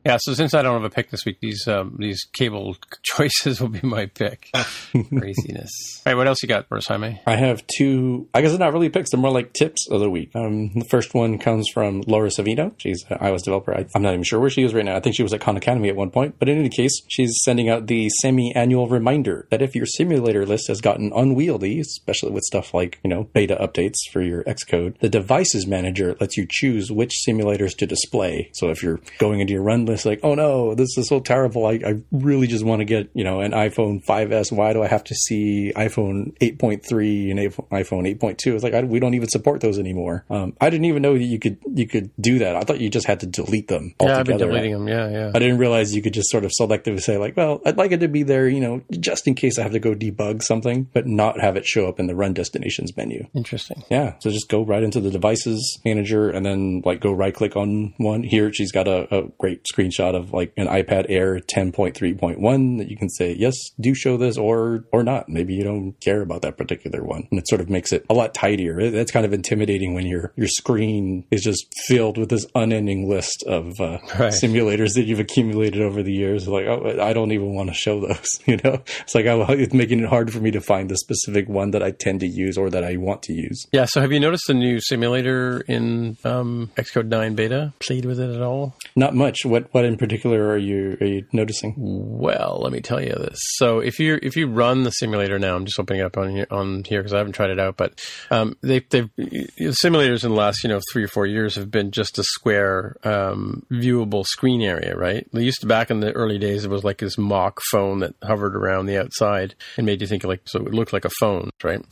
Yeah. 0.04 0.18
So 0.20 0.34
since 0.34 0.54
I 0.54 0.62
don't 0.62 0.74
have 0.74 0.84
a 0.84 0.94
pick 0.94 1.10
this 1.10 1.24
week, 1.24 1.38
these 1.40 1.66
um, 1.68 1.96
these 1.98 2.24
cable 2.32 2.76
choices 3.02 3.60
will 3.60 3.68
be 3.68 3.80
my 3.86 4.06
pick. 4.06 4.50
Craziness. 4.92 5.70
All 6.06 6.12
right, 6.12 6.16
what 6.16 6.26
else 6.26 6.42
you 6.42 6.48
got 6.48 6.68
for 6.68 6.76
us, 6.76 6.86
Jaime? 6.86 7.20
I 7.26 7.36
have 7.36 7.62
two. 7.76 8.28
I 8.34 8.40
guess 8.40 8.50
they're 8.50 8.58
not 8.58 8.72
really 8.72 8.88
picks; 8.88 9.10
they're 9.10 9.20
more 9.20 9.30
like 9.30 9.52
tips 9.52 9.88
of 9.90 10.00
the 10.00 10.10
week. 10.10 10.30
Um, 10.34 10.72
the 10.74 10.86
first 10.90 11.14
one 11.14 11.27
comes 11.36 11.68
from 11.74 12.02
Laura 12.06 12.28
Savino. 12.28 12.72
She's 12.78 13.04
an 13.10 13.18
iOS 13.18 13.42
developer. 13.42 13.74
I, 13.74 13.86
I'm 13.94 14.02
not 14.02 14.14
even 14.14 14.22
sure 14.22 14.40
where 14.40 14.48
she 14.48 14.62
is 14.62 14.72
right 14.72 14.84
now. 14.84 14.96
I 14.96 15.00
think 15.00 15.16
she 15.16 15.22
was 15.22 15.34
at 15.34 15.40
Khan 15.40 15.56
Academy 15.56 15.88
at 15.88 15.96
one 15.96 16.10
point. 16.10 16.36
But 16.38 16.48
in 16.48 16.58
any 16.58 16.70
case, 16.70 17.02
she's 17.08 17.38
sending 17.42 17.68
out 17.68 17.86
the 17.86 18.08
semi-annual 18.20 18.88
reminder 18.88 19.46
that 19.50 19.60
if 19.60 19.74
your 19.74 19.84
simulator 19.84 20.46
list 20.46 20.68
has 20.68 20.80
gotten 20.80 21.12
unwieldy, 21.14 21.80
especially 21.80 22.30
with 22.30 22.44
stuff 22.44 22.72
like 22.72 23.00
you 23.02 23.10
know 23.10 23.24
beta 23.34 23.56
updates 23.60 23.96
for 24.12 24.22
your 24.22 24.44
Xcode, 24.44 24.98
the 25.00 25.08
devices 25.08 25.66
manager 25.66 26.16
lets 26.20 26.36
you 26.36 26.46
choose 26.48 26.90
which 26.90 27.14
simulators 27.26 27.76
to 27.78 27.86
display. 27.86 28.50
So 28.54 28.70
if 28.70 28.82
you're 28.82 29.00
going 29.18 29.40
into 29.40 29.52
your 29.52 29.62
run 29.62 29.84
list, 29.84 30.06
like, 30.06 30.20
oh 30.22 30.34
no, 30.34 30.74
this 30.74 30.96
is 30.96 31.08
so 31.08 31.20
terrible. 31.20 31.66
I, 31.66 31.80
I 31.84 32.02
really 32.12 32.46
just 32.46 32.64
want 32.64 32.80
to 32.80 32.84
get 32.84 33.10
you 33.14 33.24
know 33.24 33.40
an 33.40 33.52
iPhone 33.52 34.04
5s. 34.04 34.52
Why 34.52 34.72
do 34.72 34.82
I 34.82 34.86
have 34.86 35.04
to 35.04 35.14
see 35.14 35.72
iPhone 35.74 36.36
8.3 36.38 37.30
and 37.30 37.40
iPhone 37.70 38.18
8.2? 38.18 38.54
It's 38.54 38.64
like 38.64 38.74
I, 38.74 38.82
we 38.82 39.00
don't 39.00 39.14
even 39.14 39.28
support 39.28 39.60
those 39.60 39.78
anymore. 39.78 40.24
Um, 40.30 40.54
I 40.60 40.70
didn't 40.70 40.86
even 40.86 41.02
know 41.02 41.14
that 41.18 41.24
you 41.24 41.38
could 41.38 41.58
you 41.74 41.86
could 41.86 42.10
do 42.20 42.38
that. 42.38 42.56
I 42.56 42.60
thought 42.62 42.80
you 42.80 42.88
just 42.90 43.06
had 43.06 43.20
to 43.20 43.26
delete 43.26 43.68
them 43.68 43.94
Yeah, 44.00 44.18
I've 44.18 44.26
been 44.26 44.38
deleting 44.38 44.72
them. 44.72 44.88
Yeah, 44.88 45.08
yeah. 45.10 45.32
I 45.34 45.38
didn't 45.38 45.58
realize 45.58 45.94
you 45.94 46.02
could 46.02 46.14
just 46.14 46.30
sort 46.30 46.44
of 46.44 46.52
selectively 46.58 47.00
say 47.00 47.18
like, 47.18 47.36
well, 47.36 47.60
I'd 47.66 47.76
like 47.76 47.92
it 47.92 47.98
to 48.00 48.08
be 48.08 48.22
there, 48.22 48.48
you 48.48 48.60
know, 48.60 48.82
just 49.00 49.26
in 49.26 49.34
case 49.34 49.58
I 49.58 49.62
have 49.62 49.72
to 49.72 49.80
go 49.80 49.94
debug 49.94 50.42
something, 50.42 50.84
but 50.92 51.06
not 51.06 51.40
have 51.40 51.56
it 51.56 51.66
show 51.66 51.88
up 51.88 51.98
in 51.98 52.06
the 52.06 52.14
run 52.14 52.32
destinations 52.34 52.96
menu. 52.96 53.26
Interesting. 53.34 53.82
Yeah. 53.90 54.14
So 54.20 54.30
just 54.30 54.48
go 54.48 54.62
right 54.64 54.82
into 54.82 55.00
the 55.00 55.10
devices 55.10 55.80
manager 55.84 56.30
and 56.30 56.46
then 56.46 56.82
like 56.84 57.00
go 57.00 57.12
right 57.12 57.34
click 57.34 57.56
on 57.56 57.94
one. 57.98 58.22
Here 58.22 58.52
she's 58.52 58.72
got 58.72 58.86
a, 58.88 59.12
a 59.14 59.28
great 59.38 59.64
screenshot 59.72 60.14
of 60.14 60.32
like 60.32 60.52
an 60.56 60.68
iPad 60.68 61.06
Air 61.08 61.40
10.3.1 61.40 62.78
that 62.78 62.88
you 62.88 62.96
can 62.96 63.08
say, 63.08 63.34
yes, 63.34 63.54
do 63.80 63.94
show 63.94 64.16
this 64.16 64.36
or 64.38 64.84
or 64.92 65.02
not. 65.02 65.28
Maybe 65.28 65.54
you 65.54 65.64
don't 65.64 65.92
care 66.00 66.22
about 66.22 66.42
that 66.42 66.56
particular 66.56 67.02
one. 67.04 67.26
And 67.30 67.38
it 67.40 67.48
sort 67.48 67.60
of 67.60 67.68
makes 67.68 67.92
it 67.92 68.06
a 68.08 68.14
lot 68.14 68.32
tidier. 68.34 68.78
It- 68.78 69.08
kind 69.08 69.24
of 69.24 69.32
intimidating 69.32 69.94
when 69.94 70.06
your 70.06 70.34
your 70.36 70.48
screen 70.48 71.07
is 71.30 71.42
just 71.42 71.66
filled 71.86 72.18
with 72.18 72.28
this 72.28 72.46
unending 72.54 73.08
list 73.08 73.44
of 73.46 73.72
uh, 73.80 73.98
Right. 74.18 74.32
simulators 74.32 74.94
that 74.94 75.04
you've 75.04 75.20
accumulated 75.20 75.82
over 75.82 76.02
the 76.02 76.12
years. 76.12 76.48
Like, 76.48 76.66
oh, 76.66 76.98
I 77.00 77.12
don't 77.12 77.32
even 77.32 77.54
want 77.54 77.68
to 77.68 77.74
show 77.74 78.00
those. 78.00 78.26
You 78.46 78.56
know, 78.64 78.82
it's 79.00 79.14
like 79.14 79.26
oh, 79.26 79.44
it's 79.50 79.74
making 79.74 80.00
it 80.00 80.08
hard 80.08 80.32
for 80.32 80.40
me 80.40 80.50
to 80.52 80.60
find 80.60 80.88
the 80.88 80.96
specific 80.96 81.48
one 81.48 81.72
that 81.72 81.82
I 81.82 81.90
tend 81.90 82.20
to 82.20 82.26
use 82.26 82.56
or 82.56 82.70
that 82.70 82.82
I 82.82 82.96
want 82.96 83.22
to 83.24 83.32
use. 83.34 83.66
Yeah. 83.72 83.84
So, 83.84 84.00
have 84.00 84.10
you 84.10 84.20
noticed 84.20 84.44
the 84.48 84.54
new 84.54 84.80
simulator 84.80 85.60
in 85.68 86.16
um, 86.24 86.70
Xcode 86.76 87.08
9 87.08 87.34
beta? 87.34 87.74
Played 87.80 88.06
with 88.06 88.18
it 88.20 88.34
at 88.34 88.40
all? 88.40 88.74
Not 88.96 89.14
much. 89.14 89.44
What 89.44 89.68
what 89.72 89.84
in 89.84 89.96
particular 89.98 90.48
are 90.48 90.56
you 90.56 90.96
are 91.00 91.06
you 91.06 91.26
noticing? 91.32 91.74
Well, 91.76 92.60
let 92.62 92.72
me 92.72 92.80
tell 92.80 93.00
you 93.02 93.12
this. 93.12 93.38
So 93.56 93.80
if 93.80 93.98
you 93.98 94.18
if 94.22 94.34
you 94.36 94.46
run 94.48 94.84
the 94.84 94.90
simulator 94.90 95.38
now, 95.38 95.54
I'm 95.56 95.64
just 95.66 95.78
opening 95.78 96.00
it 96.00 96.04
up 96.06 96.16
on 96.16 96.30
here, 96.30 96.46
on 96.50 96.84
here 96.84 97.00
because 97.00 97.12
I 97.12 97.18
haven't 97.18 97.32
tried 97.34 97.50
it 97.50 97.60
out, 97.60 97.76
but 97.76 98.00
um, 98.30 98.56
they 98.62 98.80
they've 98.80 99.10
the 99.16 99.74
simulators 99.84 100.24
in 100.24 100.30
the 100.30 100.36
last 100.36 100.62
you 100.64 100.70
know 100.70 100.80
three 100.92 100.97
or 101.04 101.08
four 101.08 101.26
years 101.26 101.56
have 101.56 101.70
been 101.70 101.90
just 101.90 102.18
a 102.18 102.24
square 102.24 102.96
um, 103.04 103.64
viewable 103.70 104.24
screen 104.24 104.62
area, 104.62 104.96
right? 104.96 105.26
They 105.32 105.42
used 105.42 105.60
to 105.60 105.66
back 105.66 105.90
in 105.90 106.00
the 106.00 106.12
early 106.12 106.38
days 106.38 106.64
it 106.64 106.70
was 106.70 106.84
like 106.84 106.98
this 106.98 107.18
mock 107.18 107.60
phone 107.70 108.00
that 108.00 108.14
hovered 108.22 108.56
around 108.56 108.86
the 108.86 108.98
outside 108.98 109.54
and 109.76 109.86
made 109.86 110.00
you 110.00 110.06
think 110.06 110.24
like 110.24 110.42
so 110.46 110.60
it 110.60 110.74
looked 110.74 110.92
like 110.92 111.04
a 111.04 111.10
phone, 111.20 111.50
right? 111.62 111.84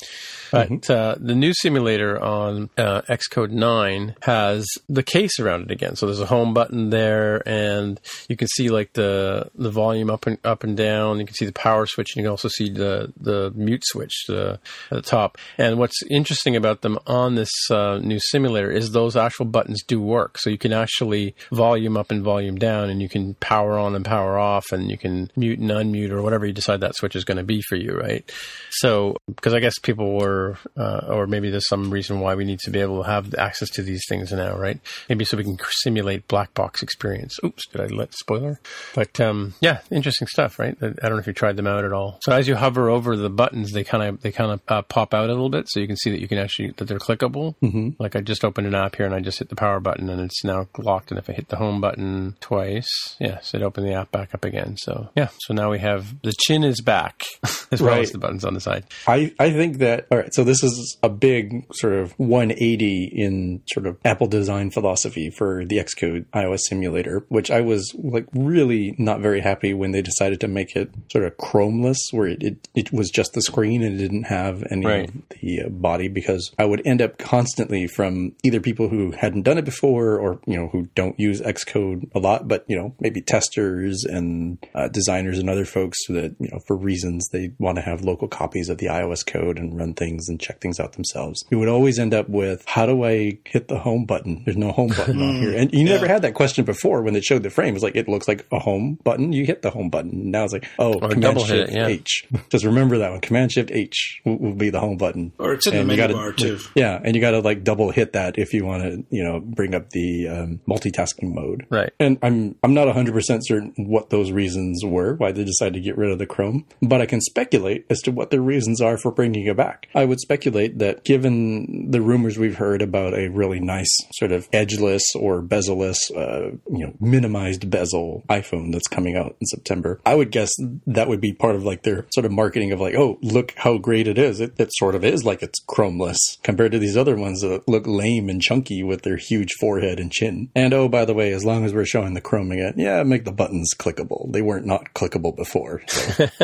But 0.50 0.88
uh, 0.90 1.16
the 1.18 1.34
new 1.34 1.52
simulator 1.54 2.20
on 2.20 2.70
uh, 2.76 3.02
Xcode 3.02 3.50
9 3.50 4.14
has 4.22 4.66
the 4.88 5.02
case 5.02 5.38
around 5.38 5.62
it 5.62 5.70
again. 5.70 5.96
So 5.96 6.06
there's 6.06 6.20
a 6.20 6.26
home 6.26 6.54
button 6.54 6.90
there, 6.90 7.46
and 7.46 8.00
you 8.28 8.36
can 8.36 8.48
see 8.48 8.70
like 8.70 8.92
the 8.92 9.50
the 9.54 9.70
volume 9.70 10.10
up 10.10 10.26
and 10.26 10.38
up 10.44 10.64
and 10.64 10.76
down. 10.76 11.18
You 11.18 11.26
can 11.26 11.34
see 11.34 11.46
the 11.46 11.52
power 11.52 11.86
switch, 11.86 12.12
and 12.14 12.22
you 12.22 12.24
can 12.24 12.30
also 12.30 12.48
see 12.48 12.70
the 12.70 13.12
the 13.16 13.52
mute 13.54 13.84
switch 13.84 14.24
uh, 14.28 14.56
at 14.90 14.90
the 14.90 15.02
top. 15.02 15.38
And 15.58 15.78
what's 15.78 16.02
interesting 16.10 16.56
about 16.56 16.82
them 16.82 16.98
on 17.06 17.34
this 17.34 17.52
uh, 17.70 17.98
new 17.98 18.18
simulator 18.20 18.70
is 18.70 18.92
those 18.96 19.14
actual 19.14 19.44
buttons 19.44 19.82
do 19.82 20.00
work. 20.00 20.38
So 20.38 20.48
you 20.48 20.56
can 20.56 20.72
actually 20.72 21.34
volume 21.52 21.98
up 21.98 22.10
and 22.10 22.22
volume 22.22 22.56
down, 22.56 22.88
and 22.88 23.02
you 23.02 23.10
can 23.10 23.34
power 23.34 23.76
on 23.78 23.94
and 23.94 24.04
power 24.04 24.38
off, 24.38 24.72
and 24.72 24.90
you 24.90 24.96
can 24.96 25.30
mute 25.36 25.58
and 25.58 25.70
unmute 25.70 26.10
or 26.10 26.22
whatever 26.22 26.46
you 26.46 26.54
decide 26.54 26.80
that 26.80 26.96
switch 26.96 27.14
is 27.14 27.24
going 27.24 27.36
to 27.36 27.44
be 27.44 27.60
for 27.60 27.76
you, 27.76 27.92
right? 27.92 28.24
So, 28.70 29.18
because 29.28 29.52
I 29.52 29.60
guess 29.60 29.78
people 29.78 30.18
were, 30.18 30.56
uh, 30.78 31.08
or 31.08 31.26
maybe 31.26 31.50
there's 31.50 31.68
some 31.68 31.90
reason 31.90 32.20
why 32.20 32.34
we 32.36 32.46
need 32.46 32.60
to 32.60 32.70
be 32.70 32.80
able 32.80 33.02
to 33.02 33.08
have 33.08 33.34
access 33.34 33.68
to 33.72 33.82
these 33.82 34.02
things 34.08 34.32
now, 34.32 34.56
right? 34.56 34.80
Maybe 35.10 35.26
so 35.26 35.36
we 35.36 35.44
can 35.44 35.58
simulate 35.82 36.26
black 36.26 36.54
box 36.54 36.82
experience. 36.82 37.38
Oops, 37.44 37.66
did 37.68 37.80
I 37.82 37.86
let 37.88 38.14
spoiler? 38.14 38.60
But 38.94 39.20
um, 39.20 39.52
yeah, 39.60 39.80
interesting 39.90 40.26
stuff, 40.26 40.58
right? 40.58 40.74
I 40.80 40.86
don't 40.86 41.10
know 41.10 41.18
if 41.18 41.26
you 41.26 41.34
tried 41.34 41.56
them 41.56 41.66
out 41.66 41.84
at 41.84 41.92
all. 41.92 42.18
So 42.22 42.32
as 42.32 42.48
you 42.48 42.56
hover 42.56 42.88
over 42.88 43.14
the 43.14 43.28
buttons, 43.28 43.72
they 43.72 43.84
kind 43.84 44.02
of 44.02 44.22
they 44.22 44.32
kind 44.32 44.52
of 44.52 44.60
uh, 44.68 44.80
pop 44.82 45.12
out 45.12 45.28
a 45.28 45.34
little 45.34 45.50
bit, 45.50 45.68
so 45.68 45.80
you 45.80 45.86
can 45.86 45.96
see 45.96 46.10
that 46.10 46.20
you 46.20 46.28
can 46.28 46.38
actually 46.38 46.70
that 46.76 46.86
they're 46.86 46.98
clickable. 46.98 47.54
Mm-hmm. 47.62 47.90
Like 47.98 48.16
I 48.16 48.20
just 48.20 48.44
opened 48.44 48.66
an 48.66 48.74
app 48.74 48.85
here 48.94 49.06
and 49.06 49.14
I 49.14 49.20
just 49.20 49.38
hit 49.40 49.48
the 49.48 49.56
power 49.56 49.80
button 49.80 50.08
and 50.08 50.20
it's 50.20 50.44
now 50.44 50.68
locked. 50.78 51.10
And 51.10 51.18
if 51.18 51.28
I 51.28 51.32
hit 51.32 51.48
the 51.48 51.56
home 51.56 51.80
button 51.80 52.36
twice, 52.40 53.16
yes, 53.18 53.54
it 53.54 53.62
opened 53.62 53.88
the 53.88 53.94
app 53.94 54.12
back 54.12 54.34
up 54.34 54.44
again. 54.44 54.76
So 54.76 55.08
yeah, 55.16 55.28
so 55.40 55.54
now 55.54 55.70
we 55.72 55.80
have 55.80 56.20
the 56.22 56.32
chin 56.46 56.62
is 56.62 56.80
back 56.80 57.24
as 57.72 57.82
well 57.82 57.98
as 58.00 58.12
the 58.12 58.18
buttons 58.18 58.44
on 58.44 58.54
the 58.54 58.60
side. 58.60 58.84
I, 59.08 59.32
I 59.40 59.50
think 59.50 59.78
that 59.78 60.06
all 60.12 60.18
right. 60.18 60.32
So 60.32 60.44
this 60.44 60.62
is 60.62 60.96
a 61.02 61.08
big 61.08 61.64
sort 61.74 61.94
of 61.94 62.12
180 62.18 63.10
in 63.14 63.62
sort 63.72 63.86
of 63.86 63.96
Apple 64.04 64.26
design 64.28 64.70
philosophy 64.70 65.30
for 65.30 65.64
the 65.64 65.78
Xcode 65.78 66.26
iOS 66.34 66.60
simulator, 66.68 67.24
which 67.28 67.50
I 67.50 67.62
was 67.62 67.90
like 67.96 68.26
really 68.34 68.94
not 68.98 69.20
very 69.20 69.40
happy 69.40 69.72
when 69.74 69.92
they 69.92 70.02
decided 70.02 70.40
to 70.42 70.48
make 70.48 70.76
it 70.76 70.90
sort 71.10 71.24
of 71.24 71.36
Chromeless, 71.38 71.96
where 72.12 72.26
it 72.28 72.42
it, 72.42 72.68
it 72.74 72.92
was 72.92 73.08
just 73.10 73.32
the 73.32 73.40
screen 73.40 73.82
and 73.82 73.94
it 73.94 73.98
didn't 73.98 74.24
have 74.24 74.62
any 74.70 74.84
Right. 74.86 75.08
of 75.08 75.14
the 75.40 75.62
uh, 75.64 75.68
body, 75.70 76.08
because 76.08 76.52
I 76.58 76.64
would 76.66 76.86
end 76.86 77.00
up 77.00 77.16
constantly 77.18 77.86
from 77.86 78.32
either 78.44 78.60
people 78.60 78.75
who 78.76 79.12
hadn't 79.12 79.42
done 79.42 79.58
it 79.58 79.64
before 79.64 80.18
or 80.18 80.40
you 80.46 80.56
know 80.56 80.68
who 80.68 80.88
don't 80.94 81.18
use 81.18 81.40
Xcode 81.40 82.08
a 82.14 82.18
lot, 82.18 82.46
but 82.48 82.64
you 82.68 82.76
know 82.76 82.94
maybe 83.00 83.20
testers 83.20 84.04
and 84.04 84.58
uh, 84.74 84.88
designers 84.88 85.38
and 85.38 85.48
other 85.50 85.64
folks 85.64 85.98
that 86.08 86.34
you 86.38 86.48
know 86.52 86.58
for 86.66 86.76
reasons 86.76 87.28
they 87.32 87.52
want 87.58 87.76
to 87.76 87.82
have 87.82 88.02
local 88.02 88.28
copies 88.28 88.68
of 88.68 88.78
the 88.78 88.86
iOS 88.86 89.26
code 89.26 89.58
and 89.58 89.78
run 89.78 89.94
things 89.94 90.28
and 90.28 90.40
check 90.40 90.60
things 90.60 90.78
out 90.80 90.92
themselves. 90.92 91.44
You 91.50 91.58
would 91.58 91.68
always 91.68 91.98
end 91.98 92.14
up 92.14 92.28
with 92.28 92.64
how 92.66 92.86
do 92.86 93.04
I 93.04 93.38
hit 93.44 93.68
the 93.68 93.78
home 93.78 94.04
button? 94.04 94.42
There's 94.44 94.56
no 94.56 94.72
home 94.72 94.88
button 94.88 95.20
on 95.20 95.36
here, 95.36 95.56
and 95.56 95.72
you 95.72 95.84
never 95.84 96.06
had 96.06 96.22
that 96.22 96.34
question 96.34 96.64
before 96.64 97.02
when 97.02 97.14
they 97.14 97.20
showed 97.20 97.42
the 97.42 97.50
frame. 97.50 97.74
It's 97.74 97.82
like 97.82 97.96
it 97.96 98.08
looks 98.08 98.28
like 98.28 98.46
a 98.52 98.58
home 98.58 98.98
button. 99.04 99.32
You 99.32 99.44
hit 99.44 99.62
the 99.62 99.70
home 99.70 99.90
button. 99.90 100.30
Now 100.30 100.44
it's 100.44 100.52
like 100.52 100.66
oh, 100.78 100.94
Or 100.94 101.00
Command 101.08 101.22
double 101.22 101.44
hit 101.44 101.68
Shift 101.68 101.70
it, 101.72 101.76
yeah. 101.76 101.86
H. 101.86 102.26
Just 102.50 102.64
remember 102.64 102.98
that 102.98 103.10
one. 103.10 103.20
Command 103.20 103.52
Shift 103.52 103.70
H 103.72 104.20
will, 104.24 104.36
will 104.38 104.54
be 104.54 104.70
the 104.70 104.80
home 104.80 104.96
button. 104.96 105.32
Or 105.38 105.52
it's 105.52 105.66
in 105.66 105.72
the 105.74 105.80
And 105.80 105.90
you 105.90 105.96
menu 105.96 106.02
gotta- 106.02 106.14
bar 106.14 106.32
too. 106.32 106.58
Yeah, 106.74 107.00
and 107.02 107.14
you 107.14 107.20
got 107.20 107.30
to 107.32 107.40
like 107.40 107.64
double 107.64 107.90
hit 107.90 108.12
that 108.14 108.38
if 108.38 108.52
you 108.54 108.55
want 108.62 108.82
to, 108.82 109.04
you 109.10 109.22
know, 109.22 109.40
bring 109.40 109.74
up 109.74 109.90
the 109.90 110.28
um, 110.28 110.60
multitasking 110.68 111.34
mode. 111.34 111.66
Right. 111.70 111.92
And 111.98 112.18
I'm 112.22 112.56
I'm 112.62 112.74
not 112.74 112.88
100% 112.88 113.40
certain 113.42 113.72
what 113.76 114.10
those 114.10 114.30
reasons 114.32 114.84
were, 114.84 115.14
why 115.14 115.32
they 115.32 115.44
decided 115.44 115.74
to 115.74 115.80
get 115.80 115.96
rid 115.96 116.10
of 116.10 116.18
the 116.18 116.26
Chrome, 116.26 116.66
but 116.82 117.00
I 117.00 117.06
can 117.06 117.20
speculate 117.20 117.86
as 117.90 118.00
to 118.02 118.10
what 118.10 118.30
their 118.30 118.40
reasons 118.40 118.80
are 118.80 118.96
for 118.96 119.10
bringing 119.10 119.46
it 119.46 119.56
back. 119.56 119.88
I 119.94 120.04
would 120.04 120.20
speculate 120.20 120.78
that 120.78 121.04
given 121.04 121.90
the 121.90 122.00
rumors 122.00 122.38
we've 122.38 122.56
heard 122.56 122.82
about 122.82 123.14
a 123.14 123.28
really 123.28 123.60
nice 123.60 123.94
sort 124.14 124.32
of 124.32 124.48
edgeless 124.52 125.02
or 125.14 125.42
bezel-less, 125.42 126.10
uh, 126.12 126.50
you 126.70 126.86
know, 126.86 126.94
minimized 127.00 127.70
bezel 127.70 128.24
iPhone 128.28 128.72
that's 128.72 128.88
coming 128.88 129.16
out 129.16 129.36
in 129.40 129.46
September, 129.46 130.00
I 130.04 130.14
would 130.14 130.30
guess 130.30 130.50
that 130.86 131.08
would 131.08 131.20
be 131.20 131.32
part 131.32 131.56
of 131.56 131.64
like 131.64 131.82
their 131.82 132.06
sort 132.12 132.26
of 132.26 132.32
marketing 132.32 132.72
of 132.72 132.80
like, 132.80 132.94
oh, 132.94 133.18
look 133.22 133.54
how 133.56 133.78
great 133.78 134.08
it 134.08 134.18
is. 134.18 134.40
It, 134.40 134.54
it 134.58 134.70
sort 134.72 134.94
of 134.94 135.04
is 135.04 135.24
like 135.24 135.42
it's 135.42 135.62
chromeless 135.64 136.18
compared 136.42 136.72
to 136.72 136.78
these 136.78 136.96
other 136.96 137.16
ones 137.16 137.40
that 137.40 137.68
look 137.68 137.86
lame 137.86 138.28
and 138.28 138.42
chunky 138.46 138.82
with 138.82 139.02
their 139.02 139.16
huge 139.16 139.52
forehead 139.58 139.98
and 139.98 140.12
chin. 140.12 140.50
And 140.54 140.72
oh, 140.72 140.88
by 140.88 141.04
the 141.04 141.14
way, 141.14 141.32
as 141.32 141.44
long 141.44 141.64
as 141.64 141.74
we're 141.74 141.84
showing 141.84 142.14
the 142.14 142.20
chroming 142.20 142.58
it, 142.58 142.76
yeah, 142.76 143.02
make 143.02 143.24
the 143.24 143.32
buttons 143.32 143.72
clickable. 143.76 144.32
They 144.32 144.42
weren't 144.42 144.66
not 144.66 144.94
clickable 144.94 145.34
before. 145.34 145.82
So 145.88 146.24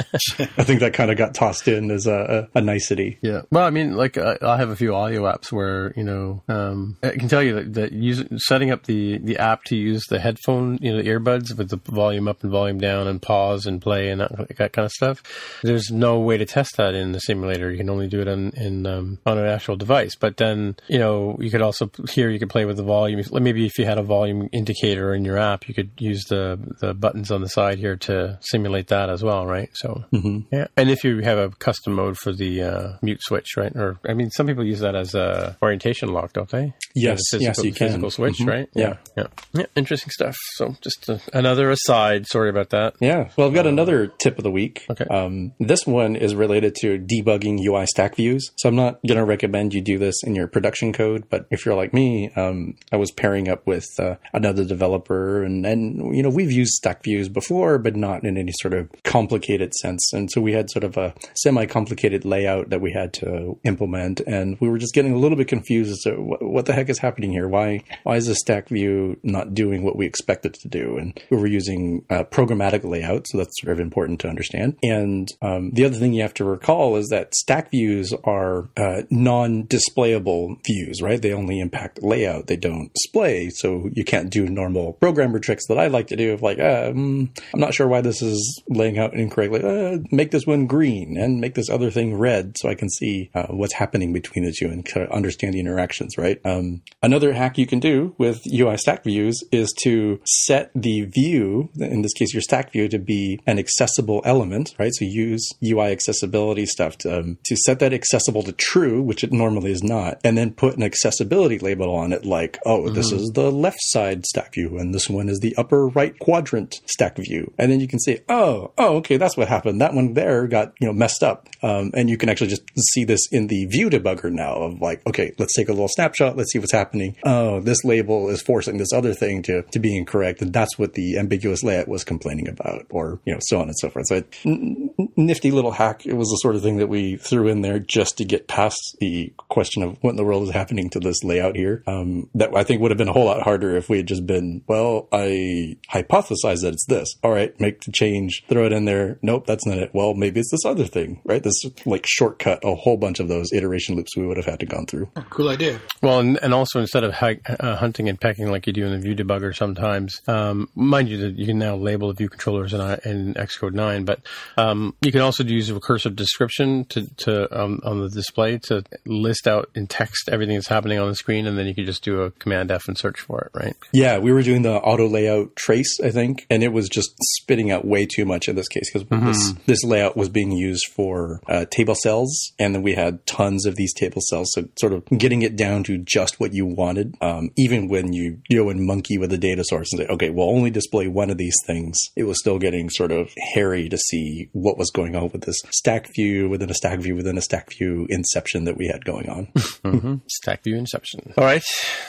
I 0.56 0.64
think 0.64 0.80
that 0.80 0.94
kind 0.94 1.10
of 1.10 1.16
got 1.16 1.34
tossed 1.34 1.68
in 1.68 1.90
as 1.90 2.06
a, 2.06 2.48
a, 2.54 2.58
a 2.58 2.60
nicety. 2.60 3.18
Yeah. 3.22 3.42
Well, 3.50 3.64
I 3.64 3.70
mean, 3.70 3.96
like 3.96 4.18
I 4.18 4.36
I 4.42 4.56
have 4.56 4.70
a 4.70 4.76
few 4.76 4.94
audio 4.94 5.22
apps 5.22 5.52
where 5.52 5.92
you 5.96 6.04
know 6.04 6.42
um, 6.48 6.96
I 7.02 7.10
can 7.10 7.28
tell 7.28 7.42
you 7.42 7.54
that, 7.54 7.74
that 7.74 7.92
use, 7.92 8.24
setting 8.36 8.70
up 8.70 8.84
the 8.84 9.18
the 9.18 9.38
app 9.38 9.64
to 9.64 9.76
use 9.76 10.02
the 10.08 10.18
headphone, 10.18 10.78
you 10.80 10.92
know, 10.92 11.02
the 11.02 11.08
earbuds 11.08 11.56
with 11.56 11.70
the 11.70 11.80
volume 11.92 12.28
up 12.28 12.42
and 12.42 12.50
volume 12.50 12.78
down 12.78 13.06
and 13.06 13.22
pause 13.22 13.66
and 13.66 13.80
play 13.80 14.10
and 14.10 14.20
that, 14.20 14.56
that 14.58 14.72
kind 14.72 14.86
of 14.86 14.92
stuff. 14.92 15.22
There's 15.62 15.90
no 15.90 16.18
way 16.18 16.38
to 16.38 16.44
test 16.44 16.76
that 16.76 16.94
in 16.94 17.12
the 17.12 17.20
simulator. 17.20 17.70
You 17.70 17.78
can 17.78 17.90
only 17.90 18.08
do 18.08 18.20
it 18.20 18.28
on 18.28 18.50
in 18.56 18.86
um, 18.86 19.18
on 19.26 19.38
an 19.38 19.46
actual 19.46 19.76
device. 19.76 20.14
But 20.16 20.36
then 20.36 20.76
you 20.88 20.98
know 20.98 21.36
you 21.40 21.50
could 21.50 21.62
also 21.62 21.86
here 22.10 22.30
you 22.30 22.38
could 22.38 22.50
play 22.50 22.64
with 22.64 22.76
the 22.76 22.82
volume. 22.82 23.22
Maybe 23.32 23.66
if 23.66 23.78
you 23.78 23.84
had 23.84 23.98
a 23.98 24.02
volume 24.02 24.48
indicator 24.52 25.14
in 25.14 25.24
your 25.24 25.38
app, 25.38 25.68
you 25.68 25.74
could 25.74 25.90
use 25.98 26.24
the 26.28 26.58
the 26.80 26.94
buttons 26.94 27.30
on 27.30 27.40
the 27.40 27.48
side 27.48 27.78
here 27.78 27.96
to 27.96 28.38
simulate 28.40 28.88
that 28.88 29.10
as 29.10 29.22
well, 29.22 29.46
right? 29.46 29.70
So 29.74 30.04
yeah, 30.50 30.66
and 30.76 30.90
if 30.90 31.04
you 31.04 31.20
have 31.20 31.38
a 31.38 31.50
custom 31.50 31.94
mode 31.94 32.16
for 32.18 32.32
the 32.32 32.62
uh, 32.62 32.92
mute 33.02 33.20
switch, 33.22 33.56
right? 33.56 33.74
Or 33.76 33.98
I 34.08 34.14
mean, 34.14 34.30
some 34.30 34.46
people 34.46 34.64
use 34.64 34.80
that 34.80 34.94
as 34.94 35.14
a 35.14 35.56
orientation 35.62 36.12
lock, 36.12 36.32
don't 36.32 36.48
they? 36.50 36.72
Yes, 36.94 37.20
a 37.32 37.38
yes, 37.38 37.56
physical, 37.56 37.64
you 37.66 37.72
can. 37.72 37.86
Physical 37.88 38.10
switch, 38.10 38.38
Mhm. 38.38 38.46
right? 38.48 38.68
Yeah. 38.74 38.96
yeah, 39.16 39.26
yeah. 39.54 39.66
Interesting 39.76 40.10
stuff. 40.10 40.36
So 40.54 40.76
just 40.82 41.08
uh 41.08 41.18
another 41.32 41.70
aside. 41.70 42.26
Sorry 42.26 42.50
about 42.50 42.70
that. 42.70 42.94
Yeah. 43.00 43.30
Well, 43.36 43.48
I've 43.48 43.54
got 43.54 43.66
another 43.66 44.06
tip 44.06 44.38
of 44.38 44.44
the 44.44 44.50
week. 44.50 44.84
Okay. 44.90 45.04
Um, 45.06 45.52
this 45.58 45.86
one 45.86 46.16
is 46.16 46.34
related 46.34 46.74
to 46.82 46.98
debugging 46.98 47.58
UI 47.66 47.86
stack 47.86 48.16
views. 48.16 48.50
So 48.56 48.68
I'm 48.68 48.76
not 48.76 49.00
going 49.06 49.18
to 49.18 49.24
recommend 49.24 49.72
you 49.74 49.80
do 49.80 49.98
this 49.98 50.22
in 50.24 50.34
your 50.34 50.46
production 50.46 50.92
code, 50.92 51.24
but 51.30 51.46
if 51.50 51.64
you're 51.64 51.74
like 51.74 51.81
me, 51.90 52.30
um, 52.36 52.74
I 52.92 52.96
was 52.96 53.10
pairing 53.10 53.48
up 53.48 53.66
with 53.66 53.86
uh, 53.98 54.16
another 54.32 54.64
developer, 54.64 55.42
and 55.42 55.64
and 55.66 56.14
you 56.14 56.22
know 56.22 56.28
we've 56.28 56.52
used 56.52 56.72
stack 56.72 57.02
views 57.02 57.28
before, 57.28 57.78
but 57.78 57.96
not 57.96 58.24
in 58.24 58.36
any 58.36 58.52
sort 58.60 58.74
of 58.74 58.88
complicated 59.04 59.74
sense. 59.74 60.12
And 60.12 60.30
so 60.30 60.40
we 60.40 60.52
had 60.52 60.70
sort 60.70 60.84
of 60.84 60.96
a 60.96 61.14
semi-complicated 61.34 62.24
layout 62.24 62.70
that 62.70 62.80
we 62.80 62.92
had 62.92 63.12
to 63.14 63.58
implement, 63.64 64.20
and 64.20 64.56
we 64.60 64.68
were 64.68 64.78
just 64.78 64.94
getting 64.94 65.14
a 65.14 65.18
little 65.18 65.36
bit 65.36 65.48
confused 65.48 65.90
as 65.90 66.00
to 66.00 66.20
what, 66.20 66.42
what 66.42 66.66
the 66.66 66.72
heck 66.72 66.88
is 66.88 66.98
happening 66.98 67.32
here. 67.32 67.48
Why 67.48 67.82
why 68.04 68.16
is 68.16 68.26
the 68.26 68.34
stack 68.34 68.68
view 68.68 69.18
not 69.22 69.54
doing 69.54 69.82
what 69.82 69.96
we 69.96 70.06
expect 70.06 70.46
it 70.46 70.54
to 70.54 70.68
do? 70.68 70.96
And 70.98 71.18
we 71.30 71.36
were 71.36 71.46
using 71.46 72.04
uh, 72.10 72.24
programmatic 72.24 72.84
layout, 72.84 73.26
so 73.28 73.38
that's 73.38 73.60
sort 73.60 73.72
of 73.72 73.80
important 73.80 74.20
to 74.20 74.28
understand. 74.28 74.76
And 74.82 75.28
um, 75.40 75.70
the 75.72 75.84
other 75.84 75.96
thing 75.96 76.12
you 76.12 76.22
have 76.22 76.34
to 76.34 76.44
recall 76.44 76.96
is 76.96 77.08
that 77.08 77.34
stack 77.34 77.70
views 77.70 78.12
are 78.24 78.68
uh, 78.76 79.02
non-displayable 79.10 80.56
views, 80.64 81.02
right? 81.02 81.20
They 81.20 81.32
only 81.32 81.60
impact 81.72 82.02
layout. 82.02 82.46
They 82.46 82.56
don't 82.56 82.92
display, 82.94 83.50
so 83.50 83.88
you 83.92 84.04
can't 84.04 84.30
do 84.30 84.46
normal 84.46 84.94
programmer 84.94 85.38
tricks 85.38 85.66
that 85.68 85.78
I 85.78 85.86
like 85.86 86.08
to 86.08 86.16
do 86.16 86.32
of 86.32 86.42
like, 86.42 86.58
uh, 86.58 86.92
mm, 86.92 87.28
I'm 87.54 87.60
not 87.60 87.74
sure 87.74 87.88
why 87.88 88.00
this 88.00 88.22
is 88.22 88.62
laying 88.68 88.98
out 88.98 89.14
incorrectly. 89.14 89.62
Uh, 89.62 89.98
make 90.10 90.30
this 90.30 90.46
one 90.46 90.66
green 90.66 91.16
and 91.16 91.40
make 91.40 91.54
this 91.54 91.70
other 91.70 91.90
thing 91.90 92.14
red 92.14 92.56
so 92.58 92.68
I 92.68 92.74
can 92.74 92.90
see 92.90 93.30
uh, 93.34 93.46
what's 93.48 93.74
happening 93.74 94.12
between 94.12 94.44
the 94.44 94.52
two 94.52 94.66
and 94.66 94.84
kind 94.84 95.06
of 95.06 95.12
understand 95.12 95.54
the 95.54 95.60
interactions, 95.60 96.18
right? 96.18 96.40
Um, 96.44 96.82
another 97.02 97.32
hack 97.32 97.58
you 97.58 97.66
can 97.66 97.80
do 97.80 98.14
with 98.18 98.42
UI 98.52 98.76
stack 98.76 99.04
views 99.04 99.42
is 99.50 99.72
to 99.82 100.20
set 100.24 100.70
the 100.74 101.02
view, 101.02 101.70
in 101.78 102.02
this 102.02 102.12
case, 102.12 102.34
your 102.34 102.42
stack 102.42 102.72
view, 102.72 102.88
to 102.88 102.98
be 102.98 103.40
an 103.46 103.58
accessible 103.58 104.20
element, 104.24 104.74
right? 104.78 104.92
So 104.94 105.04
use 105.04 105.48
UI 105.64 105.92
accessibility 105.92 106.66
stuff 106.66 106.98
to, 106.98 107.20
um, 107.20 107.38
to 107.44 107.56
set 107.56 107.78
that 107.78 107.92
accessible 107.92 108.42
to 108.42 108.52
true, 108.52 109.02
which 109.02 109.24
it 109.24 109.32
normally 109.32 109.72
is 109.72 109.82
not, 109.82 110.20
and 110.24 110.36
then 110.36 110.52
put 110.52 110.76
an 110.76 110.82
accessibility 110.82 111.58
label 111.62 111.94
on 111.94 112.12
it 112.12 112.24
like, 112.24 112.58
oh, 112.66 112.88
this 112.90 113.12
Mm-hmm. 113.12 113.16
is 113.24 113.30
the 113.32 113.50
left 113.50 113.78
side 113.80 114.24
stack 114.26 114.54
view 114.54 114.78
and 114.78 114.94
this 114.94 115.08
one 115.08 115.28
is 115.28 115.40
the 115.40 115.54
upper 115.56 115.88
right 115.88 116.18
quadrant 116.18 116.80
stack 116.86 117.16
view. 117.16 117.52
And 117.58 117.70
then 117.72 117.80
you 117.80 117.88
can 117.88 117.98
say, 117.98 118.22
oh, 118.28 118.72
oh, 118.78 118.96
okay, 118.96 119.16
that's 119.16 119.36
what 119.36 119.48
happened. 119.48 119.80
That 119.80 119.94
one 119.94 120.14
there 120.14 120.46
got, 120.46 120.72
you 120.80 120.86
know, 120.86 120.92
messed 120.92 121.22
up. 121.22 121.48
Um, 121.62 121.90
and 121.94 122.08
you 122.10 122.16
can 122.16 122.28
actually 122.28 122.48
just 122.48 122.62
see 122.92 123.04
this 123.04 123.26
in 123.30 123.46
the 123.48 123.66
view 123.66 123.90
debugger 123.90 124.30
now 124.32 124.54
of 124.54 124.80
like, 124.80 125.06
okay, 125.06 125.32
let's 125.38 125.54
take 125.54 125.68
a 125.68 125.72
little 125.72 125.88
snapshot. 125.88 126.36
Let's 126.36 126.52
see 126.52 126.58
what's 126.58 126.72
happening. 126.72 127.16
Oh, 127.24 127.60
this 127.60 127.84
label 127.84 128.28
is 128.28 128.42
forcing 128.42 128.78
this 128.78 128.92
other 128.92 129.14
thing 129.14 129.42
to, 129.42 129.62
to 129.62 129.78
be 129.78 129.96
incorrect. 129.96 130.42
And 130.42 130.52
that's 130.52 130.78
what 130.78 130.94
the 130.94 131.18
ambiguous 131.18 131.62
layout 131.62 131.88
was 131.88 132.04
complaining 132.04 132.48
about 132.48 132.86
or, 132.90 133.20
you 133.24 133.32
know, 133.32 133.40
so 133.42 133.58
on 133.60 133.68
and 133.68 133.78
so 133.78 133.90
forth. 133.90 134.06
So 134.08 134.16
it, 134.16 134.34
n- 134.44 134.90
nifty 135.16 135.50
little 135.50 135.72
hack. 135.72 136.06
It 136.06 136.14
was 136.14 136.28
the 136.28 136.36
sort 136.36 136.56
of 136.56 136.62
thing 136.62 136.78
that 136.78 136.88
we 136.88 137.16
threw 137.16 137.48
in 137.48 137.62
there 137.62 137.78
just 137.78 138.18
to 138.18 138.24
get 138.24 138.48
past 138.48 138.96
the 139.00 139.32
question 139.48 139.82
of 139.82 139.98
what 140.02 140.10
in 140.10 140.16
the 140.16 140.24
world 140.24 140.44
is 140.44 140.50
happening 140.54 140.90
to 140.90 141.00
this 141.00 141.22
layout 141.24 141.51
here. 141.56 141.82
Um, 141.86 142.28
that 142.34 142.54
I 142.54 142.64
think 142.64 142.80
would 142.80 142.90
have 142.90 142.98
been 142.98 143.08
a 143.08 143.12
whole 143.12 143.26
lot 143.26 143.42
harder 143.42 143.76
if 143.76 143.88
we 143.88 143.98
had 143.98 144.06
just 144.06 144.26
been, 144.26 144.62
well, 144.66 145.08
I 145.12 145.76
hypothesize 145.92 146.62
that 146.62 146.72
it's 146.74 146.86
this. 146.86 147.14
All 147.22 147.30
right, 147.30 147.58
make 147.60 147.82
the 147.82 147.92
change, 147.92 148.44
throw 148.48 148.66
it 148.66 148.72
in 148.72 148.84
there. 148.84 149.18
Nope, 149.22 149.46
that's 149.46 149.66
not 149.66 149.78
it. 149.78 149.90
Well, 149.92 150.14
maybe 150.14 150.40
it's 150.40 150.50
this 150.50 150.64
other 150.64 150.86
thing, 150.86 151.20
right? 151.24 151.42
This 151.42 151.62
like 151.86 152.06
shortcut 152.06 152.60
a 152.64 152.74
whole 152.74 152.96
bunch 152.96 153.20
of 153.20 153.28
those 153.28 153.52
iteration 153.52 153.96
loops 153.96 154.16
we 154.16 154.26
would 154.26 154.36
have 154.36 154.46
had 154.46 154.60
to 154.60 154.66
gone 154.66 154.86
through. 154.86 155.10
Cool 155.30 155.48
idea. 155.48 155.80
Well, 156.02 156.20
and, 156.20 156.38
and 156.42 156.54
also 156.54 156.80
instead 156.80 157.04
of 157.04 157.14
hi- 157.14 157.40
uh, 157.60 157.76
hunting 157.76 158.08
and 158.08 158.20
pecking 158.20 158.50
like 158.50 158.66
you 158.66 158.72
do 158.72 158.86
in 158.86 158.92
the 158.92 158.98
view 158.98 159.14
debugger 159.14 159.54
sometimes, 159.54 160.20
um, 160.26 160.68
mind 160.74 161.08
you 161.08 161.18
that 161.18 161.38
you 161.38 161.46
can 161.46 161.58
now 161.58 161.76
label 161.76 162.08
the 162.08 162.14
view 162.14 162.28
controllers 162.28 162.72
in, 162.72 162.80
uh, 162.80 162.98
in 163.04 163.34
Xcode 163.34 163.74
9, 163.74 164.04
but 164.04 164.20
um, 164.56 164.94
you 165.00 165.12
can 165.12 165.20
also 165.20 165.44
use 165.44 165.70
a 165.70 165.74
recursive 165.74 166.16
description 166.16 166.84
to, 166.86 167.06
to 167.16 167.60
um, 167.60 167.80
on 167.84 168.00
the 168.00 168.08
display 168.08 168.58
to 168.58 168.82
list 169.04 169.46
out 169.46 169.70
in 169.74 169.86
text 169.86 170.28
everything 170.30 170.56
that's 170.56 170.68
happening 170.68 170.98
on 170.98 171.08
the 171.08 171.14
screen, 171.14 171.41
and 171.46 171.58
then 171.58 171.66
you 171.66 171.74
can 171.74 171.84
just 171.84 172.04
do 172.04 172.22
a 172.22 172.30
Command 172.30 172.70
F 172.70 172.88
and 172.88 172.98
search 172.98 173.20
for 173.20 173.40
it, 173.40 173.58
right? 173.58 173.76
Yeah, 173.92 174.18
we 174.18 174.32
were 174.32 174.42
doing 174.42 174.62
the 174.62 174.74
auto 174.74 175.08
layout 175.08 175.56
trace, 175.56 176.00
I 176.00 176.10
think, 176.10 176.46
and 176.50 176.62
it 176.62 176.72
was 176.72 176.88
just 176.88 177.14
spitting 177.40 177.70
out 177.70 177.84
way 177.84 178.06
too 178.06 178.24
much 178.24 178.48
in 178.48 178.56
this 178.56 178.68
case 178.68 178.90
because 178.92 179.08
this, 179.08 179.52
this 179.66 179.84
layout 179.84 180.16
was 180.16 180.28
being 180.28 180.52
used 180.52 180.86
for 180.94 181.40
uh, 181.48 181.66
table 181.70 181.94
cells, 181.94 182.52
and 182.58 182.74
then 182.74 182.82
we 182.82 182.94
had 182.94 183.24
tons 183.26 183.66
of 183.66 183.76
these 183.76 183.94
table 183.94 184.22
cells. 184.28 184.50
So 184.52 184.68
sort 184.78 184.92
of 184.92 185.04
getting 185.18 185.42
it 185.42 185.56
down 185.56 185.84
to 185.84 185.98
just 185.98 186.40
what 186.40 186.52
you 186.52 186.66
wanted, 186.66 187.16
um, 187.20 187.50
even 187.56 187.88
when 187.88 188.12
you 188.12 188.38
go 188.50 188.68
and 188.68 188.84
monkey 188.86 189.18
with 189.18 189.30
the 189.30 189.38
data 189.38 189.64
source 189.64 189.92
and 189.92 190.00
say, 190.00 190.06
okay, 190.06 190.30
we'll 190.30 190.50
only 190.50 190.70
display 190.70 191.08
one 191.08 191.30
of 191.30 191.38
these 191.38 191.56
things, 191.66 191.98
it 192.16 192.24
was 192.24 192.38
still 192.38 192.58
getting 192.58 192.90
sort 192.90 193.12
of 193.12 193.30
hairy 193.54 193.88
to 193.88 193.98
see 193.98 194.48
what 194.52 194.78
was 194.78 194.90
going 194.90 195.16
on 195.16 195.30
with 195.32 195.42
this 195.42 195.60
stack 195.70 196.08
view 196.14 196.48
within 196.48 196.70
a 196.70 196.74
stack 196.74 197.00
view 197.00 197.16
within 197.16 197.38
a 197.38 197.42
stack 197.42 197.70
view 197.70 198.06
inception 198.08 198.64
that 198.64 198.76
we 198.76 198.86
had 198.86 199.04
going 199.04 199.28
on. 199.28 199.48
Mm-hmm. 199.82 200.16
Stack 200.28 200.62
view 200.62 200.76
inception. 200.76 201.21
All 201.36 201.44
right, 201.44 201.62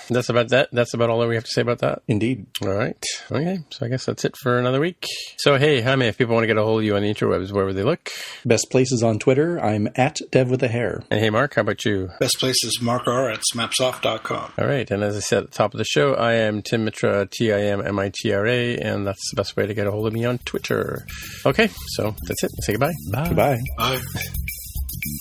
that's 0.09 0.29
about 0.29 0.49
that. 0.49 0.69
That's 0.71 0.93
about 0.93 1.09
all 1.09 1.19
that 1.19 1.27
we 1.27 1.35
have 1.35 1.43
to 1.43 1.49
say 1.51 1.61
about 1.61 1.79
that. 1.79 2.01
Indeed. 2.07 2.47
All 2.61 2.73
right. 2.73 3.01
Okay. 3.31 3.59
So 3.69 3.85
I 3.85 3.89
guess 3.89 4.05
that's 4.05 4.25
it 4.25 4.35
for 4.37 4.57
another 4.57 4.79
week. 4.79 5.05
So 5.37 5.57
hey, 5.57 5.81
Jaime, 5.81 6.07
if 6.07 6.17
people 6.17 6.33
want 6.33 6.43
to 6.43 6.47
get 6.47 6.57
a 6.57 6.63
hold 6.63 6.79
of 6.81 6.85
you 6.85 6.95
on 6.95 7.03
the 7.03 7.13
interwebs, 7.13 7.51
where 7.51 7.65
would 7.65 7.75
they 7.75 7.83
look? 7.83 8.09
Best 8.45 8.69
places 8.71 9.03
on 9.03 9.19
Twitter, 9.19 9.59
I'm 9.59 9.87
at 9.95 10.19
dev 10.31 10.49
with 10.49 10.63
a 10.63 10.67
hair. 10.67 11.03
And 11.11 11.19
hey, 11.19 11.29
Mark, 11.29 11.55
how 11.55 11.61
about 11.61 11.85
you? 11.85 12.09
Best 12.19 12.39
places, 12.39 12.79
Mark 12.81 13.07
R 13.07 13.29
at 13.29 13.41
smapsoft.com. 13.53 14.53
All 14.57 14.67
right. 14.67 14.89
And 14.89 15.03
as 15.03 15.15
I 15.15 15.19
said 15.19 15.43
at 15.43 15.51
the 15.51 15.55
top 15.57 15.73
of 15.73 15.77
the 15.77 15.85
show, 15.85 16.15
I 16.15 16.33
am 16.33 16.61
Tim 16.61 16.85
Mitra, 16.85 17.27
T 17.31 17.53
I 17.53 17.59
M 17.61 17.85
M 17.85 17.99
I 17.99 18.11
T 18.13 18.33
R 18.33 18.45
A, 18.47 18.77
and 18.77 19.05
that's 19.05 19.29
the 19.31 19.35
best 19.35 19.55
way 19.55 19.67
to 19.67 19.73
get 19.73 19.87
a 19.87 19.91
hold 19.91 20.07
of 20.07 20.13
me 20.13 20.25
on 20.25 20.39
Twitter. 20.39 21.05
Okay. 21.45 21.69
So 21.89 22.15
that's 22.27 22.43
it. 22.43 22.51
Say 22.63 22.73
goodbye. 22.73 22.93
Bye. 23.11 23.27
Goodbye. 23.27 23.59
Bye. 23.77 24.01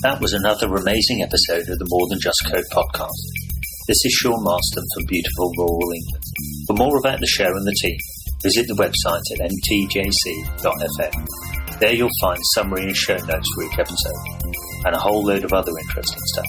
That 0.03 0.21
was 0.21 0.33
another 0.33 0.75
amazing 0.75 1.23
episode 1.23 1.69
of 1.69 1.79
the 1.79 1.87
More 1.89 2.09
Than 2.09 2.21
Just 2.21 2.45
Code 2.47 2.65
podcast. 2.73 3.52
This 3.89 3.99
is 4.05 4.13
Sean 4.13 4.45
Marston 4.45 4.85
from 4.95 5.07
beautiful 5.07 5.51
rural 5.59 5.91
England. 5.93 6.25
For 6.69 6.75
more 6.75 6.99
about 6.99 7.19
the 7.19 7.27
show 7.27 7.49
and 7.49 7.67
the 7.67 7.77
team, 7.83 7.99
visit 8.41 8.69
the 8.69 8.79
website 8.79 9.27
at 9.35 9.51
mtjc.fm. 9.51 11.27
There 11.81 11.93
you'll 11.93 12.21
find 12.21 12.39
summary 12.55 12.85
and 12.85 12.97
show 12.97 13.17
notes 13.17 13.49
for 13.57 13.65
each 13.65 13.79
episode, 13.81 14.23
and 14.87 14.95
a 14.95 15.01
whole 15.01 15.25
load 15.25 15.43
of 15.43 15.53
other 15.53 15.73
interesting 15.89 16.23
stuff. 16.23 16.47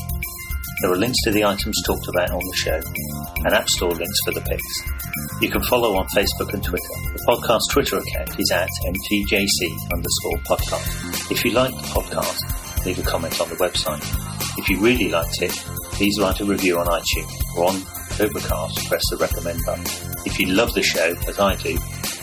There 0.84 0.92
are 0.92 0.98
links 0.98 1.18
to 1.24 1.32
the 1.32 1.44
items 1.44 1.82
talked 1.88 2.08
about 2.08 2.30
on 2.30 2.38
the 2.40 2.56
show, 2.56 2.80
and 3.46 3.54
App 3.56 3.68
Store 3.68 3.90
links 3.90 4.20
for 4.26 4.34
the 4.36 4.42
picks. 4.42 5.42
You 5.42 5.50
can 5.50 5.64
follow 5.64 5.98
on 5.98 6.06
Facebook 6.16 6.54
and 6.54 6.64
Twitter. 6.64 6.94
The 7.18 7.26
podcast 7.28 7.72
Twitter 7.72 7.98
account 7.98 8.40
is 8.40 8.52
at 8.52 8.70
mtjc 8.86 9.92
underscore 9.92 10.38
podcast. 10.46 11.32
If 11.32 11.44
you 11.44 11.52
like 11.54 11.72
the 11.72 11.88
podcast, 11.88 12.86
leave 12.86 13.00
a 13.00 13.04
comment 13.04 13.42
on 13.42 13.50
the 13.50 13.56
website. 13.56 14.33
If 14.58 14.70
you 14.70 14.80
really 14.80 15.10
liked 15.10 15.42
it, 15.42 15.52
please 15.94 16.20
write 16.20 16.40
a 16.40 16.46
review 16.46 16.78
on 16.80 16.88
iTunes 16.88 17.58
or 17.58 17.66
on 17.70 17.76
Overcast, 18.20 18.88
press 18.88 19.02
the 19.10 19.18
recommend 19.18 19.60
button. 19.66 19.86
If 20.24 20.38
you 20.38 20.48
love 20.48 20.72
the 20.76 20.84
show, 20.84 21.16
as 21.28 21.40
I 21.40 21.56
do, 21.56 21.72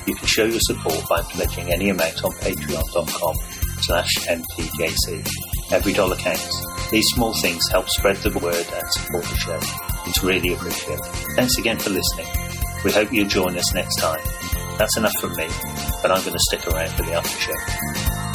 you 0.07 0.15
can 0.15 0.27
show 0.27 0.45
your 0.45 0.61
support 0.61 1.03
by 1.09 1.21
pledging 1.23 1.73
any 1.73 1.89
amount 1.89 2.23
on 2.25 2.31
patreon.com 2.33 3.37
slash 3.81 4.15
mtjc. 4.29 5.29
Every 5.73 5.93
dollar 5.93 6.17
counts. 6.17 6.91
These 6.91 7.07
small 7.15 7.35
things 7.43 7.69
help 7.69 7.89
spread 7.89 8.17
the 8.19 8.39
word 8.39 8.67
and 8.73 8.93
support 8.93 9.25
the 9.25 9.37
show. 9.37 9.61
It's 10.07 10.23
really 10.23 10.55
appreciated. 10.55 11.05
Thanks 11.35 11.59
again 11.59 11.79
for 11.79 11.91
listening. 11.91 12.29
We 12.85 12.93
hope 12.93 13.13
you'll 13.13 13.29
join 13.29 13.57
us 13.57 13.75
next 13.75 13.97
time. 13.97 14.21
That's 14.79 14.97
enough 14.97 15.17
from 15.21 15.35
me, 15.35 15.49
but 16.03 16.13
I'm 16.13 16.21
going 16.23 16.33
to 16.33 16.39
stick 16.39 16.67
around 16.69 16.91
for 16.93 17.03
the 17.03 17.15
after 17.15 17.39
show. 17.41 18.30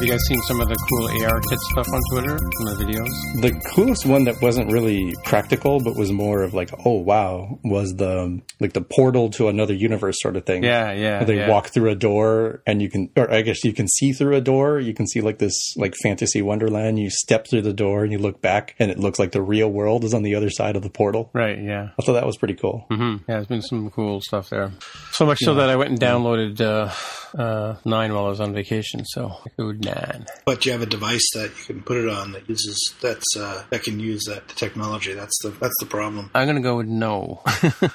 Have 0.00 0.06
you 0.06 0.12
guys 0.14 0.24
seen 0.28 0.40
some 0.48 0.62
of 0.62 0.68
the 0.68 0.76
cool 0.88 1.08
ARKit 1.08 1.58
stuff 1.58 1.86
on 1.92 2.00
Twitter? 2.10 2.38
Some 2.38 2.68
of 2.68 2.78
the 2.78 2.84
videos? 2.86 3.42
The 3.42 3.60
coolest 3.74 4.06
one 4.06 4.24
that 4.24 4.40
wasn't 4.40 4.72
really 4.72 5.14
practical, 5.24 5.78
but 5.78 5.94
was 5.94 6.10
more 6.10 6.42
of 6.42 6.54
like, 6.54 6.70
oh 6.86 7.00
wow, 7.00 7.58
was 7.64 7.92
the 7.96 8.40
like 8.60 8.72
the 8.72 8.80
portal 8.80 9.28
to 9.32 9.48
another 9.48 9.74
universe 9.74 10.16
sort 10.20 10.36
of 10.36 10.46
thing. 10.46 10.64
Yeah, 10.64 10.92
yeah. 10.92 11.18
Where 11.18 11.26
they 11.26 11.36
yeah. 11.36 11.50
walk 11.50 11.66
through 11.66 11.90
a 11.90 11.94
door 11.94 12.62
and 12.66 12.80
you 12.80 12.88
can, 12.88 13.10
or 13.14 13.30
I 13.30 13.42
guess 13.42 13.62
you 13.62 13.74
can 13.74 13.88
see 13.88 14.12
through 14.12 14.36
a 14.36 14.40
door. 14.40 14.80
You 14.80 14.94
can 14.94 15.06
see 15.06 15.20
like 15.20 15.36
this 15.36 15.76
like 15.76 15.94
fantasy 16.02 16.40
wonderland. 16.40 16.98
You 16.98 17.10
step 17.10 17.46
through 17.46 17.60
the 17.60 17.74
door 17.74 18.02
and 18.02 18.10
you 18.10 18.16
look 18.16 18.40
back 18.40 18.76
and 18.78 18.90
it 18.90 18.98
looks 18.98 19.18
like 19.18 19.32
the 19.32 19.42
real 19.42 19.68
world 19.68 20.04
is 20.04 20.14
on 20.14 20.22
the 20.22 20.34
other 20.34 20.48
side 20.48 20.76
of 20.76 20.82
the 20.82 20.88
portal. 20.88 21.30
Right, 21.34 21.58
yeah. 21.58 21.90
I 21.98 22.02
thought 22.02 22.14
that 22.14 22.24
was 22.24 22.38
pretty 22.38 22.54
cool. 22.54 22.86
hmm 22.90 23.16
Yeah, 23.28 23.34
there's 23.34 23.48
been 23.48 23.60
some 23.60 23.90
cool 23.90 24.22
stuff 24.22 24.48
there. 24.48 24.72
So 25.12 25.26
much 25.26 25.40
so 25.42 25.56
that 25.56 25.68
I 25.68 25.76
went 25.76 25.90
and 25.90 26.00
downloaded 26.00 26.58
uh, 26.62 26.90
uh, 27.38 27.76
Nine 27.84 28.12
while 28.12 28.26
I 28.26 28.28
was 28.28 28.40
on 28.40 28.52
vacation. 28.52 29.04
So, 29.04 29.36
Code 29.56 29.84
9. 29.94 30.26
But 30.44 30.64
you 30.66 30.72
have 30.72 30.82
a 30.82 30.86
device 30.86 31.26
that 31.34 31.50
you 31.58 31.64
can 31.64 31.82
put 31.82 31.96
it 31.96 32.08
on 32.08 32.32
that 32.32 32.48
uses 32.48 32.94
that's 33.00 33.24
uh, 33.36 33.64
that 33.70 33.82
can 33.82 34.00
use 34.00 34.24
that 34.26 34.48
technology. 34.48 35.12
That's 35.12 35.36
the 35.42 35.50
that's 35.50 35.74
the 35.80 35.86
problem. 35.86 36.30
I'm 36.34 36.46
going 36.46 36.56
to 36.56 36.62
go 36.62 36.76
with 36.76 36.86
no. 36.86 37.42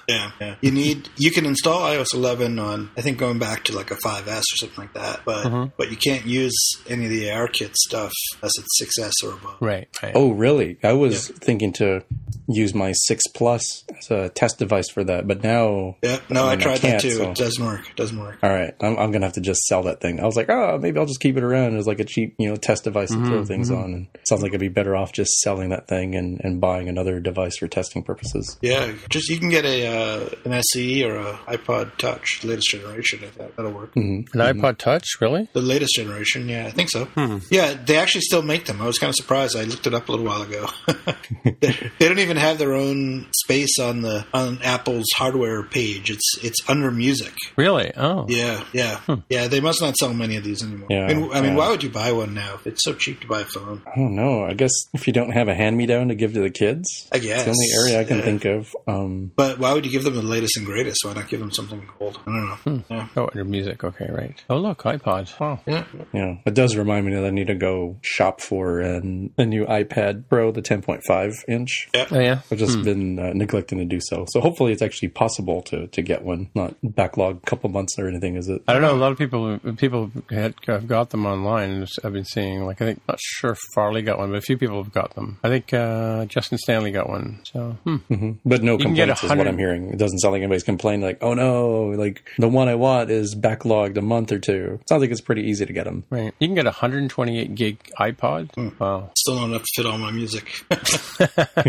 Yeah, 0.07 0.31
yeah. 0.39 0.55
You 0.61 0.71
need 0.71 1.09
you 1.17 1.31
can 1.31 1.45
install 1.45 1.81
iOS 1.81 2.13
11 2.13 2.59
on 2.59 2.91
I 2.97 3.01
think 3.01 3.17
going 3.17 3.39
back 3.39 3.63
to 3.65 3.75
like 3.75 3.91
a 3.91 3.95
5S 3.95 4.39
or 4.39 4.57
something 4.57 4.77
like 4.85 4.93
that. 4.93 5.21
But 5.25 5.69
but 5.77 5.89
you 5.91 5.97
can't 5.97 6.25
use 6.25 6.55
any 6.87 7.05
of 7.05 7.09
the 7.11 7.25
ARKit 7.25 7.73
stuff 7.75 8.11
unless 8.41 8.53
it's 8.59 8.99
6S 8.99 9.27
or 9.27 9.33
above. 9.33 9.57
right, 9.61 9.87
right. 10.03 10.11
Oh, 10.15 10.31
really? 10.31 10.77
I 10.83 10.93
was 10.93 11.29
thinking 11.29 11.73
to 11.73 12.03
use 12.47 12.73
my 12.75 12.91
six 12.93 13.23
plus 13.33 13.83
as 13.97 14.11
a 14.11 14.29
test 14.29 14.59
device 14.59 14.89
for 14.89 15.03
that, 15.03 15.27
but 15.27 15.43
now. 15.43 15.97
Yeah, 16.03 16.19
no, 16.29 16.45
I, 16.45 16.51
mean, 16.51 16.59
tried 16.59 16.79
can't, 16.79 17.01
that 17.01 17.07
too. 17.07 17.15
so- 17.15 17.31
It 17.31 17.37
doesn't 17.37 17.65
work. 17.65 17.89
It 17.89 17.95
doesn't 17.95 18.19
work. 18.19 18.37
All 18.43 18.51
right, 18.51 18.73
I'm, 18.81 18.97
I'm 18.97 19.11
gonna 19.11 19.25
have 19.25 19.33
to 19.33 19.41
just 19.41 19.61
sell 19.65 19.83
that 19.83 20.01
thing. 20.01 20.19
I 20.19 20.25
was 20.25 20.35
like, 20.35 20.49
oh, 20.49 20.77
maybe 20.79 20.99
I'll 20.99 21.05
just 21.07 21.19
keep 21.19 21.37
it 21.37 21.43
around 21.43 21.75
as 21.86 21.88
like 21.88 21.99
a 21.99 22.05
cheap, 22.05 22.36
you 22.38 22.49
know, 22.49 22.55
test 22.55 22.83
device 22.83 23.09
to 23.09 23.15
throw 23.15 23.38
mm-hmm, 23.38 23.43
things 23.43 23.71
mm-hmm. 23.71 23.83
on. 23.83 23.93
And 23.93 24.07
it 24.13 24.27
sounds 24.27 24.43
like 24.43 24.53
I'd 24.53 24.59
be 24.59 24.67
better 24.67 24.95
off 24.95 25.11
just 25.11 25.31
selling 25.39 25.69
that 25.69 25.88
thing 25.88 26.15
and, 26.15 26.39
and 26.43 26.61
buying 26.61 26.88
another 26.88 27.19
device 27.19 27.57
for 27.57 27.67
testing 27.67 28.03
purposes. 28.03 28.57
Yeah, 28.61 28.93
just 29.09 29.29
you 29.29 29.39
can 29.39 29.49
get 29.49 29.65
a 29.65 29.88
uh, 29.88 30.29
an 30.45 30.53
SE 30.53 31.03
or 31.03 31.15
a 31.15 31.33
iPod 31.47 31.97
Touch, 31.97 32.41
the 32.41 32.49
latest 32.49 32.69
generation. 32.69 33.23
If 33.23 33.36
that 33.36 33.55
that'll 33.55 33.71
work. 33.71 33.95
Mm-hmm. 33.95 34.39
An 34.39 34.55
iPod 34.55 34.77
Touch, 34.77 35.07
really? 35.19 35.49
The 35.53 35.61
latest 35.61 35.95
generation, 35.95 36.47
yeah, 36.47 36.67
I 36.67 36.71
think 36.71 36.89
so. 36.89 37.05
Hmm. 37.05 37.38
Yeah, 37.49 37.73
they 37.73 37.97
actually 37.97 38.21
still 38.21 38.41
make 38.41 38.65
them. 38.65 38.81
I 38.81 38.86
was 38.86 38.99
kind 38.99 39.09
of 39.09 39.15
surprised. 39.15 39.55
I 39.55 39.63
looked 39.63 39.88
it 39.88 39.93
up 39.93 40.09
a 40.09 40.11
little 40.11 40.25
while 40.25 40.43
ago. 40.43 40.67
they, 41.43 41.91
they 41.99 42.07
don't 42.07 42.19
even 42.19 42.36
even 42.36 42.47
have 42.47 42.57
their 42.57 42.73
own 42.73 43.27
space 43.43 43.79
on 43.79 44.01
the 44.01 44.25
on 44.33 44.59
Apple's 44.61 45.05
hardware 45.15 45.63
page. 45.63 46.09
It's 46.09 46.43
it's 46.43 46.57
under 46.67 46.91
music. 46.91 47.33
Really? 47.55 47.91
Oh. 47.95 48.25
Yeah, 48.27 48.63
yeah, 48.73 48.99
hmm. 49.01 49.21
yeah. 49.29 49.47
They 49.47 49.59
must 49.59 49.81
not 49.81 49.95
sell 49.95 50.13
many 50.13 50.36
of 50.36 50.43
these 50.43 50.63
anymore. 50.63 50.88
Yeah, 50.89 51.05
I 51.05 51.13
mean, 51.13 51.31
I 51.31 51.41
mean 51.41 51.51
yeah. 51.51 51.57
why 51.57 51.67
would 51.76 51.84
you 51.84 51.89
buy 51.89 52.11
one 52.11 52.34
now? 52.34 52.59
It's 52.65 52.84
so 52.84 52.93
cheap 52.93 53.19
to 53.21 53.28
buy 53.28 53.41
a 53.41 53.45
phone. 53.45 53.82
I 53.86 53.95
don't 53.99 54.15
know. 54.15 54.43
I 54.45 54.53
guess 54.53 54.71
if 54.93 55.07
you 55.07 55.13
don't 55.13 55.32
have 55.32 55.47
a 55.47 55.53
hand 55.55 55.76
me 55.78 55.86
down 55.86 56.07
to 56.07 56.15
give 56.15 56.34
to 56.34 56.39
the 56.39 56.49
kids, 56.49 57.07
I 57.11 57.19
guess. 57.19 57.45
it's 57.45 57.45
the 57.45 57.51
only 57.51 57.89
area 57.91 58.01
I 58.01 58.03
can 58.05 58.17
Yeah. 58.19 58.23
think 58.23 58.45
of. 58.45 58.76
Um, 58.88 59.32
But 59.36 59.59
why 59.59 59.73
would 59.73 59.86
you 59.86 59.91
give 59.91 60.03
them 60.03 60.15
the 60.15 60.21
latest 60.21 60.55
and 60.57 60.65
greatest? 60.65 61.03
Why 61.05 61.13
not 61.13 61.28
give 61.28 61.39
them 61.39 61.51
something 61.51 61.82
old? 61.99 62.19
I 62.26 62.32
don't 62.65 62.65
know. 62.65 62.84
Yeah. 62.89 63.07
Oh, 63.17 63.30
your 63.36 63.43
music. 63.45 63.84
Okay, 63.84 64.07
right. 64.09 64.41
Oh, 64.49 64.57
look, 64.57 64.84
iPod. 64.84 65.34
Oh. 65.41 65.59
Yeah. 65.65 65.84
yeah, 66.13 66.38
it 66.45 66.53
does 66.53 66.76
remind 66.76 67.05
me 67.05 67.13
that 67.13 67.26
I 67.26 67.30
need 67.30 67.47
to 67.47 67.55
go 67.55 67.97
shop 68.01 68.39
for 68.41 68.80
an, 68.80 69.34
a 69.38 69.45
new 69.45 69.65
iPad 69.65 70.30
Pro, 70.30 70.51
the 70.51 70.61
10.5 70.61 71.34
inch. 71.47 71.89
Oh, 71.93 72.19
yeah. 72.19 72.39
I've 72.51 72.57
just 72.57 72.82
been 72.84 73.19
uh, 73.19 73.34
neglecting 73.34 73.80
to 73.80 73.86
do 73.86 73.99
so. 74.01 74.26
So 74.30 74.39
hopefully 74.41 74.71
it's 74.71 74.82
actually 74.82 75.09
possible 75.09 75.61
to, 75.63 75.88
to 75.88 76.01
get 76.01 76.23
one, 76.23 76.49
not 76.55 76.76
backlog 76.84 77.38
a 77.38 77.45
couple 77.45 77.69
months 77.69 77.97
or 77.99 78.07
anything, 78.07 78.36
is 78.36 78.47
it? 78.49 78.61
I 78.67 78.73
don't 78.73 78.82
know. 78.82 78.93
A 78.93 78.97
lot 78.97 79.11
of 79.11 79.17
people 79.17 79.59
people 79.78 80.11
had 80.30 80.53
have 80.67 80.88
got 80.88 81.09
them 81.09 81.26
online. 81.26 81.64
I've 82.03 82.13
been 82.13 82.26
seeing 82.26 82.66
like 82.66 82.82
I 82.82 82.86
think 82.86 83.01
not 83.07 83.20
sure 83.20 83.51
if 83.51 83.59
Farley 83.74 84.01
got 84.01 84.18
one, 84.18 84.32
but 84.32 84.38
a 84.38 84.41
few 84.41 84.57
people 84.57 84.82
have 84.84 84.93
got 84.93 85.16
them. 85.16 85.39
I 85.43 85.49
think 85.49 85.74
uh, 85.74 86.26
Justin 86.26 86.57
Stanley 86.57 86.91
got 86.91 87.09
one. 87.09 87.41
So 87.43 87.78
hmm. 87.84 88.32
But 88.45 88.63
no 88.63 88.78
can 88.78 88.93
get 88.93 89.07
complaints 89.07 89.24
is 89.24 89.30
what 89.30 89.47
I'm 89.47 89.57
hearing. 89.57 89.89
It 89.89 89.97
doesn't 89.97 90.20
sound 90.20 90.34
like 90.34 90.39
anybody's 90.39 90.63
complaining 90.63 91.01
like, 91.05 91.20
oh 91.22 91.34
no, 91.34 91.88
like 91.97 92.24
the 92.38 92.47
one 92.47 92.68
I 92.68 92.76
want 92.76 93.09
is 93.11 93.36
backlogged 93.36 93.97
a 93.97 94.01
month 94.01 94.32
or 94.32 94.39
two. 94.39 94.80
Sounds 94.88 95.01
like 95.01 95.11
it's 95.11 95.22
pretty 95.22 95.43
easy 95.43 95.66
to 95.66 95.74
get 95.74 95.86
them. 95.86 96.03
right, 96.09 96.34
you 96.39 96.47
can 96.47 96.55
get 96.55 96.66
a 96.66 96.70
128 96.70 97.55
gig 97.55 97.91
iPod. 97.99 98.80
Wow. 98.80 99.11
Still 99.18 99.36
not 99.36 99.45
enough 99.45 99.63
to 99.63 99.68
fit 99.76 99.86
all 99.86 99.97
my 99.97 100.11
music. 100.11 100.66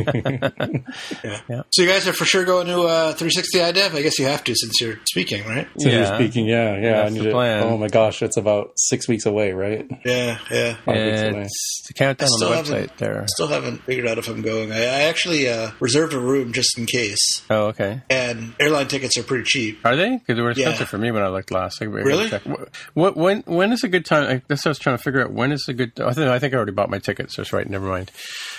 yeah. 1.25 1.41
Yeah. 1.49 1.63
So 1.71 1.83
you 1.83 1.89
guys 1.89 2.09
are 2.09 2.13
for 2.13 2.25
sure 2.25 2.45
going 2.45 2.67
to 2.67 2.83
uh, 2.83 3.13
360 3.13 3.59
iDev. 3.59 3.95
I 3.95 4.03
guess 4.03 4.19
you 4.19 4.27
have 4.27 4.43
to 4.45 4.55
since 4.55 4.81
you're 4.81 4.99
speaking, 5.05 5.47
right? 5.47 5.69
So 5.79 5.89
you're 5.89 6.07
speaking, 6.07 6.47
yeah, 6.47 6.77
yeah. 6.79 7.03
I 7.03 7.09
need 7.09 7.21
the 7.21 7.31
to. 7.31 7.61
Oh 7.63 7.79
my 7.79 7.89
gosh, 7.89 8.23
it's 8.23 8.37
about 8.37 8.73
six 8.77 9.09
weeks 9.09 9.27
away, 9.27 9.53
right? 9.53 9.86
Yeah, 10.05 10.39
yeah. 10.51 10.77
Five 10.85 10.97
weeks 10.97 11.21
away. 11.23 11.43
It's 11.43 11.83
the 11.89 11.95
countdown 11.95 12.29
I 12.29 12.33
on 12.33 12.39
the 12.41 12.47
still 12.47 12.51
website 12.51 12.81
haven't- 12.81 12.97
there. 12.99 13.25
Still 13.29 13.47
haven't 13.49 13.83
figured 13.85 14.07
out 14.07 14.19
if 14.19 14.29
I'm 14.29 14.43
going. 14.43 14.73
I, 14.73 14.77
I 14.83 15.03
actually 15.03 15.49
uh, 15.49 15.71
reserved 15.81 16.13
a 16.13 16.19
room 16.21 16.53
just 16.53 16.79
in 16.79 16.87
case, 16.87 17.43
Oh, 17.51 17.67
okay. 17.67 18.03
and 18.11 18.55
airline 18.61 18.89
tickets 18.89 19.17
are 19.19 19.23
pretty 19.23 19.45
cheap. 19.45 19.79
Are 19.85 19.97
they? 19.97 20.17
Because 20.17 20.37
they 20.37 20.43
were 20.43 20.51
expensive 20.51 20.81
Yeah. 20.81 20.87
for 20.87 20.99
me 20.99 21.11
when 21.11 21.23
I 21.23 21.29
looked 21.29 21.51
last. 21.51 21.83
I 21.83 21.87
better 21.87 22.05
Really? 22.05 22.31
check. 22.31 22.43
What, 22.47 22.69
what 22.95 23.17
when 23.17 23.43
when 23.47 23.73
is 23.73 23.85
a 23.85 23.89
good 23.89 24.05
time? 24.05 24.25
I, 24.31 24.43
that's 24.49 24.65
what 24.65 24.67
I 24.67 24.71
was 24.71 24.79
trying 24.79 24.97
to 24.97 25.03
figure 25.03 25.23
out. 25.23 25.33
When 25.33 25.53
is 25.53 25.67
a 25.69 25.73
good? 25.75 25.93
I 26.01 26.13
think 26.13 26.29
I 26.29 26.39
think 26.39 26.55
I 26.55 26.57
already 26.57 26.73
bought 26.73 26.91
my 26.91 26.99
tickets. 26.99 27.37
That's 27.37 27.53
right. 27.53 27.69
Never 27.69 27.87
mind. 27.87 28.11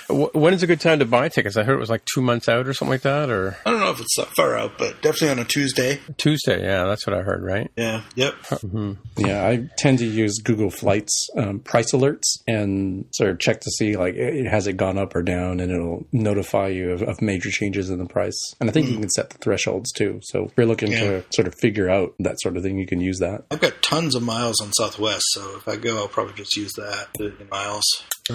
Wh- 0.07 0.33
When 0.35 0.53
is 0.53 0.63
a 0.63 0.67
good 0.67 0.79
time 0.81 0.99
to 0.99 1.05
buy 1.05 1.29
tickets? 1.29 1.57
I 1.57 1.63
heard 1.63 1.75
it 1.75 1.79
was 1.79 1.89
like 1.89 2.03
two 2.05 2.21
months 2.21 2.47
out 2.49 2.67
or 2.67 2.73
something 2.73 2.91
like 2.93 3.01
that, 3.01 3.29
or 3.29 3.57
I 3.65 3.71
don't 3.71 3.79
know 3.79 3.91
if 3.91 3.99
it's 3.99 4.15
that 4.17 4.29
far 4.35 4.57
out, 4.57 4.77
but 4.77 5.01
definitely 5.01 5.29
on 5.29 5.39
a 5.39 5.45
Tuesday. 5.45 5.99
Tuesday. 6.17 6.61
Yeah, 6.63 6.85
that's 6.85 7.05
what 7.05 7.15
I 7.15 7.21
heard. 7.21 7.43
Right. 7.43 7.69
Yeah. 7.75 8.03
Yep. 8.15 8.35
Yeah, 9.17 9.45
I 9.47 9.69
tend 9.77 9.99
to 9.99 10.05
use 10.05 10.37
Google 10.43 10.69
Flights 10.69 11.27
um, 11.37 11.59
price 11.59 11.91
alerts 11.91 12.23
and 12.47 13.05
sort 13.13 13.29
of 13.31 13.39
check 13.39 13.59
to 13.61 13.69
see 13.71 13.95
like 13.97 14.15
it, 14.15 14.47
has 14.47 14.67
it 14.67 14.77
gone 14.77 14.97
up 14.97 15.15
or 15.15 15.21
down, 15.23 15.59
and 15.59 15.71
it'll 15.71 16.05
notify 16.11 16.67
you 16.67 16.91
of, 16.91 17.01
of 17.01 17.21
major 17.21 17.49
changes 17.49 17.89
in 17.89 17.97
the 17.99 18.05
price. 18.05 18.37
And 18.59 18.69
I 18.69 18.73
think 18.73 18.89
you 18.89 18.97
can 18.99 19.09
set 19.09 19.29
the 19.31 19.37
thresholds 19.39 19.91
too. 19.91 20.19
So 20.23 20.45
if 20.45 20.51
you're 20.57 20.65
looking 20.65 20.91
Yeah. 20.91 20.99
to 21.01 21.23
sort 21.33 21.47
of 21.47 21.55
figure 21.55 21.89
out 21.89 22.13
that 22.19 22.39
sort 22.41 22.57
of 22.57 22.63
thing, 22.63 22.77
you 22.77 22.85
can 22.87 23.01
use 23.01 23.19
that. 23.19 23.45
I've 23.51 23.59
got 23.59 23.81
tons 23.81 24.15
of 24.15 24.23
miles 24.23 24.59
on 24.61 24.71
Southwest, 24.73 25.23
so 25.31 25.55
if 25.57 25.67
I 25.67 25.75
go, 25.75 25.97
I'll 25.97 26.07
probably 26.07 26.33
just 26.33 26.55
use 26.55 26.71
that 26.73 27.07
the 27.15 27.33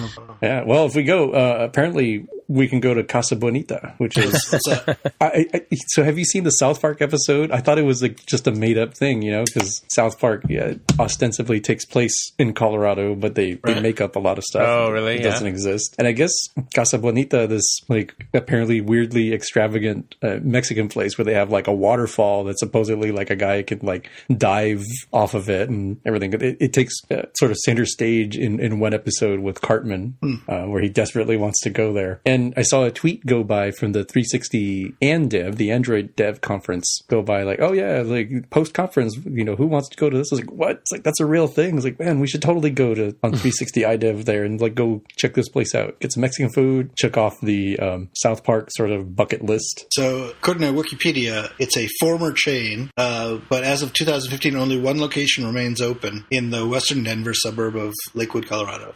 miles. 0.01 0.17
Yeah. 0.41 0.63
Well, 0.63 0.85
if 0.85 0.95
we 0.95 1.03
go, 1.03 1.31
uh, 1.31 1.57
apparently 1.61 2.27
we 2.47 2.67
can 2.67 2.79
go 2.81 2.93
to 2.93 3.03
Casa 3.03 3.35
Bonita, 3.35 3.93
which 3.99 4.17
is. 4.17 4.53
I, 5.21 5.45
I, 5.53 5.61
so 5.87 6.03
have 6.03 6.17
you 6.19 6.25
seen 6.25 6.43
the 6.43 6.51
South 6.51 6.81
Park 6.81 7.01
episode? 7.01 7.51
I 7.51 7.59
thought 7.61 7.77
it 7.79 7.83
was 7.85 8.01
like 8.01 8.25
just 8.25 8.45
a 8.47 8.51
made 8.51 8.77
up 8.77 8.93
thing, 8.95 9.21
you 9.21 9.31
know, 9.31 9.43
because 9.45 9.81
South 9.93 10.19
Park 10.19 10.43
yeah, 10.49 10.73
ostensibly 10.99 11.61
takes 11.61 11.85
place 11.85 12.13
in 12.37 12.53
Colorado, 12.53 13.15
but 13.15 13.35
they, 13.35 13.53
they 13.63 13.79
make 13.79 14.01
up 14.01 14.15
a 14.15 14.19
lot 14.19 14.37
of 14.37 14.43
stuff. 14.43 14.63
Oh, 14.67 14.91
really? 14.91 15.15
It 15.15 15.21
Yeah. 15.21 15.29
doesn't 15.31 15.47
exist. 15.47 15.95
And 15.97 16.07
I 16.07 16.11
guess 16.11 16.31
Casa 16.75 16.97
Bonita, 16.97 17.47
this 17.47 17.63
like 17.87 18.13
apparently 18.33 18.81
weirdly 18.81 19.33
extravagant 19.33 20.15
uh, 20.21 20.37
Mexican 20.41 20.89
place 20.89 21.17
where 21.17 21.25
they 21.25 21.33
have 21.33 21.49
like 21.49 21.67
a 21.67 21.73
waterfall 21.73 22.43
that 22.45 22.59
supposedly 22.59 23.11
like 23.11 23.29
a 23.29 23.35
guy 23.35 23.63
can 23.63 23.79
like 23.81 24.09
dive 24.35 24.83
off 25.13 25.33
of 25.33 25.49
it 25.49 25.69
and 25.69 25.99
everything. 26.05 26.33
It, 26.33 26.57
it 26.59 26.73
takes 26.73 26.93
uh, 27.09 27.23
sort 27.35 27.51
of 27.51 27.57
center 27.59 27.85
stage 27.85 28.37
in, 28.37 28.59
in 28.59 28.79
one 28.79 28.93
episode 28.93 29.39
with 29.39 29.61
Cartman, 29.83 30.17
uh, 30.47 30.63
where 30.63 30.81
he 30.81 30.89
desperately 30.89 31.37
wants 31.37 31.59
to 31.61 31.69
go 31.69 31.93
there. 31.93 32.21
And 32.25 32.53
I 32.57 32.61
saw 32.61 32.83
a 32.83 32.91
tweet 32.91 33.25
go 33.25 33.43
by 33.43 33.71
from 33.71 33.91
the 33.91 34.03
360 34.03 34.95
AnDev, 35.01 35.55
the 35.55 35.71
Android 35.71 36.15
Dev 36.15 36.41
conference, 36.41 37.01
go 37.09 37.21
by 37.21 37.43
like, 37.43 37.59
oh 37.61 37.73
yeah, 37.73 38.01
like 38.01 38.49
post 38.49 38.73
conference, 38.73 39.17
you 39.25 39.43
know, 39.43 39.55
who 39.55 39.67
wants 39.67 39.89
to 39.89 39.97
go 39.97 40.09
to 40.09 40.17
this? 40.17 40.31
I 40.31 40.35
was 40.35 40.41
like, 40.41 40.51
what? 40.51 40.77
It's 40.77 40.91
like 40.91 41.03
that's 41.03 41.19
a 41.19 41.25
real 41.25 41.47
thing. 41.47 41.75
It's 41.75 41.85
like, 41.85 41.99
man, 41.99 42.19
we 42.19 42.27
should 42.27 42.41
totally 42.41 42.71
go 42.71 42.93
to 42.93 43.15
on 43.23 43.31
360 43.31 43.81
iDev 43.81 44.25
there 44.25 44.43
and 44.43 44.59
like 44.59 44.75
go 44.75 45.01
check 45.17 45.33
this 45.33 45.49
place 45.49 45.75
out. 45.75 45.99
Get 45.99 46.13
some 46.13 46.21
Mexican 46.21 46.51
food, 46.51 46.95
check 46.95 47.17
off 47.17 47.39
the 47.41 47.79
um, 47.79 48.09
South 48.13 48.43
Park 48.43 48.69
sort 48.71 48.91
of 48.91 49.15
bucket 49.15 49.43
list. 49.43 49.85
So, 49.93 50.29
according 50.29 50.61
to 50.63 50.81
Wikipedia, 50.81 51.51
it's 51.59 51.77
a 51.77 51.87
former 51.99 52.31
chain, 52.31 52.91
uh, 52.97 53.39
but 53.49 53.63
as 53.63 53.81
of 53.81 53.93
2015, 53.93 54.55
only 54.55 54.79
one 54.79 54.99
location 54.99 55.45
remains 55.45 55.81
open 55.81 56.25
in 56.31 56.49
the 56.49 56.65
western 56.67 57.03
Denver 57.03 57.33
suburb 57.33 57.75
of 57.75 57.93
Lakewood, 58.13 58.47
Colorado. 58.47 58.93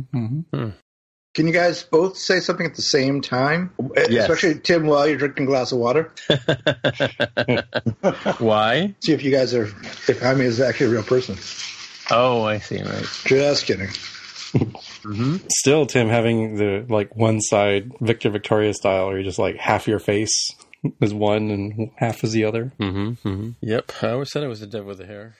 Hmm, 0.00 0.40
Okay. 0.52 0.74
Can 1.34 1.48
you 1.48 1.52
guys 1.52 1.82
both 1.82 2.16
say 2.16 2.38
something 2.38 2.64
at 2.64 2.76
the 2.76 2.82
same 2.82 3.20
time? 3.20 3.72
Yes. 4.08 4.30
Especially 4.30 4.60
Tim, 4.60 4.86
while 4.86 5.08
you're 5.08 5.18
drinking 5.18 5.46
a 5.46 5.48
glass 5.48 5.72
of 5.72 5.78
water. 5.78 6.12
Why? 8.38 8.94
See 9.02 9.12
if 9.12 9.24
you 9.24 9.32
guys 9.32 9.52
are, 9.52 9.64
if 9.64 10.20
Jaime 10.20 10.44
is 10.44 10.60
actually 10.60 10.86
a 10.86 10.90
real 10.90 11.02
person. 11.02 11.36
Oh, 12.10 12.44
I 12.44 12.58
see. 12.58 12.80
Right. 12.80 13.04
Just 13.24 13.66
kidding. 13.66 13.88
Still, 15.48 15.86
Tim 15.86 16.08
having 16.08 16.54
the 16.56 16.86
like 16.88 17.16
one 17.16 17.40
side 17.40 17.90
Victor 18.00 18.30
Victoria 18.30 18.72
style, 18.72 19.08
where 19.08 19.18
you 19.18 19.24
just 19.24 19.38
like 19.40 19.56
half 19.56 19.88
your 19.88 19.98
face 19.98 20.52
is 21.00 21.12
one 21.12 21.50
and 21.50 21.90
half 21.96 22.22
is 22.22 22.30
the 22.32 22.44
other. 22.44 22.72
Mm-hmm, 22.78 23.28
mm-hmm. 23.28 23.50
Yep. 23.60 23.90
I 24.02 24.10
always 24.10 24.30
said 24.30 24.44
I 24.44 24.46
was 24.46 24.62
a 24.62 24.68
dev 24.68 24.84
with 24.84 24.98
the 24.98 25.06
hair. 25.06 25.34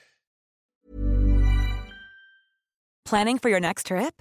Planning 3.04 3.38
for 3.38 3.48
your 3.48 3.60
next 3.60 3.86
trip? 3.86 4.20